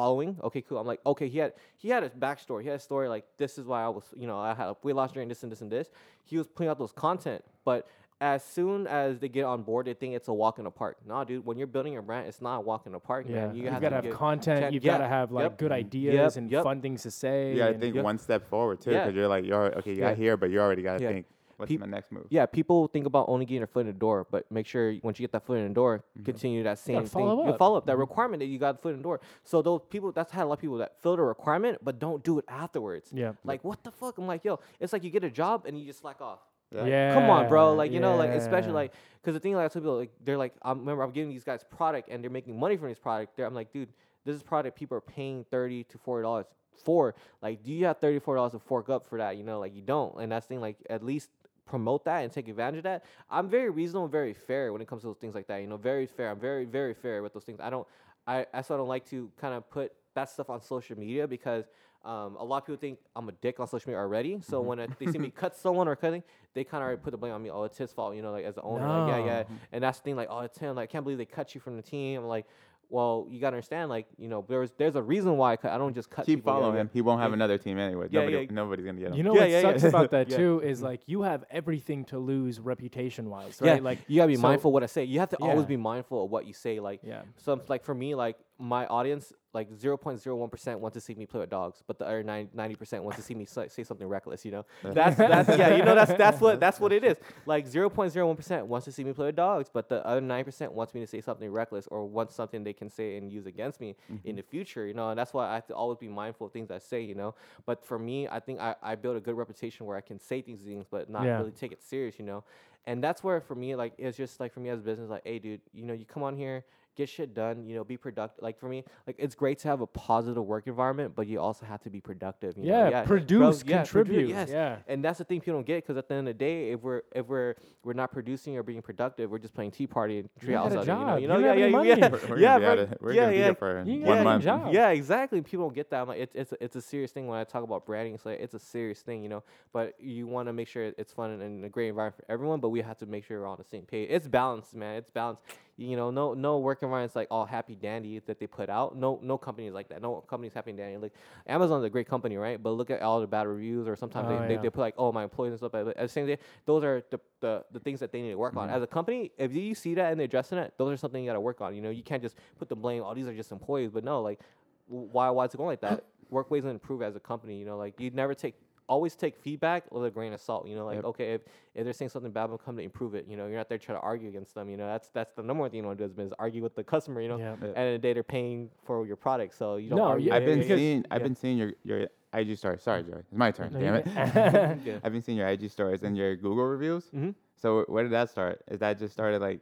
following. 0.00 0.36
Okay, 0.46 0.60
cool. 0.60 0.76
I'm 0.78 0.86
like, 0.86 1.00
okay, 1.06 1.28
he 1.34 1.38
had 1.38 1.54
he 1.78 1.88
had 1.88 2.02
a 2.04 2.10
backstory. 2.10 2.60
He 2.62 2.68
had 2.68 2.76
a 2.76 2.86
story 2.90 3.08
like 3.08 3.24
this 3.38 3.56
is 3.58 3.64
why 3.70 3.82
I 3.82 3.88
was, 3.88 4.04
you 4.14 4.26
know, 4.26 4.38
I 4.38 4.52
had 4.54 4.68
a 4.68 4.76
weight 4.82 4.94
loss 4.94 5.10
during 5.12 5.28
this 5.28 5.42
and 5.42 5.50
this 5.50 5.62
and 5.62 5.70
this. 5.72 5.88
He 6.24 6.36
was 6.36 6.46
putting 6.46 6.68
out 6.70 6.78
those 6.78 6.92
content, 6.92 7.42
but 7.64 7.88
as 8.20 8.42
soon 8.42 8.86
as 8.86 9.18
they 9.20 9.28
get 9.28 9.44
on 9.44 9.62
board, 9.62 9.86
they 9.86 9.94
think 9.94 10.14
it's 10.14 10.28
a 10.28 10.32
walk 10.32 10.58
in 10.58 10.64
the 10.64 10.70
park. 10.70 10.96
Nah, 11.06 11.24
dude, 11.24 11.44
when 11.46 11.56
you're 11.58 11.66
building 11.76 11.96
a 11.96 12.02
brand, 12.02 12.26
it's 12.26 12.40
not 12.42 12.56
a 12.58 12.60
walk 12.60 12.86
in 12.86 12.92
the 12.92 12.98
park, 12.98 13.26
Yeah, 13.28 13.46
man. 13.46 13.54
You 13.54 13.62
you 13.64 13.70
have 13.70 13.74
have 13.74 13.82
got 13.82 13.88
to 13.88 13.90
to 13.90 13.96
have 13.96 14.04
get- 14.04 14.12
content. 14.14 14.60
Chan- 14.60 14.72
You've 14.74 14.84
yeah, 14.84 14.92
got 14.92 14.98
to 15.04 15.08
have 15.08 15.32
like 15.32 15.42
yep, 15.44 15.58
good 15.58 15.70
yep, 15.70 15.78
ideas 15.86 16.36
and 16.38 16.50
yep. 16.50 16.64
fun 16.64 16.80
things 16.80 17.02
to 17.02 17.10
say. 17.10 17.52
Yeah, 17.54 17.66
gotta 17.66 17.78
think 17.78 17.94
Yep. 17.94 18.04
one 18.04 18.18
step 18.18 18.42
forward 18.46 18.80
too, 18.80 18.90
Yeah. 18.92 19.04
because 19.04 19.14
you're 19.16 19.28
like, 19.28 19.44
you're 19.44 19.66
okay. 19.78 19.92
You 19.92 19.98
Yeah. 20.00 20.08
got 20.10 20.16
here, 20.18 20.36
but 20.38 20.48
you 20.50 20.60
already 20.60 20.82
gotta 20.82 21.02
Yeah. 21.02 21.12
think. 21.12 21.26
What's 21.56 21.70
peop- 21.70 21.80
my 21.80 21.86
next 21.86 22.12
move? 22.12 22.26
yeah, 22.30 22.46
people 22.46 22.88
think 22.88 23.06
about 23.06 23.26
only 23.28 23.46
getting 23.46 23.62
a 23.62 23.66
foot 23.66 23.80
in 23.80 23.86
the 23.86 23.92
door, 23.92 24.26
but 24.30 24.50
make 24.50 24.66
sure 24.66 24.94
once 25.02 25.18
you 25.18 25.24
get 25.24 25.32
that 25.32 25.46
foot 25.46 25.58
in 25.58 25.68
the 25.68 25.74
door, 25.74 25.98
mm-hmm. 25.98 26.24
continue 26.24 26.62
that 26.64 26.78
same 26.78 26.96
gotta 26.96 27.06
thing. 27.08 27.22
follow 27.22 27.44
You 27.44 27.50
up. 27.52 27.58
follow 27.58 27.78
up 27.78 27.86
that 27.86 27.96
requirement 27.96 28.40
that 28.40 28.46
you 28.46 28.58
got 28.58 28.76
the 28.76 28.82
foot 28.82 28.90
in 28.92 28.98
the 28.98 29.02
door. 29.02 29.20
So 29.44 29.62
those 29.62 29.80
people, 29.88 30.12
that's 30.12 30.32
had 30.32 30.44
a 30.44 30.46
lot 30.46 30.54
of 30.54 30.60
people 30.60 30.78
that 30.78 31.00
fill 31.02 31.16
the 31.16 31.22
requirement, 31.22 31.78
but 31.82 31.98
don't 31.98 32.22
do 32.22 32.38
it 32.38 32.44
afterwards. 32.48 33.10
Yeah. 33.12 33.32
Like 33.44 33.64
what 33.64 33.82
the 33.84 33.90
fuck? 33.90 34.18
I'm 34.18 34.26
like, 34.26 34.44
yo, 34.44 34.60
it's 34.80 34.92
like 34.92 35.04
you 35.04 35.10
get 35.10 35.24
a 35.24 35.30
job 35.30 35.66
and 35.66 35.78
you 35.78 35.86
just 35.86 36.00
slack 36.00 36.20
off. 36.20 36.40
Yeah. 36.72 37.14
Come 37.14 37.30
on, 37.30 37.48
bro. 37.48 37.74
Like 37.74 37.92
you 37.92 38.00
know, 38.00 38.16
like 38.16 38.30
especially 38.30 38.72
like 38.72 38.92
because 39.22 39.34
the 39.34 39.40
thing 39.40 39.54
like 39.54 39.64
I 39.64 39.68
tell 39.68 39.82
people 39.82 39.96
like 39.96 40.12
they're 40.24 40.36
like 40.36 40.54
I 40.62 40.70
remember 40.70 41.02
I'm 41.02 41.12
giving 41.12 41.30
these 41.30 41.44
guys 41.44 41.64
product 41.76 42.08
and 42.10 42.22
they're 42.22 42.30
making 42.30 42.58
money 42.58 42.76
from 42.76 42.88
this 42.88 42.98
product. 42.98 43.36
They're, 43.36 43.46
I'm 43.46 43.54
like, 43.54 43.72
dude, 43.72 43.88
this 44.24 44.36
is 44.36 44.42
product 44.42 44.76
people 44.76 44.96
are 44.98 45.02
paying 45.02 45.44
thirty 45.50 45.84
to 45.84 45.98
forty 45.98 46.24
dollars 46.24 46.46
for. 46.84 47.14
Like, 47.40 47.62
do 47.62 47.72
you 47.72 47.86
have 47.86 47.98
thirty 47.98 48.18
four 48.18 48.34
dollars 48.34 48.52
to 48.52 48.58
fork 48.58 48.88
up 48.90 49.06
for 49.06 49.18
that? 49.18 49.36
You 49.36 49.44
know, 49.44 49.60
like 49.60 49.74
you 49.74 49.82
don't. 49.82 50.20
And 50.20 50.30
that's 50.32 50.46
the 50.46 50.54
thing. 50.54 50.60
Like 50.60 50.76
at 50.90 51.04
least 51.04 51.30
promote 51.66 52.04
that 52.04 52.22
and 52.22 52.32
take 52.32 52.48
advantage 52.48 52.78
of 52.78 52.84
that. 52.84 53.04
I'm 53.30 53.48
very 53.48 53.70
reasonable, 53.70 54.04
and 54.04 54.12
very 54.12 54.32
fair 54.32 54.72
when 54.72 54.80
it 54.80 54.88
comes 54.88 55.02
to 55.02 55.08
those 55.08 55.18
things 55.18 55.34
like 55.34 55.46
that. 55.48 55.60
You 55.60 55.66
know, 55.66 55.76
very 55.76 56.06
fair. 56.06 56.30
I'm 56.30 56.40
very 56.40 56.64
very 56.64 56.94
fair 56.94 57.22
with 57.22 57.34
those 57.34 57.44
things. 57.44 57.60
I 57.60 57.70
don't. 57.70 57.86
I 58.26 58.46
I 58.54 58.62
don't 58.62 58.88
like 58.88 59.08
to 59.10 59.30
kind 59.40 59.54
of 59.54 59.68
put 59.70 59.92
that 60.14 60.30
stuff 60.30 60.50
on 60.50 60.60
social 60.60 60.98
media 60.98 61.26
because. 61.26 61.64
Um, 62.04 62.36
a 62.38 62.44
lot 62.44 62.58
of 62.58 62.66
people 62.66 62.76
think 62.76 63.00
I'm 63.16 63.28
a 63.28 63.32
dick 63.32 63.58
on 63.58 63.66
social 63.66 63.88
media 63.88 63.98
already. 63.98 64.38
So 64.40 64.60
when 64.60 64.78
uh, 64.78 64.86
they 64.96 65.06
see 65.10 65.18
me 65.18 65.28
cut 65.28 65.56
someone 65.64 65.88
or 65.88 65.96
cutting, 65.96 66.22
they 66.54 66.62
kind 66.62 66.80
of 66.80 66.86
already 66.86 67.02
put 67.02 67.10
the 67.10 67.16
blame 67.16 67.32
on 67.32 67.42
me. 67.42 67.50
Oh, 67.50 67.64
it's 67.64 67.76
his 67.76 67.90
fault, 67.90 68.14
you 68.14 68.22
know, 68.22 68.30
like 68.30 68.44
as 68.44 68.54
the 68.54 68.62
owner. 68.62 68.86
Like, 68.86 69.24
yeah, 69.26 69.26
yeah. 69.26 69.44
And 69.72 69.82
that's 69.82 69.98
the 69.98 70.04
thing, 70.04 70.14
like, 70.14 70.28
oh, 70.30 70.38
it's 70.40 70.56
him. 70.56 70.76
Like, 70.76 70.88
I 70.88 70.92
can't 70.92 71.02
believe 71.02 71.18
they 71.18 71.24
cut 71.24 71.56
you 71.56 71.60
from 71.60 71.74
the 71.74 71.82
team. 71.82 72.20
I'm 72.20 72.28
like, 72.28 72.46
well, 72.88 73.26
you 73.30 73.40
gotta 73.40 73.56
understand, 73.56 73.88
like, 73.90 74.06
you 74.16 74.28
know, 74.28 74.44
there's 74.48 74.70
there's 74.78 74.94
a 74.96 75.02
reason 75.02 75.36
why 75.36 75.52
I 75.52 75.56
cut. 75.56 75.72
I 75.72 75.78
don't 75.78 75.94
just 75.94 76.08
cut. 76.08 76.24
Keep 76.26 76.38
people, 76.40 76.52
following 76.52 76.76
him. 76.76 76.90
He 76.92 77.02
won't 77.02 77.20
have 77.20 77.30
Yeah. 77.30 77.34
another 77.34 77.58
team 77.58 77.78
anyway. 77.78 78.06
Yeah, 78.10 78.20
Nobody, 78.20 78.36
yeah. 78.44 78.52
nobody's 78.52 78.86
gonna 78.86 78.98
get 79.00 79.08
him. 79.10 79.14
You 79.14 79.22
know 79.24 79.34
Yeah, 79.34 79.40
what 79.40 79.50
yeah, 79.50 79.60
sucks 79.62 79.82
yeah. 79.82 79.88
about 79.88 80.10
that 80.12 80.28
Yeah. 80.30 80.36
too 80.36 80.60
is 80.64 80.82
like 80.82 81.00
you 81.06 81.22
have 81.22 81.44
everything 81.50 82.04
to 82.06 82.18
lose 82.18 82.60
reputation 82.60 83.28
wise, 83.30 83.60
Yeah, 83.62 83.72
right? 83.72 83.82
Like 83.82 83.98
you 84.06 84.16
gotta 84.16 84.28
be 84.28 84.36
so- 84.36 84.42
mindful 84.42 84.72
what 84.72 84.82
I 84.82 84.86
say. 84.86 85.04
You 85.04 85.18
have 85.18 85.30
to 85.30 85.36
always 85.36 85.66
be 85.66 85.76
mindful 85.76 86.24
of 86.24 86.30
what 86.30 86.46
you 86.46 86.52
say. 86.52 86.78
Like, 86.80 87.00
Yeah. 87.02 87.22
some 87.36 87.60
like 87.68 87.84
for 87.84 87.94
me, 87.94 88.14
like 88.14 88.36
my 88.58 88.86
audience, 88.86 89.32
like 89.52 89.72
zero 89.74 89.96
point 89.96 90.20
zero 90.20 90.36
one 90.36 90.48
percent 90.48 90.80
want 90.80 90.94
to 90.94 91.00
see 91.00 91.14
me 91.14 91.26
play 91.26 91.40
with 91.40 91.50
dogs, 91.50 91.82
but 91.86 91.98
the 91.98 92.06
other 92.06 92.22
ninety 92.22 92.74
percent 92.74 93.02
want 93.02 93.16
to 93.16 93.22
see 93.22 93.34
me 93.34 93.44
say, 93.44 93.68
say 93.68 93.84
something 93.84 94.06
reckless. 94.06 94.44
You 94.44 94.52
know, 94.52 94.66
that's 94.82 95.16
that's 95.16 95.48
yeah, 95.58 95.76
you 95.76 95.84
know 95.84 95.94
that's 95.94 96.12
that's 96.14 96.40
what 96.40 96.60
that's 96.60 96.80
what 96.80 96.92
it 96.92 97.04
is. 97.04 97.16
Like 97.46 97.66
zero 97.66 97.88
point 97.88 98.12
zero 98.12 98.26
one 98.26 98.36
percent 98.36 98.66
wants 98.66 98.86
to 98.86 98.92
see 98.92 99.04
me 99.04 99.12
play 99.12 99.26
with 99.26 99.36
dogs, 99.36 99.70
but 99.72 99.88
the 99.88 100.04
other 100.06 100.20
nine 100.20 100.44
percent 100.44 100.72
wants 100.72 100.94
me 100.94 101.00
to 101.00 101.06
say 101.06 101.20
something 101.20 101.50
reckless 101.50 101.86
or 101.88 102.04
wants 102.06 102.34
something 102.34 102.64
they 102.64 102.72
can 102.72 102.88
say 102.88 103.16
and 103.16 103.30
use 103.30 103.46
against 103.46 103.80
me 103.80 103.94
in 104.08 104.16
mm-hmm. 104.16 104.36
the 104.36 104.42
future. 104.42 104.86
You 104.86 104.94
know, 104.94 105.10
and 105.10 105.18
that's 105.18 105.32
why 105.32 105.48
I 105.48 105.54
have 105.54 105.66
to 105.68 105.74
always 105.74 105.98
be 105.98 106.08
mindful 106.08 106.46
of 106.46 106.52
things 106.52 106.70
I 106.70 106.78
say. 106.78 107.02
You 107.02 107.14
know, 107.14 107.34
but 107.66 107.84
for 107.84 107.98
me, 107.98 108.26
I 108.26 108.40
think 108.40 108.58
I 108.60 108.74
I 108.82 108.94
built 108.94 109.16
a 109.16 109.20
good 109.20 109.36
reputation 109.36 109.86
where 109.86 109.96
I 109.96 110.00
can 110.00 110.18
say 110.18 110.40
these 110.40 110.60
things, 110.60 110.86
but 110.90 111.08
not 111.10 111.24
Yeah. 111.24 111.38
really 111.38 111.52
take 111.52 111.72
it 111.72 111.82
serious. 111.82 112.18
You 112.18 112.24
know, 112.24 112.44
and 112.86 113.02
that's 113.02 113.22
where 113.22 113.40
for 113.40 113.54
me 113.54 113.74
like 113.74 113.92
it's 113.98 114.16
just 114.16 114.40
like 114.40 114.52
for 114.52 114.60
me 114.60 114.70
as 114.70 114.78
a 114.78 114.82
business 114.82 115.10
like 115.10 115.22
hey 115.24 115.38
dude 115.38 115.60
you 115.72 115.84
know 115.84 115.92
you 115.92 116.04
come 116.04 116.22
on 116.22 116.36
here 116.36 116.64
get 116.96 117.08
shit 117.08 117.34
done 117.34 117.66
you 117.66 117.74
know 117.76 117.84
be 117.84 117.96
productive 117.96 118.42
like 118.42 118.58
for 118.58 118.68
me 118.68 118.82
like 119.06 119.16
it's 119.18 119.34
great 119.34 119.58
to 119.58 119.68
have 119.68 119.80
a 119.80 119.86
positive 119.86 120.42
work 120.44 120.66
environment 120.66 121.12
but 121.14 121.26
you 121.26 121.38
also 121.38 121.64
have 121.66 121.80
to 121.82 121.90
be 121.90 122.00
productive 122.00 122.56
you 122.56 122.64
know? 122.64 122.88
Yeah, 122.88 122.90
bro, 123.04 123.18
produce, 123.18 123.62
yeah, 123.66 123.82
produ- 123.82 123.84
contribute. 123.84 124.28
yes 124.28 124.48
Yeah. 124.50 124.76
and 124.88 125.04
that's 125.04 125.18
the 125.18 125.24
thing 125.24 125.40
people 125.40 125.54
don't 125.58 125.66
get 125.66 125.82
because 125.84 125.96
at 125.96 126.08
the 126.08 126.14
end 126.14 126.28
of 126.28 126.34
the 126.36 126.38
day 126.44 126.70
if 126.72 126.80
we're 126.80 127.02
if 127.14 127.26
we're 127.26 127.54
we're 127.84 127.92
not 127.92 128.10
producing 128.12 128.56
or 128.56 128.62
being 128.62 128.82
productive 128.82 129.30
we're 129.30 129.38
just 129.38 129.54
playing 129.54 129.70
tea 129.72 129.86
party 129.86 130.20
and 130.20 130.28
tree 130.40 130.50
You 130.52 130.56
house 130.58 130.72
got 130.72 130.82
a 130.82 130.86
job. 130.86 131.20
you 131.20 131.28
know, 131.28 131.36
You 131.38 131.44
you 131.44 131.70
know? 131.70 131.78
don't 131.78 131.86
yeah, 131.86 131.92
yeah, 131.92 131.96
yeah. 131.96 132.08
We're, 132.08 132.28
we're 132.28 132.38
yeah, 132.38 132.58
gonna 132.58 132.76
be 132.76 132.86
bro. 132.86 132.96
we're 133.00 133.12
yeah, 133.12 133.20
gonna 133.20 133.32
be 133.32 133.38
yeah. 133.38 133.44
here 133.44 133.54
for 133.54 133.82
You 133.86 134.00
one 134.00 134.16
got 134.18 134.24
month. 134.24 134.44
job. 134.44 134.72
Yeah, 134.72 134.88
exactly. 134.90 135.40
People 135.42 135.66
don't 135.66 135.74
get 135.74 135.90
that. 135.90 136.00
I'm 136.02 136.08
like, 136.08 136.18
it's 136.20 136.34
it's 136.34 136.52
a, 136.52 136.64
it's 136.64 136.76
a 136.76 136.80
serious 136.82 137.12
thing 137.12 137.26
when 137.26 137.38
I 137.38 137.44
talk 137.44 137.62
about 137.62 137.84
branding. 137.86 138.14
It's 138.14 138.24
like 138.26 138.40
it's 138.40 138.54
a 138.54 138.58
serious 138.58 139.00
thing, 139.02 139.22
you 139.22 139.28
know. 139.28 139.42
But 139.72 139.94
you 140.00 140.26
want 140.26 140.48
to 140.48 140.52
make 140.52 140.68
sure 140.68 140.84
it's 140.96 141.12
fun 141.12 141.30
and, 141.32 141.42
and 141.42 141.64
a 141.64 141.68
great 141.68 141.88
environment 141.88 142.16
for 142.24 142.32
everyone. 142.32 142.60
But 142.60 142.70
we 142.70 142.80
have 142.80 142.98
to 142.98 143.06
make 143.06 143.24
sure 143.24 143.40
we're 143.40 143.46
on 143.46 143.58
the 143.58 143.64
same 143.64 143.82
page. 143.82 144.08
It's 144.10 144.26
balanced, 144.28 144.74
man. 144.74 144.96
It's 144.96 145.10
balanced. 145.10 145.42
You 145.78 145.94
know, 145.94 146.10
no 146.10 146.32
no 146.32 146.58
work 146.58 146.82
environment's 146.82 147.14
like 147.14 147.28
all 147.30 147.44
happy 147.44 147.74
dandy 147.74 148.18
that 148.20 148.38
they 148.40 148.46
put 148.46 148.70
out. 148.70 148.96
No 148.96 149.20
no 149.22 149.36
company 149.36 149.66
is 149.66 149.74
like 149.74 149.88
that. 149.90 150.00
No 150.00 150.22
company's 150.22 150.54
happy 150.54 150.72
dandy. 150.72 150.96
Like 150.96 151.12
Amazon's 151.46 151.84
a 151.84 151.90
great 151.90 152.08
company, 152.08 152.38
right? 152.38 152.62
But 152.62 152.70
look 152.70 152.90
at 152.90 153.02
all 153.02 153.20
the 153.20 153.26
bad 153.26 153.46
reviews, 153.46 153.86
or 153.86 153.94
sometimes 153.94 154.28
Oh, 154.30 154.38
they, 154.40 154.48
they, 154.48 154.54
yeah. 154.54 154.60
they 154.62 154.70
put 154.70 154.80
like, 154.80 154.94
oh 154.96 155.12
my 155.12 155.22
employees 155.22 155.50
and 155.50 155.58
stuff. 155.58 155.72
But 155.72 155.88
at 155.88 155.96
the 155.98 156.08
same 156.08 156.26
day, 156.26 156.38
those 156.64 156.82
are 156.82 157.02
the, 157.10 157.20
the 157.40 157.64
the 157.72 157.80
things 157.80 158.00
that 158.00 158.10
they 158.10 158.22
need 158.22 158.30
to 158.30 158.38
work 158.38 158.56
on. 158.56 158.68
Mm-hmm. 158.68 158.76
As 158.76 158.82
a 158.82 158.86
company, 158.86 159.32
if 159.36 159.54
you 159.54 159.74
see 159.74 159.92
that 159.94 160.10
and 160.12 160.18
they're 160.18 160.24
addressing 160.24 160.56
it, 160.56 160.72
those 160.78 160.92
are 160.94 160.96
something 160.96 161.22
you 161.22 161.28
got 161.28 161.34
to 161.34 161.40
work 161.40 161.60
on. 161.60 161.74
You 161.74 161.82
know, 161.82 161.90
you 161.90 162.02
can't 162.02 162.22
just 162.22 162.36
put 162.58 162.70
the 162.70 162.76
blame. 162.76 163.02
Oh, 163.04 163.12
these 163.12 163.26
are 163.26 163.34
just 163.34 163.52
employees. 163.52 163.90
But 163.92 164.02
no, 164.02 164.22
like 164.22 164.40
why 164.86 165.28
why 165.28 165.44
is 165.44 165.52
it 165.52 165.58
going 165.58 165.68
like 165.68 165.82
that? 165.82 166.04
Work 166.30 166.50
ways 166.50 166.64
to 166.64 166.70
improve 166.70 167.02
as 167.02 167.14
a 167.14 167.20
company. 167.20 167.56
You 167.58 167.66
know, 167.66 167.76
like 167.76 168.00
you 168.00 168.10
never 168.10 168.34
take 168.34 168.54
always 168.88 169.14
take 169.16 169.36
feedback 169.36 169.90
with 169.92 170.04
a 170.04 170.10
grain 170.10 170.32
of 170.32 170.40
salt. 170.40 170.66
You 170.66 170.76
know, 170.76 170.84
like 170.86 170.96
Yep. 170.96 171.04
okay, 171.06 171.32
if, 171.34 171.40
if 171.74 171.84
they're 171.84 171.92
saying 171.92 172.08
something 172.10 172.30
bad, 172.32 172.44
about 172.44 172.64
come 172.64 172.76
to 172.76 172.82
improve 172.82 173.14
it. 173.14 173.26
You 173.28 173.36
know, 173.36 173.46
you're 173.46 173.56
not 173.56 173.68
there 173.68 173.78
trying 173.78 173.98
to 173.98 174.02
argue 174.02 174.28
against 174.28 174.54
them. 174.54 174.68
You 174.70 174.76
know, 174.76 174.86
that's 174.86 175.08
that's 175.10 175.32
the 175.34 175.42
number 175.42 175.62
one 175.62 175.70
thing 175.70 175.80
you 175.80 175.86
want 175.86 175.98
to 175.98 176.04
do 176.04 176.06
as 176.06 176.12
business, 176.12 176.34
argue 176.38 176.62
with 176.62 176.74
the 176.74 176.84
customer. 176.84 177.20
You 177.20 177.28
know, 177.28 177.38
Yeah. 177.38 177.52
and 177.52 177.62
the 177.62 177.78
end 177.78 177.94
of 177.94 178.00
the 178.00 178.06
day, 178.08 178.12
they're 178.12 178.22
paying 178.22 178.70
for 178.84 179.06
your 179.06 179.16
product, 179.16 179.54
so 179.56 179.76
you 179.76 179.88
don't. 179.90 179.98
No, 179.98 180.04
argue. 180.04 180.28
yeah, 180.28 180.36
I've 180.36 180.44
been 180.44 180.58
because- 180.60 180.78
seeing 180.78 181.04
I've 181.10 181.20
yeah. 181.20 181.26
been 181.26 181.36
seeing 181.36 181.58
your 181.58 181.72
your 181.84 182.06
IG 182.32 182.56
stories. 182.58 182.82
Sorry, 182.82 183.02
Joey. 183.02 183.20
It's 183.20 183.32
my 183.32 183.50
turn. 183.50 183.72
No, 183.72 183.80
damn 183.80 183.94
it. 183.96 184.06
I've 185.04 185.12
been 185.12 185.22
seeing 185.22 185.38
your 185.38 185.48
IG 185.48 185.70
stories 185.70 186.02
and 186.02 186.16
your 186.16 186.36
Google 186.36 186.64
reviews. 186.66 187.04
Mhm. 187.14 187.34
So 187.56 187.84
where 187.88 188.02
did 188.02 188.12
that 188.12 188.30
start? 188.30 188.62
Is 188.68 188.80
that 188.80 188.98
just 188.98 189.12
started 189.12 189.40
like 189.40 189.60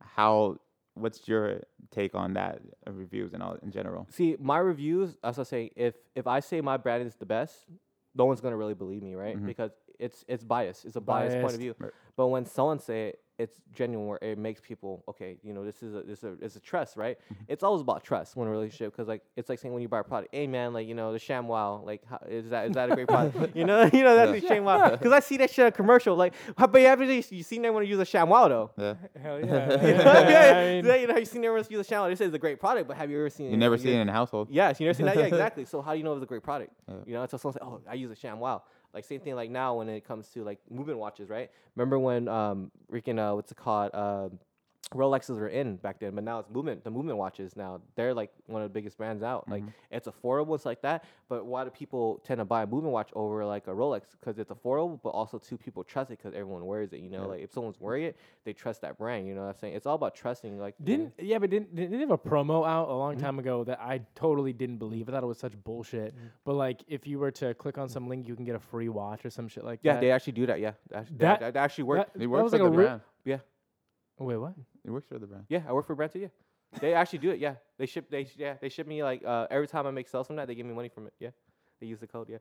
how? 0.00 0.58
What's 0.96 1.26
your 1.26 1.60
take 1.90 2.14
on 2.14 2.34
that 2.34 2.60
uh, 2.86 2.92
reviews 2.92 3.32
and 3.34 3.42
all 3.42 3.56
in 3.62 3.72
general? 3.72 4.06
See, 4.10 4.36
my 4.38 4.58
reviews, 4.58 5.16
as 5.24 5.38
I 5.40 5.42
say, 5.42 5.70
if 5.74 5.94
if 6.14 6.26
I 6.28 6.38
say 6.40 6.60
my 6.60 6.76
brand 6.76 7.04
is 7.04 7.16
the 7.16 7.26
best, 7.26 7.66
no 8.14 8.24
one's 8.24 8.40
gonna 8.40 8.56
really 8.56 8.74
believe 8.74 9.02
me, 9.02 9.14
right? 9.14 9.36
Mhm. 9.36 9.46
Because 9.46 9.72
it's 9.98 10.24
it's 10.28 10.44
biased. 10.44 10.84
It's 10.84 10.96
a 10.96 11.00
biased, 11.00 11.40
point 11.40 11.54
of 11.54 11.60
view. 11.60 11.74
Right. 11.78 11.92
But 12.16 12.28
when 12.28 12.44
someone 12.46 12.78
say 12.78 13.14
it's 13.38 13.60
genuine, 13.72 14.06
where 14.06 14.18
it 14.22 14.38
makes 14.38 14.60
people 14.60 15.02
okay. 15.08 15.38
You 15.42 15.52
know, 15.52 15.64
this 15.64 15.82
is 15.82 15.94
a 15.94 16.02
this 16.02 16.18
is 16.18 16.24
a, 16.24 16.32
it's 16.40 16.56
a 16.56 16.60
trust, 16.60 16.96
right? 16.96 17.18
Mm-hmm. 17.18 17.44
It's 17.48 17.62
always 17.62 17.80
about 17.80 18.04
trust 18.04 18.36
when 18.36 18.46
a 18.46 18.50
relationship, 18.50 18.92
because 18.92 19.08
like 19.08 19.22
it's 19.36 19.48
like 19.48 19.58
saying 19.58 19.72
when 19.72 19.82
you 19.82 19.88
buy 19.88 20.00
a 20.00 20.04
product, 20.04 20.34
hey 20.34 20.46
man, 20.46 20.72
like 20.72 20.86
you 20.86 20.94
know 20.94 21.12
the 21.12 21.18
ShamWow, 21.18 21.84
like 21.84 22.02
how, 22.08 22.18
is 22.28 22.50
that 22.50 22.66
is 22.66 22.74
that 22.74 22.90
a 22.90 22.94
great 22.94 23.08
product? 23.08 23.56
you 23.56 23.64
know, 23.64 23.82
you 23.92 24.04
know 24.04 24.14
that's 24.16 24.40
the 24.40 24.48
ShamWow. 24.48 24.92
Because 25.04 25.12
I 25.12 25.20
see 25.20 25.36
that 25.38 25.50
shit 25.50 25.66
on 25.66 25.72
commercial, 25.72 26.14
like 26.16 26.34
how, 26.56 26.66
but 26.66 26.80
you 26.80 26.86
ever 26.86 27.04
you 27.04 27.22
seen 27.22 27.64
anyone 27.64 27.86
use 27.86 27.98
a 27.98 28.04
ShamWow 28.04 28.48
though? 28.48 28.70
Yeah. 28.76 28.94
Hell 29.20 29.40
You 29.40 29.46
yeah. 29.46 29.68
yeah, 29.68 30.28
yeah, 30.28 30.58
I 30.58 30.82
mean, 30.82 31.00
you 31.00 31.06
know, 31.08 31.16
you 31.16 31.24
seen 31.24 31.44
everyone 31.44 31.66
use 31.68 31.90
a 31.90 31.94
ShamWow. 31.94 32.08
They 32.08 32.14
say 32.14 32.26
it's 32.26 32.34
a 32.34 32.38
great 32.38 32.60
product, 32.60 32.88
but 32.88 32.96
have 32.96 33.10
you 33.10 33.18
ever 33.18 33.30
seen? 33.30 33.48
It? 33.48 33.50
You 33.52 33.56
never 33.56 33.74
it, 33.74 33.80
seen 33.80 33.94
it 33.94 34.00
in 34.00 34.08
a 34.08 34.12
household. 34.12 34.48
Yes, 34.50 34.78
you 34.78 34.86
never 34.86 34.96
seen 34.96 35.06
that. 35.06 35.16
Yeah, 35.16 35.24
exactly. 35.24 35.64
So 35.64 35.82
how 35.82 35.92
do 35.92 35.98
you 35.98 36.04
know 36.04 36.14
it's 36.14 36.22
a 36.22 36.26
great 36.26 36.42
product? 36.42 36.72
Yeah. 36.88 36.94
You 37.06 37.12
know, 37.14 37.22
until 37.22 37.38
someone 37.38 37.54
say, 37.54 37.60
"Oh, 37.62 37.80
I 37.90 37.94
use 37.94 38.10
a 38.10 38.16
Sham 38.16 38.38
Wow." 38.38 38.62
Like 38.94 39.04
same 39.04 39.20
thing. 39.20 39.34
Like 39.34 39.50
now, 39.50 39.74
when 39.74 39.88
it 39.88 40.06
comes 40.06 40.28
to 40.30 40.44
like 40.44 40.60
movement 40.70 40.98
watches, 40.98 41.28
right? 41.28 41.50
Remember 41.74 41.98
when 41.98 42.28
um, 42.28 42.70
freaking 42.90 43.18
uh, 43.18 43.34
what's 43.34 43.50
it 43.50 43.56
called? 43.56 43.94
Um, 43.94 44.38
Rolexes 44.94 45.38
were 45.38 45.48
in 45.48 45.76
back 45.76 45.98
then, 46.00 46.14
but 46.14 46.24
now 46.24 46.38
it's 46.38 46.48
movement. 46.48 46.84
The 46.84 46.90
movement 46.90 47.18
watches 47.18 47.56
now 47.56 47.80
they're 47.96 48.14
like 48.14 48.30
one 48.46 48.62
of 48.62 48.68
the 48.68 48.72
biggest 48.72 48.96
brands 48.96 49.22
out. 49.22 49.48
Like 49.48 49.64
it's 49.90 50.06
affordable, 50.08 50.54
it's 50.54 50.64
like 50.64 50.82
that. 50.82 51.04
But 51.28 51.46
why 51.46 51.64
do 51.64 51.70
people 51.70 52.20
tend 52.24 52.38
to 52.38 52.44
buy 52.44 52.62
a 52.62 52.66
movement 52.66 52.92
watch 52.92 53.10
over 53.14 53.44
like 53.44 53.66
a 53.66 53.70
Rolex? 53.70 54.02
Because 54.18 54.38
it's 54.38 54.50
affordable, 54.50 55.00
but 55.02 55.10
also 55.10 55.38
two 55.38 55.56
people 55.58 55.82
trust 55.84 56.10
it 56.10 56.18
because 56.18 56.32
everyone 56.34 56.64
wears 56.66 56.92
it. 56.92 57.00
You 57.00 57.10
know, 57.10 57.22
Yeah. 57.22 57.26
like 57.28 57.40
if 57.42 57.52
someone's 57.52 57.80
wearing 57.80 58.04
it, 58.04 58.16
they 58.44 58.52
trust 58.52 58.82
that 58.82 58.96
brand. 58.98 59.26
You 59.26 59.34
know 59.34 59.42
what 59.42 59.48
I'm 59.48 59.58
saying? 59.58 59.74
It's 59.74 59.86
all 59.86 59.96
about 59.96 60.14
trusting. 60.14 60.58
Like 60.58 60.74
you 60.78 60.96
know. 60.98 61.04
Didn't 61.04 61.28
yeah, 61.28 61.38
but 61.38 61.50
didn't 61.50 61.74
didn't 61.74 61.92
they 61.92 61.98
have 61.98 62.10
a 62.10 62.18
promo 62.18 62.66
out 62.66 62.84
a 62.84 62.90
Mm-hmm. 62.90 62.98
long 62.98 63.16
time 63.18 63.38
ago 63.38 63.64
that 63.64 63.80
I 63.80 64.00
totally 64.14 64.52
didn't 64.52 64.78
believe. 64.78 65.08
I 65.08 65.12
thought 65.12 65.22
it 65.22 65.26
was 65.26 65.38
such 65.38 65.54
bullshit. 65.64 66.14
Mm-hmm. 66.14 66.26
But 66.44 66.54
like, 66.54 66.82
if 66.86 67.06
you 67.06 67.18
were 67.18 67.30
to 67.32 67.54
click 67.54 67.78
on 67.78 67.88
some 67.88 68.08
link, 68.08 68.28
you 68.28 68.36
can 68.36 68.44
get 68.44 68.54
a 68.54 68.60
free 68.60 68.88
watch 68.88 69.24
or 69.24 69.30
some 69.30 69.48
shit 69.48 69.64
like 69.64 69.80
Yeah, 69.82 69.94
that. 69.94 69.96
Yeah, 69.96 70.00
they 70.00 70.10
actually 70.12 70.32
do 70.34 70.46
that. 70.46 70.60
Yeah, 70.60 70.72
that, 70.90 70.98
actually- 71.00 71.16
That- 71.18 71.40
that, 71.40 71.54
that 71.54 71.60
actually 71.64 71.84
works. 71.84 72.10
that- 72.12 72.18
He 72.18 72.24
that 72.26 72.28
works 72.30 72.42
was 72.44 72.52
for 72.52 72.58
like 72.58 72.66
a 72.66 72.70
real- 72.70 72.86
brand. 72.88 73.00
Yeah. 73.24 73.38
Wait, 74.18 74.36
what? 74.36 74.54
He 74.84 74.90
works 74.90 75.08
for 75.08 75.18
the 75.18 75.26
brand. 75.26 75.44
Yeah, 75.48 75.62
I 75.68 75.72
work 75.72 75.86
for 75.86 75.94
brand 75.94 76.12
too. 76.12 76.20
Yeah, 76.20 76.28
they 76.80 76.94
actually 76.94 77.20
do 77.20 77.30
it. 77.30 77.38
Yeah, 77.40 77.54
they 77.78 77.86
ship. 77.86 78.10
They 78.10 78.26
yeah, 78.36 78.54
they 78.60 78.68
ship 78.68 78.86
me 78.86 79.02
like 79.02 79.22
uh, 79.24 79.46
every 79.50 79.66
time 79.66 79.86
I 79.86 79.90
make 79.90 80.08
sales 80.08 80.26
from 80.26 80.36
that, 80.36 80.46
they 80.48 80.54
give 80.54 80.66
me 80.66 80.74
money 80.74 80.88
from 80.88 81.06
it. 81.06 81.14
Yeah, 81.18 81.30
they 81.80 81.86
use 81.86 82.00
the 82.00 82.06
code. 82.06 82.28
Yeah, 82.28 82.38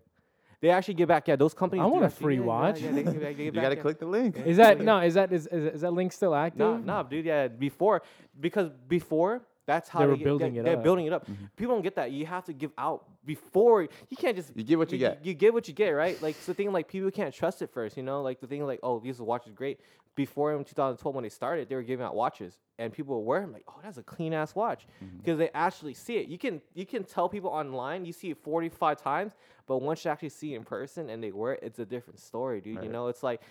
they 0.62 0.70
actually 0.70 0.96
give 0.96 1.08
back. 1.08 1.28
Yeah, 1.28 1.36
those 1.38 1.54
companies. 1.54 1.84
I 1.84 1.86
want 1.86 2.04
a 2.04 2.08
actually- 2.08 2.24
free 2.24 2.36
yeah, 2.36 2.42
yeah, 2.42 2.46
watch. 2.48 2.80
Yeah, 2.82 2.92
they, 2.92 3.04
give 3.04 3.22
back- 3.22 3.38
they 3.38 3.44
You 3.46 3.52
back, 3.54 3.64
gotta 3.64 3.76
yeah. 3.76 3.82
click 3.82 4.00
the 4.00 4.06
link. 4.08 4.38
Is 4.46 4.58
that 4.58 4.82
no? 4.82 5.00
Is 5.00 5.14
that 5.14 5.32
is 5.32 5.48
is, 5.48 5.76
is 5.76 5.82
that 5.82 5.92
link 5.94 6.12
still 6.12 6.36
active? 6.36 6.60
Nah, 6.60 6.78
nah, 6.78 7.04
dude. 7.04 7.26
Yeah, 7.26 7.48
before 7.48 8.02
because 8.40 8.70
before 8.90 9.42
that's 9.66 9.88
how 9.88 10.00
They 10.02 10.08
were 10.08 10.18
get- 10.18 10.26
building 10.26 10.54
they- 10.56 10.60
it 10.60 10.64
They're 10.64 10.76
up. 10.78 10.84
building 10.84 11.06
it 11.06 11.14
up. 11.14 11.26
People 11.56 11.76
don't 11.76 11.84
get 11.84 11.96
that. 11.96 12.12
You 12.12 12.26
have 12.26 12.44
to 12.46 12.54
give 12.54 12.72
out 12.78 13.06
before. 13.26 13.84
You 13.84 14.18
can't 14.18 14.36
just. 14.36 14.52
You 14.58 14.64
get 14.66 14.78
what 14.78 14.92
you 14.92 14.98
get. 14.98 15.26
You, 15.26 15.34
get 15.34 15.54
what 15.54 15.70
you 15.70 15.74
get, 15.74 15.92
right? 15.92 16.22
Like 16.22 16.36
it's 16.36 16.46
the 16.46 16.54
thing. 16.54 16.72
Like 16.74 16.90
people 16.90 17.10
can't 17.12 17.34
trust 17.34 17.62
it 17.62 17.70
first. 17.72 17.96
You 17.96 18.04
know, 18.04 18.22
like 18.22 18.42
the 18.42 18.48
thing. 18.48 18.66
Like 18.66 18.82
oh, 18.84 19.00
this 19.00 19.20
watch 19.20 19.48
is 19.48 19.54
great. 19.54 19.80
Before 20.16 20.54
in 20.54 20.64
2012 20.64 21.16
when 21.16 21.24
they 21.24 21.30
started, 21.30 21.70
they 21.70 21.76
were 21.76 21.82
giving 21.82 22.06
out 22.06 22.16
watches, 22.16 22.60
and 22.78 22.94
people 22.94 23.16
were 23.16 23.22
wearing 23.26 23.52
like, 23.52 23.64
oh, 23.68 23.80
that's 23.84 23.98
a 23.98 24.04
clean 24.04 24.32
ass 24.34 24.54
watch, 24.54 24.86
Mm-hmm. 25.04 25.18
because 25.18 25.38
they 25.40 25.50
actually 25.56 25.96
see 25.96 26.18
it. 26.18 26.28
You 26.28 26.38
can 26.38 26.62
you 26.76 26.86
can 26.86 27.04
tell 27.04 27.28
people 27.28 27.50
online. 27.50 28.06
You 28.06 28.14
see 28.14 28.30
it 28.30 28.38
45 28.44 29.02
times, 29.02 29.34
but 29.66 29.78
once 29.80 30.06
you 30.06 30.12
actually 30.12 30.30
see 30.30 30.54
it 30.54 30.58
in 30.58 30.64
person 30.64 31.10
and 31.10 31.24
they 31.24 31.32
wear 31.32 31.54
it, 31.54 31.62
it's 31.64 31.80
a 31.80 31.86
different 31.86 32.20
story, 32.20 32.62
dude. 32.62 32.84
You 32.84 32.90
know, 32.90 33.08
it's 33.08 33.24
like 33.24 33.42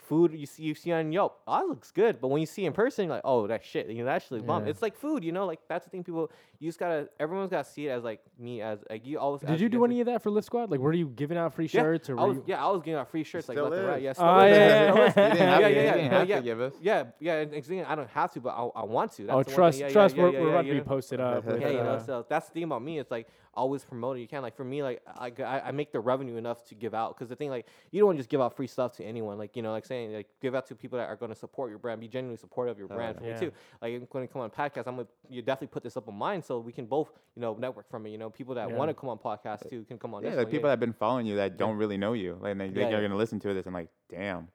food 0.00 0.32
you 0.32 0.46
see 0.46 0.62
you 0.62 0.74
see 0.74 0.92
on 0.92 1.12
Yelp, 1.12 1.40
oh, 1.46 1.58
that 1.58 1.68
looks 1.68 1.90
good. 1.90 2.20
But 2.20 2.28
when 2.28 2.40
you 2.40 2.46
see 2.46 2.64
in 2.64 2.72
person, 2.72 3.06
you're 3.06 3.14
like, 3.14 3.22
oh, 3.24 3.46
that 3.46 3.64
shit, 3.64 3.88
you 3.88 3.98
know, 3.98 4.04
that 4.06 4.22
shit 4.22 4.46
bomb. 4.46 4.64
Yeah. 4.64 4.70
It's 4.70 4.82
like 4.82 4.96
food, 4.96 5.24
you 5.24 5.32
know, 5.32 5.46
like 5.46 5.60
that's 5.68 5.84
the 5.84 5.90
thing. 5.90 6.04
People, 6.04 6.30
you 6.58 6.68
just 6.68 6.78
gotta, 6.78 7.08
everyone's 7.20 7.50
gotta 7.50 7.68
see 7.68 7.88
it 7.88 7.90
as 7.90 8.04
like 8.04 8.20
me 8.38 8.60
as 8.62 8.78
like 8.90 9.06
you 9.06 9.18
always. 9.18 9.42
Did 9.42 9.60
you 9.60 9.68
do 9.68 9.78
guys 9.80 9.84
any 9.86 10.00
of 10.00 10.06
that 10.06 10.22
for 10.22 10.30
Lift 10.30 10.46
Squad? 10.46 10.70
Like, 10.70 10.80
were 10.80 10.92
you 10.92 11.08
giving 11.08 11.36
out 11.36 11.54
free 11.54 11.68
Yeah, 11.72 11.82
shirts 11.82 12.10
or 12.10 12.18
I 12.18 12.24
was, 12.24 12.36
you? 12.36 12.44
yeah, 12.46 12.64
I 12.64 12.70
was 12.70 12.82
giving 12.82 12.98
out 12.98 13.10
free 13.10 13.24
shirts 13.24 13.48
like 13.48 13.56
Still 13.56 13.68
left 13.68 13.76
and 13.76 13.88
right. 13.88 13.98
is. 13.98 14.02
Yeah, 14.04 14.10
Oh, 14.18 14.38
still 14.38 14.46
is. 14.46 14.56
yeah, 14.56 14.92
Still 14.92 15.04
is. 15.04 15.14
yeah, 15.16 15.26
You 15.28 15.32
didn't 15.32 15.38
have, 15.48 15.60
yeah, 15.60 15.68
yeah, 15.68 15.82
yeah, 15.82 15.92
didn't 15.94 16.10
no, 16.10 16.18
have 16.18 16.28
yeah. 16.28 16.36
to 16.36 16.42
give 16.42 16.60
us. 16.60 16.72
Yeah, 16.80 17.04
yeah, 17.20 17.34
and 17.40 17.54
it's 17.54 17.70
I 17.70 17.94
don't 17.94 18.10
have 18.10 18.32
to, 18.32 18.40
but 18.40 18.50
I, 18.50 18.80
I 18.80 18.84
want 18.84 19.12
to. 19.12 19.24
That's 19.24 19.36
oh, 19.36 19.42
the 19.42 19.52
trust, 19.54 19.78
thing. 19.78 19.86
Yeah, 19.88 19.92
trust. 19.92 20.16
yeah, 20.16 20.22
we're 20.22 20.32
yeah, 20.32 20.40
we're 20.40 20.50
about 20.50 20.64
to 20.66 20.72
be 20.72 20.80
posted 20.80 21.20
up. 21.20 21.44
Yeah, 21.58 21.68
you 21.68 21.74
know, 21.78 21.94
uh, 21.94 22.02
so 22.04 22.26
that's 22.28 22.46
the 22.46 22.52
thing 22.52 22.62
about 22.64 22.82
me. 22.82 22.98
It's 22.98 23.10
like 23.10 23.26
always 23.58 23.84
promoting. 23.84 24.22
You 24.22 24.28
can't 24.28 24.42
like 24.42 24.56
for 24.56 24.64
me, 24.64 24.82
like 24.82 25.02
I, 25.18 25.32
I, 25.42 25.68
I 25.68 25.70
make 25.72 25.92
the 25.92 26.00
revenue 26.00 26.36
enough 26.36 26.64
to 26.66 26.74
give 26.74 26.94
out. 26.94 27.14
Because 27.14 27.28
the 27.28 27.36
thing, 27.36 27.50
like 27.50 27.66
you 27.90 28.00
don't 28.00 28.06
want 28.06 28.16
to 28.18 28.20
just 28.20 28.30
give 28.30 28.40
out 28.40 28.56
free 28.56 28.68
stuff 28.68 28.92
to 28.96 29.04
anyone. 29.04 29.36
Like 29.36 29.56
you 29.56 29.62
know, 29.62 29.72
like 29.72 29.84
saying 29.84 30.12
like 30.14 30.28
give 30.40 30.54
out 30.54 30.66
to 30.68 30.74
people 30.74 30.98
that 30.98 31.08
are 31.08 31.16
going 31.16 31.32
to 31.32 31.38
support 31.38 31.70
your 31.70 31.78
brand, 31.78 32.00
be 32.00 32.08
genuinely 32.08 32.38
supportive 32.38 32.72
of 32.72 32.78
your 32.78 32.88
brand. 32.88 33.18
yeah. 33.20 33.20
For 33.20 33.26
Yeah. 33.26 33.34
me 33.34 33.40
too. 33.40 33.52
Like 33.82 34.14
when 34.14 34.22
you 34.22 34.28
come 34.28 34.42
on 34.42 34.50
podcast, 34.50 34.86
I'm 34.86 34.96
gonna 34.96 35.08
you 35.28 35.42
definitely 35.42 35.68
put 35.68 35.82
this 35.82 35.96
up 35.96 36.08
on 36.08 36.14
mine 36.14 36.42
so 36.42 36.60
we 36.60 36.72
can 36.72 36.86
both 36.86 37.10
you 37.34 37.42
know 37.42 37.54
network 37.58 37.90
from 37.90 38.06
it. 38.06 38.10
You 38.10 38.18
know, 38.18 38.30
people 38.30 38.54
that 38.54 38.70
Yeah. 38.70 38.76
want 38.76 38.88
to 38.90 38.94
come 38.94 39.10
on 39.10 39.18
podcast 39.18 39.68
too 39.68 39.84
can 39.84 39.98
come 39.98 40.14
on. 40.14 40.22
Yeah, 40.22 40.30
this 40.30 40.36
like 40.38 40.46
one, 40.46 40.52
people 40.52 40.68
that 40.68 40.72
have 40.72 40.80
been 40.80 40.92
following 40.92 41.26
you 41.26 41.36
that 41.36 41.56
don't 41.56 41.76
really 41.76 41.96
know 41.96 42.12
you, 42.12 42.38
like 42.40 42.56
they 42.56 42.64
think 42.66 42.76
Yeah, 42.76 42.88
you're 42.90 43.00
yeah. 43.02 43.08
gonna 43.08 43.16
listen 43.18 43.40
to 43.40 43.52
this 43.54 43.66
and 43.66 43.74
like, 43.74 43.88
damn. 44.08 44.48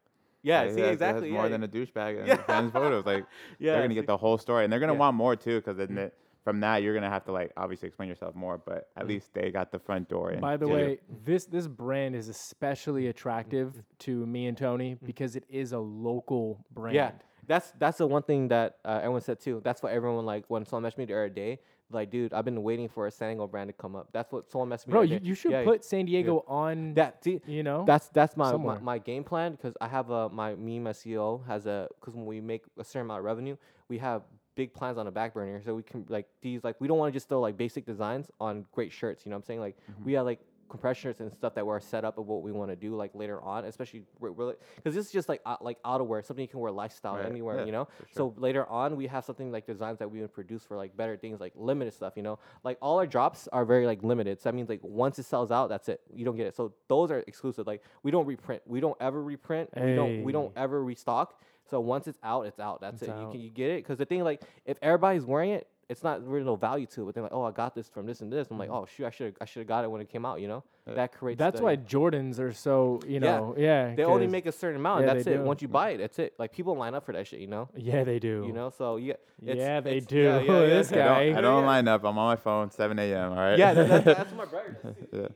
Yeah, 0.46 0.62
like, 0.64 0.70
see 0.72 0.76
that's- 0.76 0.94
exactly. 0.94 1.22
That's 1.30 1.34
more 1.34 1.44
yeah, 1.44 1.50
than 1.50 1.64
a 1.64 1.68
douchebag 1.70 2.18
and 2.20 2.28
Yeah. 2.28 2.36
fans 2.44 2.72
photos. 2.74 3.06
Like 3.06 3.26
yeah, 3.60 3.74
they're 3.74 3.82
gonna 3.82 3.92
see- 3.92 3.96
get 3.96 4.08
the 4.08 4.18
whole 4.18 4.38
story, 4.38 4.64
and 4.66 4.72
they're 4.74 4.80
gonna 4.80 4.94
Yeah. 4.94 5.00
want 5.00 5.16
more 5.16 5.36
too, 5.36 5.60
because 5.60 5.78
then 5.78 5.88
mm. 5.90 5.98
it, 5.98 6.14
from 6.44 6.60
that 6.60 6.84
you're 6.84 6.94
gonna 6.94 7.10
have 7.10 7.26
to 7.26 7.32
like 7.32 7.52
obviously 7.58 7.88
explain 7.88 8.10
yourself 8.10 8.36
more. 8.36 8.58
But 8.58 8.90
at 8.98 9.06
Mhm. 9.06 9.10
least 9.10 9.34
they 9.34 9.50
got 9.52 9.72
the 9.72 9.80
front 9.80 10.10
door. 10.10 10.32
in, 10.32 10.40
By 10.40 10.58
the 10.58 10.66
too. 10.68 10.74
way, 10.74 11.00
this 11.26 11.46
this 11.46 11.68
brand 11.68 12.16
is 12.16 12.28
especially 12.30 13.08
attractive 13.08 13.84
to 14.00 14.26
me 14.26 14.48
and 14.48 14.58
Tony 14.58 14.96
because 15.04 15.36
it 15.36 15.46
is 15.50 15.72
a 15.74 15.80
local 15.80 16.66
brand. 16.72 16.96
Yeah, 16.96 17.12
that's 17.48 17.72
that's 17.80 17.98
the 18.00 18.08
one 18.08 18.24
thing 18.24 18.50
that 18.50 18.78
uh, 18.84 18.98
everyone 19.02 19.22
said 19.22 19.40
too. 19.40 19.62
That's 19.64 19.82
what 19.82 19.92
everyone 19.94 20.26
like 20.26 20.46
when 20.50 20.66
someone 20.66 20.90
messaged 20.90 20.98
me 20.98 21.06
the 21.06 21.14
other 21.14 21.30
day. 21.30 21.60
Like, 21.90 22.10
dude, 22.10 22.34
I've 22.34 22.46
been 22.46 22.64
waiting 22.64 22.90
for 22.90 23.06
a 23.06 23.12
San 23.12 23.30
Diego 23.30 23.46
brand 23.46 23.68
to 23.70 23.74
come 23.74 23.96
up. 23.96 24.10
That's 24.12 24.32
what 24.32 24.50
someone 24.50 24.70
messaged 24.70 24.88
me. 24.88 24.92
bro, 24.94 25.02
the 25.02 25.06
other 25.08 25.14
you, 25.14 25.20
day. 25.20 25.26
you 25.28 25.36
should 25.36 25.52
Yeah, 25.52 25.64
put 25.64 25.86
San 25.86 26.06
Diego 26.06 26.44
on. 26.48 26.96
that. 26.96 27.24
See, 27.24 27.40
you 27.46 27.62
know, 27.62 27.84
that's 27.86 28.08
that's 28.10 28.36
my, 28.36 28.56
my, 28.58 28.80
my 28.80 28.98
game 28.98 29.24
plan 29.24 29.52
because 29.52 29.76
I 29.80 29.88
have 29.88 30.10
a 30.10 30.28
my 30.30 30.56
me 30.56 30.80
my 30.80 30.92
CEO 30.92 31.46
has 31.46 31.68
a 31.68 31.88
because 32.00 32.16
when 32.16 32.26
we 32.26 32.42
make 32.42 32.64
a 32.80 32.84
certain 32.84 33.02
amount 33.08 33.20
of 33.20 33.26
revenue, 33.26 33.56
we 33.90 34.00
have 34.00 34.24
big 34.56 34.74
plans 34.74 34.98
on 34.98 35.06
the 35.06 35.12
back 35.12 35.34
burner. 35.34 35.62
So 35.64 35.76
we 35.76 35.84
can 35.84 36.06
like 36.10 36.28
these 36.42 36.64
like 36.64 36.80
we 36.80 36.88
don't 36.88 36.98
want 36.98 37.12
to 37.14 37.16
just 37.16 37.30
throw 37.30 37.40
like 37.42 37.58
basic 37.58 37.86
designs 37.86 38.30
on 38.40 38.66
great 38.72 38.92
shirts. 38.92 39.26
You 39.26 39.30
know 39.32 39.36
what 39.38 39.44
I'm 39.44 39.46
saying? 39.46 39.60
Like 39.60 39.78
Mm-hmm. 39.92 40.06
we 40.06 40.14
have 40.14 40.26
like 40.26 40.40
compression 40.70 41.10
shirts 41.10 41.20
and 41.20 41.32
stuff 41.32 41.54
that 41.54 41.64
were 41.64 41.80
set 41.80 42.04
up 42.04 42.18
of 42.18 42.26
what 42.26 42.42
we 42.42 42.52
want 42.52 42.72
to 42.72 42.76
do 42.76 42.96
like 42.96 43.12
later 43.14 43.40
on, 43.44 43.64
especially 43.66 44.02
because 44.20 44.96
this 44.96 45.06
is 45.06 45.12
just 45.12 45.30
like 45.30 45.40
out, 45.46 45.64
like 45.64 45.82
outerwear, 45.84 46.26
something 46.26 46.42
you 46.42 46.48
can 46.48 46.60
wear 46.60 46.72
lifestyle 46.72 47.16
Right, 47.18 47.26
anywhere. 47.28 47.60
yeah, 47.60 47.66
You 47.66 47.72
know. 47.72 47.88
sure. 48.00 48.08
So 48.12 48.34
later 48.38 48.66
on, 48.68 48.96
we 48.96 49.06
have 49.08 49.24
something 49.24 49.52
like 49.52 49.68
designs 49.68 50.00
that 50.00 50.10
we 50.10 50.22
would 50.22 50.34
produce 50.34 50.64
for 50.64 50.76
like 50.76 50.96
better 50.98 51.16
things, 51.16 51.40
like 51.40 51.54
limited 51.56 51.94
stuff. 51.94 52.14
You 52.16 52.24
know, 52.24 52.40
like 52.64 52.78
all 52.82 52.98
our 52.98 53.06
drops 53.06 53.48
are 53.50 53.66
very 53.66 53.86
like 53.86 54.02
limited. 54.02 54.40
So 54.42 54.50
that 54.50 54.56
means 54.56 54.70
like 54.70 54.80
once 54.84 55.20
it 55.20 55.24
sells 55.26 55.52
out, 55.52 55.70
that's 55.70 55.90
it. 55.90 56.02
You 56.12 56.26
don't 56.26 56.38
get 56.38 56.48
it. 56.48 56.56
So 56.56 56.74
those 56.88 57.12
are 57.12 57.24
exclusive. 57.28 57.68
Like 57.68 57.84
we 58.02 58.10
don't 58.10 58.26
reprint. 58.26 58.64
We 58.66 58.80
don't 58.80 58.98
ever 59.00 59.22
reprint. 59.22 59.70
We 59.76 59.94
don't. 59.94 60.24
We 60.24 60.32
don't 60.32 60.52
ever 60.56 60.84
restock. 60.84 61.40
So 61.70 61.80
once 61.80 62.08
it's 62.08 62.20
out, 62.24 62.46
it's 62.46 62.60
out. 62.60 62.82
That's 62.82 63.02
It's 63.02 63.12
it. 63.12 63.16
You 63.20 63.30
can 63.32 63.40
you 63.42 63.50
get 63.50 63.72
it 63.72 63.84
because 63.84 63.98
the 63.98 64.06
thing 64.06 64.24
like 64.24 64.42
if 64.66 64.78
everybody's 64.82 65.26
wearing 65.26 65.52
it. 65.52 65.68
It's 65.90 66.02
not 66.02 66.26
really 66.26 66.46
no 66.46 66.56
value 66.56 66.86
to 66.88 67.02
it, 67.02 67.06
but 67.08 67.14
they're 67.14 67.24
like, 67.24 67.34
"Oh, 67.34 67.44
I 67.44 67.52
got 67.52 67.76
this 67.76 67.90
from 67.90 68.06
this 68.06 68.22
and 68.22 68.32
this." 68.32 68.48
I'm 68.50 68.58
like, 68.58 68.70
mm-hmm. 68.70 68.78
"Oh, 68.78 68.86
shoot, 68.86 69.06
I 69.06 69.10
should 69.12 69.36
I 69.42 69.46
should 69.46 69.60
have 69.60 69.68
got 69.68 69.84
it 69.84 69.92
when 69.92 70.00
it 70.00 70.08
came 70.10 70.26
out." 70.26 70.40
You 70.40 70.48
know, 70.48 70.64
Yeah. 70.88 70.94
that 70.94 71.12
creates. 71.12 71.38
that's 71.38 71.58
the- 71.60 71.64
why 71.64 71.76
Jordans 71.76 72.40
are 72.40 72.54
so 72.54 73.02
you 73.06 73.20
know 73.20 73.54
yeah. 73.58 73.90
yeah 73.90 73.96
they 73.96 74.06
only 74.06 74.26
make 74.26 74.46
a 74.46 74.52
certain 74.54 74.80
amount. 74.80 75.04
yeah, 75.04 75.10
and 75.10 75.20
that's 75.20 75.28
it. 75.28 75.38
do. 75.40 75.44
Once 75.44 75.62
you 75.62 75.68
buy 75.68 75.90
it, 75.92 75.98
that's 75.98 76.18
it. 76.20 76.34
Like 76.40 76.54
people 76.54 76.78
line 76.78 76.96
up 76.96 77.06
for 77.06 77.12
that 77.12 77.28
shit. 77.28 77.42
You 77.42 77.48
know. 77.48 77.68
yeah 77.76 78.06
they 78.06 78.18
do. 78.18 78.46
You 78.48 78.54
know. 78.54 78.70
So 78.70 78.96
yeah. 78.96 79.16
it's- 79.42 79.58
Yeah, 79.58 79.82
they 79.82 79.98
it's- 79.98 80.06
do. 80.06 80.20
yeah, 80.22 80.40
yeah, 80.40 80.52
yeah, 80.62 80.68
This 80.78 80.90
yeah. 80.92 80.96
I 80.96 81.26
don't, 81.26 81.34
guy. 81.34 81.38
I 81.38 81.42
don't 81.42 81.62
Yeah. 81.64 81.68
line 81.68 81.88
up. 81.90 82.04
I'm 82.06 82.18
on 82.18 82.28
my 82.28 82.36
phone, 82.38 82.72
7 82.72 82.98
a.m. 82.98 83.32
All 83.32 83.38
right. 83.38 83.60
Yeah, 83.60 83.74
that, 83.74 84.06
that, 84.06 84.18
that's 84.18 84.34
my 84.38 84.46
brother 84.46 84.78
yeah. 85.12 85.28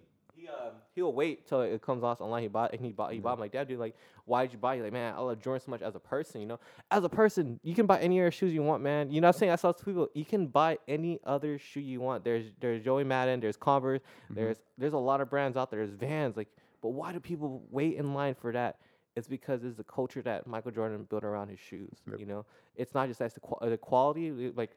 He 0.98 1.02
he'll 1.02 1.14
wait 1.14 1.48
till 1.48 1.62
it 1.62 1.82
comes 1.82 2.04
off 2.04 2.22
online. 2.22 2.42
He 2.42 2.48
bought 2.48 2.74
and 2.74 2.84
he 2.84 2.92
bought 2.92 3.14
he 3.14 3.20
bought. 3.20 3.40
Like, 3.40 3.52
Dad, 3.52 3.68
dude, 3.68 3.80
like, 3.80 3.96
why 4.26 4.44
did 4.44 4.54
you 4.54 4.58
buy? 4.58 4.76
He's 4.76 4.84
like, 4.84 4.94
man, 4.94 5.14
I 5.16 5.20
love 5.20 5.40
Jordan 5.40 5.62
so 5.64 5.72
much 5.72 5.82
as 5.82 5.96
a 5.96 6.00
person. 6.00 6.42
You 6.42 6.48
know, 6.48 6.60
as 6.90 7.04
a 7.04 7.10
person, 7.10 7.60
you 7.64 7.76
can 7.76 7.86
buy 7.86 8.00
any 8.00 8.20
other 8.20 8.32
shoes 8.32 8.52
you 8.52 8.64
want, 8.64 8.82
man. 8.82 9.12
You 9.12 9.22
know, 9.22 9.28
what 9.28 9.36
I'm 9.36 9.40
saying 9.40 9.52
I 9.52 9.58
saw 9.58 9.72
people, 9.72 10.10
you 10.14 10.26
can 10.26 10.48
buy 10.48 10.80
any 10.88 11.20
other 11.24 11.60
shoe 11.60 11.82
you 11.82 12.02
want. 12.02 12.24
There's 12.24 12.46
there's 12.60 12.84
Joey 12.84 13.04
Madden, 13.04 13.40
there's 13.40 13.58
Converse, 13.58 14.02
mm-hmm. 14.02 14.34
there's 14.34 14.58
there's 14.78 14.94
a 14.94 14.98
lot 14.98 15.22
of 15.22 15.30
brands 15.30 15.56
out 15.56 15.70
there. 15.70 15.86
There's 15.86 15.98
Vans, 15.98 16.36
like, 16.36 16.50
but 16.82 16.90
why 16.90 17.14
do 17.14 17.20
people 17.20 17.64
wait 17.70 17.96
in 17.98 18.14
line 18.14 18.36
for 18.36 18.52
that? 18.54 18.78
It's 19.16 19.28
because 19.28 19.64
it's 19.64 19.78
the 19.78 19.84
culture 19.84 20.22
that 20.24 20.46
Michael 20.46 20.72
Jordan 20.72 21.08
built 21.10 21.24
around 21.24 21.50
his 21.50 21.60
shoes. 21.60 21.98
Yep. 22.10 22.20
You 22.20 22.26
know, 22.28 22.46
it's 22.76 22.94
not 22.94 23.08
just 23.08 23.20
that's 23.20 23.34
the, 23.34 23.40
qua- 23.40 23.68
the 23.68 23.78
quality, 23.78 24.52
like 24.56 24.72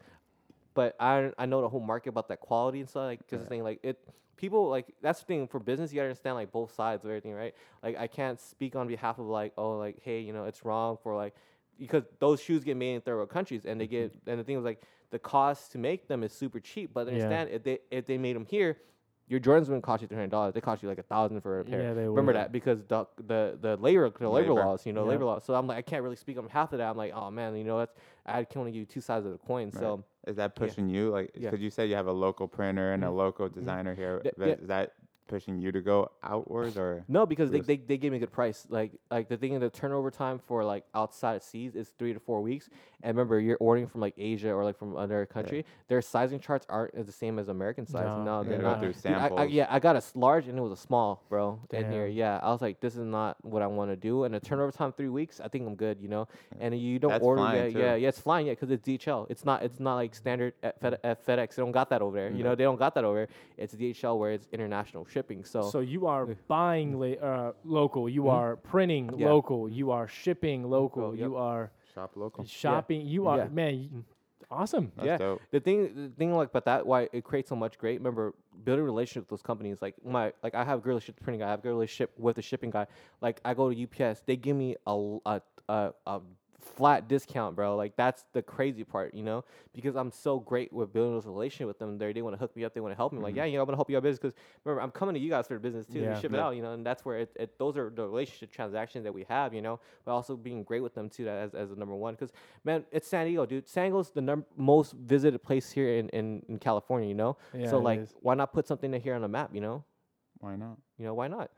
but 0.75 0.97
I 1.01 1.31
I 1.39 1.47
know 1.47 1.61
the 1.61 1.69
whole 1.69 1.81
market 1.81 2.11
about 2.11 2.29
that 2.29 2.41
quality 2.41 2.81
and 2.81 2.89
stuff. 2.89 3.05
Like, 3.05 3.29
just 3.29 3.43
the 3.43 3.49
thing 3.49 3.63
like 3.63 3.81
it, 3.83 3.99
people 4.41 4.69
like 4.69 4.87
that's 5.03 5.21
the 5.21 5.27
thing 5.27 5.47
for 5.49 5.61
business. 5.61 5.93
You 5.93 5.97
gotta 5.97 6.09
understand 6.09 6.37
like 6.37 6.51
both 6.53 6.75
sides 6.75 7.05
of 7.05 7.11
everything, 7.11 7.35
right? 7.35 7.55
Like 7.83 7.97
I 7.99 8.07
can't 8.07 8.41
speak 8.41 8.75
on 8.77 8.89
behalf 8.89 9.19
of 9.19 9.27
like 9.27 9.53
oh 9.59 9.73
like 9.79 9.99
hey 10.03 10.21
you 10.21 10.33
know 10.33 10.45
it's 10.45 10.65
wrong 10.65 10.99
for 11.03 11.15
like 11.15 11.35
because 11.79 12.05
those 12.19 12.41
shoes 12.43 12.65
get 12.65 12.77
made 12.77 12.95
in 12.95 13.01
third 13.01 13.17
world 13.17 13.31
countries 13.31 13.65
and 13.67 13.81
they 13.81 13.87
get 13.87 14.11
mm-hmm. 14.17 14.31
and 14.31 14.41
the 14.41 14.45
thing 14.45 14.59
is 14.59 14.65
like 14.65 14.83
the 15.11 15.19
cost 15.19 15.73
to 15.73 15.79
make 15.79 16.09
them 16.09 16.23
is 16.23 16.33
super 16.33 16.61
cheap. 16.61 16.91
But 16.95 17.07
Yeah. 17.07 17.15
understand 17.15 17.51
if 17.51 17.63
they 17.63 17.79
if 17.91 18.07
they 18.07 18.19
made 18.19 18.37
them 18.37 18.47
here. 18.47 18.79
Your 19.29 19.39
Jordans 19.39 19.69
wouldn't 19.69 19.85
cost 19.85 20.03
you 20.03 20.09
three 20.09 20.17
hundred 20.17 20.33
dollars. 20.33 20.55
They 20.55 20.61
cost 20.61 20.83
you 20.83 20.89
like 20.89 20.99
a 20.99 21.05
thousand 21.05 21.41
for 21.43 21.61
a 21.61 21.65
pair. 21.65 21.81
Yeah, 21.81 21.95
they 21.95 22.09
Remember 22.09 22.33
would. 22.33 22.37
that 22.37 22.51
because 22.51 22.83
the 22.89 23.07
the 23.29 23.57
the 23.61 23.77
labor 23.77 24.11
the 24.11 24.29
labor, 24.29 24.49
Labor. 24.55 24.65
laws, 24.67 24.85
you 24.85 24.93
know, 24.93 25.05
Yeah. 25.05 25.11
labor 25.11 25.25
laws. 25.25 25.45
So 25.45 25.55
I'm 25.55 25.69
like 25.69 25.79
I 25.79 25.83
can't 25.83 26.03
really 26.03 26.17
speak 26.17 26.37
on 26.37 26.47
behalf 26.47 26.73
of 26.73 26.79
that. 26.79 26.91
I'm 26.91 26.97
like, 26.97 27.13
oh 27.15 27.31
man, 27.31 27.55
you 27.55 27.63
know, 27.63 27.79
that's 27.79 27.95
I 28.27 28.43
can 28.43 28.59
only 28.59 28.73
give 28.73 28.81
you 28.81 28.87
two 28.87 29.01
sides 29.01 29.25
of 29.27 29.31
the 29.33 29.39
coin. 29.39 29.67
Right. 29.67 29.75
So 29.75 30.05
Is 30.27 30.37
that 30.37 30.53
Yeah. 30.55 30.67
pushing 30.67 30.89
you? 30.89 31.11
Like, 31.11 31.31
Yeah. 31.35 31.51
because 31.51 31.63
you 31.63 31.71
said 31.71 31.89
you 31.89 31.95
have 31.97 32.07
a 32.07 32.13
local 32.13 32.47
printer 32.49 32.93
and 32.93 33.03
a 33.05 33.09
Mhm. 33.09 33.17
local 33.17 33.49
designer 33.49 33.95
here. 33.95 34.21
Th- 34.21 34.35
yeah. 34.39 34.47
Is 34.47 34.69
that 34.69 34.93
pushing 35.31 35.59
you 35.59 35.73
to 35.73 35.81
go 35.81 36.11
outwards 36.23 36.77
or? 36.77 37.05
No, 37.09 37.25
because 37.25 37.51
they, 37.51 37.61
they, 37.61 37.77
they 37.77 37.97
gave 37.97 38.11
me 38.13 38.19
a 38.19 38.21
good 38.21 38.33
price. 38.33 38.67
Like 38.69 38.93
like 39.11 39.29
the 39.29 39.37
thing 39.37 39.53
in 39.55 39.61
the 39.61 39.71
turnover 39.71 40.11
time 40.11 40.39
for 40.47 40.63
like 40.65 40.85
outside 40.95 41.37
of 41.37 41.43
seas 41.43 41.75
is 41.75 41.89
three 41.99 42.13
to 42.13 42.21
four 42.21 42.41
weeks. 42.43 42.69
And 43.03 43.17
remember, 43.17 43.41
you're 43.41 43.57
ordering 43.61 43.87
from 43.87 44.03
like 44.03 44.15
Asia 44.19 44.53
or 44.53 44.63
like 44.65 44.79
from 44.79 44.95
another 44.95 45.25
country. 45.25 45.65
Their 45.89 46.03
sizing 46.03 46.39
charts 46.41 46.67
aren't 46.69 46.95
as 46.95 47.07
the 47.07 47.13
same 47.13 47.39
as 47.39 47.49
American 47.49 47.87
size. 47.87 48.05
No, 48.05 48.25
No, 48.25 48.43
they're 48.45 48.59
gotta 48.59 48.63
not. 48.63 48.75
go 48.75 48.93
through 48.93 48.93
Dude, 49.03 49.13
I- 49.13 49.25
I, 49.25 49.29
samples. 49.29 49.51
yeah, 49.51 49.67
I 49.71 49.79
got 49.79 49.97
a 49.97 50.03
large 50.15 50.49
and 50.49 50.59
it 50.59 50.61
was 50.61 50.73
a 50.73 50.77
small, 50.77 51.23
bro. 51.31 51.59
In 51.73 51.91
here, 51.91 52.07
yeah, 52.07 52.39
I 52.43 52.51
was 52.51 52.61
like, 52.61 52.81
this 52.81 52.95
is 52.97 53.05
not 53.07 53.43
what 53.43 53.63
I 53.63 53.67
want 53.69 53.91
to 53.91 53.97
do. 53.97 54.25
And 54.25 54.35
the 54.35 54.41
turnover 54.41 54.73
time 54.73 54.93
three 54.93 55.09
weeks, 55.09 55.41
I 55.41 55.49
think 55.49 55.67
I'm 55.67 55.77
good. 55.77 55.99
You 56.03 56.09
know, 56.09 56.29
and 56.61 56.79
you 56.79 56.99
don't 56.99 57.13
That's 57.13 57.25
order. 57.25 57.41
flying, 57.41 57.77
yeah, 57.77 57.85
yeah, 57.85 57.95
yeah, 57.95 58.09
it's 58.09 58.21
flying. 58.21 58.47
Yeah, 58.49 58.53
because 58.53 58.71
it's 58.71 58.87
DHL. 58.87 59.27
It's 59.31 59.45
not. 59.45 59.63
It's 59.63 59.81
not 59.81 59.95
like 59.95 60.15
standard 60.15 60.53
at, 60.63 60.79
Fed, 60.81 60.99
at 61.03 61.25
FedEx. 61.27 61.55
They 61.55 61.63
don't 61.63 61.73
got 61.73 61.89
that 61.91 62.03
over 62.03 62.17
there. 62.17 62.31
You 62.31 62.45
know, 62.45 62.55
they 62.55 62.65
don't 62.65 62.79
got 62.79 62.95
that 62.97 63.05
over. 63.05 63.21
there. 63.27 63.29
It's 63.57 63.75
DHL 63.75 64.19
where 64.19 64.33
it's 64.33 64.49
international 64.53 65.05
shipping. 65.21 65.45
So, 65.45 65.63
So 65.63 65.81
you 65.81 66.07
are 66.07 66.27
buying 66.49 66.99
la- 66.99 67.21
uh, 67.31 67.53
local. 67.65 68.09
You 68.09 68.25
Mhm. 68.25 68.33
are 68.33 68.57
printing 68.57 69.11
Yeah. 69.17 69.31
local. 69.33 69.69
You 69.69 69.91
are 69.91 70.09
shipping 70.09 70.61
local. 70.65 71.03
Local, 71.11 71.17
You 71.19 71.37
are 71.37 71.71
Shop 71.95 72.17
local. 72.17 72.45
shopping. 72.45 73.03
You 73.07 73.27
are 73.27 73.39
Yeah. 73.39 73.49
man. 73.49 74.05
Awesome. 74.51 74.91
That's 74.97 75.07
Yeah. 75.07 75.19
dope. 75.19 75.41
the 75.53 75.61
thing 75.61 75.79
the 75.95 76.09
thing 76.19 76.35
like 76.35 76.51
but 76.53 76.65
that 76.65 76.85
why 76.85 77.09
it 77.13 77.23
creates 77.23 77.49
so 77.49 77.55
much 77.57 77.79
great 77.79 77.99
remember 78.01 78.35
building 78.65 78.83
a 78.83 78.85
relationship 78.85 79.23
with 79.25 79.29
those 79.35 79.43
companies 79.47 79.81
like 79.81 79.95
my 80.05 80.33
like 80.43 80.55
i 80.57 80.65
have 80.65 80.79
a 80.79 80.83
good 80.83 80.89
relationship 80.89 81.15
with 81.15 81.21
the 81.21 81.25
printing 81.25 81.41
guy 81.41 81.47
i 81.47 81.51
have 81.51 81.61
a 81.61 81.63
good 81.63 81.71
relationship 81.79 82.11
with 82.19 82.35
the 82.37 82.43
shipping 82.43 82.71
guy 82.71 82.85
like 83.21 83.41
i 83.45 83.55
go 83.55 83.73
to 83.73 83.77
ups 83.85 84.23
they 84.27 84.37
give 84.37 84.57
me 84.57 84.71
a 84.87 84.91
l- 84.91 85.23
a, 85.25 85.41
a, 85.69 85.93
a 86.07 86.21
flat 86.61 87.09
discount 87.09 87.57
bro. 87.57 87.77
Like 87.77 87.97
that's 87.97 88.25
the 88.33 88.43
crazy 88.43 88.85
part 88.85 89.15
you 89.15 89.23
know? 89.23 89.45
Because 89.73 89.97
i'm 89.97 90.11
so 90.11 90.39
great 90.39 90.73
with 90.73 90.93
building 90.93 91.15
those 91.15 91.27
relationship 91.27 91.67
with 91.67 91.79
them. 91.79 91.99
They 91.99 92.13
they 92.13 92.23
want 92.23 92.35
to 92.35 92.39
hook 92.39 92.55
me 92.57 92.65
up 92.65 92.75
they 92.75 92.81
want 92.81 92.93
to 92.93 92.97
help 92.97 93.13
me. 93.13 93.21
Like 93.21 93.33
mm-hmm. 93.33 93.39
yeah 93.39 93.45
you 93.47 93.55
know 93.55 93.63
i'm 93.63 93.67
gonna 93.67 93.77
help 93.77 93.91
you 93.91 93.97
out 93.97 94.03
business 94.03 94.19
because 94.19 94.35
remember 94.65 94.83
i'm 94.83 94.91
coming 94.91 95.15
to 95.15 95.21
you 95.21 95.31
guys 95.31 95.47
for 95.47 95.59
business 95.59 95.87
too. 95.87 96.01
Yeah. 96.01 96.15
to 96.15 96.21
ship 96.21 96.33
it 96.33 96.41
out 96.41 96.57
you 96.57 96.63
know 96.63 96.73
and 96.73 96.85
that's 96.85 97.05
where 97.05 97.19
it, 97.19 97.31
it 97.37 97.59
those 97.59 97.77
are 97.77 97.91
the 97.91 98.07
relationship 98.07 98.53
transactions 98.53 99.05
that 99.05 99.13
we 99.13 99.25
have 99.29 99.55
you 99.55 99.63
know? 99.63 99.81
But 100.05 100.13
also 100.13 100.37
being 100.37 100.63
great 100.63 100.83
with 100.83 100.95
them 100.95 101.09
too 101.09 101.25
that 101.25 101.37
as, 101.37 101.55
as 101.55 101.71
a 101.73 101.77
number 101.77 101.95
one. 101.95 102.15
Because 102.15 102.33
man 102.65 102.85
it's 102.93 103.09
san 103.09 103.27
diego 103.27 103.47
dude. 103.47 103.69
San 103.69 103.87
diego's 103.87 104.11
the 104.11 104.21
num- 104.21 104.47
most 104.57 104.93
visited 104.93 105.43
place 105.43 105.71
here 105.71 105.99
in, 105.99 106.09
in, 106.11 106.43
in 106.49 106.59
california 106.59 107.09
you 107.09 107.15
know? 107.15 107.37
Yeah, 107.55 107.71
so 107.71 107.79
like 107.79 108.01
is. 108.01 108.15
why 108.21 108.35
not 108.35 108.53
put 108.53 108.67
something 108.67 108.93
here 109.01 109.15
on 109.15 109.23
the 109.23 109.29
map 109.29 109.51
you 109.53 109.61
know? 109.61 109.85
Why 110.39 110.57
not? 110.57 110.79
you 110.99 111.05
know 111.05 111.15
why 111.15 111.29
not? 111.29 111.51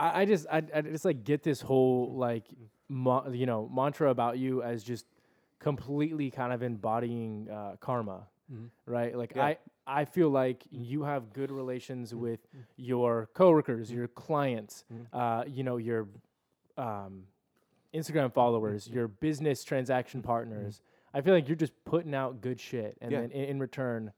I, 0.00 0.22
I 0.22 0.24
just 0.24 0.46
I, 0.50 0.62
I 0.74 0.80
just 0.80 1.04
like 1.04 1.24
get 1.24 1.42
this 1.42 1.60
whole 1.60 2.14
like 2.14 2.46
mm-hmm. 2.46 2.64
Mo- 2.90 3.30
you 3.30 3.46
know 3.46 3.68
mantra 3.72 4.10
about 4.10 4.36
you 4.38 4.62
as 4.62 4.82
just 4.82 5.06
completely 5.60 6.30
kind 6.30 6.52
of 6.52 6.62
embodying 6.62 7.48
uh, 7.50 7.76
karma, 7.80 8.26
Mhm. 8.52 8.70
right? 8.86 9.16
Like 9.16 9.32
Yeah. 9.36 9.44
I 9.44 9.58
I 9.86 10.04
feel 10.04 10.28
like 10.30 10.64
you 10.70 11.02
have 11.04 11.32
good 11.32 11.50
relations 11.50 12.14
with 12.14 12.40
your 12.76 13.28
coworkers, 13.34 13.90
your 13.90 14.08
clients, 14.08 14.84
Mhm. 14.92 15.06
uh, 15.12 15.44
you 15.46 15.62
know 15.64 15.76
your 15.78 16.08
um, 16.76 17.26
Instagram 17.92 18.32
followers, 18.32 18.88
your 18.88 19.08
business 19.08 19.64
transaction 19.64 20.22
partners. 20.22 20.80
I 21.12 21.20
feel 21.22 21.34
like 21.34 21.48
you're 21.48 21.56
just 21.56 21.72
putting 21.84 22.14
out 22.14 22.40
good 22.40 22.60
shit, 22.60 22.96
and 23.00 23.10
Yeah. 23.12 23.20
then 23.22 23.30
in, 23.32 23.44
in 23.44 23.58
return, 23.58 24.12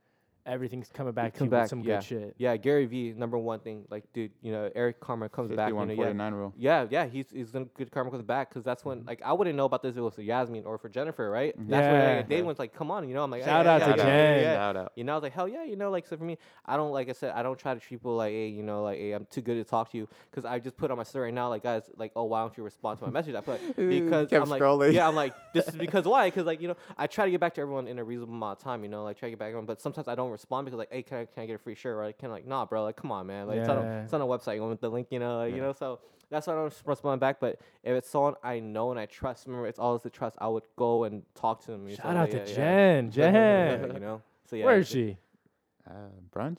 everything's 0.46 0.88
coming 0.88 1.12
back 1.12 1.32
to 1.32 1.38
come 1.38 1.46
you 1.46 1.50
back, 1.50 1.62
with 1.62 1.70
some 1.70 1.80
yeah. 1.80 1.96
good 1.96 2.04
shit. 2.04 2.34
Yeah, 2.38 2.56
Gary 2.56 2.86
Vee, 2.86 3.12
number 3.16 3.38
one 3.38 3.60
thing. 3.60 3.84
Like, 3.90 4.04
dude, 4.12 4.32
you 4.42 4.52
know, 4.52 4.70
Eric 4.74 5.00
Karma 5.00 5.28
comes 5.28 5.50
back. 5.54 5.70
You 5.70 5.74
know, 5.86 5.92
yeah, 5.92 6.30
rule. 6.30 6.52
yeah, 6.56 6.86
yeah. 6.90 7.06
He's 7.06 7.26
he's 7.30 7.50
gonna 7.50 7.66
good 7.76 7.90
karma 7.90 8.10
comes 8.10 8.22
back 8.22 8.48
because 8.48 8.64
that's 8.64 8.82
Mm-hmm. 8.82 8.88
when 8.88 9.04
like 9.06 9.22
I 9.24 9.32
wouldn't 9.32 9.56
know 9.56 9.64
about 9.66 9.82
this 9.82 9.92
if 9.92 9.98
it 9.98 10.00
was 10.00 10.14
for 10.14 10.22
Yasmin 10.22 10.64
or 10.64 10.76
for 10.78 10.88
Jennifer, 10.88 11.30
right? 11.30 11.54
That's 11.56 11.68
when 11.70 12.00
Yeah. 12.00 12.16
like, 12.16 12.28
Dave 12.28 12.44
was 12.44 12.58
like, 12.58 12.74
come 12.74 12.90
on, 12.90 13.08
you 13.08 13.14
know. 13.14 13.22
I'm 13.22 13.30
like, 13.30 13.44
Shout 13.44 13.64
hey, 13.66 13.70
out 13.72 13.80
yeah, 13.80 13.86
to 13.86 13.90
yeah, 13.90 13.96
Shout 13.96 13.98
yeah, 13.98 14.34
Jen. 14.34 14.42
yeah. 14.42 14.54
Shout 14.54 14.76
out. 14.76 14.92
You 14.96 15.04
know, 15.04 15.12
I 15.12 15.16
was 15.16 15.22
like, 15.22 15.32
hell 15.32 15.48
yeah, 15.48 15.64
you 15.64 15.76
know, 15.76 15.90
like, 15.90 16.06
so 16.06 16.16
for 16.16 16.24
me, 16.24 16.38
I 16.66 16.76
don't, 16.76 16.90
like 16.90 17.08
I 17.08 17.12
said, 17.12 17.32
I 17.34 17.42
don't 17.42 17.58
try 17.58 17.74
to 17.74 17.80
treat 17.80 17.98
people 18.00 18.16
like, 18.16 18.32
hey, 18.32 18.48
you 18.48 18.62
know, 18.64 18.82
like, 18.82 18.98
hey, 18.98 19.12
I'm 19.12 19.26
too 19.30 19.40
good 19.40 19.54
to 19.54 19.64
talk 19.64 19.90
to 19.92 19.96
you. 19.96 20.08
Because 20.30 20.44
I 20.44 20.58
just 20.58 20.76
put 20.76 20.90
on 20.90 20.96
my 20.96 21.04
story 21.04 21.26
right 21.26 21.34
now, 21.34 21.48
like, 21.48 21.62
guys, 21.62 21.82
like, 21.96 22.10
oh, 22.16 22.24
why 22.24 22.40
don't 22.40 22.56
you 22.56 22.64
respond 22.64 22.98
to 22.98 23.04
my 23.06 23.10
message? 23.12 23.34
I 23.36 23.40
put, 23.42 23.60
because 23.76 24.28
kept 24.28 24.42
I'm 24.42 24.50
like, 24.50 24.60
scrolling. 24.60 24.92
yeah, 24.92 25.06
I'm 25.06 25.14
like, 25.14 25.34
this 25.54 25.68
is 25.68 25.74
because 25.86 26.04
why? 26.04 26.26
Because, 26.28 26.46
like, 26.46 26.60
you 26.60 26.68
know, 26.68 26.76
I 26.98 27.06
try 27.06 27.24
to 27.26 27.30
get 27.30 27.40
back 27.40 27.54
to 27.54 27.60
everyone 27.60 27.86
in 27.86 27.98
a 27.98 28.04
reasonable 28.04 28.34
amount 28.34 28.58
of 28.58 28.64
time, 28.64 28.82
you 28.82 28.88
know, 28.88 29.04
like, 29.04 29.18
try 29.18 29.28
to 29.28 29.30
get 29.30 29.38
back 29.38 29.46
to 29.46 29.50
everyone. 29.50 29.66
But 29.66 29.80
sometimes 29.80 30.08
I 30.08 30.14
don't 30.16 30.31
respond 30.32 30.64
because, 30.64 30.78
like, 30.78 30.92
hey, 30.92 31.02
can 31.02 31.18
I, 31.18 31.24
can 31.26 31.42
I 31.44 31.46
get 31.46 31.54
a 31.56 31.58
free 31.58 31.74
shirt? 31.74 31.96
Right? 31.96 32.16
Can 32.18 32.30
I, 32.30 32.32
like, 32.34 32.46
nah, 32.46 32.64
bro, 32.66 32.82
like, 32.84 32.96
come 32.96 33.12
on, 33.12 33.26
man. 33.26 33.46
Like, 33.46 33.58
it's, 33.58 33.68
on 33.68 33.78
a, 33.78 34.02
it's 34.04 34.12
on 34.12 34.20
a 34.20 34.26
website. 34.26 34.56
You 34.56 34.62
want 34.62 34.72
with 34.72 34.80
the 34.80 34.88
link, 34.90 35.08
you 35.10 35.18
know, 35.18 35.38
like, 35.38 35.54
you 35.54 35.60
know, 35.60 35.72
so. 35.72 36.00
That's 36.30 36.46
why 36.46 36.54
I 36.54 36.56
don't 36.56 36.82
respond 36.86 37.20
back. 37.20 37.40
But 37.40 37.60
if 37.84 37.92
it's 37.94 38.08
someone 38.08 38.36
I 38.42 38.58
know 38.58 38.90
and 38.90 38.98
I 38.98 39.04
trust, 39.04 39.46
remember, 39.46 39.66
it's 39.66 39.78
always 39.78 40.00
the 40.00 40.08
trust. 40.08 40.34
I 40.40 40.48
would 40.48 40.62
go 40.76 41.04
and 41.04 41.24
talk 41.34 41.60
to 41.66 41.72
them. 41.72 41.86
you 41.86 41.96
Shout 41.96 42.14
know, 42.14 42.20
out 42.20 42.30
to 42.30 42.38
yeah, 42.38 42.42
yeah. 42.46 42.54
Jen. 42.54 43.10
Jen. 43.10 43.92
you 43.92 44.00
know. 44.00 44.22
So 44.48 44.56
yeah. 44.56 44.64
Where 44.64 44.78
is 44.78 44.88
she? 44.88 45.18
Uh, 45.86 45.92
brunch? 46.34 46.56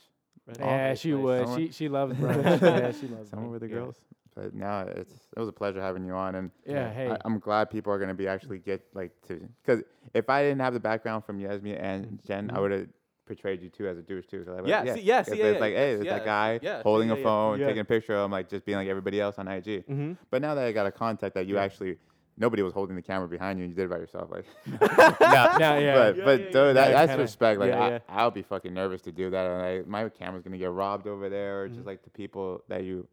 Yeah, 0.59 0.93
she 0.93 1.11
nice. 1.13 1.23
would. 1.23 1.47
Somewhere- 1.47 1.57
She 1.65 1.71
she 1.71 1.89
loves 1.89 2.13
brunch. 2.15 2.61
yeah, 2.61 2.91
she 2.91 3.07
loves 3.07 3.29
Somewhere 3.31 3.47
brunch. 3.47 3.51
with 3.53 3.61
the 3.61 3.67
Yeah. 3.69 3.73
girls. 3.73 3.95
But 4.35 4.53
now 4.53 4.81
it's 4.81 5.11
it 5.35 5.39
was 5.39 5.49
a 5.49 5.51
pleasure 5.51 5.81
having 5.81 6.05
you 6.05 6.13
on, 6.13 6.35
and 6.35 6.51
Yeah, 6.67 6.91
hey. 6.93 7.09
I, 7.09 7.17
I'm 7.25 7.39
glad 7.39 7.71
people 7.71 7.91
are 7.93 7.97
gonna 7.97 8.13
be 8.13 8.27
actually 8.27 8.59
get 8.59 8.83
like 8.93 9.11
to 9.27 9.41
because 9.65 9.81
if 10.13 10.29
I 10.29 10.43
didn't 10.43 10.61
have 10.61 10.73
the 10.75 10.79
background 10.79 11.25
from 11.25 11.39
Yasmin 11.39 11.77
and 11.77 12.05
Mm-hmm. 12.05 12.27
Jen, 12.27 12.51
I 12.53 12.59
would 12.59 12.71
have 12.71 12.87
portrayed 13.25 13.61
you 13.61 13.69
too 13.69 13.87
as 13.87 13.97
a 13.97 14.01
douche 14.01 14.25
too. 14.27 14.45
I 14.47 14.61
was 14.61 14.69
Yeah, 14.69 14.81
like, 14.81 14.93
see- 14.95 15.01
yeah, 15.01 15.21
see, 15.23 15.37
yeah, 15.37 15.45
it's 15.45 15.55
yeah, 15.55 15.59
like, 15.59 15.73
hey, 15.73 15.89
yes, 15.91 15.95
there's 15.97 16.05
yeah, 16.05 16.13
that 16.19 16.25
guy 16.25 16.59
yeah, 16.61 16.81
holding 16.83 17.09
yeah, 17.09 17.15
a 17.15 17.23
phone, 17.23 17.59
yeah. 17.59 17.65
taking 17.67 17.81
a 17.81 17.85
picture 17.85 18.15
of 18.15 18.25
him, 18.25 18.31
like 18.31 18.49
just 18.49 18.65
being 18.65 18.77
like 18.77 18.87
everybody 18.87 19.19
else 19.21 19.37
on 19.39 19.47
IG. 19.47 19.65
Mm-hmm. 19.87 20.13
But 20.29 20.41
now 20.41 20.55
that 20.55 20.65
I 20.65 20.71
got 20.71 20.85
a 20.85 20.91
contact 20.91 21.35
that 21.35 21.47
you 21.47 21.55
Yeah. 21.55 21.63
actually 21.63 21.97
nobody 22.37 22.63
was 22.63 22.73
holding 22.73 22.95
the 22.95 23.01
camera 23.01 23.27
behind 23.27 23.59
you, 23.59 23.65
and 23.65 23.71
you 23.71 23.75
did 23.75 23.85
it 23.85 23.89
by 23.91 23.97
yourself, 23.97 24.29
like. 24.31 24.45
Now, 25.21 25.77
yeah. 25.77 25.93
But 25.93 26.17
Yeah, 26.17 26.25
but 26.25 26.39
yeah, 26.39 26.45
dude, 26.47 26.55
yeah. 26.55 26.73
that, 26.73 26.75
Yeah, 26.75 26.91
that's 26.91 27.09
kinda- 27.11 27.21
respect. 27.23 27.59
Like 27.59 27.69
yeah, 27.69 27.79
I, 27.83 27.89
yeah. 27.89 27.99
I'll 28.09 28.31
be 28.31 28.41
fucking 28.41 28.73
nervous 28.73 29.01
to 29.03 29.11
do 29.11 29.29
that. 29.29 29.45
And 29.49 29.77
like, 29.79 29.87
my 29.87 30.09
camera's 30.09 30.43
gonna 30.43 30.57
get 30.57 30.71
robbed 30.71 31.07
over 31.07 31.29
there, 31.29 31.61
or 31.61 31.65
Mm-hmm. 31.67 31.75
just 31.75 31.87
like 31.87 32.03
the 32.03 32.09
people 32.09 32.63
that 32.69 32.83
you. 32.83 33.07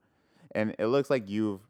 And 0.54 0.74
it 0.78 0.86
looks 0.86 1.10
like 1.10 1.28
you've. 1.28 1.60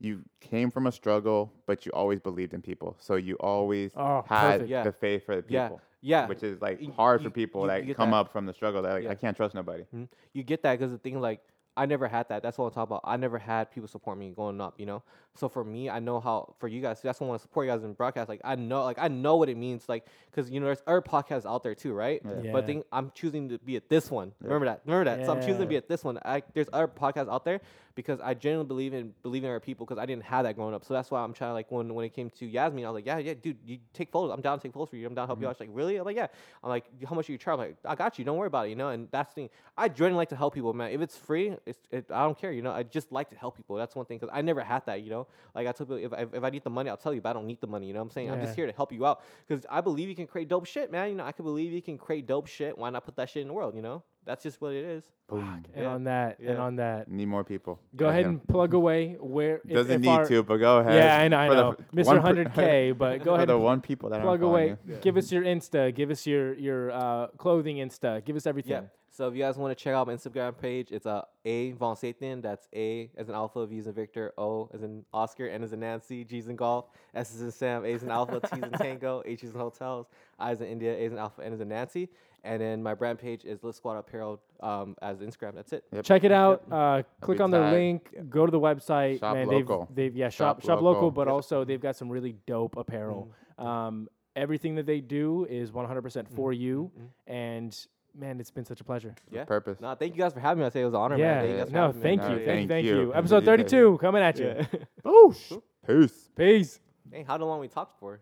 You 0.00 0.22
came 0.40 0.70
from 0.70 0.86
a 0.86 0.92
struggle, 0.92 1.52
but 1.66 1.84
you 1.84 1.92
always 1.92 2.20
believed 2.20 2.54
in 2.54 2.62
people. 2.62 2.96
So 3.00 3.16
you 3.16 3.34
always 3.36 3.92
Oh, 3.96 4.24
had. 4.26 4.66
Yeah. 4.68 4.82
the 4.82 4.92
faith 4.92 5.26
for 5.26 5.36
the 5.36 5.42
people, 5.42 5.80
Yeah. 6.00 6.22
yeah. 6.22 6.26
which 6.26 6.42
is 6.42 6.60
like 6.62 6.80
Y- 6.80 6.90
hard 6.96 7.20
you- 7.20 7.28
for 7.28 7.34
people 7.34 7.60
you- 7.62 7.66
that 7.68 7.84
you 7.84 7.94
come 7.94 8.10
that. 8.12 8.16
up 8.16 8.32
from 8.32 8.46
the 8.46 8.54
struggle. 8.54 8.80
That 8.82 8.94
like 8.94 9.04
Yeah. 9.04 9.10
I 9.10 9.14
can't 9.14 9.36
trust 9.36 9.54
nobody. 9.54 9.84
Mhm. 9.94 10.08
You 10.32 10.42
get 10.42 10.62
that 10.62 10.78
because 10.78 10.90
the 10.92 10.98
thing 10.98 11.20
like 11.20 11.40
I 11.76 11.86
never 11.86 12.08
had 12.08 12.28
that. 12.28 12.42
That's 12.42 12.58
what 12.58 12.66
I'm 12.66 12.72
talking 12.72 12.90
about. 12.96 13.02
I 13.04 13.16
never 13.16 13.38
had 13.38 13.70
people 13.70 13.88
support 13.88 14.18
me 14.18 14.30
going 14.32 14.60
up, 14.60 14.74
you 14.78 14.84
know. 14.86 15.02
So 15.36 15.48
for 15.48 15.62
me, 15.64 15.88
I 15.88 16.00
know 16.00 16.18
how. 16.18 16.54
For 16.58 16.66
you 16.66 16.82
guys, 16.82 17.00
that's 17.00 17.20
why 17.20 17.26
I 17.26 17.28
want 17.30 17.40
to 17.40 17.42
support 17.42 17.64
you 17.66 17.72
guys 17.72 17.84
in 17.84 17.92
broadcast. 17.94 18.28
Like 18.28 18.40
I 18.44 18.56
know, 18.56 18.82
like 18.84 18.98
I 18.98 19.06
know 19.08 19.36
what 19.36 19.48
it 19.48 19.56
means. 19.56 19.88
Like 19.88 20.04
because 20.30 20.50
you 20.50 20.58
know 20.60 20.66
there's 20.66 20.82
other 20.86 21.00
podcasts 21.00 21.46
out 21.46 21.62
there 21.62 21.76
too, 21.76 21.94
right? 21.94 22.20
Yeah. 22.24 22.50
But 22.52 22.62
Yeah. 22.62 22.66
thing 22.66 22.84
I'm 22.92 23.12
choosing 23.14 23.48
to 23.50 23.58
be 23.58 23.76
at 23.76 23.88
this 23.88 24.10
one. 24.10 24.32
Remember 24.40 24.66
that. 24.66 24.80
Remember 24.84 25.04
that. 25.04 25.24
So 25.24 25.32
I'm 25.32 25.40
choosing 25.40 25.60
to 25.60 25.66
be 25.66 25.76
at 25.76 25.88
this 25.88 26.02
one. 26.04 26.18
I, 26.24 26.42
there's 26.54 26.68
other 26.72 26.88
podcasts 26.88 27.28
out 27.30 27.44
there 27.44 27.60
because 27.94 28.20
I 28.20 28.34
genuinely 28.34 28.68
believe 28.68 28.94
in 28.94 29.12
believing 29.22 29.48
in 29.48 29.52
our 29.52 29.60
people 29.60 29.84
because 29.86 30.00
I 30.00 30.06
didn't 30.06 30.24
have 30.24 30.44
that 30.44 30.54
growing 30.56 30.74
up. 30.74 30.84
So 30.84 30.94
that's 30.94 31.10
why 31.10 31.20
I'm 31.22 31.32
trying 31.32 31.50
to 31.50 31.54
like 31.54 31.70
when 31.70 31.92
when 31.94 32.04
it 32.04 32.14
came 32.14 32.30
to 32.30 32.46
Yasmin, 32.46 32.84
I 32.84 32.88
was 32.90 32.94
like, 32.94 33.06
yeah, 33.06 33.18
yeah, 33.18 33.34
dude, 33.34 33.58
you 33.64 33.78
take 33.92 34.10
photos. 34.10 34.30
I'm 34.32 34.40
down 34.40 34.58
to 34.58 34.62
take 34.62 34.72
photos 34.72 34.88
for 34.90 34.96
you. 34.96 35.06
I'm 35.06 35.14
down 35.14 35.24
to 35.24 35.26
help 35.28 35.38
Mm-hmm. 35.38 35.44
you 35.44 35.48
out. 35.48 35.56
She's 35.56 35.60
like, 35.60 35.70
really? 35.72 35.96
I'm 35.96 36.04
like, 36.04 36.16
yeah. 36.16 36.26
I'm 36.62 36.70
like, 36.70 36.84
how 37.08 37.14
much 37.14 37.26
do 37.26 37.32
you 37.32 37.38
charge? 37.38 37.54
I'm 37.60 37.66
like, 37.66 37.76
I 37.84 37.94
got 37.94 38.18
you. 38.18 38.24
Don't 38.24 38.36
worry 38.36 38.46
about 38.46 38.66
it. 38.66 38.70
You 38.70 38.76
know. 38.76 38.88
And 38.90 39.08
that's 39.10 39.30
the 39.32 39.42
thing. 39.42 39.50
I 39.76 39.88
genuinely 39.88 40.18
like 40.18 40.28
to 40.30 40.36
help 40.36 40.54
people, 40.54 40.72
man. 40.72 40.90
If 40.92 41.00
it's 41.00 41.16
free, 41.16 41.56
it's 41.66 41.78
it, 41.90 42.06
I 42.10 42.22
don't 42.22 42.38
care. 42.38 42.52
You 42.52 42.62
know. 42.62 42.72
I 42.72 42.82
just 42.82 43.10
like 43.12 43.28
to 43.30 43.36
help 43.36 43.56
people. 43.56 43.76
That's 43.76 43.94
one 43.96 44.06
thing 44.06 44.18
because 44.18 44.32
I 44.32 44.42
never 44.42 44.62
had 44.62 44.84
that. 44.86 45.02
You 45.02 45.10
know. 45.10 45.26
Like 45.54 45.66
I 45.66 45.72
told 45.72 45.90
people, 45.90 46.04
if, 46.04 46.12
if 46.28 46.34
if 46.34 46.44
I 46.44 46.50
need 46.50 46.64
the 46.64 46.70
money, 46.70 46.90
I'll 46.90 46.96
tell 46.96 47.12
you. 47.14 47.20
But 47.20 47.30
I 47.30 47.32
don't 47.32 47.46
need 47.46 47.60
the 47.60 47.66
money. 47.66 47.86
You 47.86 47.92
know 47.94 48.00
what 48.00 48.04
I'm 48.06 48.10
saying? 48.10 48.30
I'm 48.30 48.40
just 48.40 48.54
here 48.56 48.66
to 48.66 48.72
help 48.72 48.92
you 48.92 49.04
out 49.06 49.22
because 49.46 49.64
I 49.70 49.80
believe 49.80 50.08
you 50.08 50.14
can 50.16 50.26
create 50.26 50.48
dope 50.48 50.66
shit, 50.66 50.90
man. 50.92 51.08
You 51.10 51.14
know, 51.16 51.24
I 51.24 51.32
can 51.32 51.44
believe 51.44 51.72
you 51.72 51.82
can 51.82 51.98
create 51.98 52.26
dope 52.26 52.46
shit. 52.46 52.76
Why 52.78 52.90
not 52.90 53.04
put 53.04 53.16
that 53.16 53.30
shit 53.30 53.42
in 53.42 53.48
the 53.48 53.54
world? 53.54 53.74
You 53.74 53.82
know. 53.82 54.02
That's 54.30 54.44
just 54.44 54.60
what 54.60 54.72
it 54.74 54.84
is. 54.84 55.02
Boom. 55.28 55.64
And 55.74 55.82
Yeah. 55.84 55.90
on 55.92 56.04
that, 56.04 56.38
and 56.38 56.58
on 56.58 56.76
that, 56.76 57.10
Need 57.10 57.26
more 57.26 57.42
people. 57.42 57.80
go 57.96 58.04
Like 58.06 58.12
ahead 58.12 58.26
and 58.26 58.46
plug 58.46 58.74
away 58.74 59.14
where 59.20 59.56
if- 59.64 59.74
Doesn't 59.74 59.92
if 59.96 60.00
need 60.02 60.08
our- 60.08 60.24
to, 60.26 60.42
but 60.44 60.58
go 60.58 60.78
ahead. 60.78 60.94
Yeah, 60.94 61.18
I 61.20 61.26
know, 61.28 61.38
I 61.38 61.48
For 61.48 61.54
the 61.56 61.62
know, 61.62 61.70
f- 61.72 61.90
Mr. 61.92 62.06
one 62.06 62.16
per- 62.22 62.22
100K. 62.22 62.92
But 62.92 63.18
go 63.18 63.24
for 63.24 63.34
ahead 63.34 63.48
the 63.48 63.54
and 63.56 63.64
one 63.64 63.80
people 63.80 64.08
that 64.10 64.22
plug 64.22 64.42
away. 64.42 64.76
you. 64.86 64.96
Give 65.00 65.16
us 65.16 65.32
your 65.32 65.42
Insta. 65.42 65.92
Give 65.92 66.10
us 66.10 66.26
your 66.28 66.54
your 66.54 66.92
uh, 66.92 67.26
clothing 67.38 67.78
Insta. 67.78 68.24
Give 68.24 68.36
us 68.36 68.46
everything. 68.46 68.70
Yeah. 68.84 68.88
So 69.12 69.26
if 69.26 69.34
you 69.34 69.40
guys 69.40 69.58
want 69.58 69.76
to 69.76 69.84
check 69.84 69.92
out 69.92 70.06
my 70.06 70.14
Instagram 70.14 70.56
page, 70.56 70.92
it's 70.92 71.04
uh, 71.06 71.22
Avongsathian. 71.44 72.42
That's 72.42 72.68
A 72.74 73.10
as 73.16 73.28
in 73.28 73.34
Alpha, 73.34 73.66
V 73.66 73.78
as 73.78 73.86
in 73.86 73.92
Victor, 73.92 74.32
O 74.38 74.70
as 74.72 74.82
in 74.82 75.04
Oscar, 75.12 75.46
N 75.48 75.62
as 75.62 75.72
in 75.72 75.80
Nancy, 75.80 76.24
G 76.24 76.38
as 76.38 76.48
in 76.48 76.56
Golf, 76.56 76.86
S 77.14 77.34
as 77.34 77.42
in 77.42 77.50
Sam, 77.50 77.84
A 77.84 77.92
as 77.92 78.02
in 78.02 78.10
Alpha, 78.10 78.40
T 78.40 78.48
as 78.52 78.62
in 78.62 78.70
Tango, 78.78 79.22
H 79.26 79.44
as 79.44 79.50
in 79.52 79.58
Hotels, 79.60 80.06
I 80.38 80.52
as 80.52 80.60
in 80.60 80.68
India, 80.68 80.92
A 80.92 81.04
as 81.06 81.12
in 81.12 81.18
Alpha, 81.18 81.44
N 81.44 81.52
as 81.52 81.60
in 81.60 81.68
Nancy. 81.68 82.08
And 82.42 82.60
then 82.60 82.82
my 82.82 82.94
brand 82.94 83.18
page 83.18 83.44
is 83.44 83.62
Lift 83.62 83.76
Squad 83.76 83.96
Apparel 83.98 84.40
um, 84.60 84.96
as 85.02 85.18
Instagram. 85.18 85.54
That's 85.54 85.72
it. 85.72 85.84
Yep. 85.92 86.04
Check 86.04 86.24
it 86.24 86.32
out. 86.32 86.64
Uh, 86.70 87.02
click 87.20 87.40
on 87.40 87.50
their 87.50 87.62
tagged. 87.62 87.74
link. 87.76 88.14
Go 88.30 88.46
to 88.46 88.50
the 88.52 88.60
website. 88.60 89.20
Shop 89.20 89.34
Man, 89.34 89.46
local. 89.48 89.88
they've 89.94 90.12
they've 90.12 90.16
yeah 90.16 90.28
shop 90.30 90.60
Shop 90.60 90.66
shop 90.66 90.80
local, 90.80 91.02
local. 91.02 91.10
but 91.10 91.28
also 91.28 91.64
they've 91.64 91.80
got 91.80 91.96
some 91.96 92.08
really 92.08 92.36
dope 92.46 92.76
apparel. 92.76 93.30
Mm-hmm. 93.58 93.66
Um, 93.66 94.08
everything 94.36 94.74
that 94.76 94.86
they 94.86 95.00
do 95.00 95.46
is 95.50 95.70
100% 95.70 96.28
for 96.34 96.52
you, 96.52 96.90
mhm. 96.98 97.06
and 97.26 97.86
man, 98.16 98.40
it's 98.40 98.50
been 98.50 98.64
such 98.64 98.80
a 98.80 98.84
pleasure. 98.84 99.14
Yeah. 99.30 99.44
Purpose. 99.44 99.78
No, 99.80 99.94
thank 99.94 100.14
you 100.16 100.22
guys 100.22 100.32
for 100.32 100.40
having 100.40 100.60
me. 100.60 100.66
I 100.66 100.70
say 100.70 100.80
it 100.80 100.84
was 100.86 100.94
an 100.94 101.00
honor, 101.00 101.16
yeah, 101.18 101.42
man. 101.42 101.56
Thank 101.56 101.68
you 101.68 101.74
no, 101.74 101.92
thank 101.92 102.22
you, 102.22 102.28
Yeah, 102.28 102.34
thank, 102.36 102.44
Thank 102.46 102.68
thank 102.70 102.86
you. 102.86 103.00
you. 103.00 103.14
Episode 103.14 103.44
32 103.44 103.98
coming 104.00 104.22
at 104.22 104.38
you. 104.38 104.46
yeah. 104.46 104.64
Boosh. 105.04 105.60
Peace. 105.86 106.30
Peace. 106.36 106.80
Hey, 107.12 107.24
how 107.26 107.36
long 107.38 107.60
we 107.60 107.68
talked 107.68 107.98
for? 107.98 108.20